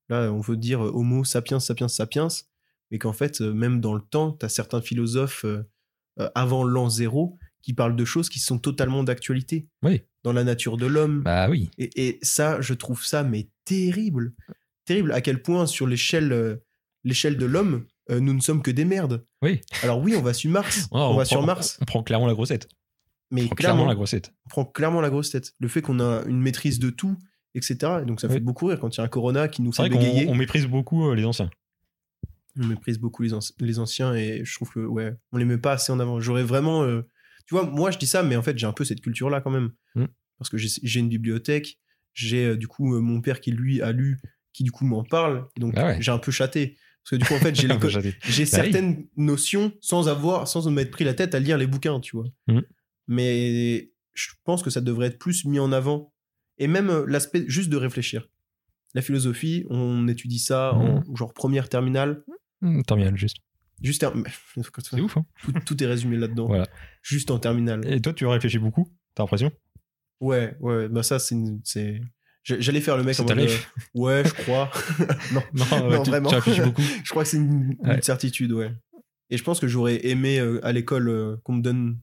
là, 0.09 0.31
on 0.31 0.39
veut 0.39 0.57
dire 0.57 0.83
euh, 0.85 0.91
Homo 0.93 1.23
sapiens, 1.23 1.59
sapiens, 1.59 1.87
sapiens, 1.89 2.27
mais 2.91 2.97
qu'en 2.97 3.13
fait, 3.13 3.41
euh, 3.41 3.53
même 3.53 3.81
dans 3.81 3.93
le 3.93 4.01
temps, 4.01 4.31
tu 4.31 4.45
as 4.45 4.49
certains 4.49 4.81
philosophes 4.81 5.45
euh, 6.19 6.29
avant 6.35 6.63
l'an 6.63 6.89
zéro 6.89 7.37
qui 7.61 7.73
parlent 7.73 7.95
de 7.95 8.05
choses 8.05 8.29
qui 8.29 8.39
sont 8.39 8.59
totalement 8.59 9.03
d'actualité. 9.03 9.67
Oui. 9.83 10.01
Dans 10.23 10.33
la 10.33 10.43
nature 10.43 10.77
de 10.77 10.85
l'homme. 10.85 11.21
Bah 11.23 11.49
oui. 11.49 11.69
Et, 11.77 12.07
et 12.07 12.19
ça, 12.21 12.59
je 12.61 12.73
trouve 12.73 13.03
ça, 13.05 13.23
mais 13.23 13.49
terrible. 13.65 14.33
Terrible. 14.85 15.11
À 15.11 15.21
quel 15.21 15.41
point, 15.41 15.65
sur 15.65 15.87
l'échelle 15.87 16.31
euh, 16.31 16.55
l'échelle 17.03 17.37
de 17.37 17.45
l'homme, 17.45 17.85
euh, 18.09 18.19
nous 18.19 18.33
ne 18.33 18.39
sommes 18.41 18.61
que 18.61 18.71
des 18.71 18.85
merdes. 18.85 19.25
Oui. 19.41 19.61
Alors 19.83 19.99
oui, 20.01 20.15
on 20.17 20.21
va 20.21 20.33
sur 20.33 20.49
Mars. 20.49 20.87
On, 20.91 21.09
va 21.09 21.13
prend- 21.15 21.25
sur 21.25 21.45
Mars. 21.45 21.77
On 21.81 21.85
prend 21.85 22.03
clairement 22.03 22.27
la 22.27 22.33
grossette. 22.33 22.67
Mais 23.31 23.43
On 23.43 23.45
prend 23.47 23.55
clairement, 23.55 23.75
clairement 23.75 23.89
la 23.89 23.95
grossette. 23.95 24.33
on 24.45 24.49
prend 24.49 24.65
clairement 24.65 25.01
la 25.01 25.09
grosse 25.09 25.29
tête. 25.31 25.53
Le 25.59 25.67
fait 25.67 25.81
qu'on 25.81 25.99
a 25.99 26.23
une 26.27 26.39
maîtrise 26.41 26.79
de 26.79 26.89
tout, 26.89 27.17
etc. 27.55 27.75
Et 28.01 28.05
donc 28.05 28.21
ça 28.21 28.27
Oui. 28.27 28.35
fait 28.35 28.39
beaucoup 28.39 28.67
rire 28.67 28.79
quand 28.79 28.95
il 28.95 28.99
y 28.99 29.01
a 29.01 29.03
un 29.03 29.09
corona 29.09 29.49
qui 29.49 29.61
nous 29.61 29.73
fait 29.73 29.89
bégayer. 29.89 30.27
on 30.29 30.35
méprise 30.35 30.65
beaucoup 30.67 31.13
les 31.13 31.25
anciens. 31.25 31.49
On 32.59 32.65
méprise 32.67 32.97
beaucoup 32.99 33.23
les, 33.23 33.33
anci- 33.33 33.53
les 33.59 33.79
anciens 33.79 34.13
et 34.15 34.41
je 34.43 34.53
trouve 34.55 34.69
que 34.71 34.79
ouais, 34.79 35.13
on 35.31 35.37
les 35.37 35.45
met 35.45 35.57
pas 35.57 35.73
assez 35.73 35.91
en 35.91 35.99
avant. 35.99 36.19
J'aurais 36.19 36.43
vraiment, 36.43 36.83
euh, 36.83 37.01
tu 37.45 37.53
vois, 37.55 37.65
moi 37.69 37.91
je 37.91 37.97
dis 37.97 38.07
ça, 38.07 38.23
mais 38.23 38.35
en 38.35 38.41
fait 38.43 38.57
j'ai 38.57 38.65
un 38.67 38.73
peu 38.73 38.83
cette 38.85 39.01
culture 39.01 39.29
là 39.29 39.41
quand 39.41 39.51
même, 39.51 39.71
Mm. 39.95 40.05
parce 40.37 40.49
que 40.49 40.57
j'ai 40.57 40.99
une 40.99 41.09
bibliothèque, 41.09 41.79
j'ai 42.13 42.45
euh, 42.45 42.55
du 42.57 42.67
coup 42.67 42.95
euh, 42.95 42.99
mon 42.99 43.21
père 43.21 43.39
qui 43.41 43.51
lui 43.51 43.81
a 43.81 43.91
lu, 43.91 44.19
qui 44.53 44.63
du 44.63 44.71
coup 44.71 44.85
m'en 44.85 45.03
parle, 45.03 45.47
et 45.55 45.59
donc 45.59 45.73
Ah 45.77 45.85
ouais. 45.87 45.97
j'ai 46.01 46.11
un 46.11 46.17
peu 46.19 46.31
chaté. 46.31 46.77
Parce 47.03 47.11
que 47.11 47.15
du 47.17 47.25
coup 47.25 47.35
en 47.35 47.39
fait 47.39 47.55
j'ai 47.55 47.67
Bah 47.69 47.77
oui. 47.81 48.45
certaines 48.47 49.07
notions 49.15 49.71
sans 49.81 50.09
avoir, 50.09 50.47
sans 50.47 50.69
m'être 50.69 50.91
pris 50.91 51.03
la 51.05 51.13
tête 51.13 51.35
à 51.35 51.39
lire 51.39 51.57
les 51.57 51.67
bouquins, 51.67 51.99
tu 52.01 52.15
vois. 52.17 52.25
Mhm. 52.47 52.63
Mais 53.07 53.91
je 54.13 54.27
pense 54.43 54.63
que 54.63 54.69
ça 54.69 54.81
devrait 54.81 55.07
être 55.07 55.19
plus 55.19 55.45
mis 55.45 55.59
en 55.59 55.71
avant. 55.71 56.13
Et 56.57 56.67
même 56.67 57.05
l'aspect 57.05 57.45
juste 57.47 57.69
de 57.69 57.77
réfléchir. 57.77 58.27
La 58.95 59.01
philosophie, 59.01 59.65
on 59.69 60.07
étudie 60.07 60.39
ça 60.39 60.73
en 60.73 61.03
genre 61.15 61.33
première 61.33 61.69
terminale. 61.69 62.23
Hum, 62.61 62.83
Terminal, 62.83 63.17
juste. 63.17 63.37
Juste 63.81 64.01
ter- 64.01 64.13
C'est 64.83 65.01
ouf, 65.01 65.17
hein. 65.17 65.25
tout, 65.43 65.51
tout 65.65 65.83
est 65.83 65.87
résumé 65.87 66.17
là-dedans. 66.17 66.47
Voilà. 66.47 66.67
Juste 67.03 67.29
en 67.31 67.37
terminale. 67.39 67.81
Et 67.91 68.01
toi, 68.01 68.13
tu 68.13 68.25
réfléchis 68.25 68.57
beaucoup 68.59 68.91
T'as 69.13 69.23
l'impression? 69.23 69.51
Ouais, 70.19 70.55
ouais, 70.59 70.87
bah 70.89 71.03
ça, 71.03 71.19
c'est. 71.19 71.35
une- 71.35 71.61
J'allais 72.43 72.79
faire 72.81 72.95
le 72.97 73.03
mec 73.03 73.19
en 73.19 73.23
mode, 73.25 73.39
euh, 73.39 73.57
Ouais, 73.93 74.23
je 74.25 74.31
crois. 74.33 74.71
non, 75.33 75.43
Non, 75.53 75.89
Non, 75.89 76.03
tu, 76.03 76.09
vraiment. 76.11 76.29
tu 76.29 76.35
réfléchis 76.35 76.61
beaucoup. 76.61 76.81
je 77.03 77.09
crois 77.09 77.23
que 77.23 77.29
c'est 77.29 77.37
une, 77.37 77.75
une 77.83 77.87
Ouais. 77.89 78.01
certitude, 78.01 78.51
ouais. 78.53 78.71
Et 79.29 79.37
je 79.37 79.43
pense 79.43 79.59
que 79.59 79.67
j'aurais 79.67 80.07
aimé 80.07 80.39
euh, 80.39 80.65
à 80.65 80.71
l'école 80.71 81.09
euh, 81.09 81.35
qu'on 81.43 81.53
me 81.55 81.61
donne, 81.61 81.99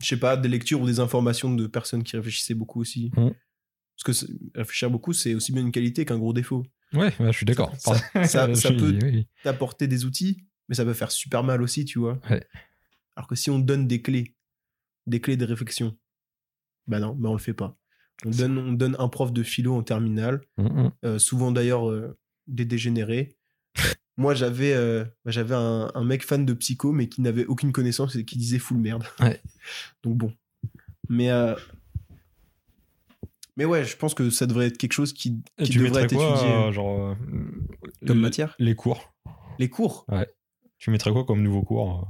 je 0.00 0.06
sais 0.06 0.18
pas, 0.18 0.36
des 0.36 0.48
lectures 0.48 0.80
ou 0.80 0.86
des 0.86 1.00
informations 1.00 1.52
de 1.52 1.66
personnes 1.66 2.04
qui 2.04 2.16
réfléchissaient 2.16 2.54
beaucoup 2.54 2.80
aussi. 2.80 3.10
Mhm. 3.16 3.34
Parce 4.04 4.20
que 4.24 4.32
réfléchir 4.54 4.88
beaucoup, 4.90 5.12
c'est 5.12 5.34
aussi 5.34 5.52
bien 5.52 5.62
une 5.62 5.72
qualité 5.72 6.04
qu'un 6.04 6.18
gros 6.18 6.32
défaut. 6.32 6.64
Ouais, 6.92 7.12
ouais, 7.18 7.32
je 7.32 7.36
suis 7.36 7.46
d'accord. 7.46 7.74
Ça- 7.78 7.94
ça- 8.26 8.48
Je 8.48 8.54
ça 8.54 8.68
suis- 8.68 8.76
peut- 8.76 8.98
oui. 9.02 9.26
T'apporter 9.42 9.86
des 9.88 10.04
outils, 10.04 10.44
mais 10.68 10.74
ça 10.74 10.84
peut 10.84 10.94
faire 10.94 11.10
super 11.10 11.42
mal 11.42 11.62
aussi, 11.62 11.84
tu 11.84 11.98
vois. 11.98 12.20
Ouais. 12.30 12.44
Alors 13.16 13.26
que 13.28 13.34
si 13.34 13.50
on 13.50 13.58
donne 13.58 13.86
des 13.86 14.02
clés, 14.02 14.34
des 15.06 15.20
clés 15.20 15.36
de 15.36 15.44
réflexion, 15.44 15.96
bah 16.86 16.98
non, 17.00 17.14
bah 17.14 17.28
on 17.30 17.32
le 17.32 17.38
fait 17.38 17.54
pas. 17.54 17.76
On 18.24 18.30
donne, 18.30 18.58
on 18.58 18.72
donne 18.72 18.96
un 18.98 19.08
prof 19.08 19.32
de 19.32 19.42
philo 19.42 19.74
en 19.74 19.82
terminale, 19.82 20.40
Hum, 20.58 20.66
hum. 20.78 20.92
euh, 21.04 21.18
souvent 21.18 21.50
d'ailleurs 21.52 21.90
euh, 21.90 22.16
des 22.46 22.64
dégénérés. 22.64 23.36
Moi, 24.18 24.34
j'avais 24.34 24.72
euh, 24.72 25.04
bah, 25.24 25.30
j'avais 25.30 25.54
un, 25.54 25.90
un 25.94 26.04
mec 26.04 26.24
fan 26.24 26.46
de 26.46 26.54
psycho, 26.54 26.92
mais 26.92 27.08
qui 27.08 27.20
n'avait 27.20 27.44
aucune 27.44 27.72
connaissance 27.72 28.16
et 28.16 28.24
qui 28.24 28.38
disait 28.38 28.58
full 28.58 28.78
merde. 28.78 29.04
Ouais. 29.20 29.42
Donc 30.02 30.16
bon. 30.16 30.32
Mais, 31.10 31.30
euh, 31.30 31.54
mais 33.56 33.64
ouais, 33.64 33.84
je 33.84 33.96
pense 33.96 34.14
que 34.14 34.30
ça 34.30 34.46
devrait 34.46 34.66
être 34.66 34.78
quelque 34.78 34.92
chose 34.92 35.12
qui, 35.12 35.42
Et 35.58 35.64
qui 35.64 35.72
tu 35.72 35.78
devrait 35.78 36.02
être 36.04 36.14
quoi, 36.14 36.24
étudié. 36.34 36.52
euh, 36.54 36.72
genre, 36.72 37.10
euh, 37.10 37.14
Comme 38.06 38.20
matière? 38.20 38.54
Les 38.58 38.74
cours. 38.74 39.14
Les 39.58 39.68
cours, 39.68 40.06
Tu 40.78 40.90
mettrais 40.90 41.10
quoi 41.12 41.24
comme 41.24 41.42
nouveau 41.42 41.62
cours 41.62 42.00
euh? 42.00 42.04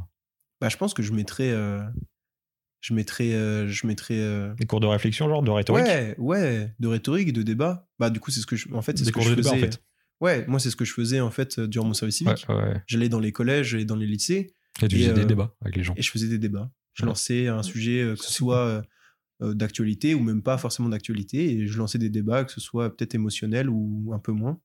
Bah, 0.61 0.69
je 0.69 0.77
pense 0.77 0.95
que 0.95 1.03
je 1.03 1.13
mettrais. 1.13 1.51
euh, 1.51 1.83
je 2.81 2.95
mettrais. 2.95 3.33
euh, 3.35 3.69
je 3.69 3.87
mettrais 3.87 4.55
Des 4.57 4.67
cours 4.67 4.81
de 4.81 4.87
réflexion, 4.87 5.29
genre 5.29 5.43
de 5.43 5.51
rhétorique? 5.51 5.85
Ouais, 5.87 6.15
ouais, 6.19 6.75
de 6.81 6.89
rhétorique, 6.89 7.33
de 7.33 7.43
débat. 7.43 7.89
Bah, 7.99 8.11
du 8.11 8.19
coup, 8.21 8.31
c'est 8.31 8.41
ce 8.41 8.47
que 8.47 8.57
je. 8.57 8.73
En 8.75 8.83
fait, 8.83 8.99
c'est 8.99 9.05
ce 9.05 9.13
que 9.13 9.21
je 9.21 9.35
débat, 9.35 9.51
faisais. 9.51 9.67
en 9.67 9.71
fait. 9.71 9.83
Ouais, 10.21 10.45
moi, 10.49 10.59
c'est 10.59 10.71
ce 10.71 10.77
que 10.77 10.85
je 10.87 10.93
faisais, 10.95 11.21
en 11.21 11.31
fait, 11.31 11.61
durant 11.61 11.87
mon 11.87 11.93
service 11.95 12.21
Ouais, 12.23 12.35
civique. 12.35 12.49
ouais, 12.49 12.55
ouais. 12.57 12.83
J'allais 12.87 13.09
dans 13.11 13.21
les 13.21 13.33
collèges, 13.33 13.69
j'allais 13.69 13.85
dans 13.85 13.97
les 13.97 14.07
lycées. 14.07 14.55
Et 14.83 14.89
tu 14.89 14.97
Et, 14.97 15.01
faisais 15.01 15.13
des 15.15 15.25
débats 15.27 15.55
avec 15.61 15.77
les 15.77 15.83
gens. 15.85 15.95
et 15.97 16.03
je 16.03 16.11
faisais 16.11 16.29
des 16.29 16.39
débats. 16.39 16.71
Je 16.95 17.03
Ouais. 17.03 17.09
lançais 17.09 17.49
un 17.49 17.63
sujet, 17.63 18.15
que 18.19 18.23
ce 18.23 18.33
soit 18.33 18.83
d'actualité 19.41 20.15
ou 20.15 20.21
même 20.21 20.43
pas 20.43 20.57
forcément 20.59 20.89
d'actualité, 20.89 21.53
et 21.53 21.67
je 21.67 21.79
lançais 21.79 21.99
des 21.99 22.09
débats, 22.11 22.45
que 22.45 22.53
ce 22.53 22.61
soit 22.61 22.95
peut-être 22.97 23.15
émotionnel 23.15 23.69
ou 23.69 24.13
un 24.15 24.19
peu 24.19 24.33
moins. 24.33 24.61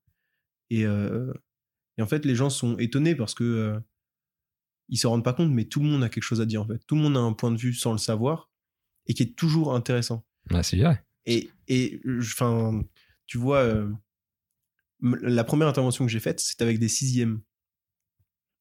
Et, 0.69 0.85
euh, 0.85 1.33
et 1.97 2.01
en 2.01 2.07
fait, 2.07 2.25
les 2.25 2.35
gens 2.35 2.49
sont 2.49 2.77
étonnés 2.77 3.15
parce 3.15 3.33
que 3.33 3.43
euh, 3.43 3.79
ils 4.87 4.97
se 4.97 5.07
rendent 5.07 5.23
pas 5.23 5.33
compte, 5.33 5.51
mais 5.51 5.65
tout 5.65 5.81
le 5.81 5.87
monde 5.87 6.03
a 6.03 6.09
quelque 6.09 6.23
chose 6.23 6.41
à 6.41 6.45
dire 6.45 6.61
en 6.61 6.67
fait. 6.67 6.79
Tout 6.87 6.95
le 6.95 7.01
monde 7.01 7.17
a 7.17 7.19
un 7.19 7.33
point 7.33 7.51
de 7.51 7.57
vue 7.57 7.73
sans 7.73 7.91
le 7.91 7.97
savoir 7.97 8.49
et 9.07 9.13
qui 9.13 9.23
est 9.23 9.35
toujours 9.35 9.75
intéressant. 9.75 10.25
Ah, 10.49 10.63
c'est 10.63 10.77
vrai. 10.77 11.03
Et, 11.25 11.49
et 11.67 12.01
enfin, 12.19 12.81
tu 13.25 13.37
vois, 13.37 13.59
euh, 13.59 13.91
la 15.01 15.43
première 15.43 15.67
intervention 15.67 16.05
que 16.05 16.11
j'ai 16.11 16.19
faite, 16.19 16.39
c'était 16.39 16.63
avec 16.63 16.79
des 16.79 16.87
sixièmes. 16.87 17.41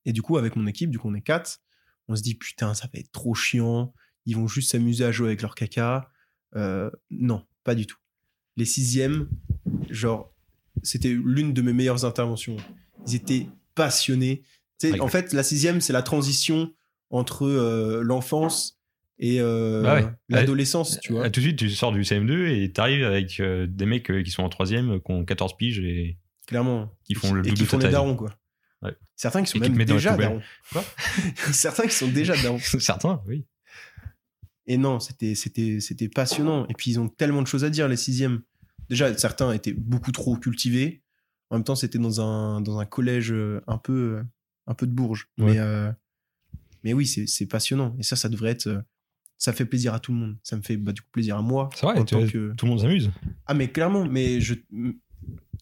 Et 0.04 0.12
du 0.12 0.22
coup, 0.22 0.36
avec 0.38 0.56
mon 0.56 0.66
équipe, 0.66 0.90
du 0.90 0.98
coup, 0.98 1.08
on 1.08 1.14
est 1.14 1.22
quatre, 1.22 1.60
on 2.08 2.16
se 2.16 2.22
dit 2.22 2.34
putain, 2.34 2.74
ça 2.74 2.88
va 2.92 2.98
être 2.98 3.12
trop 3.12 3.34
chiant. 3.34 3.94
Ils 4.26 4.36
vont 4.36 4.46
juste 4.48 4.70
s'amuser 4.72 5.04
à 5.04 5.12
jouer 5.12 5.28
avec 5.28 5.42
leur 5.42 5.54
caca. 5.54 6.10
Euh, 6.56 6.90
non, 7.10 7.44
pas 7.64 7.74
du 7.74 7.86
tout. 7.86 7.96
Les 8.56 8.64
sixièmes, 8.64 9.28
genre, 9.88 10.32
c'était 10.82 11.10
l'une 11.10 11.52
de 11.52 11.62
mes 11.62 11.72
meilleures 11.72 12.04
interventions. 12.04 12.56
Ils 13.06 13.14
étaient 13.16 13.46
passionnés. 13.74 14.42
Ouais. 14.82 15.00
En 15.00 15.08
fait, 15.08 15.32
la 15.32 15.42
sixième, 15.42 15.80
c'est 15.80 15.92
la 15.92 16.02
transition 16.02 16.72
entre 17.10 17.46
euh, 17.46 18.02
l'enfance 18.02 18.78
et 19.18 19.40
euh, 19.40 19.82
Bah 19.82 19.94
ouais. 19.96 20.06
l'adolescence, 20.28 20.98
tu 21.00 21.12
vois. 21.12 21.24
Ah, 21.26 21.30
tout 21.30 21.40
de 21.40 21.44
suite, 21.46 21.58
tu 21.58 21.70
sors 21.70 21.92
du 21.92 22.02
CM2 22.02 22.48
et 22.48 22.72
t'arrives 22.72 23.04
avec 23.04 23.40
des 23.42 23.86
mecs 23.86 24.10
qui 24.24 24.30
sont 24.30 24.42
en 24.42 24.48
troisième, 24.48 25.00
qui 25.00 25.10
ont 25.12 25.24
14 25.24 25.56
piges 25.56 25.80
et 25.80 26.18
clairement. 26.46 26.90
qui 27.04 27.14
font 27.14 27.32
le 27.32 27.40
et 27.40 27.44
double 27.44 27.56
qui 27.56 27.62
de 27.62 27.68
font 27.68 27.78
les 27.78 27.90
darons, 27.90 28.16
quoi. 28.16 28.30
Ouais. 28.82 28.96
Certains 29.16 29.42
qui 29.42 29.50
sont 29.50 29.58
Et 29.58 29.68
même 29.68 29.84
déjà 29.84 30.16
darons. 30.16 30.40
Quoi 30.72 30.84
Certains 31.52 31.84
qui 31.84 31.94
sont 31.94 32.08
déjà 32.08 32.34
darons. 32.42 32.58
Certains, 32.78 33.22
oui. 33.26 33.44
Et 34.70 34.78
non, 34.78 35.00
c'était, 35.00 35.34
c'était, 35.34 35.80
c'était 35.80 36.08
passionnant. 36.08 36.64
Et 36.68 36.74
puis, 36.74 36.92
ils 36.92 37.00
ont 37.00 37.08
tellement 37.08 37.42
de 37.42 37.48
choses 37.48 37.64
à 37.64 37.70
dire, 37.70 37.88
les 37.88 37.96
sixièmes. 37.96 38.42
Déjà, 38.88 39.12
certains 39.18 39.52
étaient 39.52 39.72
beaucoup 39.72 40.12
trop 40.12 40.36
cultivés. 40.36 41.02
En 41.50 41.56
même 41.56 41.64
temps, 41.64 41.74
c'était 41.74 41.98
dans 41.98 42.20
un, 42.20 42.60
dans 42.60 42.78
un 42.78 42.86
collège 42.86 43.32
euh, 43.32 43.60
un 43.66 43.78
peu, 43.78 44.18
euh, 44.18 44.22
un 44.68 44.74
peu 44.74 44.86
de 44.86 44.92
Bourges. 44.92 45.28
Ouais. 45.38 45.54
Mais, 45.54 45.58
euh, 45.58 45.90
mais 46.84 46.92
oui, 46.92 47.04
c'est, 47.04 47.26
c'est 47.26 47.46
passionnant. 47.46 47.96
Et 47.98 48.04
ça, 48.04 48.14
ça 48.14 48.28
devrait 48.28 48.50
être. 48.50 48.84
Ça 49.38 49.52
fait 49.52 49.64
plaisir 49.64 49.92
à 49.92 49.98
tout 49.98 50.12
le 50.12 50.18
monde. 50.18 50.36
Ça 50.44 50.56
me 50.56 50.62
fait 50.62 50.76
bah, 50.76 50.92
du 50.92 51.00
coup 51.00 51.08
plaisir 51.10 51.36
à 51.36 51.42
moi. 51.42 51.68
C'est 51.74 51.86
vrai, 51.86 51.98
en 51.98 52.04
tant 52.04 52.24
que... 52.24 52.54
tout 52.54 52.66
le 52.66 52.70
monde 52.70 52.80
s'amuse. 52.80 53.10
Ah, 53.46 53.54
mais 53.54 53.72
clairement, 53.72 54.04
mais 54.04 54.40
je. 54.40 54.54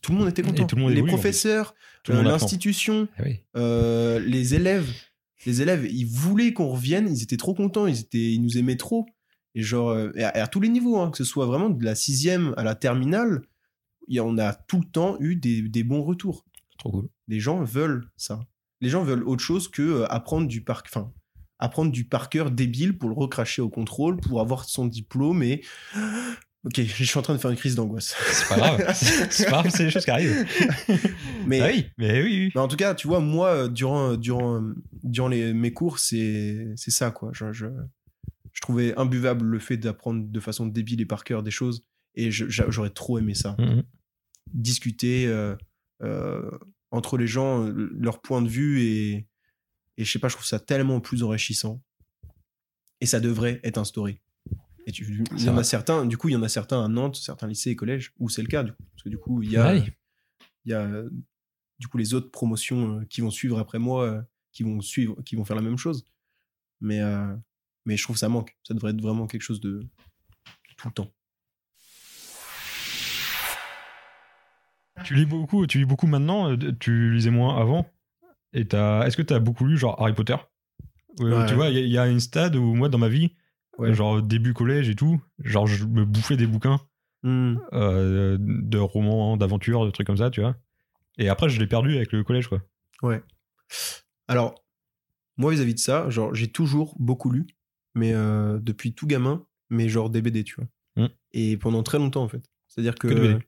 Tout 0.02 0.12
le 0.12 0.18
monde 0.18 0.28
était 0.28 0.42
content. 0.42 0.66
tout 0.66 0.76
le 0.76 0.82
monde 0.82 0.90
les 0.90 0.98
évolue, 0.98 1.12
professeurs, 1.12 1.74
l'institution, 2.08 3.08
oui. 3.24 3.40
euh, 3.56 4.20
les 4.20 4.54
élèves, 4.54 4.92
les 5.46 5.62
élèves, 5.62 5.86
ils 5.90 6.06
voulaient 6.06 6.52
qu'on 6.52 6.68
revienne, 6.68 7.08
ils 7.08 7.22
étaient 7.22 7.36
trop 7.36 7.54
contents, 7.54 7.86
ils 7.86 8.00
étaient, 8.00 8.32
ils 8.32 8.42
nous 8.42 8.58
aimaient 8.58 8.76
trop. 8.76 9.06
Et 9.54 9.62
genre, 9.62 9.90
euh, 9.90 10.10
et 10.14 10.24
à, 10.24 10.36
et 10.36 10.40
à 10.40 10.46
tous 10.46 10.60
les 10.60 10.68
niveaux, 10.68 10.98
hein, 10.98 11.10
que 11.10 11.16
ce 11.18 11.24
soit 11.24 11.46
vraiment 11.46 11.70
de 11.70 11.84
la 11.84 11.94
sixième 11.94 12.54
à 12.56 12.64
la 12.64 12.74
terminale, 12.74 13.42
il 14.08 14.16
y 14.16 14.18
a- 14.18 14.24
on 14.24 14.38
a 14.38 14.52
tout 14.52 14.78
le 14.80 14.86
temps 14.86 15.16
eu 15.20 15.36
des, 15.36 15.62
des 15.62 15.84
bons 15.84 16.02
retours. 16.02 16.44
Trop 16.78 16.90
cool. 16.90 17.08
Les 17.28 17.40
gens 17.40 17.62
veulent 17.64 18.08
ça. 18.16 18.40
Les 18.80 18.88
gens 18.88 19.02
veulent 19.04 19.24
autre 19.26 19.42
chose 19.42 19.68
que 19.68 19.82
euh, 19.82 20.06
apprendre 20.12 20.46
du 20.46 20.62
parc, 20.62 20.86
enfin, 20.88 21.12
apprendre 21.58 21.90
du 21.90 22.04
par 22.04 22.28
cœur 22.28 22.50
débile 22.50 22.96
pour 22.98 23.08
le 23.08 23.14
recracher 23.16 23.60
au 23.62 23.68
contrôle, 23.68 24.18
pour 24.18 24.40
avoir 24.40 24.64
son 24.64 24.86
diplôme 24.86 25.42
et. 25.42 25.62
Ok, 26.64 26.74
je 26.82 27.04
suis 27.04 27.18
en 27.18 27.22
train 27.22 27.34
de 27.34 27.38
faire 27.38 27.50
une 27.50 27.56
crise 27.56 27.74
d'angoisse. 27.74 28.16
C'est 28.32 28.48
pas 28.48 28.56
grave. 28.56 28.94
C'est 29.30 29.44
pas 29.44 29.50
grave, 29.62 29.70
c'est 29.70 29.84
des 29.84 29.90
choses 29.90 30.04
qui 30.04 30.10
arrivent. 30.10 30.46
Mais, 31.46 31.60
Ah 31.60 31.68
oui, 31.72 31.86
mais 31.98 32.22
oui, 32.22 32.38
oui. 32.46 32.52
mais 32.54 32.60
en 32.60 32.68
tout 32.68 32.76
cas, 32.76 32.94
tu 32.94 33.06
vois, 33.06 33.20
moi, 33.20 33.48
euh, 33.50 33.68
durant, 33.68 34.16
durant, 34.16 34.62
durant 35.02 35.28
les, 35.28 35.54
mes 35.54 35.72
cours, 35.72 35.98
c'est 35.98 36.66
c'est 36.76 36.90
ça, 36.90 37.10
quoi. 37.10 37.30
Je, 37.32 37.52
je, 37.52 37.66
je 38.52 38.60
trouvais 38.60 38.92
imbuvable 38.98 39.44
le 39.46 39.58
fait 39.60 39.76
d'apprendre 39.76 40.26
de 40.28 40.40
façon 40.40 40.66
débile 40.66 41.00
et 41.00 41.06
par 41.06 41.22
cœur 41.22 41.42
des 41.44 41.52
choses. 41.52 41.84
Et 42.16 42.32
j'aurais 42.32 42.90
trop 42.90 43.18
aimé 43.18 43.34
ça. 43.34 43.54
Mhm. 43.58 43.84
Discuter 44.52 45.28
euh, 45.28 45.54
euh, 46.02 46.50
entre 46.90 47.16
les 47.18 47.28
gens, 47.28 47.66
euh, 47.66 47.90
leur 47.96 48.20
point 48.20 48.42
de 48.42 48.48
vue 48.48 48.82
et, 48.82 49.28
et 49.96 50.04
je 50.04 50.10
sais 50.10 50.18
pas, 50.18 50.26
je 50.28 50.34
trouve 50.34 50.46
ça 50.46 50.58
tellement 50.58 51.00
plus 51.00 51.22
enrichissant. 51.22 51.80
Et 53.00 53.06
ça 53.06 53.20
devrait 53.20 53.60
être 53.62 53.78
instauré. 53.78 54.20
Et 54.88 54.90
tu, 54.90 55.22
il 55.36 55.44
y 55.44 55.50
en 55.50 55.58
a 55.58 55.64
certains, 55.64 56.06
du 56.06 56.16
coup, 56.16 56.30
il 56.30 56.32
y 56.32 56.36
en 56.36 56.42
a 56.42 56.48
certains 56.48 56.82
à 56.82 56.88
Nantes, 56.88 57.16
certains 57.16 57.46
lycées 57.46 57.68
et 57.70 57.76
collèges 57.76 58.14
où 58.18 58.30
c'est 58.30 58.40
le 58.40 58.48
cas, 58.48 58.62
du 58.62 58.72
coup. 58.72 58.82
Parce 58.90 59.02
que 59.02 59.10
du 59.10 59.18
coup, 59.18 59.42
il 59.42 59.52
y 59.52 59.58
a, 59.58 59.66
Ouais. 59.74 59.84
il 60.64 60.70
y 60.70 60.74
a 60.74 60.88
du 61.78 61.88
coup 61.88 61.98
les 61.98 62.14
autres 62.14 62.30
promotions 62.30 63.00
euh, 63.00 63.04
qui 63.04 63.20
vont 63.20 63.30
suivre 63.30 63.58
après 63.58 63.78
moi, 63.78 64.04
euh, 64.04 64.22
qui 64.50 64.62
vont 64.62 64.80
suivre, 64.80 65.20
qui 65.26 65.36
vont 65.36 65.44
faire 65.44 65.56
la 65.56 65.62
même 65.62 65.76
chose. 65.76 66.06
Mais, 66.80 67.02
euh, 67.02 67.36
mais 67.84 67.98
je 67.98 68.02
trouve 68.02 68.16
que 68.16 68.20
ça 68.20 68.30
manque. 68.30 68.56
Ça 68.66 68.72
devrait 68.72 68.92
être 68.92 69.02
vraiment 69.02 69.26
quelque 69.26 69.42
chose 69.42 69.60
de 69.60 69.86
tout 70.78 70.88
le 70.88 70.94
temps. 70.94 71.10
Tu 75.04 75.14
lis 75.14 75.26
beaucoup, 75.26 75.66
tu 75.66 75.78
lis 75.78 75.84
beaucoup 75.84 76.06
maintenant, 76.06 76.56
tu 76.80 77.12
lisais 77.12 77.30
moins 77.30 77.60
avant. 77.60 77.86
Et 78.54 78.66
t'as, 78.66 79.06
est-ce 79.06 79.16
que 79.18 79.22
tu 79.22 79.34
as 79.34 79.38
beaucoup 79.38 79.64
lu 79.66 79.76
genre 79.76 80.00
Harry 80.00 80.14
Potter? 80.14 80.36
Ouais. 81.20 81.46
Tu 81.46 81.54
vois, 81.54 81.68
il 81.68 81.76
y, 81.86 81.90
y 81.90 81.98
a 81.98 82.06
une 82.08 82.20
stade 82.20 82.56
où 82.56 82.74
moi 82.74 82.88
dans 82.88 82.98
ma 82.98 83.08
vie, 83.08 83.34
Ouais. 83.78 83.94
genre 83.94 84.20
début 84.22 84.54
collège 84.54 84.88
et 84.88 84.94
tout, 84.94 85.20
genre 85.38 85.66
je 85.66 85.84
me 85.84 86.04
bouffais 86.04 86.36
des 86.36 86.46
bouquins 86.46 86.80
Hmm. 87.24 87.56
euh, 87.72 88.36
de 88.38 88.78
romans, 88.78 89.36
d'aventures, 89.36 89.84
de 89.84 89.90
trucs 89.90 90.06
comme 90.06 90.16
ça, 90.16 90.30
tu 90.30 90.40
vois. 90.40 90.56
Et 91.18 91.28
après 91.28 91.48
je 91.48 91.58
l'ai 91.58 91.66
perdu 91.66 91.96
avec 91.96 92.12
le 92.12 92.22
collège 92.22 92.46
quoi. 92.46 92.62
Ouais. 93.02 93.22
Alors, 94.28 94.62
moi, 95.36 95.52
vis-à-vis 95.52 95.74
de 95.74 95.78
ça, 95.78 96.10
genre, 96.10 96.34
j'ai 96.34 96.48
toujours 96.48 96.94
beaucoup 96.98 97.30
lu, 97.30 97.46
mais 97.94 98.12
euh, 98.12 98.58
depuis 98.60 98.92
tout 98.92 99.06
gamin, 99.06 99.46
mais 99.70 99.88
genre 99.88 100.10
des 100.10 100.20
BD, 100.20 100.44
tu 100.44 100.56
vois. 100.56 100.68
Mm. 100.96 101.08
Et 101.32 101.56
pendant 101.56 101.82
très 101.82 101.98
longtemps, 101.98 102.24
en 102.24 102.28
fait. 102.28 102.42
C'est-à-dire 102.66 102.96
que, 102.96 103.38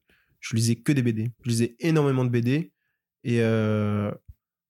je 0.41 0.57
lisais 0.57 0.77
que 0.77 0.93
des 0.93 1.03
BD. 1.03 1.31
Je 1.45 1.49
lisais 1.51 1.77
énormément 1.81 2.25
de 2.25 2.31
BD 2.31 2.73
et 3.25 3.43
euh, 3.43 4.11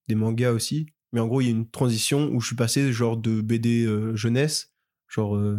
des 0.09 0.15
mangas 0.15 0.53
aussi. 0.53 0.87
Mais 1.13 1.21
en 1.21 1.27
gros, 1.27 1.41
il 1.41 1.45
y 1.45 1.49
a 1.49 1.53
une 1.53 1.69
transition 1.69 2.29
où 2.33 2.41
je 2.41 2.47
suis 2.47 2.57
passé 2.57 2.93
genre 2.93 3.17
de 3.17 3.41
BD 3.41 3.87
jeunesse, 4.15 4.70
genre 5.11 5.37
euh, 5.37 5.59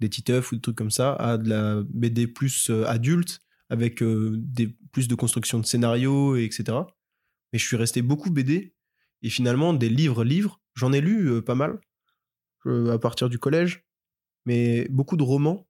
des 0.00 0.10
Titeuf 0.10 0.52
ou 0.52 0.56
des 0.56 0.60
trucs 0.60 0.76
comme 0.76 0.90
ça, 0.90 1.14
à 1.14 1.38
de 1.38 1.48
la 1.48 1.82
BD 1.88 2.26
plus 2.26 2.68
euh, 2.70 2.86
adulte, 2.86 3.40
avec 3.70 4.02
euh, 4.02 4.34
des, 4.36 4.76
plus 4.92 5.08
de 5.08 5.14
construction 5.14 5.58
de 5.58 5.64
scénarios, 5.64 6.36
et 6.36 6.44
etc. 6.44 6.78
Mais 7.52 7.58
je 7.58 7.66
suis 7.66 7.76
resté 7.76 8.02
beaucoup 8.02 8.30
BD. 8.30 8.74
Et 9.22 9.30
finalement, 9.30 9.72
des 9.72 9.88
livres, 9.88 10.22
livres, 10.22 10.60
j'en 10.74 10.92
ai 10.92 11.00
lu 11.00 11.42
pas 11.42 11.54
mal 11.54 11.80
à 12.66 12.98
partir 12.98 13.28
du 13.28 13.38
collège. 13.38 13.84
Mais 14.44 14.86
beaucoup 14.90 15.16
de 15.16 15.22
romans. 15.22 15.68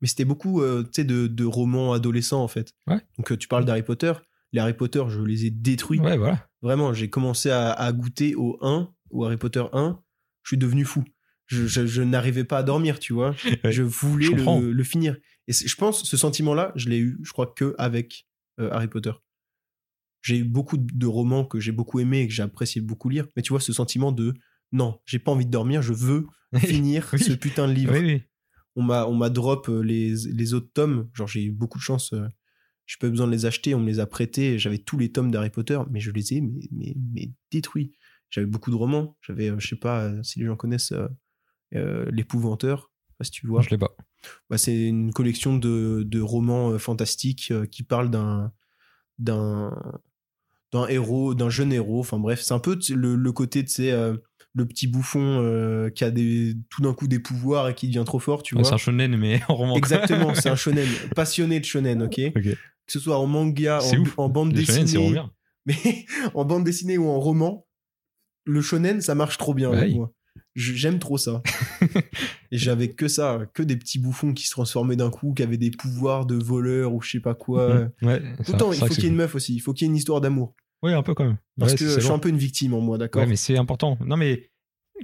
Mais 0.00 0.08
c'était 0.08 0.24
beaucoup 0.24 0.62
euh, 0.62 0.84
de, 0.96 1.26
de 1.26 1.44
romans 1.44 1.92
adolescents, 1.92 2.42
en 2.42 2.48
fait. 2.48 2.72
Ouais. 2.86 3.00
Donc, 3.16 3.32
euh, 3.32 3.36
tu 3.36 3.48
parles 3.48 3.64
d'Harry 3.64 3.82
Potter. 3.82 4.12
Les 4.52 4.60
Harry 4.60 4.74
Potter, 4.74 5.02
je 5.08 5.20
les 5.20 5.46
ai 5.46 5.50
détruits. 5.50 6.00
Ouais, 6.00 6.16
voilà. 6.16 6.46
Vraiment, 6.62 6.92
j'ai 6.92 7.10
commencé 7.10 7.50
à, 7.50 7.72
à 7.72 7.92
goûter 7.92 8.34
au 8.34 8.58
1, 8.62 8.92
au 9.10 9.24
Harry 9.24 9.36
Potter 9.36 9.64
1. 9.72 10.00
Je 10.42 10.48
suis 10.48 10.58
devenu 10.58 10.84
fou. 10.84 11.04
Je, 11.48 11.66
je- 11.66 11.86
je 11.86 12.02
n'arrivais 12.02 12.44
pas 12.44 12.58
à 12.58 12.62
dormir, 12.62 12.98
tu 13.00 13.12
vois. 13.14 13.34
Ouais. 13.64 13.72
Je 13.72 13.82
voulais 13.82 14.28
le, 14.28 14.72
le 14.72 14.84
finir. 14.84 15.16
Et 15.48 15.52
je 15.52 15.74
pense, 15.76 16.04
ce 16.04 16.16
sentiment-là, 16.16 16.72
je 16.76 16.88
l'ai 16.88 16.98
eu, 16.98 17.18
je 17.22 17.32
crois, 17.32 17.52
que 17.56 17.74
avec 17.78 18.26
euh, 18.60 18.70
Harry 18.70 18.86
Potter. 18.88 19.12
J'ai 20.22 20.38
eu 20.38 20.44
beaucoup 20.44 20.76
de 20.76 21.06
romans 21.06 21.44
que 21.44 21.60
j'ai 21.60 21.72
beaucoup 21.72 22.00
aimés 22.00 22.20
et 22.22 22.28
que 22.28 22.34
j'ai 22.34 22.42
apprécié 22.42 22.80
beaucoup 22.80 23.08
lire. 23.08 23.26
Mais 23.36 23.42
tu 23.42 23.50
vois, 23.52 23.60
ce 23.60 23.72
sentiment 23.72 24.12
de 24.12 24.34
non, 24.72 24.98
j'ai 25.06 25.18
pas 25.18 25.30
envie 25.32 25.46
de 25.46 25.50
dormir, 25.50 25.80
je 25.80 25.92
veux 25.94 26.26
finir 26.58 27.08
Oui. 27.12 27.18
ce 27.20 27.32
putain 27.32 27.66
de 27.68 27.72
livre. 27.72 27.94
Oui, 27.94 28.00
oui. 28.04 28.22
On 28.76 28.82
m'a 28.82 29.06
on 29.06 29.14
m'a 29.14 29.30
drop 29.30 29.68
euh, 29.68 29.80
les, 29.80 30.14
les 30.26 30.54
autres 30.54 30.70
tomes. 30.74 31.08
Genre, 31.14 31.26
j'ai 31.28 31.44
eu 31.44 31.50
beaucoup 31.52 31.78
de 31.78 31.82
chance. 31.82 32.12
euh, 32.12 32.28
j'ai 32.86 32.96
pas 33.00 33.06
eu 33.06 33.10
besoin 33.10 33.26
de 33.26 33.32
les 33.32 33.44
acheter, 33.46 33.74
on 33.74 33.80
me 33.80 33.86
les 33.86 34.00
a 34.00 34.06
prêtés. 34.06 34.58
J'avais 34.58 34.78
tous 34.78 34.98
les 34.98 35.10
tomes 35.12 35.30
d'Harry 35.30 35.50
Potter, 35.50 35.78
mais 35.90 36.00
je 36.00 36.10
les 36.10 36.34
ai 36.34 36.40
mais, 36.40 36.68
mais, 36.72 36.94
mais 37.12 37.30
détruits. 37.50 37.92
J'avais 38.30 38.46
beaucoup 38.46 38.70
de 38.70 38.76
romans. 38.76 39.16
J'avais, 39.26 39.50
euh, 39.50 39.58
je 39.58 39.68
sais 39.68 39.76
pas 39.76 40.04
euh, 40.04 40.22
si 40.22 40.38
les 40.40 40.46
gens 40.46 40.56
connaissent 40.56 40.92
L'Épouvanteur. 41.72 42.90
Sais 43.08 43.14
pas 43.18 43.24
si 43.24 43.30
tu 43.32 43.46
vois. 43.46 43.62
Je 43.62 43.70
l'ai 43.70 43.78
pas. 43.78 43.90
Bah, 44.50 44.58
c'est 44.58 44.86
une 44.86 45.12
collection 45.12 45.56
de, 45.56 46.02
de 46.06 46.20
romans 46.20 46.70
euh, 46.70 46.78
fantastiques 46.78 47.50
euh, 47.50 47.66
qui 47.66 47.82
parlent 47.82 48.10
d'un 48.10 48.52
d'un 49.18 49.72
d'un 50.72 50.86
héros, 50.88 51.34
d'un 51.34 51.50
jeune 51.50 51.72
héros. 51.72 52.00
Enfin 52.00 52.18
bref, 52.18 52.40
c'est 52.42 52.54
un 52.54 52.58
peu 52.58 52.78
le, 52.90 53.14
le 53.16 53.32
côté 53.32 53.62
de 53.62 53.68
euh, 53.80 54.16
le 54.54 54.66
petit 54.66 54.86
bouffon 54.86 55.40
euh, 55.42 55.88
qui 55.90 56.04
a 56.04 56.10
des, 56.10 56.54
tout 56.70 56.82
d'un 56.82 56.94
coup 56.94 57.06
des 57.08 57.18
pouvoirs 57.20 57.68
et 57.68 57.74
qui 57.74 57.86
devient 57.88 58.04
trop 58.04 58.18
fort, 58.18 58.42
tu 58.42 58.54
Ouais, 58.54 58.60
vois. 58.62 58.68
c'est 58.68 58.74
un 58.74 58.78
shonen 58.78 59.16
mais 59.16 59.40
en 59.48 59.54
roman. 59.54 59.76
Exactement, 59.76 60.34
c'est 60.34 60.48
un 60.48 60.56
shonen, 60.56 60.86
passionné 61.14 61.60
de 61.60 61.64
shonen, 61.64 62.02
ok? 62.02 62.14
Que 62.34 62.56
ce 62.92 62.98
soit 63.00 63.18
en 63.18 63.26
manga, 63.26 63.80
en, 63.82 64.04
en 64.24 64.28
bande 64.28 64.52
Les 64.52 64.64
dessinée, 64.64 65.14
mais 65.66 66.06
en 66.34 66.44
bande 66.44 66.64
dessinée 66.64 66.98
ou 66.98 67.08
en 67.08 67.20
roman, 67.20 67.66
le 68.44 68.60
shonen, 68.62 69.00
ça 69.00 69.14
marche 69.14 69.38
trop 69.38 69.54
bien 69.54 69.70
Ouais. 69.70 69.78
avec 69.78 69.94
moi. 69.94 70.12
Je- 70.54 70.72
J'aime 70.74 70.98
trop 70.98 71.18
ça. 71.18 71.42
Et 72.50 72.58
j'avais 72.58 72.88
que 72.88 73.08
ça, 73.08 73.40
que 73.54 73.62
des 73.62 73.76
petits 73.76 73.98
bouffons 73.98 74.32
qui 74.34 74.46
se 74.46 74.50
transformaient 74.50 74.96
d'un 74.96 75.10
coup, 75.10 75.34
qui 75.34 75.42
avaient 75.42 75.56
des 75.58 75.70
pouvoirs 75.70 76.26
de 76.26 76.34
voleur 76.36 76.92
ou 76.94 77.00
je 77.02 77.10
sais 77.12 77.20
pas 77.20 77.34
quoi. 77.34 77.74
Mhm. 77.74 77.90
Ouais, 78.02 78.18
vrai- 78.18 78.28
il 78.38 78.44
faut 78.78 78.86
qu'il 78.88 79.02
y 79.04 79.06
ait 79.06 79.10
une 79.10 79.16
meuf 79.16 79.34
aussi, 79.34 79.54
il 79.54 79.60
faut 79.60 79.72
qu'il 79.72 79.86
y 79.86 79.88
ait 79.88 79.92
une 79.92 79.96
histoire 79.96 80.20
d'amour. 80.20 80.54
Ouais, 80.82 80.94
un 80.94 81.02
peu 81.02 81.14
quand 81.14 81.24
même. 81.24 81.38
Parce 81.58 81.72
Ouais, 81.72 81.78
que 81.78 81.88
je 81.88 82.00
suis 82.00 82.10
un 82.10 82.18
peu 82.18 82.28
une 82.28 82.38
victime 82.38 82.72
en 82.74 82.80
moi, 82.80 82.98
d'accord 82.98 83.22
Ouais, 83.22 83.28
mais 83.28 83.36
c'est 83.36 83.56
important. 83.58 83.98
Non, 84.04 84.16
mais 84.16 84.50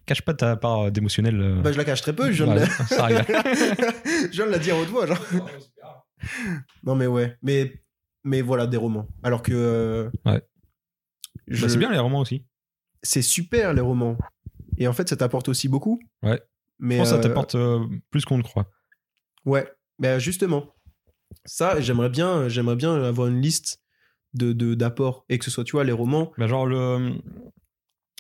cache 0.06 0.22
pas 0.22 0.34
ta 0.34 0.56
part 0.56 0.90
d'émotionnel. 0.92 1.40
euh, 1.40 1.60
Bah, 1.62 1.72
je 1.72 1.78
la 1.78 1.84
cache 1.84 2.00
très 2.02 2.14
peu, 2.14 2.30
je 2.32 2.44
viens, 2.44 2.54
Ouais, 2.54 2.60
de, 2.60 2.66
la... 2.66 2.66
je 4.30 4.36
viens 4.36 4.46
de 4.46 4.50
la 4.52 4.58
dire 4.58 4.76
haute 4.78 4.88
voix, 4.88 5.06
genre. 5.06 5.18
Non, 6.84 6.94
mais 6.94 7.06
ouais, 7.06 7.36
mais, 7.42 7.82
mais 8.24 8.40
voilà, 8.40 8.66
des 8.66 8.76
romans. 8.76 9.06
Alors 9.22 9.42
que. 9.42 9.52
euh, 9.52 10.10
Ouais. 10.24 10.42
je- 11.48 11.62
Bah, 11.62 11.68
c'est 11.68 11.78
bien 11.78 11.90
les 11.92 11.98
romans 11.98 12.20
aussi. 12.20 12.44
c'est 13.02 13.22
super 13.22 13.74
les 13.74 13.80
romans. 13.82 14.16
Et 14.78 14.88
en 14.88 14.92
fait, 14.92 15.08
ça 15.08 15.16
t'apporte 15.16 15.48
aussi 15.48 15.68
beaucoup. 15.68 16.00
Ouais. 16.22 16.42
Mais 16.78 16.96
Je 16.96 17.00
pense 17.00 17.08
que 17.10 17.14
ça 17.14 17.20
euh, 17.20 17.22
t'apporte 17.22 17.54
euh, 17.54 17.86
plus 18.10 18.24
qu'on 18.24 18.38
ne 18.38 18.42
croit. 18.42 18.70
Ouais, 19.44 19.70
ben 19.98 20.18
justement. 20.18 20.74
Ça, 21.44 21.80
j'aimerais 21.80 22.08
bien, 22.10 22.48
j'aimerais 22.48 22.76
bien 22.76 22.94
avoir 23.02 23.28
une 23.28 23.40
liste 23.40 23.80
de 24.34 24.52
de- 24.52 24.74
d'apports 24.74 25.24
et 25.28 25.38
que 25.38 25.44
ce 25.44 25.50
soit, 25.50 25.64
tu 25.64 25.72
vois, 25.72 25.84
les 25.84 25.92
romans. 25.92 26.32
Bah, 26.38 26.46
genre, 26.48 26.66
le, 26.66 27.20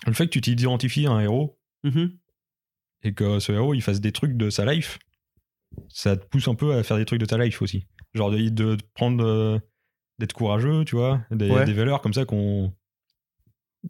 le 0.06 0.12
fait 0.12 0.26
que 0.26 0.30
tu 0.30 0.40
t'identifies 0.40 1.06
à 1.06 1.12
un 1.12 1.20
héros 1.20 1.58
Mhm. 1.84 2.16
et 3.02 3.14
que 3.14 3.38
ce 3.40 3.52
héros 3.52 3.74
il 3.74 3.82
fasse 3.82 4.00
des 4.00 4.12
trucs 4.12 4.36
de 4.36 4.48
sa 4.50 4.64
life, 4.64 4.98
ça 5.88 6.16
te 6.16 6.24
pousse 6.26 6.46
un 6.48 6.54
peu 6.54 6.72
à 6.74 6.82
faire 6.82 6.96
des 6.96 7.04
trucs 7.04 7.20
de 7.20 7.26
ta 7.26 7.36
life 7.38 7.60
aussi. 7.62 7.86
Genre 8.14 8.30
de, 8.30 8.48
de 8.48 8.76
prendre. 8.94 9.24
euh, 9.24 9.58
d'être 10.20 10.32
courageux, 10.32 10.84
tu 10.84 10.94
vois, 10.94 11.22
des, 11.32 11.50
Ouais. 11.50 11.64
des 11.64 11.72
valeurs 11.72 12.00
comme 12.00 12.12
ça 12.14 12.24
qu'on 12.24 12.72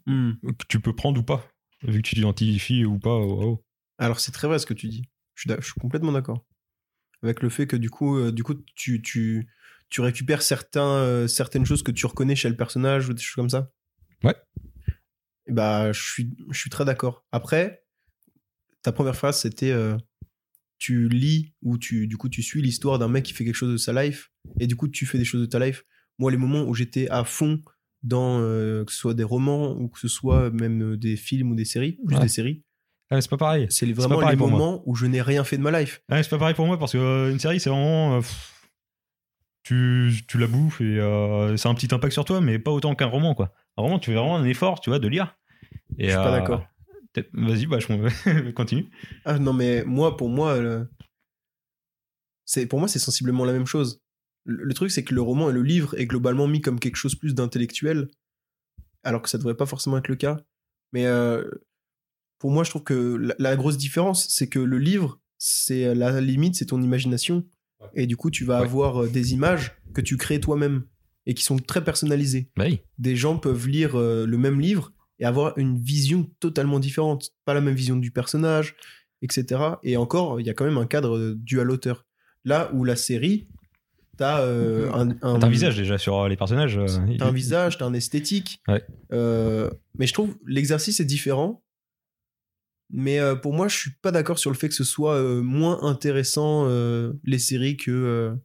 Hmm. 0.07 0.31
que 0.41 0.65
tu 0.67 0.79
peux 0.79 0.93
prendre 0.95 1.19
ou 1.19 1.23
pas, 1.23 1.45
vu 1.83 2.01
que 2.01 2.07
tu 2.07 2.15
t'identifies 2.15 2.85
ou 2.85 2.99
pas 2.99 3.15
au. 3.15 3.63
Alors 3.97 4.19
c'est 4.19 4.31
très 4.31 4.47
vrai 4.47 4.59
ce 4.59 4.65
que 4.65 4.73
tu 4.73 4.87
dis. 4.87 5.03
Je 5.35 5.41
suis, 5.41 5.47
d'ac- 5.47 5.61
je 5.61 5.65
suis 5.65 5.79
complètement 5.79 6.11
d'accord. 6.11 6.45
Avec 7.23 7.41
le 7.41 7.49
fait 7.49 7.67
que 7.67 7.75
du 7.75 7.89
coup, 7.89 8.17
euh, 8.17 8.31
du 8.31 8.43
coup, 8.43 8.55
tu 8.75 9.01
tu 9.01 9.47
tu 9.89 10.01
récupères 10.01 10.41
certains 10.41 10.95
euh, 10.95 11.27
certaines 11.27 11.65
choses 11.65 11.83
que 11.83 11.91
tu 11.91 12.05
reconnais 12.05 12.35
chez 12.35 12.49
le 12.49 12.55
personnage 12.55 13.09
ou 13.09 13.13
des 13.13 13.21
choses 13.21 13.35
comme 13.35 13.49
ça? 13.49 13.71
Ouais. 14.23 14.35
Et 15.47 15.51
bah, 15.51 15.91
je 15.91 16.01
suis 16.01 16.35
je 16.51 16.59
suis 16.59 16.69
très 16.69 16.85
d'accord. 16.85 17.25
Après, 17.31 17.83
ta 18.81 18.91
première 18.91 19.15
phrase 19.15 19.39
c'était 19.41 19.71
euh, 19.71 19.97
tu 20.77 21.07
lis 21.09 21.53
ou 21.61 21.77
tu 21.77 22.07
du 22.07 22.17
coup 22.17 22.29
tu 22.29 22.43
suis 22.43 22.61
l'histoire 22.61 22.99
d'un 22.99 23.07
mec 23.07 23.23
qui 23.25 23.33
fait 23.33 23.45
quelque 23.45 23.55
chose 23.55 23.71
de 23.71 23.77
sa 23.77 23.93
life 24.03 24.31
et 24.59 24.67
du 24.67 24.75
coup 24.75 24.87
tu 24.87 25.05
fais 25.05 25.17
des 25.17 25.25
choses 25.25 25.41
de 25.41 25.45
ta 25.45 25.59
life. 25.59 25.83
Moi, 26.19 26.31
les 26.31 26.37
moments 26.37 26.63
où 26.63 26.73
j'étais 26.73 27.09
à 27.09 27.23
fond 27.25 27.61
dans 28.05 28.39
euh, 28.39 28.85
que 28.85 28.91
ce 28.91 28.97
soit 28.99 29.13
des 29.13 29.23
romans 29.23 29.71
ou 29.73 29.87
que 29.89 29.99
ce 29.99 30.07
soit 30.07 30.49
même 30.51 30.93
euh, 30.93 30.97
des 30.97 31.15
films 31.17 31.51
ou 31.51 31.55
des 31.55 31.65
séries, 31.65 31.97
plus 32.05 32.15
Ouais. 32.15 32.21
des 32.21 32.27
séries, 32.29 32.63
Ah, 33.09 33.19
c'est 33.19 33.29
pas 33.29 33.37
pareil. 33.37 33.67
c'est 33.69 33.91
vraiment 33.91 34.19
pareil 34.19 34.37
les 34.37 34.45
moments 34.45 34.81
où 34.85 34.95
je 34.95 35.05
n'ai 35.07 35.21
rien 35.21 35.43
fait 35.43 35.57
de 35.57 35.61
ma 35.63 35.77
life. 35.79 36.01
Ouais, 36.09 36.21
c'est 36.23 36.29
pas 36.29 36.37
pareil 36.37 36.55
pour 36.55 36.65
moi 36.67 36.77
parce 36.79 36.93
que 36.93 36.97
euh, 36.97 37.31
une 37.31 37.39
série, 37.39 37.59
c'est 37.59 37.69
vraiment. 37.69 38.15
euh, 38.17 38.19
pff, 38.19 38.51
tu, 39.63 40.11
tu 40.27 40.37
la 40.37 40.45
bouffes 40.47 40.79
et 40.81 40.99
euh, 40.99 41.57
c'est 41.57 41.67
un 41.67 41.73
petit 41.73 41.93
impact 41.93 42.13
sur 42.13 42.23
toi, 42.23 42.39
mais 42.39 42.59
pas 42.59 42.69
autant 42.71 42.93
qu'un 42.93 43.07
roman, 43.07 43.33
quoi. 43.33 43.51
Un 43.77 43.81
roman, 43.81 43.97
tu 43.99 44.11
fais 44.11 44.15
vraiment 44.15 44.37
un 44.37 44.45
effort, 44.45 44.79
tu 44.79 44.91
vois, 44.91 44.99
de 44.99 45.07
lire. 45.07 45.35
Et, 45.97 46.05
Je 46.05 46.09
suis 46.11 46.17
pas 46.17 46.31
d'accord. 46.31 46.67
Vas-y, 47.33 47.65
bah, 47.65 47.79
je 47.79 48.51
continue. 48.51 48.89
Ah 49.23 49.39
non, 49.39 49.53
mais 49.53 49.83
moi, 49.83 50.17
pour 50.17 50.29
moi, 50.29 50.57
c'est 52.45 52.67
pour 52.67 52.77
moi, 52.79 52.87
c'est 52.87 52.99
sensiblement 52.99 53.45
la 53.45 53.53
même 53.53 53.65
chose. 53.65 54.01
Le, 54.45 54.73
truc, 54.73 54.91
c'est 54.91 55.03
que 55.03 55.13
le 55.15 55.21
roman 55.21 55.49
et 55.49 55.53
le 55.53 55.63
livre 55.63 55.97
est 55.99 56.05
globalement 56.05 56.47
mis 56.47 56.61
comme 56.61 56.79
quelque 56.79 56.97
chose 56.97 57.15
plus 57.15 57.33
d'intellectuel, 57.33 58.07
alors 59.03 59.21
que 59.21 59.29
ça 59.29 59.37
devrait 59.37 59.55
pas 59.57 59.65
forcément 59.65 59.97
être 59.97 60.07
le 60.07 60.15
cas. 60.15 60.37
Mais 60.93 61.05
euh, 61.07 61.43
pour 62.39 62.51
moi, 62.51 62.63
je 62.63 62.69
trouve 62.69 62.83
que 62.83 63.15
la, 63.15 63.35
la 63.39 63.55
grosse 63.55 63.77
différence, 63.77 64.27
c'est 64.29 64.47
que 64.47 64.59
le 64.59 64.77
livre, 64.77 65.19
c'est 65.37 65.93
la 65.95 66.21
limite, 66.21 66.55
c'est 66.55 66.67
ton 66.67 66.81
imagination. 66.81 67.43
Et 67.93 68.07
du 68.07 68.17
coup, 68.17 68.29
tu 68.31 68.45
vas 68.45 68.59
Ouais. 68.59 68.65
avoir 68.65 69.03
euh, 69.03 69.07
des 69.09 69.33
images 69.33 69.75
que 69.93 70.01
tu 70.01 70.17
crées 70.17 70.39
toi-même 70.39 70.83
et 71.25 71.33
qui 71.33 71.43
sont 71.43 71.57
très 71.57 71.83
personnalisées. 71.83 72.49
Bah 72.55 72.65
oui. 72.67 72.81
Des 72.99 73.15
gens 73.15 73.37
peuvent 73.37 73.67
lire 73.67 73.95
euh, 73.95 74.25
le 74.27 74.37
même 74.37 74.59
livre 74.61 74.93
et 75.19 75.25
avoir 75.25 75.57
une 75.57 75.77
vision 75.79 76.29
totalement 76.39 76.79
différente. 76.79 77.31
Pas 77.45 77.53
la 77.53 77.61
même 77.61 77.75
vision 77.75 77.95
du 77.95 78.11
personnage, 78.11 78.75
etc. 79.21 79.61
Et 79.83 79.97
encore, 79.97 80.39
il 80.39 80.45
y 80.45 80.49
a 80.49 80.53
quand 80.53 80.65
même 80.65 80.77
un 80.77 80.85
cadre 80.85 81.17
euh, 81.17 81.35
dû 81.35 81.59
à 81.59 81.63
l'auteur. 81.63 82.05
Là 82.43 82.69
où 82.73 82.83
la 82.83 82.95
série, 82.95 83.47
t'as 84.17 84.41
euh, 84.41 84.91
un, 84.91 85.09
un, 85.21 85.39
T'as 85.39 85.47
un 85.47 85.49
visage 85.49 85.75
déjà 85.77 85.97
sur 85.97 86.17
euh, 86.19 86.29
les 86.29 86.37
personnages. 86.37 86.77
euh, 86.77 86.87
T'as 87.17 87.27
un 87.27 87.31
visage, 87.31 87.77
t'as 87.77 87.85
un 87.85 87.93
esthétique. 87.93 88.59
Ouais. 88.67 88.83
Euh, 89.11 89.69
mais 89.97 90.07
je 90.07 90.13
trouve 90.13 90.35
l'exercice 90.45 90.99
est 90.99 91.05
différent. 91.05 91.63
Mais 92.91 93.19
euh, 93.19 93.35
pour 93.35 93.53
moi, 93.53 93.67
je 93.67 93.75
suis 93.77 93.91
pas 94.01 94.11
d'accord 94.11 94.37
sur 94.39 94.51
le 94.51 94.55
fait 94.55 94.69
que 94.69 94.75
ce 94.75 94.83
soit 94.83 95.21
moins 95.41 95.81
intéressant 95.83 96.67
les 97.23 97.39
séries 97.39 97.77
que 97.77 98.35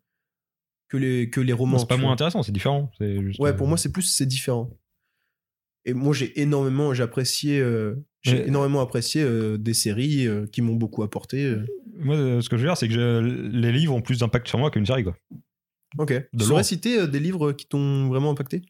que 0.89 0.97
les 0.97 1.31
que 1.31 1.41
les 1.41 1.53
romans. 1.53 1.79
C'est 1.79 1.89
pas 1.89 1.97
moins 1.97 2.13
intéressant, 2.13 2.43
c'est 2.43 2.53
différent. 2.53 2.91
juste, 3.01 3.39
Ouais, 3.39 3.55
pour 3.55 3.67
moi, 3.69 3.77
c'est 3.77 3.93
plus 3.93 4.03
c'est 4.03 4.27
différent. 4.27 4.71
Et 5.87 5.95
moi, 5.95 6.13
j'ai 6.15 6.39
énormément, 6.41 6.93
j'ai 6.95 7.03
apprécié, 7.03 7.65
j'ai 8.23 8.47
énormément 8.49 8.81
apprécié 8.81 9.25
des 9.59 9.75
séries 9.75 10.27
qui 10.53 10.63
m'ont 10.63 10.75
beaucoup 10.75 11.03
apporté. 11.03 11.55
Moi, 11.99 12.17
ce 12.41 12.49
que 12.49 12.57
je 12.57 12.63
veux 12.63 12.69
dire, 12.69 12.77
c'est 12.79 12.89
que 12.89 13.21
les 13.53 13.73
livres 13.73 13.95
ont 13.95 14.03
plus 14.03 14.19
d'impact 14.21 14.49
sur 14.49 14.59
moi 14.59 14.71
qu'une 14.71 14.87
série, 14.87 15.05
quoi. 15.05 15.15
Ok. 15.99 16.15
Tu 16.39 16.45
saurais 16.45 16.63
citer 16.63 17.01
euh, 17.01 17.07
des 17.07 17.21
livres 17.21 17.53
qui 17.53 17.67
t'ont 17.67 18.09
vraiment 18.09 18.31
impacté? 18.31 18.63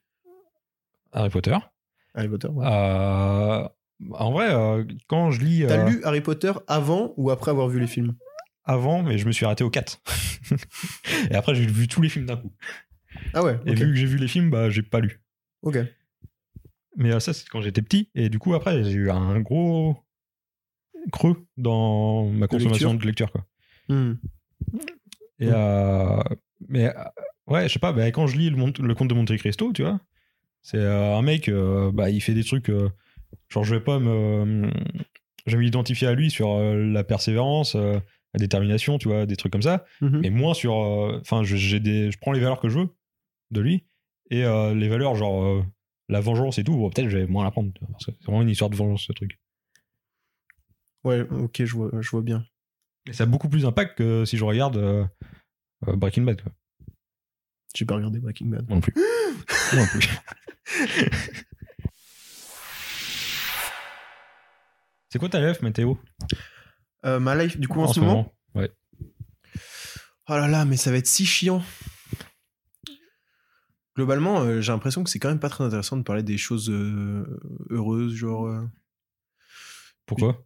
Harry 1.12 1.30
Potter. 1.30 1.56
Harry 2.14 2.28
Potter. 2.28 2.48
ouais. 2.48 2.66
Euh, 2.66 3.68
en 4.12 4.32
vrai, 4.32 4.52
euh, 4.52 4.84
quand 5.08 5.30
je 5.30 5.40
lis 5.40 5.64
T'as 5.66 5.86
euh, 5.86 5.90
lu 5.90 6.00
Harry 6.04 6.20
Potter 6.20 6.52
avant 6.66 7.12
ou 7.16 7.30
après 7.30 7.50
avoir 7.50 7.68
vu 7.68 7.80
les 7.80 7.86
films? 7.86 8.14
Avant, 8.64 9.02
mais 9.02 9.18
je 9.18 9.26
me 9.26 9.32
suis 9.32 9.44
arrêté 9.44 9.64
au 9.64 9.70
4. 9.70 10.00
et 11.30 11.34
après, 11.34 11.54
j'ai 11.54 11.66
vu 11.66 11.88
tous 11.88 12.00
les 12.00 12.08
films 12.08 12.26
d'un 12.26 12.36
coup. 12.36 12.52
Ah 13.34 13.42
ouais. 13.42 13.58
Et 13.66 13.74
vu 13.74 13.86
que 13.86 13.94
j'ai 13.94 14.06
vu 14.06 14.16
les 14.16 14.28
films, 14.28 14.50
bah, 14.50 14.70
j'ai 14.70 14.82
pas 14.82 15.00
lu. 15.00 15.22
Ok. 15.62 15.78
Mais 16.96 17.18
ça, 17.20 17.32
c'est 17.32 17.48
quand 17.48 17.60
j'étais 17.60 17.82
petit. 17.82 18.10
Et 18.14 18.28
du 18.28 18.38
coup, 18.38 18.54
après, 18.54 18.84
j'ai 18.84 18.92
eu 18.92 19.10
un 19.10 19.40
gros 19.40 19.96
creux 21.12 21.46
dans 21.56 22.26
ma 22.26 22.46
consommation 22.46 22.94
de 22.94 23.04
lecture, 23.04 23.32
quoi. 23.32 23.46
Hmm. 23.88 24.14
Et. 25.38 25.48
Mais 26.68 26.86
euh, 26.86 26.92
ouais, 27.46 27.68
je 27.68 27.72
sais 27.74 27.78
pas, 27.78 27.92
bah, 27.92 28.06
quand 28.10 28.26
je 28.26 28.36
lis 28.36 28.50
le, 28.50 28.56
Mont- 28.56 28.72
le 28.80 28.94
conte 28.94 29.08
de 29.08 29.14
Monte 29.14 29.36
Cristo, 29.36 29.72
tu 29.72 29.82
vois, 29.82 30.00
c'est 30.62 30.76
euh, 30.78 31.16
un 31.16 31.22
mec, 31.22 31.48
euh, 31.48 31.90
bah, 31.92 32.10
il 32.10 32.20
fait 32.20 32.34
des 32.34 32.44
trucs. 32.44 32.68
euh, 32.70 32.90
genre, 33.48 33.64
je 33.64 33.74
vais 33.74 33.80
pas 33.80 33.98
me. 33.98 34.70
Je 35.46 35.56
vais 35.56 35.62
m'identifier 35.62 36.06
à 36.06 36.12
lui 36.14 36.30
sur 36.30 36.58
la 36.58 37.02
persévérance, 37.02 37.74
la 37.74 38.00
détermination, 38.38 38.98
tu 38.98 39.08
vois, 39.08 39.24
des 39.26 39.36
trucs 39.36 39.52
comme 39.52 39.62
ça, 39.62 39.84
Mhm. 40.02 40.20
mais 40.20 40.30
moins 40.30 40.52
sur. 40.54 40.74
Enfin, 40.74 41.42
je, 41.44 41.76
des, 41.78 42.10
je 42.10 42.18
prends 42.18 42.32
les 42.32 42.40
valeurs 42.40 42.60
que 42.60 42.68
je 42.68 42.78
veux 42.80 42.88
de 43.50 43.60
lui, 43.60 43.86
et 44.30 44.42
les 44.42 44.88
valeurs, 44.88 45.14
genre 45.16 45.64
la 46.08 46.20
vengeance 46.20 46.58
et 46.58 46.64
tout, 46.64 46.76
bon, 46.76 46.90
peut-être 46.90 47.08
je 47.08 47.18
vais 47.18 47.26
moins 47.26 47.44
la 47.44 47.50
prendre, 47.50 47.72
parce 47.92 48.04
que 48.06 48.12
c'est 48.18 48.24
vraiment 48.26 48.42
une 48.42 48.50
histoire 48.50 48.68
de 48.68 48.76
vengeance, 48.76 49.04
ce 49.06 49.12
truc. 49.12 49.38
Ouais, 51.04 51.22
ok, 51.22 51.64
je 51.64 51.72
vois, 51.74 51.90
je 52.00 52.10
vois 52.10 52.22
bien. 52.22 52.44
Et 53.08 53.12
ça 53.14 53.24
a 53.24 53.26
beaucoup 53.26 53.48
plus 53.48 53.62
d'impact 53.62 53.96
que 53.96 54.24
si 54.26 54.36
je 54.36 54.44
regarde 54.44 55.08
euh, 55.88 55.96
Breaking 55.96 56.22
Bad, 56.22 56.42
quoi. 56.42 56.52
J'ai 57.74 57.84
pas 57.84 57.94
regardé 57.94 58.18
Breaking 58.18 58.46
Bad. 58.46 58.68
Moi 58.68 58.76
non 58.76 58.80
plus. 58.80 58.94
Moi 59.72 59.82
non 59.82 59.86
plus. 59.86 60.08
C'est 65.08 65.18
quoi 65.18 65.28
ta 65.28 65.40
life, 65.40 65.60
Mathéo? 65.62 65.98
Euh, 67.04 67.18
ma 67.18 67.34
life, 67.34 67.58
du 67.58 67.68
coup, 67.68 67.80
en, 67.80 67.92
ce 67.92 68.00
moment, 68.00 68.32
Ouais. 68.54 68.70
Oh 70.28 70.34
là 70.34 70.46
là, 70.46 70.64
mais 70.64 70.76
ça 70.76 70.90
va 70.90 70.98
être 70.98 71.06
si 71.06 71.26
chiant. 71.26 71.62
Globalement, 73.96 74.42
euh, 74.42 74.60
j'ai 74.60 74.70
l'impression 74.70 75.02
que 75.02 75.10
c'est 75.10 75.18
quand 75.18 75.28
même 75.28 75.40
pas 75.40 75.48
très 75.48 75.64
intéressant 75.64 75.96
de 75.96 76.02
parler 76.02 76.22
des 76.22 76.38
choses 76.38 76.70
euh, 76.70 77.24
heureuses, 77.70 78.14
genre. 78.14 78.48
Pourquoi? 80.06 80.44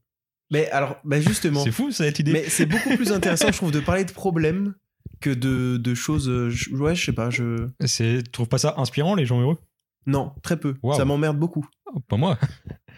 Mais 0.51 0.71
alors, 0.71 0.99
bah 1.05 1.21
justement. 1.21 1.63
C'est 1.63 1.73
fou 1.73 1.91
cette 1.91 2.19
idée. 2.19 2.33
Mais 2.33 2.49
c'est 2.49 2.67
beaucoup 2.67 2.97
plus 2.97 3.13
intéressant, 3.13 3.49
je 3.51 3.57
trouve, 3.57 3.73
de 3.73 3.81
parler 3.81 4.05
de 4.05 4.13
problèmes 4.13 4.75
que 5.21 5.31
de, 5.31 5.77
de 5.77 5.95
choses. 5.95 6.29
euh, 6.29 6.51
je- 6.51 6.71
ouais, 6.75 6.95
je 6.95 7.05
sais 7.05 7.13
pas, 7.13 7.31
je. 7.31 7.69
Tu 7.87 8.23
trouves 8.31 8.49
pas 8.49 8.59
ça 8.59 8.75
inspirant 8.79 9.15
les 9.15 9.27
gens 9.27 9.41
heureux? 9.41 9.59
Non, 10.07 10.35
très 10.43 10.59
peu. 10.59 10.75
Ça 10.97 11.05
m'emmerde 11.05 11.39
beaucoup. 11.39 11.67
Oh, 11.87 12.01
Pas 12.01 12.17
moi. 12.17 12.39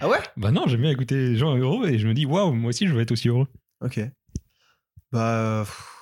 Ah 0.00 0.08
ouais? 0.08 0.18
Bah 0.36 0.50
non, 0.50 0.66
j'aime 0.66 0.80
bien 0.82 0.90
écouter 0.90 1.14
les 1.14 1.36
gens 1.36 1.56
heureux 1.56 1.88
et 1.88 1.98
je 1.98 2.06
me 2.08 2.14
dis 2.14 2.26
waouh, 2.26 2.52
moi 2.52 2.70
aussi 2.70 2.86
je 2.86 2.92
veux 2.94 3.00
être 3.00 3.12
aussi 3.12 3.28
heureux. 3.28 3.46
Ok. 3.80 4.00
Bah. 5.12 5.62
pff. 5.64 5.92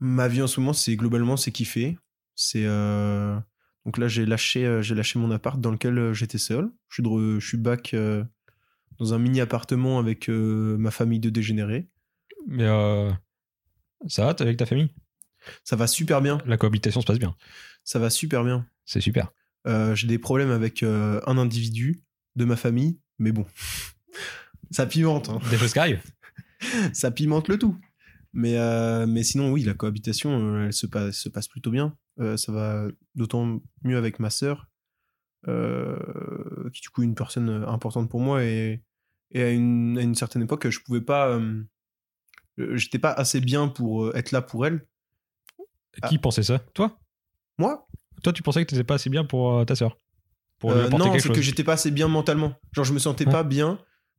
Ma 0.00 0.28
vie 0.28 0.40
en 0.42 0.46
ce 0.46 0.60
moment, 0.60 0.72
c'est 0.72 0.96
globalement, 0.96 1.36
c'est 1.36 1.52
kiffer. 1.52 1.98
C'est. 2.34 2.64
euh, 2.64 3.38
Donc 3.84 3.98
là, 3.98 4.08
j'ai 4.08 4.24
lâché, 4.24 4.64
euh, 4.64 4.80
j'ai 4.82 4.94
lâché 4.94 5.18
mon 5.18 5.30
appart 5.30 5.60
dans 5.60 5.70
lequel 5.70 6.12
j'étais 6.14 6.38
seul. 6.38 6.70
Je 6.88 6.94
suis, 6.94 7.02
de 7.02 7.38
je 7.38 7.46
suis 7.46 7.58
back 7.58 7.92
euh, 7.94 8.24
dans 8.98 9.12
un 9.12 9.18
mini 9.18 9.40
appartement 9.40 9.98
avec 9.98 10.28
euh, 10.30 10.76
ma 10.78 10.90
famille 10.90 11.20
de 11.20 11.28
dégénérés. 11.30 11.88
Mais 12.46 12.64
euh, 12.64 13.10
ça 14.08 14.24
va, 14.24 14.34
t'es 14.34 14.42
avec 14.42 14.56
ta 14.56 14.66
famille? 14.66 14.90
Ça 15.64 15.76
va 15.76 15.86
super 15.86 16.20
bien. 16.20 16.38
La 16.46 16.56
cohabitation 16.56 17.00
se 17.00 17.06
passe 17.06 17.18
bien. 17.18 17.34
Ça 17.84 17.98
va 17.98 18.10
super 18.10 18.44
bien. 18.44 18.66
C'est 18.84 19.00
super. 19.00 19.32
Euh, 19.66 19.94
j'ai 19.94 20.06
des 20.06 20.18
problèmes 20.18 20.50
avec 20.50 20.82
euh, 20.82 21.20
un 21.26 21.38
individu 21.38 22.02
de 22.36 22.44
ma 22.44 22.56
famille, 22.56 22.98
mais 23.18 23.32
bon. 23.32 23.46
ça 24.70 24.86
pimente, 24.86 25.28
hein. 25.28 25.38
Des 25.50 25.58
choses 25.58 25.72
qui 25.72 25.78
arrivent. 25.78 26.02
ça 26.92 27.10
pimente 27.10 27.48
le 27.48 27.58
tout. 27.58 27.76
Mais, 28.32 28.56
euh, 28.58 29.06
mais 29.06 29.22
sinon, 29.22 29.50
oui, 29.50 29.62
la 29.64 29.74
cohabitation, 29.74 30.64
elle 30.64 30.72
se 30.72 30.86
passe, 30.86 31.16
se 31.16 31.28
passe 31.28 31.48
plutôt 31.48 31.70
bien. 31.70 31.96
Ça 32.36 32.52
va 32.52 32.86
d'autant 33.14 33.62
mieux 33.82 33.96
avec 33.96 34.18
ma 34.18 34.28
sœur, 34.28 34.68
qui 35.46 35.50
est 35.50 36.82
du 36.82 36.90
coup 36.90 37.02
une 37.02 37.14
personne 37.14 37.48
importante 37.66 38.10
pour 38.10 38.20
moi. 38.20 38.44
Et, 38.44 38.82
et 39.30 39.42
à, 39.42 39.50
une, 39.50 39.96
à 39.96 40.02
une 40.02 40.14
certaine 40.14 40.42
époque, 40.42 40.68
je 40.68 40.80
pouvais 40.80 41.00
pas. 41.00 41.40
Euh, 42.58 42.76
J'étais 42.76 42.98
pas 42.98 43.12
assez 43.12 43.40
bien 43.40 43.68
pour 43.68 44.04
euh, 44.06 44.12
être 44.16 44.32
là 44.32 44.42
pour 44.42 44.66
elle. 44.66 44.86
Qui 46.08 46.18
pensait 46.18 46.42
ça? 46.42 46.58
Toi? 46.74 46.98
Moi? 47.58 47.86
Toi, 48.22 48.32
tu 48.32 48.42
pensais 48.42 48.64
que 48.64 48.70
t'étais 48.70 48.84
pas 48.84 48.94
assez 48.94 49.10
bien 49.10 49.24
pour 49.24 49.58
euh, 49.58 49.64
ta 49.64 49.74
sœur? 49.74 49.98
Pour 50.58 50.72
lui 50.72 50.80
Euh, 50.80 50.88
Non, 50.90 51.18
c'est 51.18 51.32
que 51.32 51.40
j'étais 51.42 51.64
pas 51.64 51.72
assez 51.74 51.90
bien 51.90 52.08
mentalement. 52.08 52.54
Genre, 52.72 52.84
je 52.84 52.92
me 52.92 52.98
sentais 52.98 53.24
pas 53.24 53.42
bien 53.42 53.78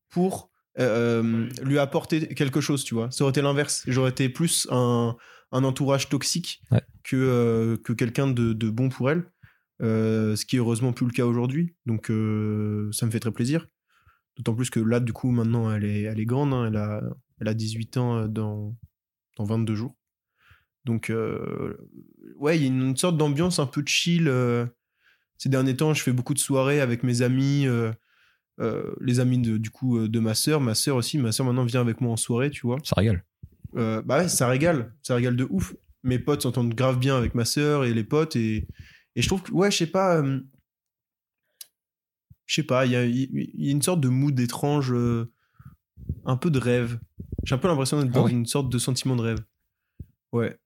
pour 0.10 0.50
euh, 0.80 1.50
lui 1.64 1.80
apporter 1.80 2.28
quelque 2.34 2.62
chose, 2.62 2.84
tu 2.84 2.94
vois. 2.94 3.10
Ça 3.12 3.24
aurait 3.24 3.32
été 3.32 3.42
l'inverse. 3.42 3.84
J'aurais 3.88 4.12
été 4.12 4.28
plus 4.30 4.68
un, 4.72 5.16
un 5.52 5.64
entourage 5.64 6.10
toxique 6.10 6.62
Ouais. 6.72 6.82
que, 7.04 7.16
euh, 7.16 7.78
que 7.78 7.94
quelqu'un 7.94 8.28
de, 8.28 8.54
de 8.54 8.70
bon 8.70 8.90
pour 8.90 9.10
elle. 9.12 9.24
Euh, 9.82 10.36
ce 10.36 10.46
qui 10.46 10.58
est 10.58 10.60
heureusement 10.60 10.94
plus 10.94 11.06
le 11.08 11.12
cas 11.12 11.26
aujourd'hui. 11.26 11.76
Donc, 11.86 12.12
euh, 12.12 12.92
ça 12.92 13.06
me 13.06 13.12
fait 13.12 13.20
très 13.20 13.32
plaisir. 13.32 13.66
D'autant 14.38 14.54
plus 14.56 14.70
que 14.70 14.80
là, 14.80 15.00
du 15.00 15.14
coup, 15.14 15.32
maintenant, 15.32 15.72
elle 15.74 15.84
est, 15.86 16.04
elle 16.04 16.20
est 16.20 16.26
grande. 16.26 16.54
hein. 16.54 16.66
Elle, 16.68 16.78
a, 16.78 17.02
elle 17.42 17.48
a 17.48 17.54
18 17.54 17.98
ans 17.98 18.18
euh, 18.18 18.28
dans, 18.28 18.74
dans 19.38 19.44
22 19.44 19.76
jours. 19.76 19.96
Donc, 20.86 21.10
euh, 21.10 21.76
ouais, 22.38 22.58
il 22.58 22.62
y 22.62 22.66
a 22.66 22.68
une 22.68 22.96
sorte 22.96 23.18
d'ambiance 23.18 23.60
un 23.60 23.66
peu 23.66 23.84
chill. 23.86 24.28
euh, 24.28 24.66
ces 25.38 25.50
derniers 25.50 25.76
temps, 25.76 25.94
je 25.94 26.02
fais 26.02 26.14
beaucoup 26.14 26.34
de 26.34 26.40
soirées 26.40 26.82
avec 26.82 27.04
mes 27.04 27.22
amis, 27.24 27.66
euh, 27.68 27.92
les 29.00 29.20
amis 29.20 29.40
de, 29.40 29.58
du 29.58 29.72
coup 29.72 30.08
de 30.08 30.20
ma 30.20 30.36
sœur, 30.36 30.62
ma 30.62 30.76
sœur 30.76 30.96
aussi. 30.96 31.18
Ma 31.18 31.32
sœur 31.32 31.46
maintenant 31.48 31.66
vient 31.66 31.82
avec 31.82 32.00
moi 32.00 32.12
en 32.14 32.18
soirée, 32.18 32.52
tu 32.52 32.62
vois. 32.66 32.78
Ça 32.84 32.94
régale. 32.96 33.24
Bah 33.74 34.04
ouais, 34.08 34.28
ça 34.30 34.48
régale, 34.48 34.94
ça 35.02 35.16
régale 35.16 35.36
de 35.36 35.48
ouf. 35.50 35.76
Mes 36.04 36.20
potes 36.20 36.44
s'entendent 36.44 36.76
grave 36.76 37.00
bien 37.00 37.18
avec 37.18 37.34
ma 37.36 37.46
sœur 37.46 37.86
et 37.86 37.94
les 37.94 38.04
potes 38.04 38.36
et, 38.36 38.68
et 39.16 39.22
je 39.22 39.28
trouve 39.28 39.42
que 39.42 39.52
ouais, 39.52 39.72
je 39.72 39.78
sais 39.78 39.88
pas, 39.88 40.22
je 42.46 42.54
sais 42.56 42.64
pas, 42.64 42.86
il 42.86 42.92
y 42.92 43.66
y 43.66 43.68
a 43.70 43.72
une 43.72 43.82
sorte 43.82 44.02
de 44.02 44.10
mood 44.10 44.40
étrange, 44.40 44.94
un 46.26 46.38
peu 46.38 46.52
de 46.52 46.60
rêve. 46.60 47.00
J'ai 47.44 47.56
un 47.56 47.58
peu 47.58 47.68
l'impression 47.68 47.98
d'être 48.00 48.12
Ah 48.14 48.20
dans 48.20 48.26
ouais 48.26 48.32
une 48.32 48.46
sorte 48.46 48.70
de 48.70 48.78
sentiment 48.78 49.16
de 49.16 49.22
rêve. 49.22 49.40
Ouais. 50.32 50.58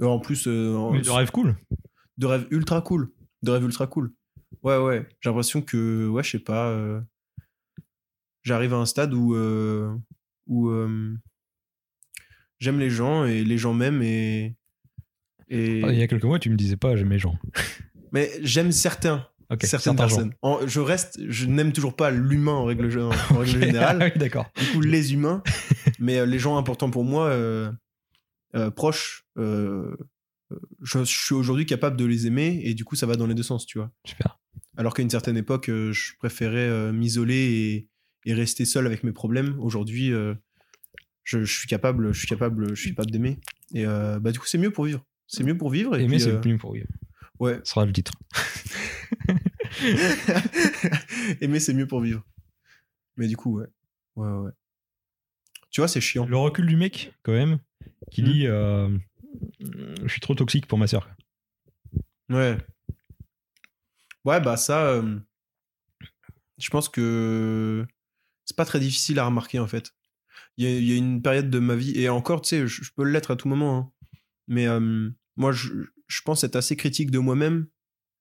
Alors, 0.00 0.12
en 0.14 0.18
plus, 0.20 0.46
euh, 0.48 0.74
en- 0.74 0.92
Mais 0.92 1.02
de 1.02 1.10
rêve 1.10 1.30
cool. 1.30 1.56
de 2.18 2.26
rêve 2.26 2.46
ultra 2.50 2.80
cool. 2.82 3.12
De 3.42 3.50
rêve 3.50 3.64
ultra 3.64 3.86
cool. 3.86 4.12
Ouais, 4.62 4.78
ouais. 4.78 5.06
J'ai 5.20 5.30
l'impression 5.30 5.62
que, 5.62 6.08
ouais, 6.08 6.22
je 6.22 6.30
sais 6.30 6.38
pas. 6.38 6.68
euh, 6.70 7.00
J'arrive 8.42 8.74
à 8.74 8.76
un 8.78 8.86
stade 8.86 9.14
où, 9.14 9.34
euh, 9.34 9.94
où 10.46 10.68
euh, 10.68 11.14
j'aime 12.60 12.78
les 12.78 12.90
gens 12.90 13.24
et 13.24 13.42
les 13.44 13.56
gens 13.58 13.72
m'aiment 13.74 14.02
et. 14.02 14.54
et... 15.48 15.82
Ah, 15.84 15.92
Il 15.92 15.98
y 15.98 16.02
a 16.02 16.06
quelques 16.06 16.24
mois, 16.24 16.38
tu 16.38 16.50
me 16.50 16.56
disais 16.56 16.76
pas 16.76 16.94
j'aime 16.96 17.10
les 17.10 17.18
gens. 17.18 17.38
Mais 18.12 18.30
j'aime 18.42 18.70
certains, 18.70 19.26
Certaines 19.62 19.96
personnes. 19.96 20.34
En- 20.42 20.66
je 20.66 20.80
reste, 20.80 21.18
je 21.28 21.46
n'aime 21.46 21.72
toujours 21.72 21.94
pas 21.96 22.10
l'humain 22.10 22.52
en 22.52 22.64
règle, 22.64 22.88
générale. 23.44 23.98
Ah 24.00 24.04
oui, 24.06 24.18
d'accord. 24.18 24.46
du 24.58 24.66
coup 24.72 24.80
les 24.80 25.12
humains, 25.14 25.42
mais 25.98 26.18
euh, 26.18 26.26
les 26.26 26.38
gens 26.38 26.56
importants 26.58 26.90
pour 26.90 27.04
moi, 27.04 27.26
euh, 27.28 27.70
euh, 28.54 28.70
proches, 28.70 29.24
euh, 29.38 29.96
je, 30.82 30.98
je 31.00 31.04
suis 31.04 31.34
aujourd'hui 31.34 31.66
capable 31.66 31.96
de 31.96 32.04
les 32.04 32.26
aimer 32.26 32.60
et 32.64 32.74
du 32.74 32.84
coup 32.84 32.96
ça 32.96 33.06
va 33.06 33.16
dans 33.16 33.26
les 33.26 33.34
deux 33.34 33.42
sens, 33.42 33.66
tu 33.66 33.78
vois. 33.78 33.90
Super. 34.04 34.38
Alors 34.76 34.94
qu'à 34.94 35.02
une 35.02 35.10
certaine 35.10 35.36
époque, 35.36 35.66
je 35.68 36.12
préférais 36.18 36.92
m'isoler 36.92 37.34
et, 37.34 37.88
et 38.30 38.34
rester 38.34 38.64
seul 38.64 38.86
avec 38.86 39.04
mes 39.04 39.12
problèmes. 39.12 39.56
Aujourd'hui, 39.60 40.08
je, 40.10 41.44
je 41.44 41.44
suis 41.58 41.68
capable, 41.68 42.12
je 42.12 42.18
suis 42.18 42.26
capable, 42.28 42.74
je 42.74 42.80
suis 42.80 42.90
capable 42.90 43.10
d'aimer. 43.10 43.38
Et 43.72 43.84
bah 43.84 44.30
du 44.32 44.38
coup, 44.38 44.46
c'est 44.46 44.58
mieux 44.58 44.70
pour 44.72 44.84
vivre. 44.84 45.04
C'est 45.26 45.42
mieux 45.44 45.56
pour 45.56 45.70
vivre. 45.70 45.96
Et 45.96 46.04
Aimer, 46.04 46.18
c'est 46.18 46.40
plus 46.40 46.58
pour 46.58 46.74
vivre. 46.74 46.86
Ouais, 47.38 47.60
Ce 47.64 47.70
sera 47.72 47.84
le 47.86 47.92
titre. 47.92 48.12
aimer, 51.40 51.60
c'est 51.60 51.74
mieux 51.74 51.86
pour 51.86 52.00
vivre. 52.00 52.22
Mais 53.16 53.28
du 53.28 53.36
coup, 53.36 53.58
ouais, 53.58 53.66
ouais, 54.16 54.28
ouais. 54.28 54.50
Tu 55.70 55.80
vois, 55.80 55.88
c'est 55.88 56.00
chiant. 56.00 56.26
Le 56.26 56.36
recul 56.36 56.66
du 56.66 56.76
mec, 56.76 57.12
quand 57.22 57.32
même, 57.32 57.58
qui 58.10 58.22
Hmm. 58.22 58.26
dit 58.26 58.46
euh, 58.46 58.96
Je 59.60 60.08
suis 60.08 60.20
trop 60.20 60.34
toxique 60.34 60.66
pour 60.66 60.78
ma 60.78 60.86
sœur. 60.86 61.08
Ouais. 62.28 62.56
Ouais, 64.24 64.40
bah 64.40 64.56
ça, 64.56 64.86
euh, 64.86 65.18
je 66.58 66.70
pense 66.70 66.88
que 66.88 67.86
c'est 68.46 68.56
pas 68.56 68.64
très 68.64 68.80
difficile 68.80 69.18
à 69.18 69.26
remarquer 69.26 69.58
en 69.58 69.66
fait. 69.66 69.92
Il 70.56 70.64
y, 70.64 70.68
a, 70.68 70.78
il 70.78 70.84
y 70.84 70.92
a 70.92 70.96
une 70.96 71.20
période 71.20 71.50
de 71.50 71.58
ma 71.58 71.74
vie, 71.74 71.98
et 71.98 72.08
encore, 72.08 72.40
tu 72.40 72.50
sais, 72.50 72.66
je, 72.66 72.82
je 72.84 72.90
peux 72.94 73.02
l'être 73.04 73.30
à 73.32 73.36
tout 73.36 73.48
moment, 73.48 73.76
hein. 73.76 73.92
mais 74.46 74.66
euh, 74.68 75.10
moi, 75.36 75.50
je, 75.52 75.68
je 76.06 76.20
pense 76.22 76.44
être 76.44 76.56
assez 76.56 76.76
critique 76.76 77.10
de 77.10 77.18
moi-même, 77.18 77.66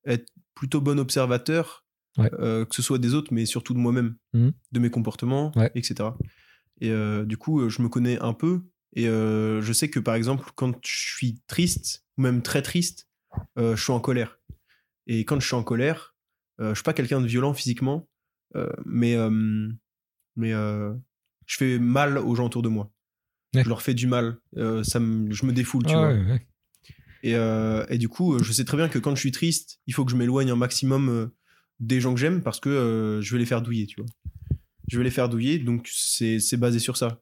être 0.06 0.28
plutôt 0.56 0.82
bon 0.82 1.00
observateur, 1.00 1.86
Ouais. 2.18 2.30
euh, 2.40 2.64
que 2.66 2.76
ce 2.76 2.82
soit 2.84 3.00
des 3.00 3.14
autres, 3.16 3.34
mais 3.34 3.46
surtout 3.46 3.74
de 3.74 3.80
moi-même, 3.80 4.16
Mhm. 4.34 4.54
de 4.72 4.80
mes 4.80 4.90
comportements, 4.92 5.52
Ouais. 5.56 5.72
etc. 5.76 6.10
Et 6.82 6.92
euh, 6.92 7.26
du 7.26 7.38
coup, 7.38 7.62
euh, 7.62 7.70
je 7.70 7.82
me 7.82 7.90
connais 7.90 8.20
un 8.20 8.34
peu, 8.34 8.62
et 8.96 9.08
euh, 9.08 9.62
je 9.62 9.74
sais 9.74 9.90
que 9.90 10.00
par 10.00 10.14
exemple, 10.16 10.52
quand 10.56 10.74
je 10.86 11.16
suis 11.16 11.42
triste, 11.48 12.06
ou 12.18 12.22
même 12.22 12.42
très 12.44 12.62
triste, 12.62 13.08
je 13.58 13.76
suis 13.76 13.92
en 13.92 14.00
colère. 14.00 14.40
Et 15.08 15.26
quand 15.26 15.40
je 15.40 15.48
suis 15.48 15.56
en 15.56 15.64
colère, 15.64 16.16
je 16.60 16.74
suis 16.76 16.84
pas 16.84 16.94
quelqu'un 16.94 17.20
de 17.20 17.26
violent 17.28 17.54
physiquement, 17.56 18.08
mais, 18.86 19.16
mais 20.36 20.52
je 20.52 21.58
fais 21.58 21.80
mal 21.80 22.18
aux 22.20 22.36
gens 22.36 22.46
autour 22.46 22.62
de 22.62 22.70
moi. 22.70 22.92
Ouais. 23.56 23.64
Je 23.64 23.70
leur 23.70 23.82
fais 23.82 23.94
du 23.96 24.06
mal. 24.08 24.38
Ça 24.84 25.00
me, 25.00 25.32
je 25.34 25.46
me 25.48 25.52
défoule, 25.54 25.86
tu 25.86 25.96
Ah 25.96 26.14
vois. 26.14 26.38
Et, 27.24 27.36
euh, 27.36 27.86
et 27.90 27.98
du 27.98 28.10
coup, 28.10 28.34
euh, 28.36 28.44
je 28.44 28.52
sais 28.52 28.66
très 28.66 28.76
bien 28.78 28.90
que 28.90 29.00
quand 29.00 29.16
je 29.16 29.20
suis 29.22 29.32
triste, 29.32 29.80
il 29.88 29.94
faut 29.94 30.04
que 30.06 30.12
je 30.12 30.18
m'éloigne 30.18 30.52
un 30.52 30.56
maximum 30.58 31.10
euh, 31.10 31.28
des 31.80 32.02
gens 32.02 32.14
que 32.14 32.20
j'aime 32.20 32.42
parce 32.44 32.60
que 32.60 32.70
euh, 32.70 33.22
je 33.22 33.32
vais 33.34 33.40
les 33.40 33.46
faire 33.46 33.62
douiller, 33.62 33.88
tu 33.88 34.02
vois. 34.02 34.10
Je 34.90 34.98
vais 34.98 35.04
les 35.06 35.10
faire 35.12 35.30
douiller, 35.30 35.58
donc 35.60 35.90
c'est 35.90 36.58
basé 36.58 36.80
sur 36.80 36.98
ça. 36.98 37.22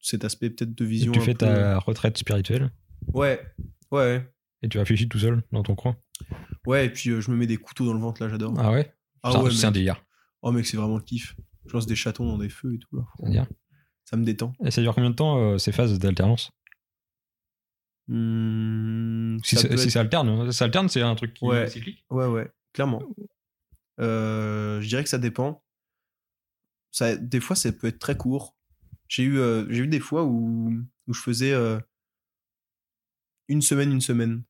Cet 0.00 0.24
aspect 0.24 0.48
peut-être 0.48 0.74
de 0.74 0.84
Et 0.84 0.88
vision. 0.88 1.12
tu 1.12 1.20
fais 1.20 1.34
peu- 1.34 1.38
ta 1.38 1.78
retraite 1.78 2.16
spirituelle? 2.16 2.70
Ouais, 3.12 3.40
ouais, 3.92 4.26
et 4.62 4.68
tu 4.70 4.78
réfléchis 4.78 5.08
tout 5.10 5.18
seul 5.18 5.42
dans 5.52 5.62
ton 5.62 5.74
coin? 5.74 5.96
ouais. 6.66 6.86
Et 6.86 6.90
puis 6.90 7.10
euh, 7.10 7.20
je 7.20 7.30
me 7.30 7.36
mets 7.36 7.46
des 7.46 7.58
couteaux 7.58 7.84
dans 7.84 7.92
le 7.92 8.00
ventre, 8.00 8.22
là, 8.22 8.30
j'adore. 8.30 8.54
Ah 8.56 8.72
ouais? 8.72 8.90
Ah 9.22 9.30
C'est 9.52 9.66
un- 9.66 9.68
un 9.68 9.72
délire. 9.72 10.02
Oh 10.40 10.52
mec, 10.52 10.64
c'est 10.66 10.78
vraiment 10.78 10.96
le 10.96 11.02
kiff. 11.02 11.36
Je 11.66 11.72
lance 11.74 11.86
des 11.86 11.96
chatons 11.96 12.26
dans 12.26 12.38
des 12.38 12.48
feux 12.48 12.74
et 12.74 12.78
tout, 12.78 12.96
là. 12.96 13.44
Ça 14.06 14.16
me 14.16 14.24
détend. 14.24 14.54
Et 14.64 14.70
ça 14.70 14.80
dure 14.80 14.94
combien 14.94 15.10
de 15.10 15.14
temps 15.14 15.58
ces 15.58 15.72
phases 15.72 15.98
d'alternance? 15.98 16.50
Hmm, 18.08 19.38
Si, 19.42 19.56
ça 19.56 19.62
ça, 19.62 19.68
peut 19.68 19.76
si 19.76 19.84
être- 19.84 19.90
ça 19.92 20.00
alterne, 20.00 20.28
hein. 20.28 20.52
ça 20.52 20.66
alterne, 20.66 20.88
c'est 20.88 21.00
un 21.02 21.14
truc 21.14 21.34
qui 21.34 21.44
Ouais. 21.44 21.62
est 21.64 21.68
cyclique. 21.70 22.04
Ouais, 22.10 22.26
ouais, 22.26 22.50
clairement. 22.72 23.02
Euh, 24.00 24.80
je 24.80 24.88
dirais 24.88 25.02
que 25.04 25.08
ça 25.08 25.18
dépend. 25.18 25.62
Ça, 26.90 27.16
des 27.16 27.40
fois, 27.40 27.56
ça 27.56 27.72
peut 27.72 27.86
être 27.88 27.98
très 27.98 28.16
court. 28.16 28.56
J'ai 29.08 29.22
eu, 29.24 29.38
euh, 29.38 29.66
j'ai 29.70 29.82
eu 29.82 29.86
des 29.88 30.00
fois 30.00 30.24
où, 30.24 30.72
où 31.06 31.12
je 31.14 31.20
faisais 31.20 31.52
euh, 31.52 31.78
une 33.48 33.62
semaine, 33.62 33.92
une 33.92 34.00
semaine. 34.00 34.42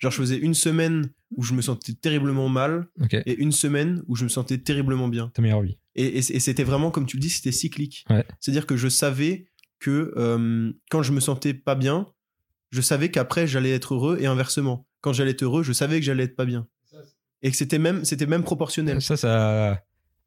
Genre, 0.00 0.12
je 0.12 0.18
faisais 0.18 0.36
une 0.36 0.54
semaine 0.54 1.10
où 1.36 1.42
je 1.42 1.54
me 1.54 1.62
sentais 1.62 1.94
terriblement 1.94 2.48
mal 2.48 2.86
et 3.10 3.34
une 3.36 3.52
semaine 3.52 4.02
où 4.06 4.14
je 4.16 4.24
me 4.24 4.28
sentais 4.28 4.58
terriblement 4.58 5.08
bien. 5.08 5.28
Ta 5.30 5.40
meilleure 5.42 5.62
vie. 5.62 5.78
Et, 5.94 6.04
et- 6.06 6.18
et 6.18 6.40
c'était 6.40 6.64
vraiment, 6.64 6.90
comme 6.90 7.06
tu 7.06 7.16
le 7.16 7.22
dis, 7.22 7.30
c'était 7.30 7.52
cyclique. 7.52 8.04
Ouais. 8.10 8.24
C'est-à-dire 8.40 8.66
que 8.66 8.76
je 8.76 8.88
savais 8.88 9.46
que 9.78 10.12
quand 10.90 11.02
je 11.02 11.12
me 11.12 11.20
sentais 11.20 11.54
pas 11.54 11.74
bien, 11.74 12.06
je 12.76 12.80
savais 12.82 13.10
qu'après 13.10 13.46
j'allais 13.46 13.70
être 13.72 13.94
heureux 13.94 14.18
et 14.20 14.26
inversement. 14.26 14.86
Quand 15.00 15.12
j'allais 15.12 15.30
être 15.32 15.42
heureux, 15.42 15.62
je 15.62 15.72
savais 15.72 15.98
que 15.98 16.04
j'allais 16.04 16.24
être 16.24 16.36
pas 16.36 16.44
bien. 16.44 16.68
Et 17.42 17.50
que 17.50 17.56
c'était 17.56 17.78
même, 17.78 18.04
c'était 18.04 18.26
même 18.26 18.42
proportionnel. 18.44 19.00
Ça, 19.02 19.16
ça, 19.16 19.82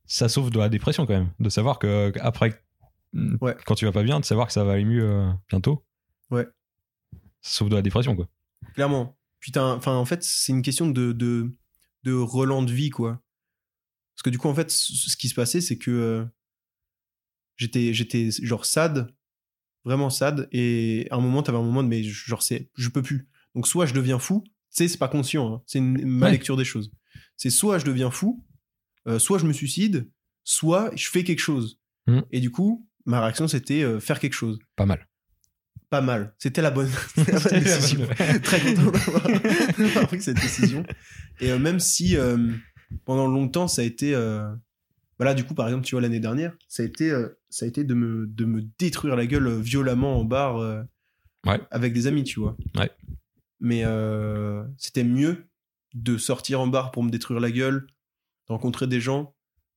ça 0.06 0.28
sauve 0.30 0.50
de 0.52 0.60
la 0.60 0.70
dépression 0.70 1.06
quand 1.06 1.14
même. 1.14 1.32
De 1.40 1.50
savoir 1.50 1.80
que 1.80 2.12
après, 2.20 2.62
Ouais. 3.42 3.56
quand 3.66 3.74
tu 3.76 3.86
vas 3.86 3.92
pas 3.92 4.04
bien, 4.04 4.20
de 4.20 4.26
savoir 4.26 4.48
que 4.48 4.54
ça 4.54 4.64
va 4.64 4.74
aller 4.74 4.86
mieux 4.86 5.04
euh, 5.04 5.30
bientôt. 5.50 5.84
Ouais. 6.30 6.48
Ça 7.42 7.58
sauve 7.60 7.70
de 7.70 7.76
la 7.76 7.82
dépression 7.82 8.16
quoi. 8.16 8.28
Clairement. 8.76 9.18
Putain, 9.40 9.74
enfin, 9.74 9.96
en 9.96 10.06
fait, 10.06 10.22
c'est 10.24 10.52
une 10.52 10.62
question 10.62 10.88
de, 10.90 11.12
de, 11.14 11.56
de 12.04 12.14
relan 12.14 12.62
de 12.62 12.72
vie, 12.74 12.90
quoi. 12.90 13.22
Parce 14.16 14.24
que 14.24 14.30
du 14.30 14.38
coup, 14.38 14.50
en 14.50 14.54
fait, 14.56 14.70
ce 14.70 15.10
ce 15.10 15.16
qui 15.18 15.30
se 15.30 15.34
passait, 15.36 15.62
c'est 15.62 15.78
que 15.78 15.92
euh, 15.92 16.26
j'étais, 17.56 17.94
j'étais 17.94 18.30
genre 18.44 18.66
sad, 18.66 19.08
vraiment 19.86 20.10
sad, 20.10 20.48
et 20.52 21.08
à 21.12 21.16
un 21.16 21.22
moment, 21.22 21.42
t'avais 21.44 21.58
un 21.58 21.64
moment 21.64 21.84
de, 21.84 21.88
mais 21.88 22.04
genre, 22.04 22.42
c'est, 22.44 22.70
je 22.76 22.90
peux 22.90 23.02
plus. 23.02 23.28
Donc, 23.56 23.68
soit 23.68 23.86
je 23.86 23.94
deviens 23.94 24.20
fou, 24.20 24.44
tu 24.46 24.52
sais, 24.70 24.88
c'est 24.88 24.98
pas 24.98 25.08
conscient, 25.08 25.54
hein, 25.56 25.62
c'est 25.66 25.80
ma 25.82 26.28
Ouais. 26.28 26.32
lecture 26.34 26.58
des 26.58 26.66
choses. 26.66 26.92
C'est 27.38 27.50
soit 27.50 27.80
je 27.80 27.86
deviens 27.86 28.12
fou, 28.12 28.46
euh, 29.08 29.18
soit 29.20 29.40
je 29.40 29.46
me 29.46 29.54
suicide, 29.54 30.10
soit 30.44 30.92
je 30.96 31.10
fais 31.10 31.24
quelque 31.24 31.40
chose. 31.40 31.80
Mhm. 32.08 32.24
Et 32.32 32.40
du 32.40 32.52
coup, 32.52 32.88
ma 33.06 33.22
réaction, 33.22 33.48
c'était 33.48 33.82
euh, 33.82 34.00
faire 34.00 34.20
quelque 34.20 34.34
chose. 34.34 34.60
Pas 34.76 34.86
mal. 34.86 35.08
Pas 35.90 36.02
mal. 36.02 36.36
C'était 36.38 36.62
la 36.62 36.70
bonne, 36.70 36.90
la 37.18 37.24
bonne 37.24 37.44
la 37.52 37.60
décision 37.62 38.08
très 38.44 38.60
content 38.62 38.92
d'avoir 39.80 40.08
pris 40.08 40.22
cette 40.22 40.40
décision. 40.40 40.84
Et 41.40 41.52
euh, 41.52 41.58
même 41.58 41.80
si 41.80 42.16
euh, 42.16 42.52
pendant 43.06 43.26
longtemps 43.28 43.68
ça 43.68 43.82
a 43.82 43.86
été, 43.86 44.14
euh, 44.14 44.48
voilà, 45.18 45.34
du 45.34 45.44
coup 45.46 45.56
par 45.56 45.68
exemple, 45.68 45.86
tu 45.86 45.96
vois 45.96 46.02
l'année 46.02 46.20
dernière, 46.20 46.56
ça 46.68 46.84
a 46.84 46.86
été, 46.86 47.12
ça 47.50 47.66
a 47.66 47.68
été 47.68 47.84
de 47.84 47.94
me 47.94 48.28
de 48.28 48.46
me 48.46 48.62
détruire 48.78 49.16
la 49.16 49.26
gueule 49.26 49.60
violemment 49.60 50.20
en 50.20 50.24
bar 50.26 50.58
euh, 50.58 50.84
Ouais. 51.46 51.60
avec 51.72 51.94
des 51.94 52.06
amis, 52.08 52.24
tu 52.26 52.40
vois. 52.42 52.58
Ouais. 52.76 52.92
Mais 53.62 53.84
euh, 53.86 54.64
c'était 54.78 55.04
mieux 55.06 55.48
de 55.94 56.18
sortir 56.18 56.60
en 56.60 56.68
bar 56.68 56.92
pour 56.92 57.02
me 57.04 57.10
détruire 57.10 57.40
la 57.40 57.50
gueule, 57.50 57.88
de 58.48 58.54
rencontrer 58.54 58.88
des 58.88 59.00
gens. 59.00 59.34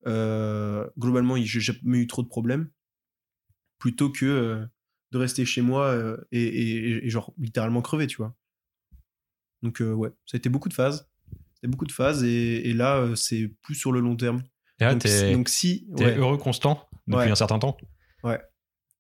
Euh, 0.09 0.89
globalement, 0.99 1.37
j'ai 1.37 1.61
jamais 1.61 1.99
eu 1.99 2.07
trop 2.09 2.23
de 2.25 2.29
problèmes, 2.29 2.69
plutôt 3.79 4.11
que 4.11 4.67
de 5.13 5.19
rester 5.19 5.45
chez 5.45 5.63
moi 5.63 5.97
et, 6.33 6.43
et- 6.43 7.07
et 7.07 7.11
genre 7.11 7.33
littéralement 7.39 7.81
crever, 7.83 8.07
tu 8.09 8.17
vois. 8.17 8.35
Donc 9.63 9.81
ouais, 9.81 10.11
ça 10.27 10.37
a 10.37 10.39
été 10.39 10.49
beaucoup 10.49 10.69
de 10.69 10.75
phases. 10.75 11.09
C'était 11.55 11.69
beaucoup 11.69 11.87
de 11.87 11.93
phases 11.93 12.25
et, 12.25 12.69
et 12.69 12.73
là, 12.75 13.09
c'est 13.15 13.55
plus 13.63 13.77
sur 13.77 13.93
le 13.93 14.01
long 14.01 14.17
terme. 14.17 14.43
Et 14.81 14.85
là, 14.85 14.95
donc, 15.33 15.49
si, 15.49 15.87
t'es 15.97 16.05
ouais. 16.07 16.17
heureux 16.17 16.39
constant? 16.39 16.89
Depuis 17.07 17.19
Ouais. 17.27 17.31
un 17.31 17.35
certain 17.35 17.59
temps. 17.59 17.77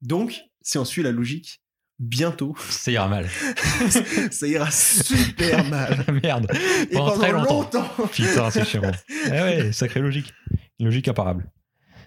donc 0.00 0.40
si 0.62 0.78
on 0.78 0.84
suit 0.84 1.02
la 1.02 1.10
logique, 1.12 1.60
bientôt, 1.98 2.54
Ça 2.70 2.90
ira 2.90 3.08
mal. 3.08 3.28
ça 4.30 4.46
ira 4.46 4.70
super 4.70 5.64
mal. 5.68 6.04
Merde. 6.22 6.46
Et 6.90 6.94
Pendant 6.94 7.10
pendant 7.10 7.18
très 7.22 7.32
longtemps. 7.32 7.62
longtemps. 7.62 8.06
Putain, 8.12 8.50
c'est 8.50 8.64
chiant. 8.64 8.82
Eh 9.26 9.30
ouais, 9.30 9.72
sacrée 9.72 10.00
logique. 10.00 10.32
Une 10.78 10.86
logique 10.86 11.08
imparable. 11.08 11.50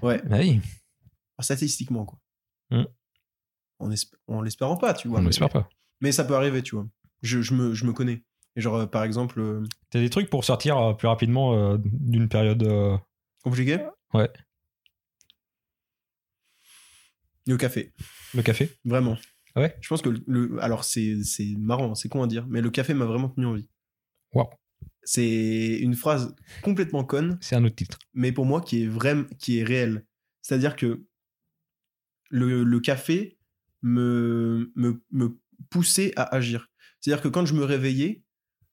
Ouais. 0.01 0.21
Bah 0.25 0.37
oui, 0.39 0.61
Statistiquement, 1.39 2.05
quoi. 2.05 2.19
En, 3.79 3.89
esp- 3.91 4.13
en 4.27 4.41
l'espérant 4.41 4.77
pas, 4.77 4.93
tu 4.93 5.07
vois. 5.09 5.19
on 5.19 5.21
mais, 5.21 5.27
n'espère 5.27 5.49
pas. 5.49 5.67
mais 6.01 6.11
ça 6.13 6.23
peut 6.23 6.35
arriver, 6.35 6.61
tu 6.63 6.75
vois. 6.75 6.87
Je, 7.21 7.41
je 7.41 7.53
me, 7.53 7.73
je 7.73 7.85
me 7.85 7.91
connais. 7.93 8.23
Et 8.55 8.61
genre, 8.61 8.75
euh, 8.75 8.85
par 8.85 9.03
exemple, 9.03 9.39
euh, 9.41 9.63
T'as 9.89 9.99
des 9.99 10.09
trucs 10.09 10.29
pour 10.29 10.45
sortir 10.45 10.77
euh, 10.77 10.93
plus 10.93 11.07
rapidement 11.09 11.53
euh, 11.55 11.77
d'une 11.83 12.29
période. 12.29 12.63
euh, 12.63 12.97
compliqué 13.43 13.79
Ouais. 14.13 14.29
Le 17.47 17.57
café. 17.57 17.93
Le 18.33 18.41
café? 18.41 18.71
Vraiment. 18.85 19.17
Ah 19.55 19.61
ouais? 19.61 19.75
Je 19.81 19.87
pense 19.87 20.01
que 20.01 20.09
le. 20.09 20.23
le- 20.27 20.63
alors, 20.63 20.83
c'est 20.83 21.15
marrant, 21.57 21.95
c'est 21.95 22.09
con 22.09 22.23
à 22.23 22.27
dire, 22.27 22.45
mais 22.47 22.61
le 22.61 22.69
café 22.69 22.93
m'a 22.93 23.05
vraiment 23.05 23.29
tenu 23.29 23.45
en 23.45 23.53
vie. 23.53 23.69
Waouh. 24.33 24.49
C'est 25.03 25.77
une 25.79 25.93
phrase 25.95 26.35
complètement 26.63 27.03
conne, 27.03 27.37
C'est 27.41 27.55
un 27.55 27.63
autre 27.63 27.75
titre. 27.75 27.99
mais 28.13 28.31
pour 28.31 28.45
moi 28.45 28.61
qui 28.61 28.83
est 28.83 28.87
vraiment 28.87 29.25
qui 29.39 29.59
est 29.59 29.63
réelle. 29.63 30.03
C'est-à-dire 30.41 30.75
que 30.75 31.03
le, 32.29 32.63
le 32.63 32.79
café 32.79 33.37
me, 33.81 34.71
me, 34.75 35.01
me 35.11 35.37
poussait 35.69 36.11
à 36.15 36.23
agir. 36.35 36.69
C'est-à-dire 36.99 37.21
que 37.21 37.27
quand 37.27 37.45
je 37.45 37.53
me 37.53 37.63
réveillais, 37.63 38.23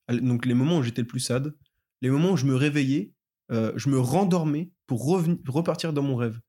donc 0.09 0.45
les 0.45 0.53
moments 0.55 0.79
où 0.79 0.83
j'étais 0.83 1.01
le 1.01 1.07
plus 1.07 1.19
sad, 1.19 1.53
les 2.01 2.09
moments 2.09 2.31
où 2.31 2.37
je 2.37 2.45
me 2.45 2.55
réveillais, 2.55 3.13
euh, 3.51 3.71
je 3.75 3.89
me 3.89 3.99
rendormais 3.99 4.71
pour 4.87 5.05
repartir 5.05 5.93
dans 5.93 6.01
mon 6.03 6.15
rêve. 6.15 6.39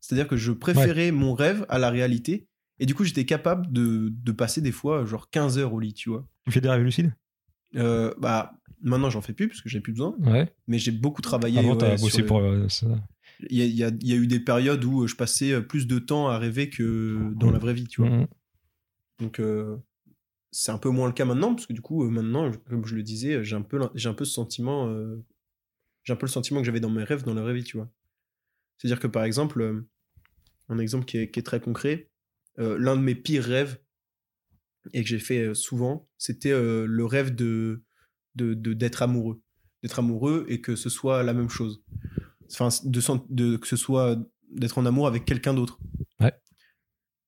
C'est-à-dire 0.00 0.28
que 0.28 0.36
je 0.36 0.52
préférais 0.52 1.10
mon 1.12 1.34
rêve 1.34 1.66
à 1.68 1.78
la 1.78 1.90
réalité. 1.90 2.46
Et 2.80 2.86
du 2.86 2.94
coup, 2.94 3.04
j'étais 3.04 3.24
capable 3.24 3.72
de, 3.72 4.08
de 4.12 4.32
passer 4.32 4.60
des 4.60 4.70
fois 4.72 5.04
genre 5.04 5.28
15 5.30 5.58
heures 5.58 5.72
au 5.74 5.80
lit, 5.80 5.94
tu 5.94 6.10
vois. 6.10 6.26
Tu 6.46 6.52
fais 6.52 6.60
des 6.60 6.68
rêves 6.68 6.82
lucides? 6.82 7.12
Euh, 7.76 8.14
bah, 8.18 8.52
maintenant, 8.82 9.10
j'en 9.10 9.20
fais 9.20 9.32
plus 9.32 9.48
parce 9.48 9.60
que 9.60 9.68
j'ai 9.68 9.80
plus 9.80 9.92
besoin. 9.92 10.14
Ouais. 10.20 10.52
Mais 10.68 10.78
j'ai 10.78 10.92
beaucoup 10.92 11.20
travaillé. 11.22 11.58
Avant, 11.58 11.72
ouais, 11.72 11.78
t'as 11.78 11.96
bossé 11.96 12.22
pour 12.22 12.38
euh, 12.38 12.68
ça. 12.68 12.86
il 13.50 13.56
y 13.58 13.62
a, 13.62 13.64
il 13.66 13.74
y 13.74 13.84
a- 13.84 13.88
il 14.00 14.08
y 14.08 14.12
a 14.12 14.16
eu 14.16 14.26
des 14.28 14.40
périodes 14.40 14.84
où 14.84 15.06
je 15.06 15.16
passais 15.16 15.52
euh, 15.52 15.60
plus 15.60 15.86
de 15.86 15.98
temps 15.98 16.28
à 16.28 16.38
rêver 16.38 16.70
que 16.70 17.32
dans 17.34 17.50
la 17.50 17.58
vraie 17.58 17.74
vie, 17.74 17.86
tu 17.88 18.00
vois. 18.00 18.10
Mhm. 18.10 18.26
Donc, 19.20 19.40
euh, 19.40 19.76
c'est 20.52 20.70
un 20.70 20.78
peu 20.78 20.88
moins 20.88 21.08
le 21.08 21.12
cas 21.12 21.24
maintenant, 21.24 21.54
parce 21.54 21.66
que 21.66 21.72
du 21.72 21.80
coup, 21.82 22.08
maintenant, 22.08 22.50
comme 22.70 22.86
je 22.86 22.94
le 22.94 23.02
disais, 23.02 23.42
j'ai 23.44 23.56
un 23.56 23.62
peu, 23.62 23.80
j'ai 23.94 24.08
un 24.08 24.14
peu 24.14 24.24
ce 24.24 24.32
sentiment, 24.32 24.88
euh, 24.88 25.16
j'ai 26.04 26.12
un 26.12 26.16
peu 26.16 26.26
le 26.26 26.30
sentiment 26.30 26.60
que 26.60 26.66
j'avais 26.66 26.80
dans 26.80 26.88
mes 26.90 27.02
rêves, 27.04 27.24
dans 27.24 27.34
la 27.34 27.42
vraie 27.42 27.54
vie, 27.54 27.64
tu 27.64 27.76
vois. 27.76 27.90
C'est-à-dire 28.78 29.00
que 29.00 29.06
par 29.06 29.24
exemple, 29.24 29.60
euh, 29.60 29.88
un 30.68 30.78
exemple 30.78 31.04
qui 31.04 31.18
est, 31.18 31.30
qui 31.30 31.40
est 31.40 31.42
très 31.42 31.60
concret. 31.60 32.10
Euh, 32.58 32.76
L'un 32.78 32.96
de 32.96 33.02
mes 33.02 33.14
pires 33.14 33.44
rêves, 33.44 33.78
et 34.92 35.02
que 35.02 35.08
j'ai 35.08 35.18
fait 35.18 35.40
euh, 35.40 35.54
souvent, 35.54 36.08
c'était 36.16 36.52
le 36.52 37.04
rêve 37.04 37.34
de 37.34 37.82
d'être 38.34 39.02
amoureux. 39.02 39.42
D'être 39.82 39.98
amoureux 39.98 40.46
et 40.48 40.60
que 40.60 40.76
ce 40.76 40.88
soit 40.88 41.22
la 41.22 41.34
même 41.34 41.48
chose. 41.48 41.82
Enfin, 42.52 42.68
de, 42.84 43.56
que 43.56 43.66
ce 43.66 43.76
soit 43.76 44.16
d'être 44.50 44.78
en 44.78 44.86
amour 44.86 45.06
avec 45.06 45.24
quelqu'un 45.24 45.54
d'autre. 45.54 45.78
Ouais. 46.20 46.32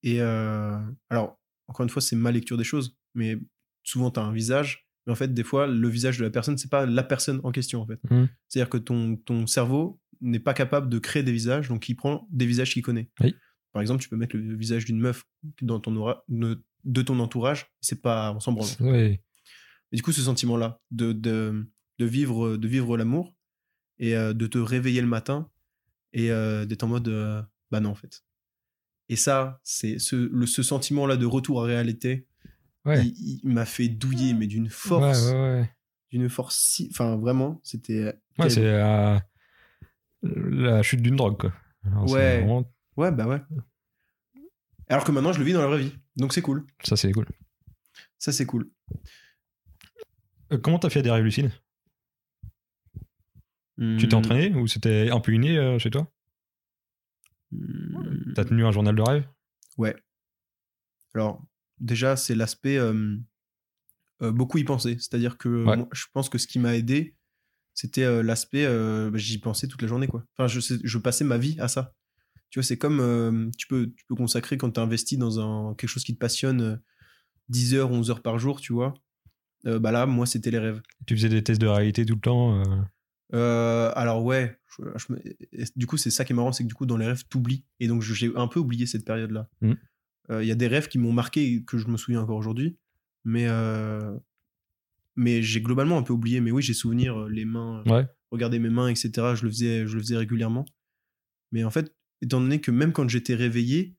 Et 0.03 0.21
euh, 0.21 0.79
alors, 1.11 1.39
encore 1.69 1.85
une 1.85 1.91
fois, 1.91 2.03
c'est 2.03 2.17
ma 2.17 2.31
lecture 2.31 2.57
des 2.57 2.65
choses, 2.65 2.97
mais 3.15 3.39
souvent, 3.83 4.11
tu 4.11 4.21
as 4.21 4.23
un 4.23 4.33
visage, 4.33 4.89
mais 5.07 5.13
en 5.13 5.17
fait, 5.17 5.33
des 5.33 5.45
fois, 5.45 5.67
le 5.67 5.89
visage 5.89 6.19
de 6.19 6.25
la 6.25 6.31
personne, 6.31 6.59
c'est 6.59 6.71
pas 6.71 6.87
la 6.87 7.03
personne 7.03 7.41
en 7.45 7.53
question, 7.53 7.83
en 7.83 7.87
fait. 7.87 8.01
Mhm. 8.11 8.29
C'est-à-dire 8.49 8.71
que 8.71 8.79
ton, 8.79 9.17
ton 9.17 9.47
cerveau 9.47 10.00
n'est 10.21 10.39
pas 10.41 10.55
capable 10.55 10.89
de 10.89 10.99
créer 10.99 11.23
des 11.23 11.33
visages, 11.33 11.69
donc 11.69 11.89
il 11.89 11.95
prend 11.95 12.27
des 12.31 12.47
visages 12.47 12.73
qu'il 12.73 12.83
connaît. 12.83 13.09
Oui. 13.21 13.35
Par 13.73 13.81
exemple, 13.83 14.03
tu 14.03 14.09
peux 14.09 14.17
mettre 14.17 14.37
le 14.37 14.57
visage 14.57 14.85
d'une 14.85 14.99
meuf 15.01 15.25
dans 15.63 15.79
ton 15.81 15.95
aura- 15.97 16.25
de, 16.29 16.63
de 16.85 17.03
ton 17.03 17.19
entourage, 17.21 17.67
c'est 17.81 18.03
pas, 18.03 18.33
on 18.35 18.41
s'en 18.41 18.53
branle. 18.53 18.69
Et 19.93 19.97
du 19.97 20.03
coup, 20.03 20.13
ce 20.13 20.21
sentiment-là, 20.23 20.81
de, 20.91 21.13
de, 21.13 21.69
de 21.99 22.05
vivre, 22.05 22.57
de 22.57 22.69
vivre 22.69 22.97
l'amour 22.97 23.35
et 23.99 24.17
euh, 24.17 24.33
de 24.35 24.47
te 24.47 24.59
réveiller 24.59 25.01
le 25.01 25.07
matin 25.07 25.49
et 26.13 26.31
euh, 26.31 26.65
d'être 26.65 26.83
en 26.85 26.89
mode 26.89 27.09
euh, 27.09 27.43
bah 27.71 27.81
non, 27.81 27.91
en 27.91 27.95
fait. 27.95 28.25
Et 29.09 29.17
ça, 29.17 29.61
c'est 29.65 29.99
ce, 29.99 30.17
le, 30.17 30.47
ce 30.47 30.63
sentiment-là 30.63 31.17
de 31.17 31.27
retour 31.27 31.63
à 31.63 31.67
réalité, 31.67 32.27
Ouais. 32.87 33.05
il, 33.07 33.41
il 33.45 33.51
m'a 33.51 33.67
fait 33.67 33.89
douiller, 33.89 34.33
mais 34.33 34.47
d'une 34.47 34.71
force, 34.71 35.27
ouais, 35.27 35.35
ouais. 35.35 35.71
d'une 36.11 36.31
force 36.31 36.57
si. 36.59 36.89
Enfin, 36.91 37.17
vraiment, 37.19 37.61
c'était. 37.63 38.15
Ouais, 38.39 38.49
c'est 38.49 38.81
la 40.23 40.83
chute 40.83 41.03
d'une 41.03 41.17
drogue, 41.17 41.39
quoi. 41.39 41.53
Alors, 41.85 42.11
Ouais. 42.11 42.39
vraiment- 42.41 42.71
Ouais, 42.97 43.11
bah 43.13 43.27
ouais. 43.27 43.41
Alors 44.89 45.05
que 45.05 45.13
maintenant, 45.13 45.33
je 45.33 45.39
le 45.39 45.45
vis 45.45 45.53
dans 45.53 45.61
la 45.63 45.67
vraie 45.69 45.79
vie. 45.79 45.95
Donc 46.17 46.33
c'est 46.35 46.43
cool. 46.43 46.67
Ça, 46.85 46.97
c'est 46.97 47.13
cool. 47.13 47.27
Ça, 48.19 48.33
c'est 48.33 48.45
cool. 48.47 48.71
Euh, 50.53 50.59
comment 50.59 50.79
t'as 50.79 50.91
fait 50.91 51.03
des 51.03 51.11
rêves 51.11 51.25
lucides 51.25 51.51
Tu 53.79 54.09
t'es 54.09 54.15
Hmm. 54.15 54.19
entraîné 54.19 54.55
ou 54.55 54.67
c'était 54.67 55.11
un 55.11 55.21
peu 55.21 55.33
inné 55.33 55.57
euh, 55.57 55.79
chez 55.79 55.91
toi? 55.91 56.11
Hmm. 57.53 58.33
T'as 58.35 58.45
tenu 58.45 58.65
un 58.65 58.73
journal 58.73 58.95
de 58.95 59.03
rêve? 59.03 59.27
Ouais. 59.79 59.97
Alors, 61.15 61.43
déjà, 61.79 62.17
c'est 62.17 62.35
l'aspect 62.35 62.77
euh, 62.77 63.17
euh, 64.23 64.33
beaucoup 64.33 64.59
y 64.59 64.65
penser. 64.65 64.95
C'est-à-dire 64.99 65.39
que 65.39 65.49
Ouais. 65.65 65.77
moi, 65.79 65.89
je 65.93 66.05
pense 66.13 66.29
que 66.29 66.37
ce 66.37 66.47
qui 66.47 66.59
m'a 66.59 66.77
aidé, 66.77 67.17
c'était 67.75 68.03
euh, 68.05 68.23
l'aspect 68.23 68.65
euh, 68.67 69.11
bah, 69.11 69.19
j'y 69.19 69.39
pensais 69.39 69.67
toute 69.69 69.81
la 69.83 69.89
journée. 69.89 70.07
quoi. 70.09 70.25
Enfin, 70.37 70.47
je, 70.49 70.61
je 70.83 70.99
passais 70.99 71.25
ma 71.25 71.39
vie 71.39 71.57
à 71.61 71.69
ça. 71.69 71.95
Tu 72.51 72.59
vois, 72.59 72.65
c'est 72.65 72.79
comme 72.79 73.51
tu, 73.57 73.67
peux, 73.69 73.93
tu 73.97 74.05
peux 74.07 74.15
consacrer 74.17 74.57
quand 74.59 74.71
tu 74.73 74.81
investi 74.81 75.17
dans 75.17 75.39
un, 75.41 75.75
quelque 75.75 75.89
chose 75.91 76.03
qui 76.05 76.15
te 76.15 76.19
passionne 76.19 76.61
euh, 76.63 76.77
10 77.49 77.75
heures, 77.75 77.91
11 77.91 78.11
heures 78.11 78.23
par 78.23 78.39
jour, 78.39 78.61
tu 78.61 78.73
vois. 78.73 78.95
Bah 79.65 79.93
là, 79.93 80.07
moi, 80.07 80.25
c'était 80.27 80.51
les 80.51 80.59
rêves. 80.59 80.81
Tu 81.07 81.15
faisais 81.17 81.29
des 81.29 81.45
tests 81.45 81.61
de 81.61 81.67
réalité 81.67 82.07
tout 82.07 82.15
le 82.15 82.21
temps 82.21 82.63
alors 83.33 84.25
ouais, 84.25 84.59
je- 84.77 84.85
je 85.53 85.71
du 85.77 85.87
coup 85.87 85.97
c'est 85.97 86.11
ça 86.11 86.25
qui 86.25 86.33
est 86.33 86.37
marrant, 86.37 86.53
c'est 86.53 86.65
que 86.65 86.69
du 86.69 86.75
coup 86.75 86.87
dans 86.87 86.97
les 86.97 87.07
rêves 87.07 87.25
t'oublies 87.29 87.65
et 87.79 87.87
donc 87.87 88.03
j'ai 88.03 88.31
un 88.35 88.49
peu 88.49 88.59
oublié 88.61 88.87
cette 88.87 89.05
période-là. 89.05 89.49
Il 89.63 89.77
Mhm. 90.31 90.43
y 90.43 90.51
a 90.51 90.55
des 90.55 90.67
rêves 90.67 90.89
qui 90.89 90.99
m'ont 90.99 91.13
marqué 91.13 91.45
et 91.53 91.63
que 91.65 91.79
je 91.79 91.87
me 91.89 91.97
souviens 91.97 92.23
encore 92.23 92.37
aujourd'hui, 92.37 92.77
mais 93.25 93.47
euh, 93.49 94.17
mais 95.17 95.43
j'ai 95.43 95.61
globalement 95.61 95.99
un 95.99 96.03
peu 96.03 96.13
oublié. 96.13 96.41
Mais 96.41 96.51
oui, 96.51 96.63
j'ai 96.63 96.75
souvenir 96.75 97.17
euh, 97.23 97.29
les 97.29 97.45
mains, 97.45 97.83
euh, 97.87 97.91
Ouais. 97.91 98.07
regarder 98.31 98.59
mes 98.59 98.71
mains, 98.71 98.89
etc. 98.89 99.11
Je 99.35 99.45
le 99.45 99.51
faisais, 99.51 99.87
je 99.87 99.95
le 99.95 100.01
faisais 100.01 100.17
régulièrement. 100.17 100.65
Mais 101.53 101.65
en 101.65 101.71
fait, 101.71 101.95
étant 102.23 102.41
donné 102.41 102.61
que 102.61 102.71
même 102.71 102.93
quand 102.93 103.09
j'étais 103.09 103.35
réveillé, 103.35 103.97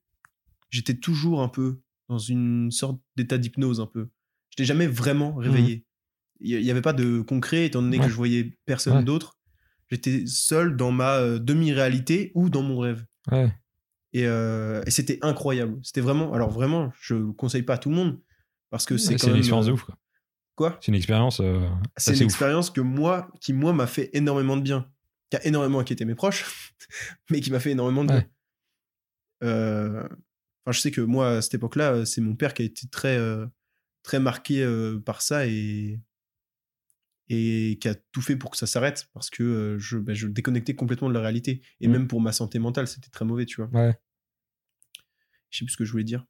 j'étais 0.70 0.94
toujours 0.94 1.42
un 1.42 1.48
peu 1.48 1.80
dans 2.08 2.18
une 2.18 2.70
sorte 2.70 3.00
d'état 3.16 3.38
d'hypnose 3.38 3.80
un 3.80 3.86
peu. 3.86 4.08
Je 4.50 4.54
n'étais 4.54 4.64
jamais 4.66 4.86
vraiment 4.86 5.34
réveillé. 5.34 5.86
Il 6.40 6.60
n'y 6.60 6.70
avait 6.70 6.82
pas 6.82 6.92
de 6.92 7.20
concret, 7.20 7.66
étant 7.66 7.82
donné 7.82 7.98
Ouais. 7.98 8.04
que 8.04 8.10
je 8.10 8.16
voyais 8.16 8.58
personne 8.64 8.96
Ouais. 8.98 9.04
d'autre. 9.04 9.38
J'étais 9.90 10.24
seul 10.26 10.76
dans 10.76 10.90
ma 10.90 11.16
euh, 11.18 11.38
demi-réalité 11.38 12.32
ou 12.34 12.48
dans 12.50 12.62
mon 12.62 12.78
rêve. 12.78 13.04
Ouais. 13.30 13.52
Et, 14.14 14.26
euh, 14.26 14.82
et 14.86 14.90
c'était 14.90 15.18
incroyable. 15.22 15.78
C'était 15.82 16.00
vraiment. 16.00 16.32
Alors 16.32 16.50
vraiment, 16.50 16.90
je 17.00 17.14
le 17.14 17.32
conseille 17.32 17.62
pas 17.62 17.74
à 17.74 17.78
tout 17.78 17.90
le 17.90 17.96
monde 17.96 18.20
parce 18.70 18.84
que 18.86 18.96
c'est 18.96 19.10
une 19.26 19.36
expérience 19.36 19.66
de 19.66 19.72
ouf. 19.72 19.82
quoi. 19.84 19.96
Quoi 20.54 20.78
C'est 20.80 20.88
une 20.88 20.94
expérience. 20.96 21.40
euh, 21.40 21.60
C'est 21.96 22.12
une 22.12 22.16
ouf. 22.18 22.22
expérience 22.24 22.70
que 22.70 22.80
moi, 22.80 23.30
qui 23.40 23.52
moi 23.52 23.72
m'a 23.72 23.86
fait 23.86 24.10
énormément 24.12 24.56
de 24.56 24.62
bien, 24.62 24.90
qui 25.30 25.36
a 25.38 25.46
énormément 25.46 25.78
inquiété 25.80 26.04
mes 26.04 26.14
proches, 26.14 26.74
mais 27.30 27.40
qui 27.40 27.50
m'a 27.50 27.60
fait 27.60 27.70
énormément 27.70 28.04
de 28.04 28.12
Ouais. 28.12 28.20
bien. 28.20 29.48
Euh, 29.48 30.08
Enfin, 30.64 30.70
je 30.72 30.80
sais 30.80 30.90
que 30.92 31.00
moi, 31.00 31.28
à 31.38 31.42
cette 31.42 31.54
époque-là, 31.54 31.92
euh, 31.92 32.04
c'est 32.04 32.20
mon 32.20 32.36
père 32.36 32.54
qui 32.54 32.62
a 32.62 32.64
été 32.64 32.86
très, 32.88 33.16
euh, 33.18 33.46
très 34.04 34.20
marqué 34.20 34.64
par 35.04 35.20
ça 35.22 35.46
et 35.46 35.98
et 37.28 37.78
qui 37.80 37.88
a 37.88 37.94
tout 38.12 38.20
fait 38.20 38.36
pour 38.36 38.50
que 38.50 38.56
ça 38.58 38.66
s'arrête 38.66 39.08
parce 39.14 39.30
que 39.30 39.76
je, 39.78 39.96
bah, 39.96 40.12
je 40.12 40.26
déconnectais 40.26 40.74
complètement 40.74 41.08
de 41.08 41.14
la 41.14 41.20
réalité 41.20 41.62
et 41.80 41.86
Mhm. 41.86 41.92
même 41.92 42.08
pour 42.08 42.20
ma 42.20 42.30
santé 42.32 42.58
mentale, 42.58 42.86
c'était 42.86 43.08
très 43.10 43.24
mauvais, 43.24 43.46
tu 43.46 43.62
vois. 43.62 43.70
Ouais. 43.72 43.98
Je 45.50 45.58
sais 45.58 45.64
plus 45.64 45.72
ce 45.72 45.76
que 45.78 45.84
je 45.84 45.92
voulais 45.92 46.04
dire. 46.04 46.26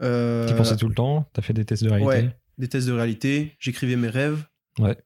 Tu 0.00 0.04
Euh, 0.06 0.56
pensais 0.56 0.76
tout 0.76 0.88
le 0.88 0.94
temps? 0.94 1.28
T'as 1.32 1.42
fait 1.42 1.52
des 1.52 1.64
tests 1.64 1.82
de 1.84 1.90
réalité? 1.90 2.26
Ouais, 2.26 2.36
des 2.58 2.68
tests 2.68 2.86
de 2.86 2.92
réalité. 2.92 3.56
J'écrivais 3.58 3.96
mes 3.96 4.08
rêves. 4.08 4.46
Ouais. 4.78 4.96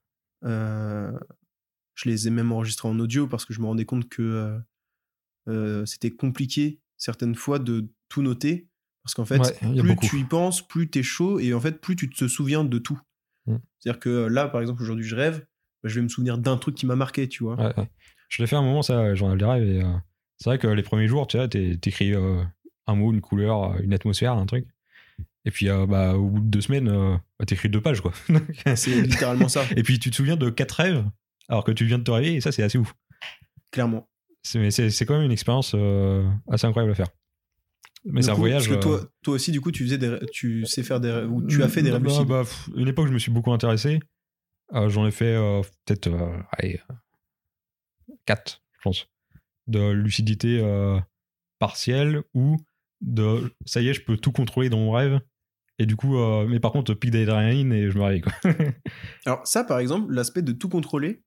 Euh, 0.44 1.12
je 1.94 2.08
les 2.08 2.28
ai 2.28 2.30
même 2.30 2.52
enregistrés 2.52 2.88
en 2.88 2.98
audio 2.98 3.26
parce 3.26 3.44
que 3.44 3.54
je 3.54 3.60
me 3.60 3.66
rendais 3.66 3.84
compte 3.84 4.08
que 4.08 4.22
euh, 4.22 4.58
euh, 5.48 5.86
c'était 5.86 6.10
compliqué 6.10 6.80
certaines 6.96 7.34
fois 7.34 7.58
de 7.58 7.88
tout 8.08 8.22
noter. 8.22 8.68
Parce 9.02 9.14
qu'en 9.14 9.24
fait, 9.24 9.38
Ouais, 9.38 9.74
y 9.74 9.80
plus 9.82 9.96
tu 9.96 10.20
y 10.20 10.24
penses, 10.24 10.66
plus 10.66 10.88
t'es 10.88 11.02
chaud 11.02 11.40
et 11.40 11.54
en 11.54 11.60
fait, 11.60 11.80
plus 11.80 11.96
tu 11.96 12.08
te 12.08 12.28
souviens 12.28 12.64
de 12.64 12.78
tout. 12.78 13.00
Mm. 13.46 13.56
C'est-à-dire 13.78 13.98
que 14.00 14.26
là, 14.26 14.46
par 14.48 14.60
exemple, 14.60 14.82
aujourd'hui, 14.82 15.04
je 15.04 15.16
rêve, 15.16 15.44
bah, 15.82 15.88
je 15.88 15.96
vais 15.96 16.02
me 16.02 16.08
souvenir 16.08 16.38
d'un 16.38 16.56
truc 16.56 16.76
qui 16.76 16.86
m'a 16.86 16.94
marqué, 16.94 17.28
tu 17.28 17.42
vois. 17.42 17.56
Ouais, 17.56 17.74
ouais. 17.76 17.90
Je 18.28 18.42
l'ai 18.42 18.46
fait 18.46 18.56
un 18.56 18.62
moment, 18.62 18.82
ça, 18.82 19.14
journal 19.14 19.38
des 19.38 19.44
rêves. 19.44 19.64
Et, 19.68 19.82
euh, 19.82 19.92
c'est 20.38 20.50
vrai 20.50 20.58
que 20.58 20.68
les 20.68 20.82
premiers 20.84 21.08
jours, 21.08 21.26
tu 21.26 21.36
vois, 21.36 21.48
t'écris 21.48 22.14
euh, 22.14 22.42
un 22.86 22.94
mot, 22.94 23.12
une 23.12 23.20
couleur, 23.20 23.76
une 23.80 23.92
atmosphère, 23.92 24.34
un 24.34 24.46
truc. 24.46 24.66
Et 25.44 25.50
puis, 25.50 25.68
euh, 25.68 25.86
bah, 25.86 26.14
au 26.14 26.28
bout 26.28 26.40
de 26.40 26.46
deux 26.46 26.60
semaines, 26.60 26.88
euh, 26.88 27.16
bah, 27.38 27.46
t'écris 27.46 27.68
deux 27.68 27.80
pages, 27.80 28.00
quoi. 28.00 28.12
C'est 28.76 29.02
littéralement 29.02 29.48
ça, 29.48 29.64
et 29.76 29.82
puis, 29.82 29.98
tu 29.98 30.10
te 30.10 30.16
souviens 30.16 30.36
de 30.36 30.50
quatre 30.50 30.72
rêves, 30.72 31.04
alors 31.48 31.64
que 31.64 31.72
tu 31.72 31.84
viens 31.84 31.98
de 31.98 32.04
te 32.04 32.10
réveiller, 32.10 32.36
et 32.36 32.40
ça, 32.40 32.52
c'est 32.52 32.62
assez 32.62 32.78
ouf. 32.78 32.94
clairement. 33.70 34.08
C'est, 34.42 34.58
mais 34.58 34.70
c'est, 34.70 35.06
quand 35.06 35.14
même 35.14 35.24
une 35.24 35.32
expérience 35.32 35.72
euh, 35.76 36.28
assez 36.50 36.66
incroyable 36.66 36.92
à 36.92 36.96
faire. 36.96 37.08
Mais 38.04 38.22
c'est 38.22 38.30
un 38.30 38.34
voyage. 38.34 38.68
Parce 38.68 38.80
que 38.80 38.88
euh, 38.88 38.98
toi, 38.98 39.08
toi 39.22 39.34
aussi, 39.34 39.52
du 39.52 39.60
coup, 39.60 39.70
tu, 39.70 39.84
faisais 39.84 39.98
des, 39.98 40.18
tu 40.32 40.66
sais 40.66 40.82
faire 40.82 41.00
des 41.00 41.10
rêves, 41.10 41.30
ou 41.30 41.42
tu 41.46 41.62
as 41.62 41.68
fait 41.68 41.82
des 41.82 41.92
rêves 41.92 42.02
bah, 42.02 42.08
lucides. 42.08 42.26
bah, 42.26 42.42
pff, 42.42 42.68
Une 42.74 42.88
époque, 42.88 43.06
je 43.06 43.12
me 43.12 43.18
suis 43.18 43.30
beaucoup 43.30 43.52
intéressé. 43.52 44.00
J'en 44.72 45.06
ai 45.06 45.10
fait 45.10 45.36
peut-être 45.84 46.08
euh, 46.08 46.38
allez, 46.52 46.80
euh, 46.90 48.14
quatre, 48.24 48.62
je 48.72 48.80
pense. 48.82 49.06
De 49.66 49.90
lucidité 49.90 50.60
partielle 51.58 52.22
ou 52.34 52.56
de 53.00 53.54
ça 53.64 53.80
y 53.80 53.88
est, 53.88 53.94
je 53.94 54.02
peux 54.02 54.16
tout 54.16 54.32
contrôler 54.32 54.68
dans 54.68 54.78
mon 54.78 54.90
rêve. 54.90 55.20
Et 55.82 55.86
du 55.86 55.96
coup, 55.96 56.16
euh, 56.16 56.46
mais 56.48 56.60
par 56.60 56.70
contre, 56.70 56.94
pic 56.94 57.10
d'adrénaline 57.10 57.72
et 57.72 57.90
je 57.90 57.98
me 57.98 58.04
réveille. 58.04 58.20
Quoi. 58.20 58.32
Alors 59.26 59.44
ça, 59.44 59.64
par 59.64 59.80
exemple, 59.80 60.12
l'aspect 60.14 60.42
de 60.42 60.52
tout 60.52 60.68
contrôler, 60.68 61.24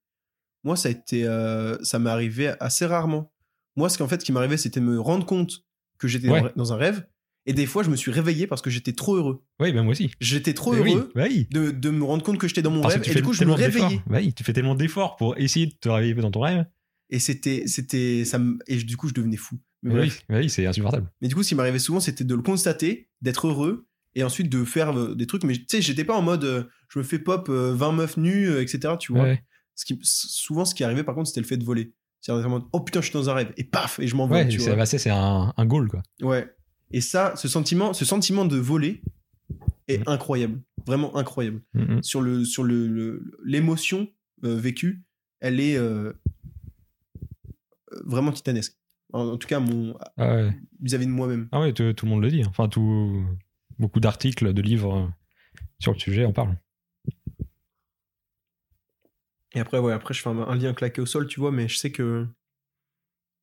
moi, 0.63 0.77
ça 0.77 0.87
a 0.87 0.91
été, 0.93 1.25
euh, 1.27 1.77
ça 1.83 1.99
m'est 1.99 2.09
arrivé 2.09 2.53
assez 2.61 2.85
rarement. 2.85 3.33
Moi, 3.75 3.89
ce 3.89 3.97
qu'en 3.97 4.07
fait, 4.07 4.23
qui 4.23 4.31
m'arrivait, 4.31 4.55
c'était 4.55 4.79
me 4.79 4.97
rendre 4.97 5.25
compte 5.25 5.65
que 5.99 6.07
j'étais 6.07 6.29
Ouais. 6.29 6.41
dans, 6.55 6.71
un 6.71 6.77
rêve. 6.77 7.05
Et 7.45 7.51
des 7.53 7.65
fois, 7.65 7.83
je 7.83 7.89
me 7.89 7.97
suis 7.97 8.11
réveillé 8.11 8.47
parce 8.47 8.61
que 8.61 8.69
j'étais 8.69 8.93
trop 8.93 9.15
heureux. 9.17 9.43
oui, 9.59 9.73
ben 9.73 9.83
moi 9.83 9.91
aussi. 9.91 10.09
J'étais 10.21 10.53
trop 10.53 10.73
Mais 10.73 10.79
heureux 10.79 11.11
bah 11.13 11.25
oui. 11.29 11.47
de, 11.51 11.69
de 11.71 11.89
me 11.89 12.05
rendre 12.05 12.23
compte 12.23 12.37
que 12.37 12.47
j'étais 12.47 12.61
dans 12.61 12.71
mon 12.71 12.81
Parce 12.81 12.95
que 12.95 13.01
rêve. 13.01 13.11
Et 13.11 13.15
du 13.15 13.23
coup, 13.23 13.33
je 13.33 13.43
me 13.43 13.51
réveillais. 13.51 13.99
Bah 14.07 14.17
oui, 14.19 14.33
tu 14.33 14.45
fais 14.45 14.53
tellement 14.53 14.73
d'efforts 14.75 15.17
pour 15.17 15.37
essayer 15.37 15.65
de 15.67 15.73
te 15.73 15.89
réveiller 15.89 16.15
dans 16.15 16.31
ton 16.31 16.39
rêve. 16.39 16.65
Et 17.09 17.19
c'était, 17.19 17.63
c'était, 17.67 18.23
ça 18.23 18.39
et 18.67 18.77
du 18.77 18.95
coup, 18.95 19.09
je 19.09 19.13
devenais 19.13 19.37
fou. 19.37 19.59
Mais, 19.83 19.93
Mais 19.93 20.01
oui, 20.01 20.13
bah 20.29 20.35
oui, 20.39 20.49
c'est 20.49 20.65
insupportable. 20.65 21.11
Mais 21.21 21.27
du 21.27 21.35
coup, 21.35 21.43
ce 21.43 21.49
qui 21.49 21.55
m'arrivait 21.55 21.77
souvent, 21.77 21.99
c'était 21.99 22.23
de 22.23 22.33
le 22.33 22.41
constater, 22.41 23.09
d'être 23.21 23.47
heureux, 23.47 23.85
et 24.15 24.23
ensuite 24.23 24.49
de 24.49 24.63
faire 24.63 24.97
euh, 24.97 25.13
des 25.15 25.27
trucs. 25.27 25.43
Mais 25.43 25.53
tu 25.55 25.65
sais, 25.67 25.81
j'étais 25.81 26.03
pas 26.05 26.15
en 26.15 26.21
mode, 26.21 26.43
euh, 26.43 26.63
je 26.89 26.99
me 26.99 27.03
fais 27.03 27.19
pop 27.19 27.47
euh, 27.49 27.73
20 27.75 27.91
meufs 27.91 28.17
nues, 28.17 28.47
euh, 28.49 28.61
etc. 28.61 28.95
Tu 28.99 29.11
vois. 29.13 29.23
Ouais, 29.23 29.43
Ce 29.75 29.85
qui, 29.85 29.99
souvent, 30.03 30.65
ce 30.65 30.73
qui 30.75 30.83
arrivait, 30.83 31.03
par 31.03 31.15
contre, 31.15 31.27
c'était 31.27 31.41
le 31.41 31.47
fait 31.47 31.57
de 31.57 31.63
voler. 31.65 31.93
C'est-à-dire 32.21 32.47
vraiment, 32.47 32.67
oh 32.73 32.79
putain, 32.79 33.01
je 33.01 33.05
suis 33.05 33.13
dans 33.13 33.29
un 33.29 33.33
rêve. 33.33 33.53
Et 33.57 33.63
paf, 33.63 33.99
et 33.99 34.07
je 34.07 34.15
m'envole, 34.15 34.37
ouais 34.37 34.47
tu 34.47 34.59
c'est, 34.59 34.67
vois. 34.69 34.77
bah, 34.77 34.85
c'est, 34.85 35.09
un, 35.09 35.53
un 35.55 35.65
goal, 35.65 35.87
quoi. 35.89 36.01
Ouais. 36.21 36.51
Et 36.91 37.01
ça, 37.01 37.35
ce 37.35 37.47
sentiment, 37.47 37.93
ce 37.93 38.05
sentiment 38.05 38.45
de 38.45 38.57
voler 38.57 39.01
est 39.87 39.99
Mhm. 39.99 40.03
incroyable. 40.07 40.61
Vraiment 40.87 41.15
incroyable. 41.17 41.61
Sur 42.01 42.21
le, 42.21 42.45
sur 42.45 42.63
le, 42.63 43.21
l'émotion 43.43 44.07
euh, 44.43 44.55
vécue, 44.55 45.03
elle 45.39 45.59
est 45.59 45.77
euh, 45.77 46.13
euh, 47.91 48.01
vraiment 48.05 48.31
titanesque. 48.31 48.77
En, 49.13 49.27
en 49.29 49.37
tout 49.37 49.47
cas, 49.47 49.59
mon, 49.59 49.95
Ah 50.17 50.35
ouais. 50.35 50.51
vis-à-vis 50.81 51.05
de 51.05 51.11
moi-même. 51.11 51.47
Ah 51.51 51.59
ouais, 51.61 51.73
tout, 51.73 51.93
tout 51.93 52.05
le 52.05 52.11
monde 52.11 52.21
le 52.23 52.29
dit. 52.29 52.43
Enfin, 52.45 52.67
tout, 52.67 53.23
beaucoup 53.79 53.99
d'articles, 53.99 54.53
de 54.53 54.61
livres 54.61 54.95
euh, 54.95 55.07
sur 55.79 55.93
le 55.93 55.99
sujet 55.99 56.25
en 56.25 56.33
parlent. 56.33 56.57
Et 59.53 59.59
après, 59.59 59.79
ouais, 59.79 59.93
après, 59.93 60.13
je 60.13 60.21
fais 60.21 60.29
un, 60.29 60.37
un 60.39 60.55
lien 60.55 60.73
claqué 60.73 61.01
au 61.01 61.05
sol, 61.05 61.27
tu 61.27 61.39
vois, 61.39 61.51
mais 61.51 61.67
je 61.67 61.77
sais 61.77 61.91
que 61.91 62.27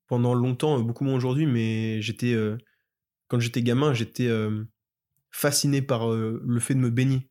pendant 0.07 0.33
longtemps, 0.33 0.77
euh, 0.79 0.83
beaucoup 0.83 1.03
moins 1.03 1.15
aujourd'hui, 1.15 1.45
mais 1.45 2.01
j'étais. 2.01 2.33
euh, 2.33 2.57
quand 3.27 3.39
j'étais 3.39 3.63
gamin, 3.63 3.93
j'étais 3.93 4.27
euh, 4.27 4.63
fasciné 5.31 5.81
par 5.81 6.11
euh, 6.11 6.41
le 6.45 6.59
fait 6.59 6.75
de 6.75 6.79
me 6.79 6.91
baigner. 6.91 7.27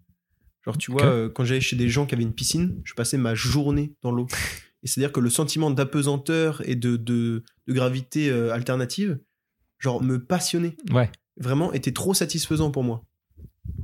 Genre, 0.64 0.78
tu 0.78 0.90
vois, 0.92 1.28
quand 1.30 1.44
j'allais 1.44 1.60
chez 1.60 1.74
des 1.74 1.88
gens 1.88 2.06
qui 2.06 2.14
avaient 2.14 2.22
une 2.22 2.34
piscine, 2.34 2.80
je 2.84 2.94
passais 2.94 3.18
ma 3.18 3.34
journée 3.34 3.96
dans 4.02 4.12
l'eau. 4.12 4.26
Et 4.84 4.88
c'est-à-dire 4.88 5.12
que 5.12 5.20
le 5.20 5.30
sentiment 5.30 5.70
d'apesanteur 5.70 6.60
et 6.68 6.74
de, 6.76 6.96
de, 6.96 7.44
de 7.68 7.72
gravité 7.72 8.30
alternative, 8.30 9.20
genre, 9.78 10.02
me 10.02 10.24
passionnait. 10.24 10.76
Ouais. 10.92 11.10
Vraiment, 11.38 11.72
était 11.72 11.92
trop 11.92 12.14
satisfaisant 12.14 12.70
pour 12.70 12.84
moi. 12.84 13.02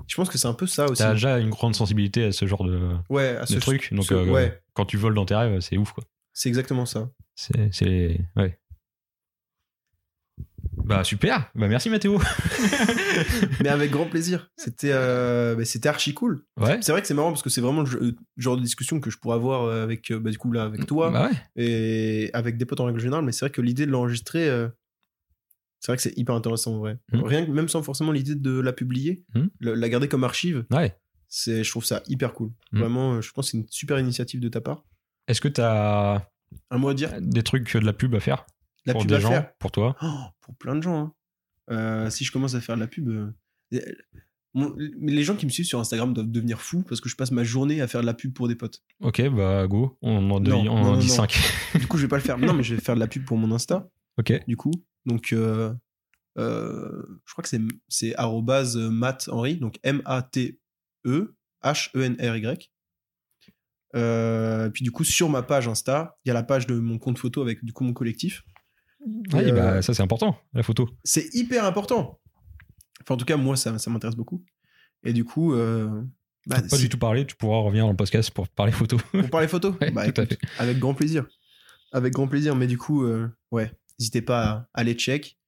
Je 0.07 0.15
pense 0.17 0.29
que 0.29 0.39
c'est 0.39 0.49
un 0.49 0.55
peu 0.55 0.67
ça 0.67 0.87
aussi. 0.87 1.03
T'as 1.03 1.13
déjà 1.13 1.39
une 1.39 1.51
grande 1.51 1.75
sensibilité 1.75 2.25
à 2.25 2.33
ce 2.33 2.47
genre 2.47 2.65
de, 2.65 2.91
Ouais, 3.09 3.37
à 3.37 3.43
de 3.43 3.47
ce 3.47 3.59
truc. 3.59 3.93
Donc, 3.95 4.05
ce- 4.07 4.15
euh, 4.15 4.25
ouais, 4.31 4.61
quand 4.75 4.85
tu 4.87 4.97
voles 4.97 5.15
dans 5.15 5.25
tes 5.25 5.35
rêves, 5.35 5.61
c'est 5.61 5.77
ouf, 5.79 5.93
quoi. 5.93 6.05
c'est 6.33 6.49
exactement 6.49 6.87
ça. 6.87 7.11
C'est. 7.35 7.73
c'est- 7.73 8.21
Ouais. 8.37 8.59
Bah, 10.85 11.05
super. 11.05 11.51
Bah, 11.55 11.69
merci, 11.69 11.91
Mathéo. 11.91 12.19
Mais 13.63 13.69
avec 13.69 13.91
grand 13.91 14.07
plaisir. 14.07 14.51
C'était 14.57 14.91
euh, 14.93 15.55
bah, 15.55 15.65
c'était 15.67 15.89
archi 15.89 16.15
cool. 16.15 16.45
Ouais. 16.59 16.79
C'est 16.81 16.93
vrai 16.93 17.03
que 17.03 17.07
c'est 17.09 17.15
marrant 17.15 17.31
parce 17.31 17.43
que 17.43 17.51
c'est 17.51 17.61
vraiment 17.61 17.83
le 17.83 18.17
genre 18.39 18.57
de 18.57 18.63
discussion 18.63 18.99
que 19.01 19.11
je 19.11 19.19
pourrais 19.19 19.35
avoir 19.37 19.65
euh, 19.65 19.83
avec, 19.85 20.11
bah, 20.13 20.31
du 20.31 20.39
coup, 20.39 20.51
là, 20.51 20.63
avec 20.63 20.87
toi 20.87 21.11
Bah, 21.11 21.29
ouais. 21.29 21.37
et 21.63 22.31
avec 22.33 22.57
des 22.57 22.65
potes 22.65 22.81
en 22.81 22.87
règle 22.87 23.01
générale. 23.01 23.25
Mais 23.25 23.33
c'est 23.33 23.41
vrai 23.45 23.51
que 23.51 23.61
l'idée 23.61 23.85
de 23.87 23.91
l'enregistrer, 23.91 24.49
euh, 24.49 24.69
c'est 25.81 25.93
vrai 25.93 25.97
que 25.97 26.03
c'est 26.03 26.17
hyper 26.19 26.35
intéressant 26.35 26.75
en 26.75 26.79
vrai. 26.79 26.99
Mhm. 27.13 27.23
Rien 27.25 27.47
que 27.47 27.51
même 27.51 27.69
sans 27.69 27.83
forcément 27.83 28.13
l'idée 28.13 28.35
de 28.35 28.59
la 28.61 28.73
publier, 28.73 29.25
le- 29.61 29.75
la 29.75 29.89
garder 29.89 30.09
comme 30.09 30.25
archive, 30.25 30.65
Ouais. 30.73 30.97
c'est, 31.29 31.63
je 31.65 31.71
trouve 31.71 31.85
ça 31.85 32.03
hyper 32.09 32.33
cool. 32.33 32.51
Mhm. 32.73 32.81
Vraiment, 32.81 33.13
euh, 33.15 33.21
je 33.21 33.33
pense 33.33 33.47
que 33.47 33.51
c'est 33.53 33.59
une 33.59 33.67
super 33.71 33.99
initiative 33.99 34.41
de 34.41 34.49
ta 34.49 34.61
part. 34.61 34.85
Est-ce 35.29 35.41
que 35.41 35.49
t'as 35.49 36.23
Un 36.71 36.79
mot 36.79 36.89
à 36.89 36.95
dire? 36.95 37.13
des 37.21 37.43
trucs 37.43 37.75
de 37.77 37.85
la 37.85 37.93
pub 37.93 38.15
à 38.15 38.21
faire? 38.21 38.47
La 38.87 38.93
pour 38.95 39.03
pub 39.03 39.11
des 39.11 39.17
à 39.17 39.21
gens, 39.21 39.29
faire? 39.31 39.53
pour 39.59 39.71
toi? 39.71 39.97
Oh, 40.03 40.07
Pour 40.41 40.55
plein 40.57 40.75
de 40.77 40.83
gens. 40.83 40.99
hein. 40.99 41.13
Euh, 41.71 42.09
si 42.11 42.25
je 42.25 42.33
commence 42.33 42.55
à 42.55 42.61
faire 42.63 42.77
de 42.77 42.81
la 42.81 42.87
pub. 42.87 43.09
euh, 43.09 43.27
euh, 43.75 43.81
mon- 44.55 44.75
les 44.79 45.23
gens 45.23 45.37
qui 45.37 45.45
me 45.45 45.51
suivent 45.51 45.67
sur 45.67 45.79
Instagram 45.79 46.15
doivent 46.15 46.31
devenir 46.31 46.63
fous 46.63 46.83
parce 46.89 47.03
que 47.03 47.09
je 47.11 47.15
passe 47.17 47.31
ma 47.31 47.45
journée 47.45 47.83
à 47.83 47.87
faire 47.87 48.01
de 48.01 48.07
la 48.07 48.15
pub 48.15 48.33
pour 48.33 48.49
des 48.49 48.55
potes. 48.57 48.83
Ok, 49.01 49.21
bah, 49.29 49.67
go. 49.67 49.99
On 50.01 50.31
en 50.31 50.41
dit, 50.41 50.51
on 50.51 50.65
non, 50.65 50.73
en 50.73 50.85
non, 50.93 50.97
dit 50.97 51.09
non. 51.09 51.13
5. 51.13 51.39
Du 51.79 51.87
coup, 51.87 51.99
je 51.99 52.03
vais 52.03 52.09
pas 52.09 52.17
le 52.17 52.23
faire. 52.23 52.39
Non, 52.39 52.55
mais 52.55 52.63
je 52.63 52.75
vais 52.75 52.81
faire 52.81 52.95
de 52.95 53.01
la 53.01 53.07
pub 53.07 53.25
pour 53.27 53.37
mon 53.37 53.53
Insta. 53.55 53.87
ok. 54.17 54.33
du 54.49 54.57
coup. 54.57 54.73
Donc, 55.07 55.33
euh, 55.33 55.73
euh, 56.39 57.21
je 57.27 57.33
crois 57.33 57.43
que 57.43 57.49
c'est, 57.49 57.61
c'est 57.89 58.15
arrobase 58.17 58.77
Matt 58.77 59.29
Henry, 59.31 59.57
donc 59.57 59.79
M-A-T-E 59.83 61.35
H-E-N-R-Y. 61.63 62.71
Euh, 63.97 64.69
puis 64.71 64.85
du 64.85 64.91
coup, 64.91 65.05
sur 65.05 65.29
ma 65.29 65.43
page 65.43 65.67
Insta, 65.67 66.17
il 66.25 66.29
y 66.29 66.31
a 66.31 66.35
la 66.35 66.43
page 66.43 66.67
de 66.67 66.75
mon 66.79 66.99
compte 66.99 67.19
photo 67.19 67.43
avec 67.43 67.65
du 67.65 67.73
coup 67.73 67.85
mon 67.85 67.93
collectif. 67.93 68.43
Oui, 69.33 69.45
Et, 69.45 69.53
bah, 69.53 69.75
euh, 69.75 69.83
ça, 69.83 69.95
c'est 69.95 70.03
important, 70.03 70.37
la 70.53 70.63
photo. 70.63 70.89
C'est 71.05 71.35
hyper 71.35 71.65
important. 71.65 72.21
Enfin, 73.03 73.15
en 73.15 73.17
tout 73.17 73.25
cas, 73.25 73.37
moi, 73.37 73.57
ça, 73.57 73.79
ça 73.79 73.91
m'intéresse 73.91 74.17
beaucoup. 74.17 74.45
Et 75.05 75.13
du 75.13 75.25
coup, 75.25 75.55
euh, 75.55 76.03
bah, 76.47 76.61
pas 76.69 76.77
du 76.77 76.89
tout 76.89 76.99
parler, 76.99 77.27
tu 77.27 77.37
pourras 77.37 77.61
revenir 77.61 77.85
dans 77.85 77.91
le 77.91 77.97
podcast 77.97 78.31
pour 78.31 78.49
parler 78.49 78.73
photo. 78.73 78.99
pour 79.13 79.31
parler 79.31 79.49
photo, 79.49 79.77
Ouais, 79.81 79.91
bah, 79.91 80.11
tout 80.11 80.21
à 80.21 80.25
écoute, 80.25 80.39
avec 80.59 80.79
grand 80.79 80.95
plaisir. 80.95 81.27
Avec 81.93 82.13
grand 82.13 82.29
plaisir. 82.29 82.57
Mais 82.57 82.67
du 82.67 82.77
coup, 82.77 83.05
euh, 83.05 83.29
ouais, 83.51 83.73
n'hésitez 83.99 84.23
pas 84.23 84.43
à 84.45 84.69
aller 84.75 84.95
check, 84.95 85.39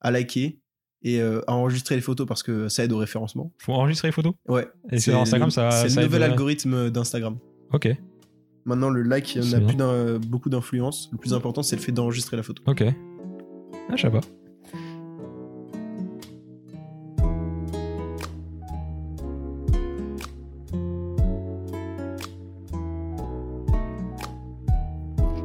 à 0.00 0.10
liker 0.10 0.60
et 1.02 1.20
euh, 1.20 1.40
à 1.46 1.54
enregistrer 1.54 1.94
les 1.94 2.00
photos 2.00 2.26
parce 2.26 2.42
que 2.42 2.68
ça 2.68 2.84
aide 2.84 2.92
au 2.92 2.98
référencement. 2.98 3.52
Faut 3.58 3.72
enregistrer 3.72 4.08
les 4.08 4.12
photos? 4.12 4.34
Ouais. 4.48 4.68
Et 4.90 4.98
sur 5.00 5.16
Instagram, 5.18 5.50
ça- 5.50 5.70
C'est 5.88 5.96
le 6.00 6.06
nouvel 6.06 6.22
algorithme 6.24 6.90
d'Instagram. 6.90 7.38
Ok, 7.72 7.88
Maintenant, 8.64 8.90
le 8.90 9.02
like 9.02 9.38
C'est 9.40 9.58
n'a 9.58 9.66
plus 9.66 10.26
beaucoup 10.28 10.50
d'influence. 10.50 11.08
Le 11.12 11.16
plus 11.16 11.32
important, 11.32 11.62
c'est 11.62 11.76
le 11.76 11.80
fait 11.80 11.92
d'enregistrer 11.92 12.36
la 12.36 12.42
photo. 12.42 12.62
ok. 12.66 12.84
Ah, 13.90 13.96
je 13.96 14.02
sais 14.02 14.10
pas. 14.10 14.20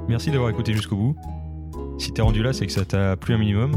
Merci 0.07 0.31
d'avoir 0.31 0.49
écouté 0.49 0.73
jusqu'au 0.73 0.95
bout. 0.95 1.15
Si 2.03 2.11
t'es 2.11 2.21
rendu 2.21 2.43
là, 2.43 2.51
c'est 2.51 2.65
que 2.65 2.71
ça 2.73 2.83
t'a 2.83 3.15
plu 3.15 3.33
un 3.33 3.37
minimum. 3.37 3.71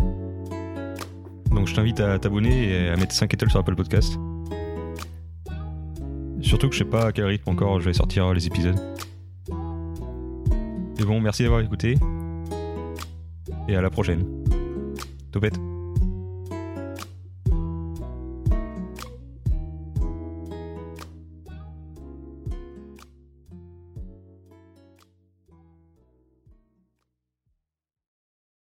Donc 1.53 1.69
je 1.69 1.75
t'invite 1.77 2.01
à 2.01 2.19
t'abonner 2.19 2.73
et 2.73 2.89
à 2.89 2.97
mettre 2.97 3.15
5 3.15 3.33
étoiles 3.33 3.53
sur 3.53 3.61
Apple 3.61 3.77
Podcast. 3.77 4.19
Surtout 6.41 6.69
que 6.69 6.75
je 6.75 6.79
sais 6.81 6.91
pas 6.91 7.07
à 7.07 7.13
quel 7.13 7.27
rythme 7.27 7.49
encore 7.49 7.79
je 7.79 7.85
vais 7.85 7.93
sortir 7.93 8.35
les 8.35 8.45
épisodes. 8.49 8.75
Mais 10.99 11.05
bon, 11.05 11.21
merci 11.21 11.45
d'avoir 11.45 11.61
écouté. 11.61 11.99
Et 13.69 13.77
à 13.77 13.81
la 13.81 13.91
prochaine. 13.91 14.25
Topette. 15.31 15.61